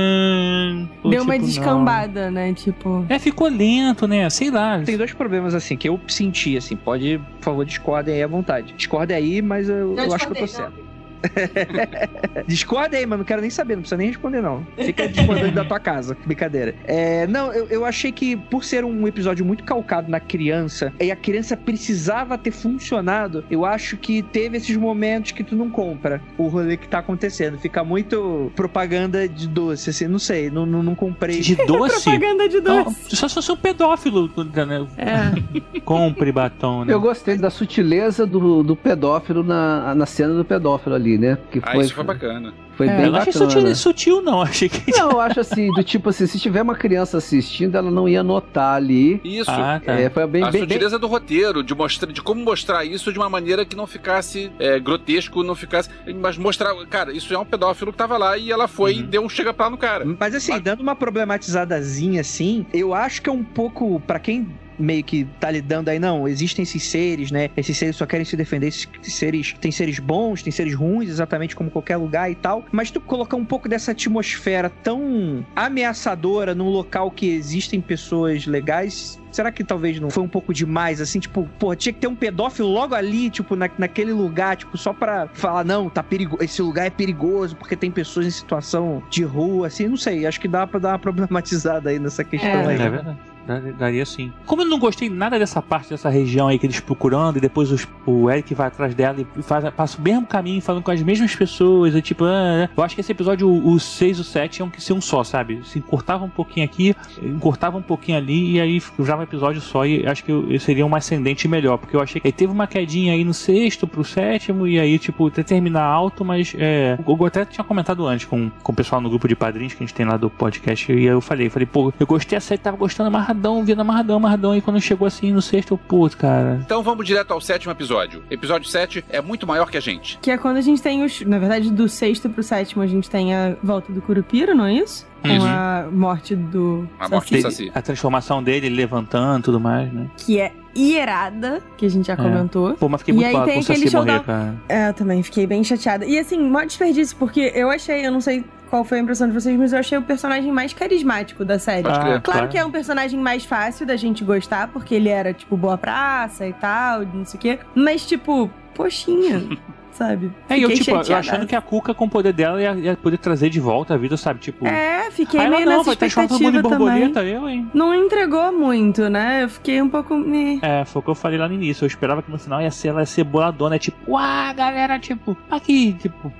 pô, 1.02 1.10
Deu 1.10 1.24
uma 1.24 1.34
tipo, 1.34 1.46
não. 1.46 1.50
descambada, 1.54 2.30
né? 2.30 2.54
Tipo. 2.54 3.06
É, 3.08 3.18
ficou 3.20 3.48
lento, 3.48 4.06
né? 4.06 4.30
Sei 4.30 4.52
lá. 4.52 4.82
Tem 4.84 4.98
dois 4.98 5.14
problemas, 5.14 5.56
assim, 5.56 5.78
que 5.78 5.88
eu 5.88 5.98
senti, 6.10 6.58
assim. 6.58 6.76
Pode, 6.76 7.22
por 7.38 7.44
favor, 7.46 7.66
discordem 7.66 8.16
aí 8.16 8.24
à 8.24 8.28
vontade. 8.28 8.74
Discordem 8.74 9.16
aí, 9.16 9.42
mas 9.42 9.70
eu, 9.70 9.96
eu 9.98 10.14
acho 10.14 10.28
que 10.28 10.34
eu 10.34 10.38
tô 10.42 10.48
certo. 10.48 10.83
Discorda 12.48 12.98
aí, 12.98 13.06
mano. 13.06 13.20
Não 13.20 13.26
quero 13.26 13.42
nem 13.42 13.50
saber, 13.50 13.76
não 13.76 13.82
precisa 13.82 13.98
nem 13.98 14.08
responder, 14.08 14.42
não. 14.42 14.66
Fica 14.78 15.08
discordando 15.08 15.54
da 15.54 15.66
tua 15.66 15.80
casa. 15.80 16.18
Brincadeira. 16.26 16.76
É, 16.86 17.26
não, 17.28 17.52
eu, 17.54 17.68
eu 17.68 17.86
achei 17.86 18.12
que 18.12 18.36
por 18.36 18.64
ser 18.64 18.84
um 18.84 19.08
episódio 19.08 19.46
muito 19.46 19.64
calcado 19.64 20.10
na 20.10 20.20
criança, 20.20 20.94
e 21.00 21.12
a 21.12 21.16
criança 21.16 21.56
precisava 21.56 22.38
ter 22.38 22.52
funcionado, 22.52 23.44
eu 23.50 23.66
acho 23.66 23.98
que 23.98 24.22
teve 24.22 24.58
esses 24.58 24.76
momentos 24.76 25.32
que 25.32 25.44
tu 25.44 25.56
não 25.56 25.70
compra 25.70 26.22
o 26.38 26.48
rolê 26.48 26.78
que 26.78 26.88
tá 26.88 27.00
acontecendo. 27.00 27.58
Fica 27.58 27.84
muito 27.84 28.52
propaganda 28.56 29.28
de 29.28 29.48
doce, 29.48 29.90
assim, 29.90 30.08
não 30.08 30.20
sei, 30.20 30.50
não, 30.50 30.66
não, 30.66 30.84
não 30.84 30.96
comprei. 30.96 31.40
De 31.40 31.56
doce? 31.56 32.04
Propaganda 32.04 32.50
de 32.50 32.62
Não, 32.62 32.84
doce. 32.86 33.16
só 33.16 33.28
se 33.28 33.36
fosse 33.36 33.52
um 33.52 33.58
pedófilo, 33.58 34.30
né? 34.66 34.88
É. 34.98 35.80
Compre 35.82 36.32
batom, 36.32 36.86
né? 36.86 36.94
Eu 36.94 37.02
gostei 37.02 37.38
da 37.38 37.50
sutileza 37.50 38.26
do, 38.26 38.64
do 38.64 38.76
pedófilo 38.76 39.44
na, 39.44 39.94
na 39.96 40.06
cena 40.06 40.34
do 40.34 40.46
pedófilo 40.46 40.96
ali, 40.96 41.13
né? 41.18 41.38
Que 41.52 41.60
Ah, 41.62 41.72
foi, 41.74 41.84
isso 41.86 41.94
foi 41.94 42.04
bacana. 42.04 42.54
foi 42.78 42.88
É. 42.88 42.96
bem 42.96 43.06
Eu 43.06 43.12
não 43.12 43.20
achei 43.20 43.34
bacana. 43.34 43.52
sutil, 43.52 43.76
sutil, 43.76 44.22
não. 44.22 44.42
Achei 44.44 44.68
que. 44.70 44.92
Não, 44.92 45.12
eu 45.12 45.20
acho 45.20 45.40
assim, 45.40 45.72
do 45.72 45.84
tipo 45.84 46.10
assim, 46.10 46.26
se 46.28 46.40
tiver 46.40 46.62
uma 46.62 46.76
criança 46.76 47.18
assistindo, 47.18 47.76
ela 47.76 47.90
não 47.92 48.08
ia 48.10 48.24
notar 48.24 48.76
ali. 48.78 49.20
Isso. 49.24 49.50
Ah, 49.52 49.80
tá. 49.84 49.94
É, 49.94 50.10
foi 50.10 50.26
bem, 50.28 50.44
a 50.44 50.52
bem, 50.52 50.62
bem, 50.62 50.70
sutileza 50.70 50.98
do 51.00 51.08
roteiro, 51.08 51.64
de, 51.64 51.74
mostrar, 51.76 52.12
de 52.12 52.22
como 52.22 52.44
mostrar 52.44 52.84
isso 52.86 53.12
de 53.12 53.20
uma 53.20 53.30
maneira 53.30 53.64
que 53.66 53.76
não 53.76 53.86
ficasse 53.88 54.52
é, 54.60 54.80
grotesco, 54.80 55.44
não 55.44 55.56
ficasse. 55.56 55.90
Mas 56.22 56.38
mostrar. 56.38 56.74
Cara, 56.88 57.12
isso 57.14 57.34
é 57.34 57.38
um 57.38 57.46
pedófilo 57.46 57.92
que 57.92 57.98
tava 57.98 58.18
lá 58.18 58.38
e 58.38 58.52
ela 58.52 58.68
foi 58.68 58.96
e 58.96 59.02
Uhum. 59.02 59.08
deu 59.08 59.22
um 59.24 59.30
chega 59.30 59.54
pra 59.54 59.66
lá 59.66 59.72
no 59.72 59.78
cara. 59.78 60.06
Mas 60.20 60.34
assim, 60.36 60.60
dando 60.60 60.82
uma 60.82 60.96
problematizadazinha 60.96 62.22
assim, 62.22 62.66
eu 62.74 62.94
acho 62.94 63.22
que 63.22 63.30
é 63.30 63.34
um 63.34 63.44
pouco, 63.44 64.00
pra 64.02 64.20
quem 64.20 64.48
meio 64.78 65.04
que 65.04 65.26
tá 65.40 65.50
lidando 65.52 65.90
aí, 65.90 66.00
não, 66.00 66.28
existem 66.28 66.64
esses 66.64 66.84
seres, 66.90 67.32
né? 67.32 67.50
Esses 67.56 67.78
seres 67.78 67.96
só 67.96 68.06
querem 68.06 68.26
se 68.26 68.36
defender, 68.36 68.68
esses 68.68 68.88
seres, 69.02 69.54
tem 69.60 69.72
seres 69.72 70.00
bons, 70.00 70.42
tem 70.42 70.52
seres 70.52 70.74
ruins, 70.76 71.10
exatamente 71.10 71.56
como 71.56 71.70
qualquer 71.70 71.98
lugar 71.98 72.32
e 72.32 72.36
tal. 72.36 72.66
Mas 72.72 72.92
tu 72.92 73.00
colocar 73.02 73.38
um 73.38 73.46
pouco 73.46 73.68
dessa 73.70 73.92
atmosfera 73.92 74.70
tão 74.70 75.46
ameaçadora 75.56 76.56
num 76.56 76.70
local 76.70 77.12
que 77.12 77.28
existem 77.28 77.82
pessoas 77.82 78.46
legais, 78.46 79.20
Será 79.34 79.52
que 79.52 79.64
talvez 79.64 80.00
não 80.00 80.12
foi 80.12 80.22
um 80.22 80.28
pouco 80.28 80.54
demais, 80.54 81.02
assim, 81.02 81.20
tipo, 81.20 81.50
pô, 81.58 81.76
tinha 81.76 81.92
que 81.92 82.00
ter 82.00 82.06
um 82.06 82.16
pedófilo 82.16 82.68
logo 82.68 82.94
ali, 82.94 83.32
tipo, 83.32 83.56
na, 83.56 83.68
naquele 83.80 84.14
lugar, 84.14 84.56
tipo, 84.56 84.78
só 84.78 84.94
pra 84.94 85.28
falar, 85.34 85.66
não, 85.66 85.90
tá 85.90 86.04
perigoso, 86.04 86.44
esse 86.44 86.62
lugar 86.62 86.86
é 86.86 86.92
perigoso 86.92 87.56
porque 87.56 87.76
tem 87.76 87.90
pessoas 87.90 88.28
em 88.28 88.30
situação 88.32 89.02
de 89.10 89.24
rua, 89.24 89.68
assim, 89.68 89.88
não 89.88 89.98
sei, 89.98 90.28
acho 90.28 90.40
que 90.40 90.48
dá 90.48 90.68
pra 90.68 90.80
dar 90.80 90.90
uma 90.90 91.00
problematizada 91.02 91.90
aí 91.90 91.98
nessa 91.98 92.24
questão 92.24 92.48
É. 92.48 92.68
aí. 92.68 92.82
É 92.82 92.90
verdade. 92.90 93.33
Dar- 93.46 93.60
Daria 93.74 94.06
sim. 94.06 94.32
Como 94.46 94.62
eu 94.62 94.66
não 94.66 94.80
gostei 94.80 95.10
nada 95.10 95.38
dessa 95.38 95.62
parte 95.62 95.90
dessa 95.90 96.10
região 96.10 96.48
aí 96.48 96.58
que 96.60 96.66
eles 96.66 96.80
procurando, 96.80 97.38
e 97.38 97.42
depois 97.42 97.72
os- 97.72 97.88
o 98.06 98.30
Eric 98.30 98.54
vai 98.54 98.68
atrás 98.68 98.94
dela 98.96 99.18
e 99.38 99.42
faz, 99.44 99.68
passa 99.72 99.98
o 99.98 100.02
mesmo 100.02 100.26
caminho 100.26 100.62
falando 100.62 100.84
com 100.84 100.92
as 100.92 101.02
mesmas 101.02 101.36
pessoas, 101.36 101.96
e 101.96 102.02
tipo, 102.02 102.24
ah, 102.26 102.70
eu 102.76 102.84
acho 102.84 102.96
que 102.96 103.02
esse 103.02 103.12
episódio, 103.12 103.50
o 103.50 103.80
6 103.80 104.18
e 104.18 104.22
o 104.22 104.24
7, 104.24 104.58
iam 104.60 104.70
que 104.70 104.82
ser 104.82 104.94
um 104.94 105.02
só, 105.02 105.24
sabe? 105.24 105.62
Se 105.66 105.80
encurtava 105.80 106.24
um 106.24 106.30
pouquinho 106.30 106.66
aqui, 106.66 106.96
encurtava 107.22 107.78
um 107.78 107.82
pouquinho 107.82 108.18
ali, 108.18 108.54
e 108.54 108.62
aí 108.62 108.82
já 109.00 109.18
um 109.18 109.22
episódio 109.22 109.62
só, 109.62 109.86
e 109.86 110.06
acho 110.08 110.24
que 110.24 110.60
seria 110.60 110.86
um 110.86 110.96
ascendente 110.96 111.48
melhor, 111.48 111.78
porque 111.78 111.96
eu 111.96 112.02
achei 112.02 112.22
que 112.22 112.32
teve 112.32 112.52
uma 112.52 112.68
quedinha 112.68 113.14
aí 113.14 113.24
no 113.24 113.34
sexto 113.34 113.86
pro 113.88 114.04
sétimo, 114.04 114.68
e 114.68 114.80
aí, 114.80 114.98
tipo, 114.98 115.28
até 115.28 115.44
terminar 115.44 115.84
alto, 115.84 116.24
mas 116.24 116.54
é. 116.58 116.98
Eu 117.06 117.26
até 117.26 117.46
tinha 117.46 117.64
comentado 117.64 118.06
antes 118.08 118.26
com, 118.26 118.50
com 118.62 118.72
o 118.72 118.76
pessoal 118.76 119.02
no 119.02 119.10
grupo 119.10 119.28
de 119.28 119.36
padrinhos 119.36 119.74
que 119.74 119.84
a 119.84 119.86
gente 119.86 119.94
tem 119.96 120.06
lá 120.06 120.18
do 120.18 120.30
podcast, 120.30 120.92
e 120.92 120.96
aí 120.96 121.06
eu 121.06 121.22
falei, 121.22 121.50
falei, 121.50 121.66
pô, 121.66 121.94
eu 122.00 122.08
gostei 122.08 122.38
a 122.38 122.42
série, 122.42 122.60
tava 122.60 122.78
gostando 122.78 123.10
amarradão, 123.34 123.64
vendo 123.66 123.82
amarradão, 123.82 124.18
amarradão, 124.18 124.56
e 124.56 124.62
quando 124.62 124.80
chegou 124.80 125.06
assim 125.08 125.32
no 125.32 125.42
sexto, 125.42 125.72
eu, 125.74 125.78
putz, 125.78 126.16
cara. 126.16 126.60
Então 126.64 126.82
vamos 126.82 127.06
direto 127.06 127.32
ao 127.32 127.42
sétimo 127.42 127.72
episódio. 127.72 128.24
Episódio 128.30 128.70
7 128.70 129.04
é 129.10 129.22
muito 129.22 129.46
maior 129.46 129.70
que 129.70 129.78
a 129.78 129.82
gente. 129.82 130.18
Que 130.22 130.32
é 130.32 130.38
quando 130.38 130.58
a 130.58 130.62
gente 130.62 130.82
tem 130.82 131.04
os. 131.04 131.22
Na 131.22 131.40
verdade, 131.40 131.72
do 131.72 131.90
sexto 131.90 132.30
pro 132.30 132.44
sétimo, 132.44 132.82
a 132.82 132.88
gente 132.88 133.10
tem 133.10 133.34
a 133.36 133.56
volta 133.64 133.92
do 133.92 134.02
Curupira, 134.02 134.54
não 134.54 134.66
é 134.66 134.74
isso? 134.76 135.06
Com 135.22 135.30
Uhum. 135.30 135.46
a 135.46 135.88
morte 135.92 136.36
do. 136.36 136.88
A 137.00 137.08
morte 137.10 137.36
do 137.36 137.42
Saci, 137.42 137.56
Saci. 137.66 137.72
A 137.74 137.82
transformação 137.82 138.44
dele, 138.44 138.68
ele 138.68 138.76
levantando 138.76 139.40
e 139.40 139.44
tudo 139.44 139.60
mais, 139.60 139.92
né? 139.92 140.08
Que 140.18 140.40
é 140.40 140.52
irada, 140.76 141.62
que 141.78 141.86
a 141.86 141.90
gente 141.90 142.08
já 142.08 142.14
É. 142.14 142.18
comentou. 142.18 142.74
Pô, 142.76 142.90
mas 142.90 143.02
fiquei 143.02 143.14
E 143.14 143.18
muito 143.18 143.32
mal 143.34 143.48
com 143.48 143.60
o 143.60 143.64
Saci 143.64 143.96
morrer, 143.96 144.20
cara. 144.24 144.56
É, 144.68 144.90
eu 144.90 144.94
também 144.94 145.24
fiquei 145.24 145.48
bem 145.48 145.64
chateada. 145.64 146.06
E 146.06 146.18
assim, 146.20 146.38
mó 146.40 146.64
desperdício, 146.64 147.16
porque 147.18 147.52
eu 147.56 147.70
achei, 147.70 148.06
eu 148.06 148.12
não 148.12 148.20
sei 148.22 148.44
qual 148.74 148.84
foi 148.84 148.98
a 148.98 149.02
impressão 149.02 149.28
de 149.28 149.34
vocês, 149.36 149.56
mas 149.56 149.72
eu 149.72 149.78
achei 149.78 149.96
o 150.00 150.02
personagem 150.02 150.52
mais 150.52 150.74
carismático 150.74 151.46
da 151.46 151.60
série. 151.60 151.84
Crer. 151.84 152.22
Claro 152.22 152.48
que 152.48 152.58
é 152.58 152.66
um 152.66 152.72
personagem 152.72 153.20
mais 153.20 153.46
fácil 153.46 153.86
da 153.86 153.96
gente 153.96 154.24
gostar, 154.24 154.68
porque 154.70 154.96
ele 154.96 155.10
era, 155.10 155.32
tipo, 155.32 155.56
boa 155.56 155.78
praça 155.78 156.48
e 156.48 156.54
tal, 156.54 157.02
não 157.06 157.24
sei 157.24 157.38
o 157.38 157.40
quê. 157.40 157.60
Mas, 157.76 158.04
tipo, 158.04 158.50
poxinha, 158.74 159.48
sabe? 159.94 160.32
É, 160.50 160.58
e 160.58 160.64
eu, 160.64 160.74
tipo, 160.74 160.90
eu 160.90 161.16
achando 161.16 161.46
que 161.46 161.56
a 161.56 161.62
Cuca, 161.62 161.94
com 161.94 162.06
o 162.06 162.10
poder 162.10 162.34
dela, 162.34 162.60
ia, 162.60 162.74
ia 162.74 162.98
poder 162.98 163.20
trazer 163.20 163.52
de 163.52 163.60
volta 163.60 163.94
a 163.94 163.98
vida, 163.98 164.18
sabe? 164.18 164.40
Tipo. 164.40 164.66
É, 164.66 165.12
fiquei 165.12 165.40
ela 165.40 165.52
meio 165.52 165.66
não, 165.68 165.78
nessa 165.78 165.84
vai 165.84 165.96
transformar 165.96 166.28
todo 166.30 166.42
mundo 166.42 166.56
em 166.56 166.58
expectativa 166.58 166.86
também. 166.88 167.10
borboleta, 167.10 167.24
eu, 167.24 167.48
hein? 167.48 167.70
Não 167.76 167.94
entregou 167.94 168.52
muito, 168.52 169.08
né? 169.08 169.44
Eu 169.44 169.50
fiquei 169.50 169.84
um 169.84 169.90
pouco... 169.90 170.18
meh. 170.18 170.58
É, 170.64 170.84
foi 170.84 171.00
o 171.00 171.04
que 171.04 171.12
eu 171.12 171.16
falei 171.16 171.38
lá 171.38 171.48
no 171.48 171.54
início. 171.54 171.84
Eu 171.84 171.88
esperava 171.88 172.24
que 172.24 172.32
no 172.32 172.40
final 172.40 172.60
ia 172.60 172.72
ser 172.72 172.88
ela 172.88 173.02
ia 173.02 173.06
ser 173.06 173.24
boladona, 173.24 173.76
é 173.76 173.78
tipo, 173.78 174.14
uau, 174.14 174.56
galera, 174.56 174.98
tipo, 174.98 175.38
aqui, 175.52 175.94
tipo. 175.94 176.34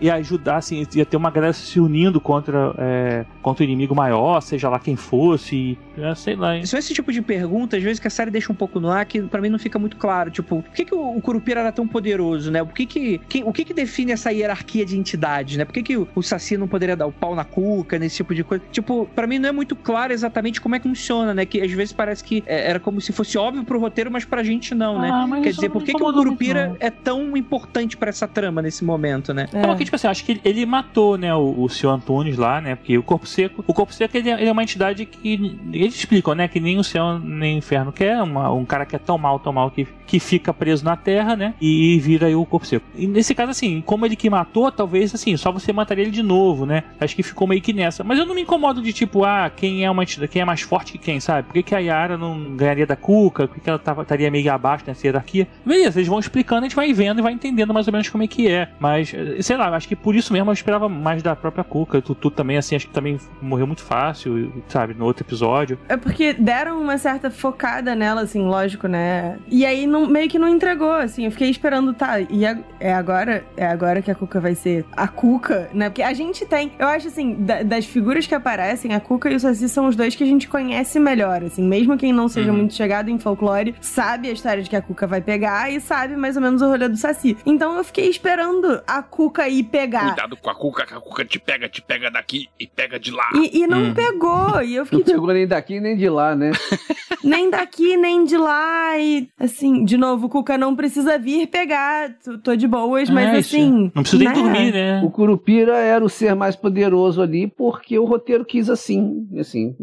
Ia 0.00 0.14
ajudar, 0.16 0.56
assim, 0.56 0.86
ia 0.94 1.04
ter 1.06 1.16
uma 1.16 1.30
galera 1.30 1.52
se 1.52 1.78
unindo 1.80 2.20
contra, 2.20 2.74
é, 2.78 3.24
contra 3.42 3.62
o 3.62 3.64
inimigo 3.64 3.94
maior, 3.94 4.40
seja 4.40 4.68
lá 4.68 4.78
quem 4.78 4.96
fosse, 4.96 5.78
é, 5.96 6.14
sei 6.14 6.36
lá. 6.36 6.56
hein? 6.56 6.66
São 6.66 6.78
esse 6.78 6.92
tipo 6.94 7.12
de 7.12 7.22
pergunta, 7.22 7.76
às 7.76 7.82
vezes, 7.82 7.98
que 8.00 8.06
a 8.06 8.10
série 8.10 8.30
deixa 8.30 8.52
um 8.52 8.56
pouco 8.56 8.78
no 8.80 8.90
ar, 8.90 9.04
que 9.06 9.22
pra 9.22 9.40
mim 9.40 9.48
não 9.48 9.58
fica 9.58 9.78
muito 9.78 9.96
claro. 9.96 10.30
Tipo, 10.30 10.62
por 10.62 10.72
que, 10.72 10.84
que 10.84 10.94
o, 10.94 11.16
o 11.16 11.20
Curupira 11.20 11.60
era 11.60 11.72
tão 11.72 11.86
poderoso, 11.86 12.50
né? 12.50 12.62
Por 12.64 12.74
que 12.74 12.86
que, 12.86 13.18
quem- 13.28 13.44
o 13.44 13.52
que 13.52 13.64
que 13.64 13.74
define 13.74 14.12
essa 14.12 14.30
hierarquia 14.32 14.84
de 14.84 14.96
entidades, 14.98 15.56
né? 15.56 15.64
Por 15.64 15.72
que 15.72 15.82
que 15.82 15.96
o, 15.96 16.06
o 16.14 16.22
Saci 16.22 16.56
não 16.56 16.68
poderia 16.68 16.96
dar 16.96 17.06
o 17.06 17.12
pau 17.12 17.34
na 17.34 17.44
cuca, 17.44 17.98
nesse 17.98 18.16
tipo 18.16 18.34
de 18.34 18.44
coisa? 18.44 18.62
Tipo, 18.70 19.06
pra 19.14 19.26
mim 19.26 19.38
não 19.38 19.48
é 19.48 19.52
muito 19.52 19.74
claro 19.74 20.12
exatamente 20.12 20.60
como 20.60 20.74
é 20.74 20.78
que 20.78 20.88
funciona, 20.88 21.32
né? 21.34 21.44
Que 21.46 21.60
às 21.60 21.70
vezes 21.72 21.92
parece 21.92 22.22
que 22.22 22.42
é, 22.46 22.70
era 22.70 22.80
como 22.80 23.00
se 23.00 23.12
fosse 23.12 23.38
óbvio 23.38 23.64
pro 23.64 23.78
roteiro, 23.80 24.10
mas 24.10 24.24
pra 24.24 24.42
gente 24.42 24.74
não, 24.74 25.00
né? 25.00 25.10
Ah, 25.12 25.26
mas 25.26 25.42
Quer 25.42 25.50
dizer, 25.52 25.68
por 25.70 25.82
que, 25.82 25.92
que 25.92 26.02
o 26.02 26.12
Curupira 26.12 26.76
é 26.80 26.90
tão 26.90 27.36
importante 27.36 27.96
pra 27.96 28.08
essa 28.10 28.26
trama 28.28 28.60
nesse 28.62 28.84
momento, 28.84 29.05
né? 29.34 29.48
É. 29.52 29.58
Então, 29.58 29.70
aqui, 29.70 29.84
tipo 29.84 29.96
assim, 29.96 30.06
acho 30.06 30.24
que 30.24 30.40
ele, 30.44 30.66
matou, 30.66 31.16
né, 31.16 31.34
o, 31.34 31.62
o 31.62 31.68
Senhor 31.68 31.92
Antunes 31.92 32.36
lá, 32.36 32.60
né, 32.60 32.74
porque 32.74 32.96
o 32.96 33.02
Corpo 33.02 33.26
Seco, 33.26 33.64
o 33.66 33.74
Corpo 33.74 33.92
Seco, 33.92 34.16
ele 34.16 34.30
é, 34.30 34.40
ele 34.40 34.48
é 34.48 34.52
uma 34.52 34.62
entidade 34.62 35.06
que, 35.06 35.58
eles 35.72 35.94
explicam, 35.94 36.34
né, 36.34 36.48
que 36.48 36.60
nem 36.60 36.78
o 36.78 36.84
céu 36.84 37.18
nem 37.18 37.56
o 37.56 37.58
inferno 37.58 37.92
quer, 37.92 38.22
uma, 38.22 38.50
um 38.52 38.64
cara 38.64 38.84
que 38.84 38.96
é 38.96 38.98
tão 38.98 39.16
mal, 39.18 39.38
tão 39.38 39.52
mal, 39.52 39.70
que, 39.70 39.86
que 40.06 40.18
fica 40.18 40.52
preso 40.52 40.84
na 40.84 40.96
Terra, 40.96 41.36
né, 41.36 41.54
e 41.60 41.98
vira 41.98 42.26
aí 42.26 42.34
o 42.34 42.44
Corpo 42.44 42.66
Seco. 42.66 42.84
E 42.94 43.06
nesse 43.06 43.34
caso, 43.34 43.50
assim, 43.50 43.80
como 43.80 44.06
ele 44.06 44.16
que 44.16 44.28
matou, 44.28 44.70
talvez, 44.72 45.14
assim, 45.14 45.36
só 45.36 45.52
você 45.52 45.72
mataria 45.72 46.04
ele 46.04 46.10
de 46.10 46.22
novo, 46.22 46.66
né, 46.66 46.84
acho 47.00 47.14
que 47.14 47.22
ficou 47.22 47.46
meio 47.46 47.62
que 47.62 47.72
nessa. 47.72 48.02
Mas 48.02 48.18
eu 48.18 48.26
não 48.26 48.34
me 48.34 48.42
incomodo 48.42 48.82
de 48.82 48.92
tipo, 48.92 49.24
ah, 49.24 49.50
quem 49.54 49.84
é 49.84 49.90
uma 49.90 50.04
quem 50.06 50.40
é 50.40 50.44
mais 50.44 50.62
forte 50.62 50.92
que 50.92 50.98
quem, 50.98 51.20
sabe? 51.20 51.46
Por 51.48 51.54
que, 51.54 51.62
que 51.62 51.74
a 51.74 51.78
Yara 51.78 52.16
não 52.16 52.56
ganharia 52.56 52.86
da 52.86 52.96
Cuca? 52.96 53.46
Por 53.46 53.54
que, 53.54 53.60
que 53.60 53.68
ela 53.68 53.78
tava, 53.78 54.02
estaria 54.02 54.30
meio 54.30 54.52
abaixo 54.52 54.84
nessa 54.86 55.06
hierarquia? 55.06 55.46
Beleza, 55.64 55.98
eles 55.98 56.08
vão 56.08 56.18
explicando, 56.18 56.60
a 56.60 56.64
gente 56.64 56.76
vai 56.76 56.92
vendo 56.92 57.18
e 57.18 57.22
vai 57.22 57.32
entendendo 57.32 57.74
mais 57.74 57.86
ou 57.86 57.92
menos 57.92 58.08
como 58.08 58.22
é 58.22 58.26
que 58.26 58.48
é. 58.48 58.68
Mas, 58.78 58.95
eh, 59.02 59.42
sei 59.42 59.56
lá, 59.56 59.68
acho 59.68 59.88
que 59.88 59.96
por 59.96 60.14
isso 60.14 60.32
mesmo 60.32 60.50
eu 60.50 60.54
esperava 60.54 60.88
mais 60.88 61.22
da 61.22 61.34
própria 61.34 61.64
Cuca. 61.64 62.00
Tu, 62.00 62.14
tu 62.14 62.30
também, 62.30 62.56
assim, 62.56 62.76
acho 62.76 62.86
que 62.86 62.92
também 62.92 63.18
morreu 63.40 63.66
muito 63.66 63.82
fácil, 63.82 64.52
sabe, 64.68 64.94
no 64.94 65.04
outro 65.04 65.24
episódio. 65.24 65.78
É 65.88 65.96
porque 65.96 66.32
deram 66.32 66.80
uma 66.80 66.98
certa 66.98 67.30
focada 67.30 67.94
nela, 67.94 68.22
assim, 68.22 68.42
lógico, 68.42 68.86
né? 68.86 69.38
E 69.48 69.64
aí 69.64 69.86
não, 69.86 70.06
meio 70.06 70.28
que 70.28 70.38
não 70.38 70.48
entregou, 70.48 70.92
assim. 70.92 71.24
Eu 71.24 71.30
fiquei 71.30 71.50
esperando, 71.50 71.92
tá, 71.92 72.20
e 72.20 72.44
é 72.80 72.92
agora, 72.92 73.44
é 73.56 73.66
agora 73.66 74.02
que 74.02 74.10
a 74.10 74.14
Cuca 74.14 74.40
vai 74.40 74.54
ser 74.54 74.84
a 74.92 75.08
Cuca, 75.08 75.68
né? 75.72 75.88
Porque 75.88 76.02
a 76.02 76.12
gente 76.12 76.44
tem, 76.46 76.72
eu 76.78 76.86
acho 76.86 77.08
assim, 77.08 77.34
da, 77.34 77.62
das 77.62 77.86
figuras 77.86 78.26
que 78.26 78.34
aparecem, 78.34 78.94
a 78.94 79.00
Cuca 79.00 79.30
e 79.30 79.34
o 79.36 79.40
Saci 79.40 79.68
são 79.68 79.86
os 79.86 79.96
dois 79.96 80.14
que 80.14 80.24
a 80.24 80.26
gente 80.26 80.48
conhece 80.48 80.98
melhor, 80.98 81.42
assim. 81.42 81.62
Mesmo 81.62 81.96
quem 81.96 82.12
não 82.12 82.28
seja 82.28 82.50
uhum. 82.50 82.58
muito 82.58 82.74
chegado 82.74 83.08
em 83.08 83.18
folclore, 83.18 83.74
sabe 83.80 84.28
a 84.28 84.32
história 84.32 84.62
de 84.62 84.70
que 84.70 84.76
a 84.76 84.82
Cuca 84.82 85.06
vai 85.06 85.20
pegar 85.20 85.70
e 85.70 85.80
sabe 85.80 86.16
mais 86.16 86.36
ou 86.36 86.42
menos 86.42 86.62
o 86.62 86.68
rolê 86.68 86.88
do 86.88 86.96
Saci. 86.96 87.36
Então 87.44 87.76
eu 87.76 87.84
fiquei 87.84 88.08
esperando 88.08 88.80
a 88.86 89.02
Cuca 89.02 89.48
ir 89.48 89.64
pegar. 89.64 90.08
Cuidado 90.08 90.36
com 90.36 90.50
a 90.50 90.54
Cuca, 90.54 90.86
que 90.86 90.94
a 90.94 91.00
Cuca 91.00 91.24
te 91.24 91.38
pega, 91.38 91.68
te 91.68 91.82
pega 91.82 92.10
daqui 92.10 92.48
e 92.58 92.66
pega 92.66 92.98
de 92.98 93.10
lá. 93.10 93.28
E, 93.34 93.62
e 93.62 93.66
não 93.66 93.84
hum. 93.84 93.94
pegou. 93.94 94.62
E 94.62 94.76
eu 94.76 94.84
fiquei. 94.84 94.98
Não 94.98 95.04
tipo... 95.04 95.20
pegou 95.20 95.34
nem 95.34 95.46
daqui 95.46 95.80
nem 95.80 95.96
de 95.96 96.08
lá, 96.08 96.34
né? 96.34 96.52
nem 97.22 97.50
daqui, 97.50 97.96
nem 97.96 98.24
de 98.24 98.36
lá. 98.36 98.98
E 98.98 99.28
assim, 99.38 99.84
de 99.84 99.96
novo, 99.96 100.26
o 100.26 100.28
Cuca 100.28 100.56
não 100.56 100.76
precisa 100.76 101.18
vir 101.18 101.46
pegar. 101.48 102.14
Tô 102.42 102.54
de 102.54 102.66
boas, 102.66 103.10
mas 103.10 103.34
é, 103.34 103.38
assim. 103.38 103.90
Não 103.94 104.02
precisa 104.02 104.24
nem 104.24 104.28
né? 104.28 104.34
dormir, 104.34 104.72
né? 104.72 105.02
O 105.02 105.10
Curupira 105.10 105.76
era 105.76 106.04
o 106.04 106.08
ser 106.08 106.34
mais 106.34 106.54
poderoso 106.54 107.20
ali 107.20 107.46
porque 107.46 107.98
o 107.98 108.04
roteiro 108.04 108.44
quis 108.44 108.70
assim. 108.70 109.26
Assim, 109.38 109.74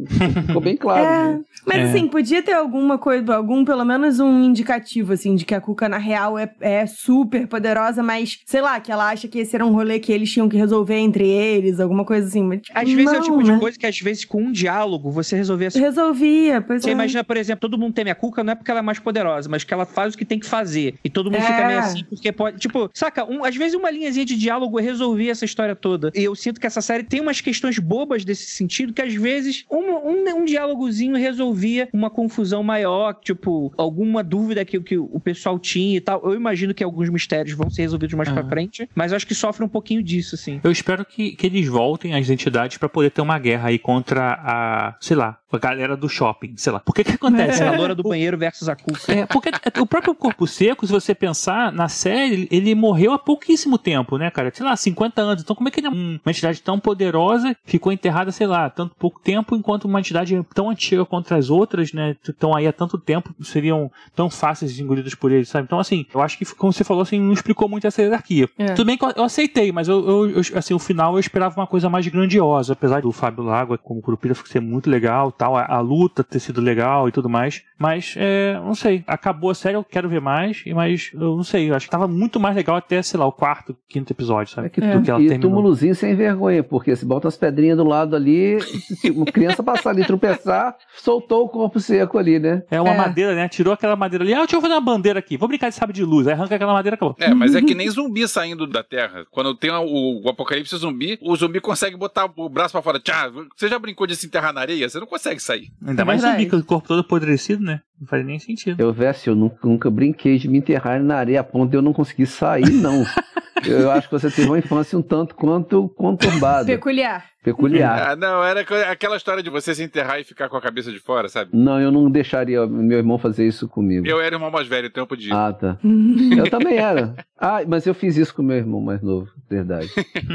ficou 0.48 0.62
bem 0.62 0.76
claro. 0.78 1.06
É, 1.06 1.34
né? 1.34 1.42
Mas 1.66 1.78
é. 1.78 1.84
assim, 1.84 2.08
podia 2.08 2.42
ter 2.42 2.54
alguma 2.54 2.98
coisa, 2.98 3.36
algum, 3.36 3.66
pelo 3.66 3.86
menos 3.86 4.20
um 4.20 4.44
indicativo, 4.44 5.14
assim, 5.14 5.36
de 5.36 5.46
que 5.46 5.56
a 5.56 5.62
Cuca, 5.62 5.88
na 5.90 5.98
real, 5.98 6.38
é, 6.38 6.54
é 6.60 6.86
super 6.86 7.48
poderosa, 7.48 8.04
mas, 8.04 8.40
sei 8.46 8.62
lá, 8.62 8.80
que 8.80 8.92
ela 8.94 9.10
acha 9.10 9.28
que 9.28 9.40
esse 9.40 9.56
era 9.56 9.66
um 9.66 9.72
rolê 9.72 10.00
que 10.00 10.12
eles 10.12 10.32
tinham 10.32 10.48
que 10.48 10.58
resolver 10.58 10.96
entre 10.96 11.28
eles, 11.28 11.80
alguma 11.80 12.06
coisa 12.06 12.28
assim. 12.28 12.44
Mas, 12.44 12.62
às 12.74 12.90
vezes 12.90 13.06
não, 13.06 13.16
é 13.16 13.20
o 13.20 13.24
tipo 13.24 13.42
né? 13.42 13.54
de 13.54 13.60
coisa 13.60 13.78
que, 13.78 13.86
às 13.86 14.00
vezes, 14.00 14.26
com 14.26 14.42
um 14.42 14.52
diálogo, 14.52 15.12
você 15.12 15.36
resolvia... 15.36 15.70
Resolvia, 15.74 16.62
pois 16.62 16.84
Você 16.84 16.90
é. 16.90 16.94
imagina, 16.94 17.24
por 17.24 17.38
exemplo, 17.38 17.62
todo 17.62 17.78
mundo 17.78 17.94
teme 17.94 18.10
a 18.10 18.16
Cuca, 18.16 18.44
não 18.44 18.54
é 18.54 18.56
porque 18.56 18.72
ela 18.72 18.80
é 18.80 18.84
mais 18.84 19.00
poderosa, 19.00 19.50
mas 19.50 19.64
que 19.64 19.74
ela 19.74 19.86
faz 19.86 20.14
o 20.14 20.18
que 20.18 20.26
tem 20.26 20.40
que 20.40 20.46
fazer. 20.46 20.96
E 21.04 21.10
todo 21.10 21.30
mundo 21.32 21.42
é. 21.42 21.46
fica 21.46 21.68
meio 21.68 21.80
assim, 21.80 22.04
porque 22.04 22.32
pode... 22.32 22.60
Tipo, 22.60 22.90
saca, 22.94 23.26
um, 23.26 23.44
às 23.44 23.56
vezes 23.56 23.74
uma 23.76 23.90
linhazinha 23.90 24.26
de 24.26 24.38
diálogo 24.38 24.80
resolvia 24.80 25.32
essa 25.32 25.46
história 25.46 25.76
toda. 25.76 26.12
E 26.16 26.24
eu 26.24 26.36
sinto 26.36 26.60
que 26.60 26.68
essa 26.68 26.82
série 26.82 27.04
tem 27.04 27.22
umas 27.22 27.42
questões 27.42 27.80
bobas 27.80 28.24
desse 28.24 28.48
sentido, 28.48 28.94
que 28.94 29.02
às 29.02 29.14
vezes 29.14 29.66
um, 29.70 29.78
um, 29.78 30.42
um 30.42 30.46
diálogozinho 30.46 31.16
resolvia 31.16 31.90
uma 31.92 32.10
confusão 32.10 32.64
maior, 32.64 33.14
tipo, 33.22 33.74
alguma 33.78 34.24
dúvida 34.24 34.64
que, 34.66 34.80
que 34.80 34.98
o 34.98 35.20
pessoal 35.20 35.58
tinha 35.60 35.98
e 35.98 36.02
tal. 36.02 36.22
Eu 36.24 36.36
imagino 36.36 36.74
que 36.74 36.84
alguns 36.84 37.10
mistérios 37.10 37.56
vão 37.56 37.70
ser 37.70 37.84
resolvidos 37.84 38.16
mais 38.16 38.30
uhum. 38.30 38.36
pra 38.36 38.46
frente, 38.46 38.83
mas 38.96 39.12
eu 39.12 39.16
acho 39.16 39.28
que 39.28 39.36
sofre 39.36 39.64
um 39.64 39.70
pouquinho 39.70 40.04
disso, 40.04 40.36
assim. 40.36 40.60
Eu 40.64 40.72
espero 40.72 41.06
que, 41.06 41.36
que 41.36 41.48
eles 41.48 41.68
voltem 41.68 42.14
às 42.16 42.30
entidades 42.30 42.78
para 42.78 42.90
poder 42.90 43.12
ter 43.12 43.22
uma 43.22 43.38
guerra 43.40 43.70
aí 43.70 43.80
contra 43.80 44.34
a, 44.34 44.96
sei 45.00 45.16
lá, 45.16 45.38
a 45.52 45.58
galera 45.58 45.96
do 45.96 46.10
shopping, 46.10 46.56
sei 46.58 46.72
lá. 46.74 46.80
Por 46.80 46.96
que 46.96 47.04
que 47.04 47.12
acontece? 47.12 47.62
É, 47.62 47.68
a 47.68 47.78
loura 47.78 47.94
do 47.94 48.04
banheiro 48.04 48.38
versus 48.38 48.68
a 48.68 48.76
Cuca. 48.76 49.14
É, 49.14 49.26
porque 49.26 49.52
o 49.80 49.86
próprio 49.86 50.16
Corpo 50.16 50.48
Seco, 50.48 50.86
se 50.86 50.92
você 50.92 51.14
pensar, 51.14 51.72
na 51.72 51.88
série, 51.88 52.48
ele 52.52 52.74
morreu 52.74 53.14
há 53.14 53.20
pouquíssimo 53.20 53.78
tempo, 53.78 54.18
né, 54.18 54.32
cara? 54.32 54.52
Sei 54.54 54.66
lá, 54.66 54.76
50 54.76 55.22
anos. 55.22 55.44
Então 55.44 55.56
como 55.56 55.68
é 55.68 55.72
que 55.72 55.80
ele 55.80 55.88
é 55.88 55.90
uma 55.90 56.20
entidade 56.28 56.62
tão 56.62 56.80
poderosa 56.80 57.56
ficou 57.66 57.92
enterrada, 57.92 58.32
sei 58.32 58.48
lá, 58.48 58.70
tanto 58.70 58.96
pouco 58.96 59.20
tempo, 59.20 59.56
enquanto 59.56 59.86
uma 59.86 60.00
entidade 60.00 60.40
tão 60.54 60.70
antiga 60.70 61.06
contra 61.06 61.38
as 61.38 61.50
outras, 61.50 61.94
né, 61.94 62.16
estão 62.24 62.56
aí 62.56 62.68
há 62.68 62.74
tanto 62.74 62.98
tempo, 62.98 63.34
seriam 63.44 63.92
tão 64.16 64.30
fáceis 64.30 64.74
de 64.74 64.84
engolidas 64.84 65.16
por 65.16 65.32
ele, 65.32 65.46
sabe? 65.46 65.66
Então, 65.66 65.80
assim, 65.80 66.06
eu 66.14 66.22
acho 66.22 66.38
que, 66.38 66.46
como 66.56 66.72
você 66.72 66.84
falou, 66.84 67.04
assim, 67.04 67.20
não 67.20 67.34
explicou 67.34 67.68
muito 67.68 67.88
essa 67.88 68.02
hierarquia. 68.02 68.50
É. 68.64 68.74
Tudo 68.74 68.86
bem 68.86 68.98
que 68.98 69.06
eu, 69.06 69.24
aceitei, 69.24 69.72
mas 69.72 69.88
eu, 69.88 70.08
eu, 70.08 70.30
eu, 70.32 70.42
assim, 70.56 70.74
o 70.74 70.80
final 70.80 71.14
eu 71.14 71.20
esperava 71.20 71.60
uma 71.60 71.68
coisa 71.68 71.90
mais 71.90 72.08
grandiosa, 72.08 72.74
apesar 72.74 73.02
do 73.02 73.12
Fábio 73.12 73.44
Lago, 73.44 73.78
como 73.78 74.02
Curupira, 74.02 74.34
ser 74.46 74.60
muito 74.60 74.90
legal 74.90 75.32
tal, 75.32 75.56
a, 75.56 75.66
a 75.66 75.80
luta 75.80 76.24
ter 76.24 76.40
sido 76.40 76.62
legal 76.62 77.08
e 77.08 77.12
tudo 77.12 77.30
mais. 77.30 77.64
Mas, 77.78 78.16
é, 78.18 78.54
não 78.64 78.76
sei, 78.76 79.04
acabou 79.08 79.50
a 79.50 79.56
série, 79.56 79.76
eu 79.76 79.84
quero 79.84 80.08
ver 80.08 80.22
mais, 80.22 80.64
mas 80.74 81.12
eu 81.14 81.36
não 81.36 81.44
sei, 81.44 81.70
eu 81.70 81.76
acho 81.76 81.86
que 81.86 81.92
tava 81.92 82.08
muito 82.08 82.40
mais 82.40 82.56
legal 82.56 82.76
até, 82.76 83.02
sei 83.02 83.20
lá, 83.20 83.26
o 83.26 83.32
quarto, 83.32 83.76
quinto 83.90 84.14
episódio, 84.14 84.54
sabe? 84.54 84.68
É 84.68 84.70
que, 84.70 84.82
é. 84.82 85.02
que 85.02 85.12
ela 85.12 85.22
e 85.22 85.28
terminou. 85.28 85.52
túmulozinho 85.52 85.96
sem 85.96 86.16
vergonha, 86.16 86.64
porque 86.64 86.96
se 86.96 87.06
bota 87.06 87.28
as 87.28 87.36
pedrinhas 87.36 87.78
do 87.78 87.84
lado 87.84 88.16
ali, 88.16 88.62
se 88.62 89.10
uma 89.10 89.26
criança 89.26 89.64
passar 89.64 89.90
ali 89.90 90.06
tropeçar, 90.06 90.76
soltou 90.96 91.46
o 91.46 91.50
corpo 91.50 91.80
seco 91.80 92.18
ali, 92.18 92.40
né? 92.40 92.64
É 92.70 92.80
uma 92.80 92.94
é. 92.94 92.98
madeira, 92.98 93.36
né? 93.36 93.48
Tirou 93.50 93.74
aquela 93.74 93.96
madeira 93.96 94.24
ali, 94.24 94.34
ah, 94.34 94.40
deixa 94.40 94.56
eu 94.56 94.62
fazer 94.62 94.74
uma 94.74 94.82
bandeira 94.82 95.20
aqui, 95.20 95.38
vou 95.38 95.48
brincar 95.48 95.70
de 95.70 95.76
sabe 95.76 95.94
de 95.94 96.04
luz, 96.04 96.28
aí 96.28 96.34
arranca 96.34 96.56
aquela 96.56 96.74
madeira 96.74 96.96
e 96.96 96.98
acabou. 96.98 97.16
É, 97.20 97.34
mas 97.34 97.56
é 97.56 97.62
que 97.62 97.74
nem 97.74 97.90
zumbi 97.90 98.28
saindo 98.28 98.53
da 98.56 98.84
terra. 98.84 99.26
Quando 99.32 99.56
tem 99.56 99.72
o, 99.72 100.22
o 100.24 100.30
apocalipse 100.30 100.76
zumbi, 100.78 101.18
o 101.22 101.36
zumbi 101.36 101.60
consegue 101.60 101.96
botar 101.96 102.32
o 102.36 102.50
braço 102.50 102.72
pra 102.72 102.82
fora. 102.82 103.00
Tchá, 103.00 103.32
você 103.56 103.68
já 103.68 103.78
brincou 103.80 104.08
de 104.08 104.16
se 104.16 104.26
enterrar 104.28 104.54
na 104.54 104.62
areia? 104.62 104.88
Você 104.88 105.00
não 105.00 105.08
consegue 105.08 105.40
sair. 105.40 105.72
Ainda 105.86 106.06
mais 106.06 106.22
zumbi 106.22 106.50
com 106.50 106.58
o 106.58 106.64
corpo 106.64 106.88
todo 106.88 107.02
apodrecido, 107.02 107.64
né? 107.64 107.82
Não 108.04 108.08
faz 108.08 108.26
nem 108.26 108.38
sentido. 108.38 108.82
Eu, 108.82 108.92
Vesse, 108.92 109.30
eu 109.30 109.36
nunca, 109.36 109.66
nunca 109.66 109.90
brinquei 109.90 110.38
de 110.38 110.50
me 110.50 110.58
enterrar 110.58 111.02
na 111.02 111.16
areia 111.16 111.40
a 111.40 111.44
ponto 111.44 111.70
de 111.70 111.78
eu 111.78 111.82
não 111.82 111.94
conseguir 111.94 112.26
sair, 112.26 112.70
não. 112.70 113.06
eu 113.66 113.90
acho 113.90 114.10
que 114.10 114.20
você 114.20 114.30
teve 114.30 114.50
uma 114.50 114.60
infância 114.60 115.00
um 115.00 115.02
tanto 115.02 115.34
quanto 115.34 115.88
conturbada. 115.88 116.66
Peculiar. 116.66 117.26
Peculiar. 117.42 118.12
Ah, 118.12 118.16
não, 118.18 118.44
era 118.44 118.60
aquela 118.92 119.16
história 119.16 119.42
de 119.42 119.50
você 119.50 119.74
se 119.74 119.82
enterrar 119.82 120.20
e 120.20 120.26
ficar 120.26 120.50
com 120.50 120.58
a 120.58 120.62
cabeça 120.62 120.92
de 120.92 121.00
fora, 121.00 121.30
sabe? 121.30 121.52
Não, 121.54 121.80
eu 121.80 121.94
não 121.94 122.12
deixaria 122.12 122.68
meu 122.68 122.98
irmão 122.98 123.18
fazer 123.18 123.48
isso 123.48 123.70
comigo. 123.70 124.06
Eu 124.06 124.20
era 124.20 124.36
o 124.36 124.38
irmão 124.38 124.52
mais 124.52 124.68
velho, 124.68 124.88
então 124.88 125.04
eu 125.04 125.08
podia. 125.08 125.34
Ah, 125.34 125.54
tá. 125.54 125.78
eu 126.38 126.50
também 126.50 126.78
era. 126.78 127.16
Ah, 127.40 127.62
mas 127.66 127.86
eu 127.86 127.94
fiz 127.94 128.18
isso 128.18 128.36
com 128.36 128.44
meu 128.44 128.58
irmão 128.58 128.82
mais 128.82 129.02
novo, 129.02 129.30
verdade. 129.50 129.90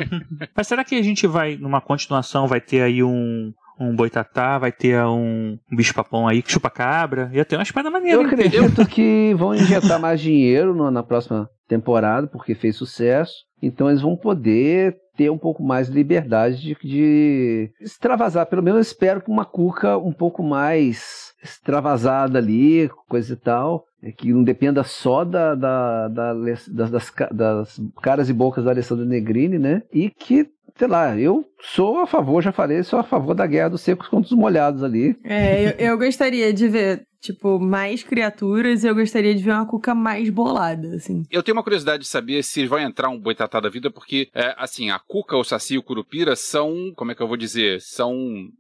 mas 0.56 0.66
será 0.66 0.82
que 0.84 0.94
a 0.94 1.02
gente 1.02 1.26
vai, 1.26 1.58
numa 1.58 1.82
continuação, 1.82 2.46
vai 2.46 2.62
ter 2.62 2.80
aí 2.80 3.02
um 3.02 3.52
um 3.78 3.94
boitatá, 3.94 4.59
vai 4.59 4.72
ter 4.72 5.00
um, 5.05 5.59
um 5.70 5.76
bicho-papão 5.76 6.26
aí 6.26 6.42
que 6.42 6.52
chupa 6.52 6.70
cabra. 6.70 7.30
Ia 7.32 7.44
ter 7.44 7.56
uma 7.56 7.62
espada 7.62 7.90
maneira. 7.90 8.20
Eu 8.20 8.26
acredito 8.26 8.86
que 8.86 9.34
vão 9.34 9.55
injetar 9.55 10.00
mais 10.00 10.20
dinheiro 10.20 10.74
no, 10.74 10.90
na 10.90 11.02
próxima 11.02 11.48
temporada, 11.68 12.26
porque 12.26 12.55
fez 12.55 12.76
sucesso. 12.76 13.47
Então 13.62 13.89
eles 13.89 14.02
vão 14.02 14.16
poder 14.16 14.97
ter 15.16 15.30
um 15.30 15.39
pouco 15.39 15.62
mais 15.62 15.89
de 15.89 15.94
liberdade 15.94 16.60
de, 16.60 16.76
de 16.80 17.70
extravasar. 17.80 18.47
Pelo 18.47 18.62
menos 18.62 18.76
eu 18.76 18.82
espero 18.82 19.20
que 19.20 19.30
uma 19.30 19.44
cuca 19.44 19.98
um 19.98 20.12
pouco 20.12 20.43
mais 20.43 21.35
extravasada 21.43 22.39
ali, 22.39 22.89
coisa 23.09 23.32
e 23.32 23.36
tal. 23.36 23.85
É 24.01 24.12
que 24.12 24.32
não 24.32 24.44
dependa 24.44 24.85
só 24.85 25.24
da, 25.24 25.56
da, 25.56 26.06
da 26.06 26.35
das, 26.35 26.68
das, 26.68 27.12
das, 27.32 27.80
caras 28.01 28.28
e 28.30 28.32
bocas 28.32 28.64
da 28.64 28.70
Alessandra 28.70 29.05
Negrini, 29.05 29.59
né? 29.59 29.82
E 29.93 30.09
que 30.09 30.48
sei 30.76 30.86
lá, 30.86 31.18
eu 31.18 31.44
sou 31.60 31.98
a 31.98 32.06
favor, 32.06 32.40
já 32.40 32.52
falei, 32.52 32.85
sou 32.85 33.01
a 33.01 33.02
favor 33.02 33.35
da 33.35 33.44
guerra 33.44 33.70
dos 33.70 33.80
secos 33.80 34.06
contra 34.06 34.32
os 34.32 34.39
molhados 34.39 34.85
ali. 34.85 35.16
É, 35.24 35.70
eu, 35.70 35.90
eu 35.90 35.98
gostaria 35.98 36.52
de 36.52 36.68
ver 36.68 37.07
tipo, 37.20 37.58
mais 37.58 38.02
criaturas 38.02 38.84
e 38.84 38.86
eu 38.86 38.94
gostaria 38.94 39.34
de 39.34 39.42
ver 39.42 39.52
uma 39.52 39.66
cuca 39.66 39.94
mais 39.94 40.30
bolada, 40.30 40.94
assim. 40.94 41.24
Eu 41.30 41.42
tenho 41.42 41.56
uma 41.56 41.62
curiosidade 41.62 42.02
de 42.02 42.08
saber 42.08 42.42
se 42.42 42.66
vai 42.66 42.82
entrar 42.82 43.08
um 43.08 43.18
boitatá 43.18 43.60
da 43.60 43.68
vida, 43.68 43.90
porque, 43.90 44.28
é, 44.34 44.54
assim, 44.56 44.90
a 44.90 44.98
cuca, 44.98 45.36
o 45.36 45.44
saci 45.44 45.74
e 45.74 45.78
o 45.78 45.82
curupira 45.82 46.36
são, 46.36 46.92
como 46.94 47.10
é 47.10 47.14
que 47.14 47.22
eu 47.22 47.28
vou 47.28 47.36
dizer, 47.36 47.80
são 47.80 48.14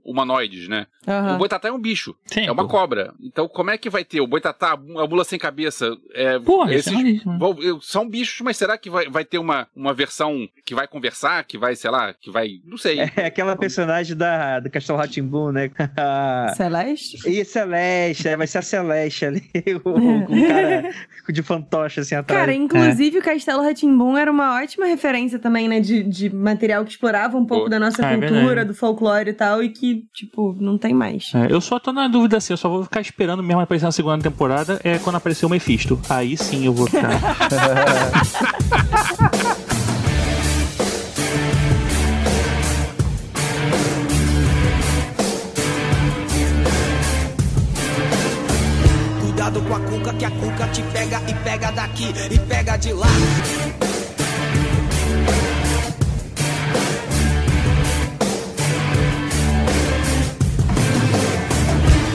humanoides, 0.04 0.68
né? 0.68 0.86
Uhum. 1.06 1.34
O 1.34 1.38
boitatá 1.38 1.68
é 1.68 1.72
um 1.72 1.78
bicho, 1.78 2.14
Sim, 2.26 2.46
é 2.46 2.52
uma 2.52 2.64
pô. 2.64 2.70
cobra. 2.70 3.14
Então, 3.20 3.48
como 3.48 3.70
é 3.70 3.78
que 3.78 3.88
vai 3.88 4.04
ter 4.04 4.20
o 4.20 4.26
boitatá, 4.26 4.72
a 4.72 4.76
mula 4.76 5.24
sem 5.24 5.38
cabeça? 5.38 5.96
É, 6.12 6.38
pô, 6.38 6.66
esses, 6.68 6.92
é 6.92 7.38
vão, 7.38 7.80
são 7.80 8.08
bichos, 8.08 8.40
mas 8.40 8.56
será 8.56 8.76
que 8.76 8.90
vai, 8.90 9.08
vai 9.08 9.24
ter 9.24 9.38
uma, 9.38 9.68
uma 9.74 9.94
versão 9.94 10.48
que 10.64 10.74
vai 10.74 10.86
conversar, 10.86 11.44
que 11.44 11.56
vai, 11.56 11.76
sei 11.76 11.90
lá, 11.90 12.12
que 12.12 12.30
vai, 12.30 12.60
não 12.64 12.76
sei. 12.76 12.98
É 13.18 13.26
aquela 13.26 13.56
personagem 13.56 14.16
da, 14.16 14.60
do 14.60 14.70
Castelo 14.70 14.98
Ratimbu, 14.98 15.50
né? 15.50 15.70
Celeste? 16.56 17.18
E 17.28 17.44
Celeste, 17.44 18.36
vai 18.36 18.46
ser 18.48 18.58
a 18.58 18.62
Celeste 18.62 19.24
ali, 19.26 19.42
o, 19.84 19.90
o 19.90 20.48
cara 20.48 20.90
de 21.28 21.42
fantoche 21.42 22.00
assim 22.00 22.14
atrás. 22.14 22.40
Cara, 22.40 22.54
inclusive 22.54 23.16
é. 23.16 23.20
o 23.20 23.22
Castelo 23.22 23.62
Ratimbum 23.62 24.16
era 24.16 24.30
uma 24.30 24.60
ótima 24.60 24.86
referência 24.86 25.38
também, 25.38 25.68
né, 25.68 25.80
de, 25.80 26.02
de 26.02 26.34
material 26.34 26.84
que 26.84 26.90
explorava 26.90 27.36
um 27.36 27.46
pouco 27.46 27.68
da 27.68 27.78
nossa 27.78 28.04
é, 28.04 28.16
cultura, 28.16 28.64
do 28.64 28.74
folclore 28.74 29.30
e 29.30 29.34
tal, 29.34 29.62
e 29.62 29.68
que, 29.68 30.04
tipo, 30.12 30.56
não 30.58 30.78
tem 30.78 30.94
mais. 30.94 31.32
É, 31.34 31.52
eu 31.52 31.60
só 31.60 31.78
tô 31.78 31.92
na 31.92 32.08
dúvida 32.08 32.38
assim, 32.38 32.52
eu 32.52 32.56
só 32.56 32.68
vou 32.68 32.84
ficar 32.84 33.00
esperando 33.00 33.42
mesmo 33.42 33.60
aparecer 33.60 33.84
na 33.84 33.92
segunda 33.92 34.22
temporada, 34.22 34.80
é 34.82 34.98
quando 34.98 35.16
aparecer 35.16 35.46
o 35.46 35.48
Mephisto. 35.48 36.00
Aí 36.08 36.36
sim 36.36 36.66
eu 36.66 36.72
vou 36.72 36.86
ficar. 36.86 37.18
cuidado 49.48 49.62
com 49.62 49.74
a 49.74 49.80
cuca, 49.80 50.12
que 50.12 50.24
a 50.26 50.30
cuca 50.30 50.68
te 50.68 50.82
pega 50.82 51.22
e 51.26 51.34
pega 51.34 51.70
daqui 51.72 52.14
e 52.30 52.38
pega 52.38 52.76
de 52.76 52.92
lá. 52.92 53.06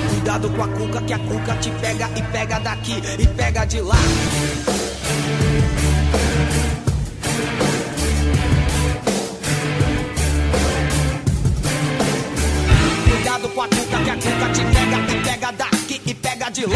Cuidado 0.09 0.49
com 0.51 0.63
a 0.63 0.67
cuca, 0.67 1.01
que 1.01 1.13
a 1.13 1.19
cuca 1.19 1.55
te 1.55 1.71
pega 1.71 2.09
e 2.15 2.21
pega 2.21 2.59
daqui 2.59 3.01
e 3.17 3.27
pega 3.27 3.65
de 3.65 3.81
lá. 3.81 3.95
Cuidado 13.09 13.49
com 13.49 13.61
a 13.61 13.67
cuca, 13.67 13.97
que 14.03 14.09
a 14.09 14.15
cuca 14.15 14.53
te 14.53 14.61
pega 14.65 14.97
e 15.11 15.23
pega 15.23 15.51
daqui 15.51 15.72
e 16.13 16.15
pega 16.15 16.49
de 16.51 16.65
lá. 16.65 16.75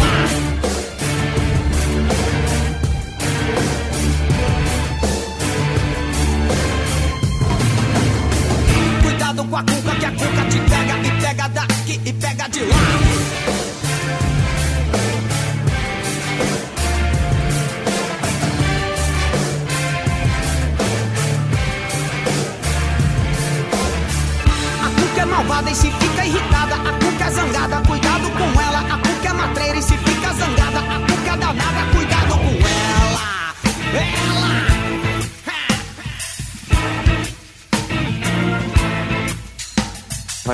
Cuidado 9.04 9.46
com 9.46 9.56
a 9.56 9.64
cuca 9.64 9.96
que 10.00 10.06
a 10.06 10.12
cuca 10.12 10.44
te 10.50 10.60
pega 10.60 10.96
e 11.08 11.22
pega 11.22 11.48
daqui 11.50 12.02
e 12.04 12.14
pega 12.14 12.50
de 12.50 12.62
lá. 12.62 12.78
A 24.86 24.90
cuca 25.00 25.22
é 25.22 25.26
malvada 25.26 25.70
e 25.70 25.76
se 25.76 25.92
fica 25.92 26.26
irritada. 26.26 26.76
A 26.76 26.94
cuca 26.94 27.26
é 27.26 27.32
zangada, 27.32 27.82
cuidado 27.88 28.07
A 30.78 31.00
cuca 31.00 31.32
é 31.34 31.38
danada, 31.38 31.92
cuidado 31.96 32.34
com 32.38 32.68
ela. 32.68 33.54
Ela! 33.94 34.58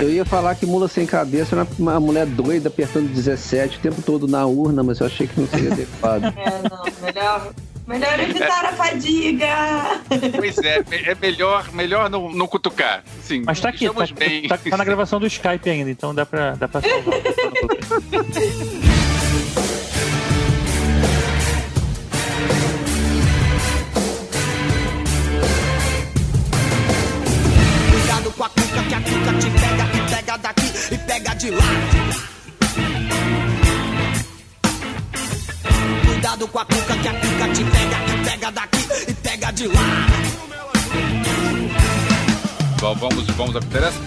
Eu 0.02 0.10
ia 0.12 0.26
falar 0.26 0.56
que 0.56 0.66
mula 0.66 0.88
sem 0.88 1.06
cabeça 1.06 1.56
era 1.56 1.68
uma 1.78 2.00
mulher 2.00 2.26
doida 2.26 2.68
apertando 2.68 3.08
17 3.14 3.78
o 3.78 3.80
tempo 3.80 4.02
todo 4.02 4.28
na 4.28 4.44
urna, 4.46 4.82
mas 4.82 5.00
eu 5.00 5.06
achei 5.06 5.28
que 5.28 5.40
não 5.40 5.48
seria 5.48 5.72
adequado. 5.72 6.24
É, 6.36 6.68
não, 6.68 6.84
melhor, 7.06 7.54
melhor 7.88 8.20
evitar 8.20 8.66
a 8.66 8.74
fadiga. 8.74 9.46
Pois 10.36 10.58
é, 10.60 10.84
é 11.12 11.16
melhor, 11.16 11.72
melhor 11.74 12.10
não, 12.10 12.32
não 12.32 12.48
cutucar. 12.48 13.04
Sim, 13.22 13.44
Mas 13.46 13.60
tá 13.62 13.70
aqui, 13.70 13.88
tá, 13.88 14.06
bem. 14.18 14.48
tá- 14.48 14.58
tá 14.58 14.78
na 14.78 14.84
gravação 14.84 15.20
do 15.20 15.28
Skype 15.28 15.70
ainda, 15.70 15.92
então 15.92 16.14
dá 16.16 16.26
pra, 16.26 16.56
dá 16.56 16.68
pra 16.68 16.82
salvar. 16.82 17.14
pega 30.34 30.34
e 30.34 30.36
pega 30.38 30.38
daqui 30.38 30.94
e 30.94 30.98
pega 30.98 31.34
de 31.36 31.50
lá. 31.52 31.64
Cuidado 36.06 36.48
com 36.48 36.60
a 36.60 36.66
cuca 36.66 36.98
que 36.98 37.08
a 37.08 37.14
cuca 37.14 37.48
te 37.54 37.64
pega 37.64 37.98
e 38.14 38.18
pega 38.30 38.52
daqui 38.52 38.88
e 39.10 39.14
pega 39.14 39.52
de 39.52 39.68
lá. 39.68 39.82
Va- 42.82 42.94
Vamos, 42.94 43.26
vamos 43.28 43.56
ao 43.56 43.62
que 43.62 43.68
interessa? 43.68 44.00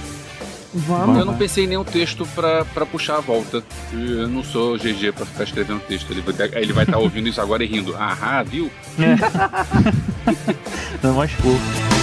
Vamos. 0.75 1.19
Eu 1.19 1.25
não 1.25 1.35
pensei 1.37 1.65
em 1.65 1.69
nenhum 1.69 1.85
texto 1.85 2.27
pra, 2.35 2.63
pra 2.67 2.85
puxar 2.85 3.17
a 3.17 3.21
volta. 3.21 3.63
Eu 3.93 4.29
não 4.29 4.45
sou 4.45 4.77
GG 4.77 5.13
pra 5.13 5.25
ficar 5.25 5.45
escrevendo 5.45 5.81
texto. 5.81 6.11
Ele, 6.11 6.21
vai- 6.21 6.51
ele 6.63 6.73
vai 6.75 6.85
estar 6.85 6.99
ouvindo 6.99 7.29
isso 7.29 7.41
agora 7.41 7.65
e 7.65 7.67
rindo. 7.67 7.97
Aham, 7.97 8.45
viu? 8.45 8.71
Não, 11.03 11.15
mais 11.15 11.31
fofo. 11.33 11.96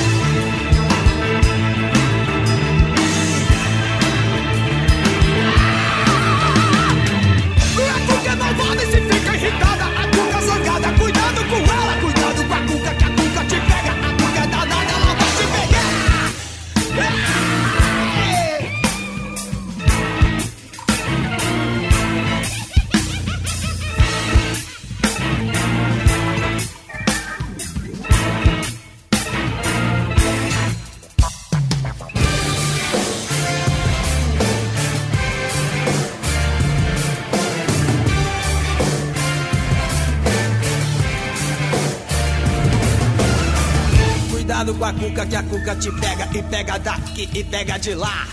Com 44.83 44.87
a 44.87 44.93
cuca 44.93 45.25
que 45.25 45.35
a 45.37 45.43
cuca 45.43 45.75
te 45.77 45.89
pega 45.91 46.27
e 46.33 46.43
pega 46.43 46.77
daqui 46.77 47.29
e 47.33 47.43
pega 47.45 47.79
de 47.79 47.95
lá. 47.95 48.27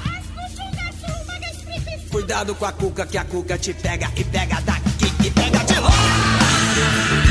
Cuidado 2.11 2.57
com 2.57 2.65
a 2.67 2.73
cuca 2.73 3.07
que 3.07 3.19
a 3.19 3.25
cuca 3.25 3.57
te 3.57 3.73
pega 3.73 4.11
e 4.17 4.25
pega 4.25 4.61
daqui 4.63 5.13
e 5.25 5.31
pega 5.31 5.63
de 5.65 5.79
lá. 5.79 7.30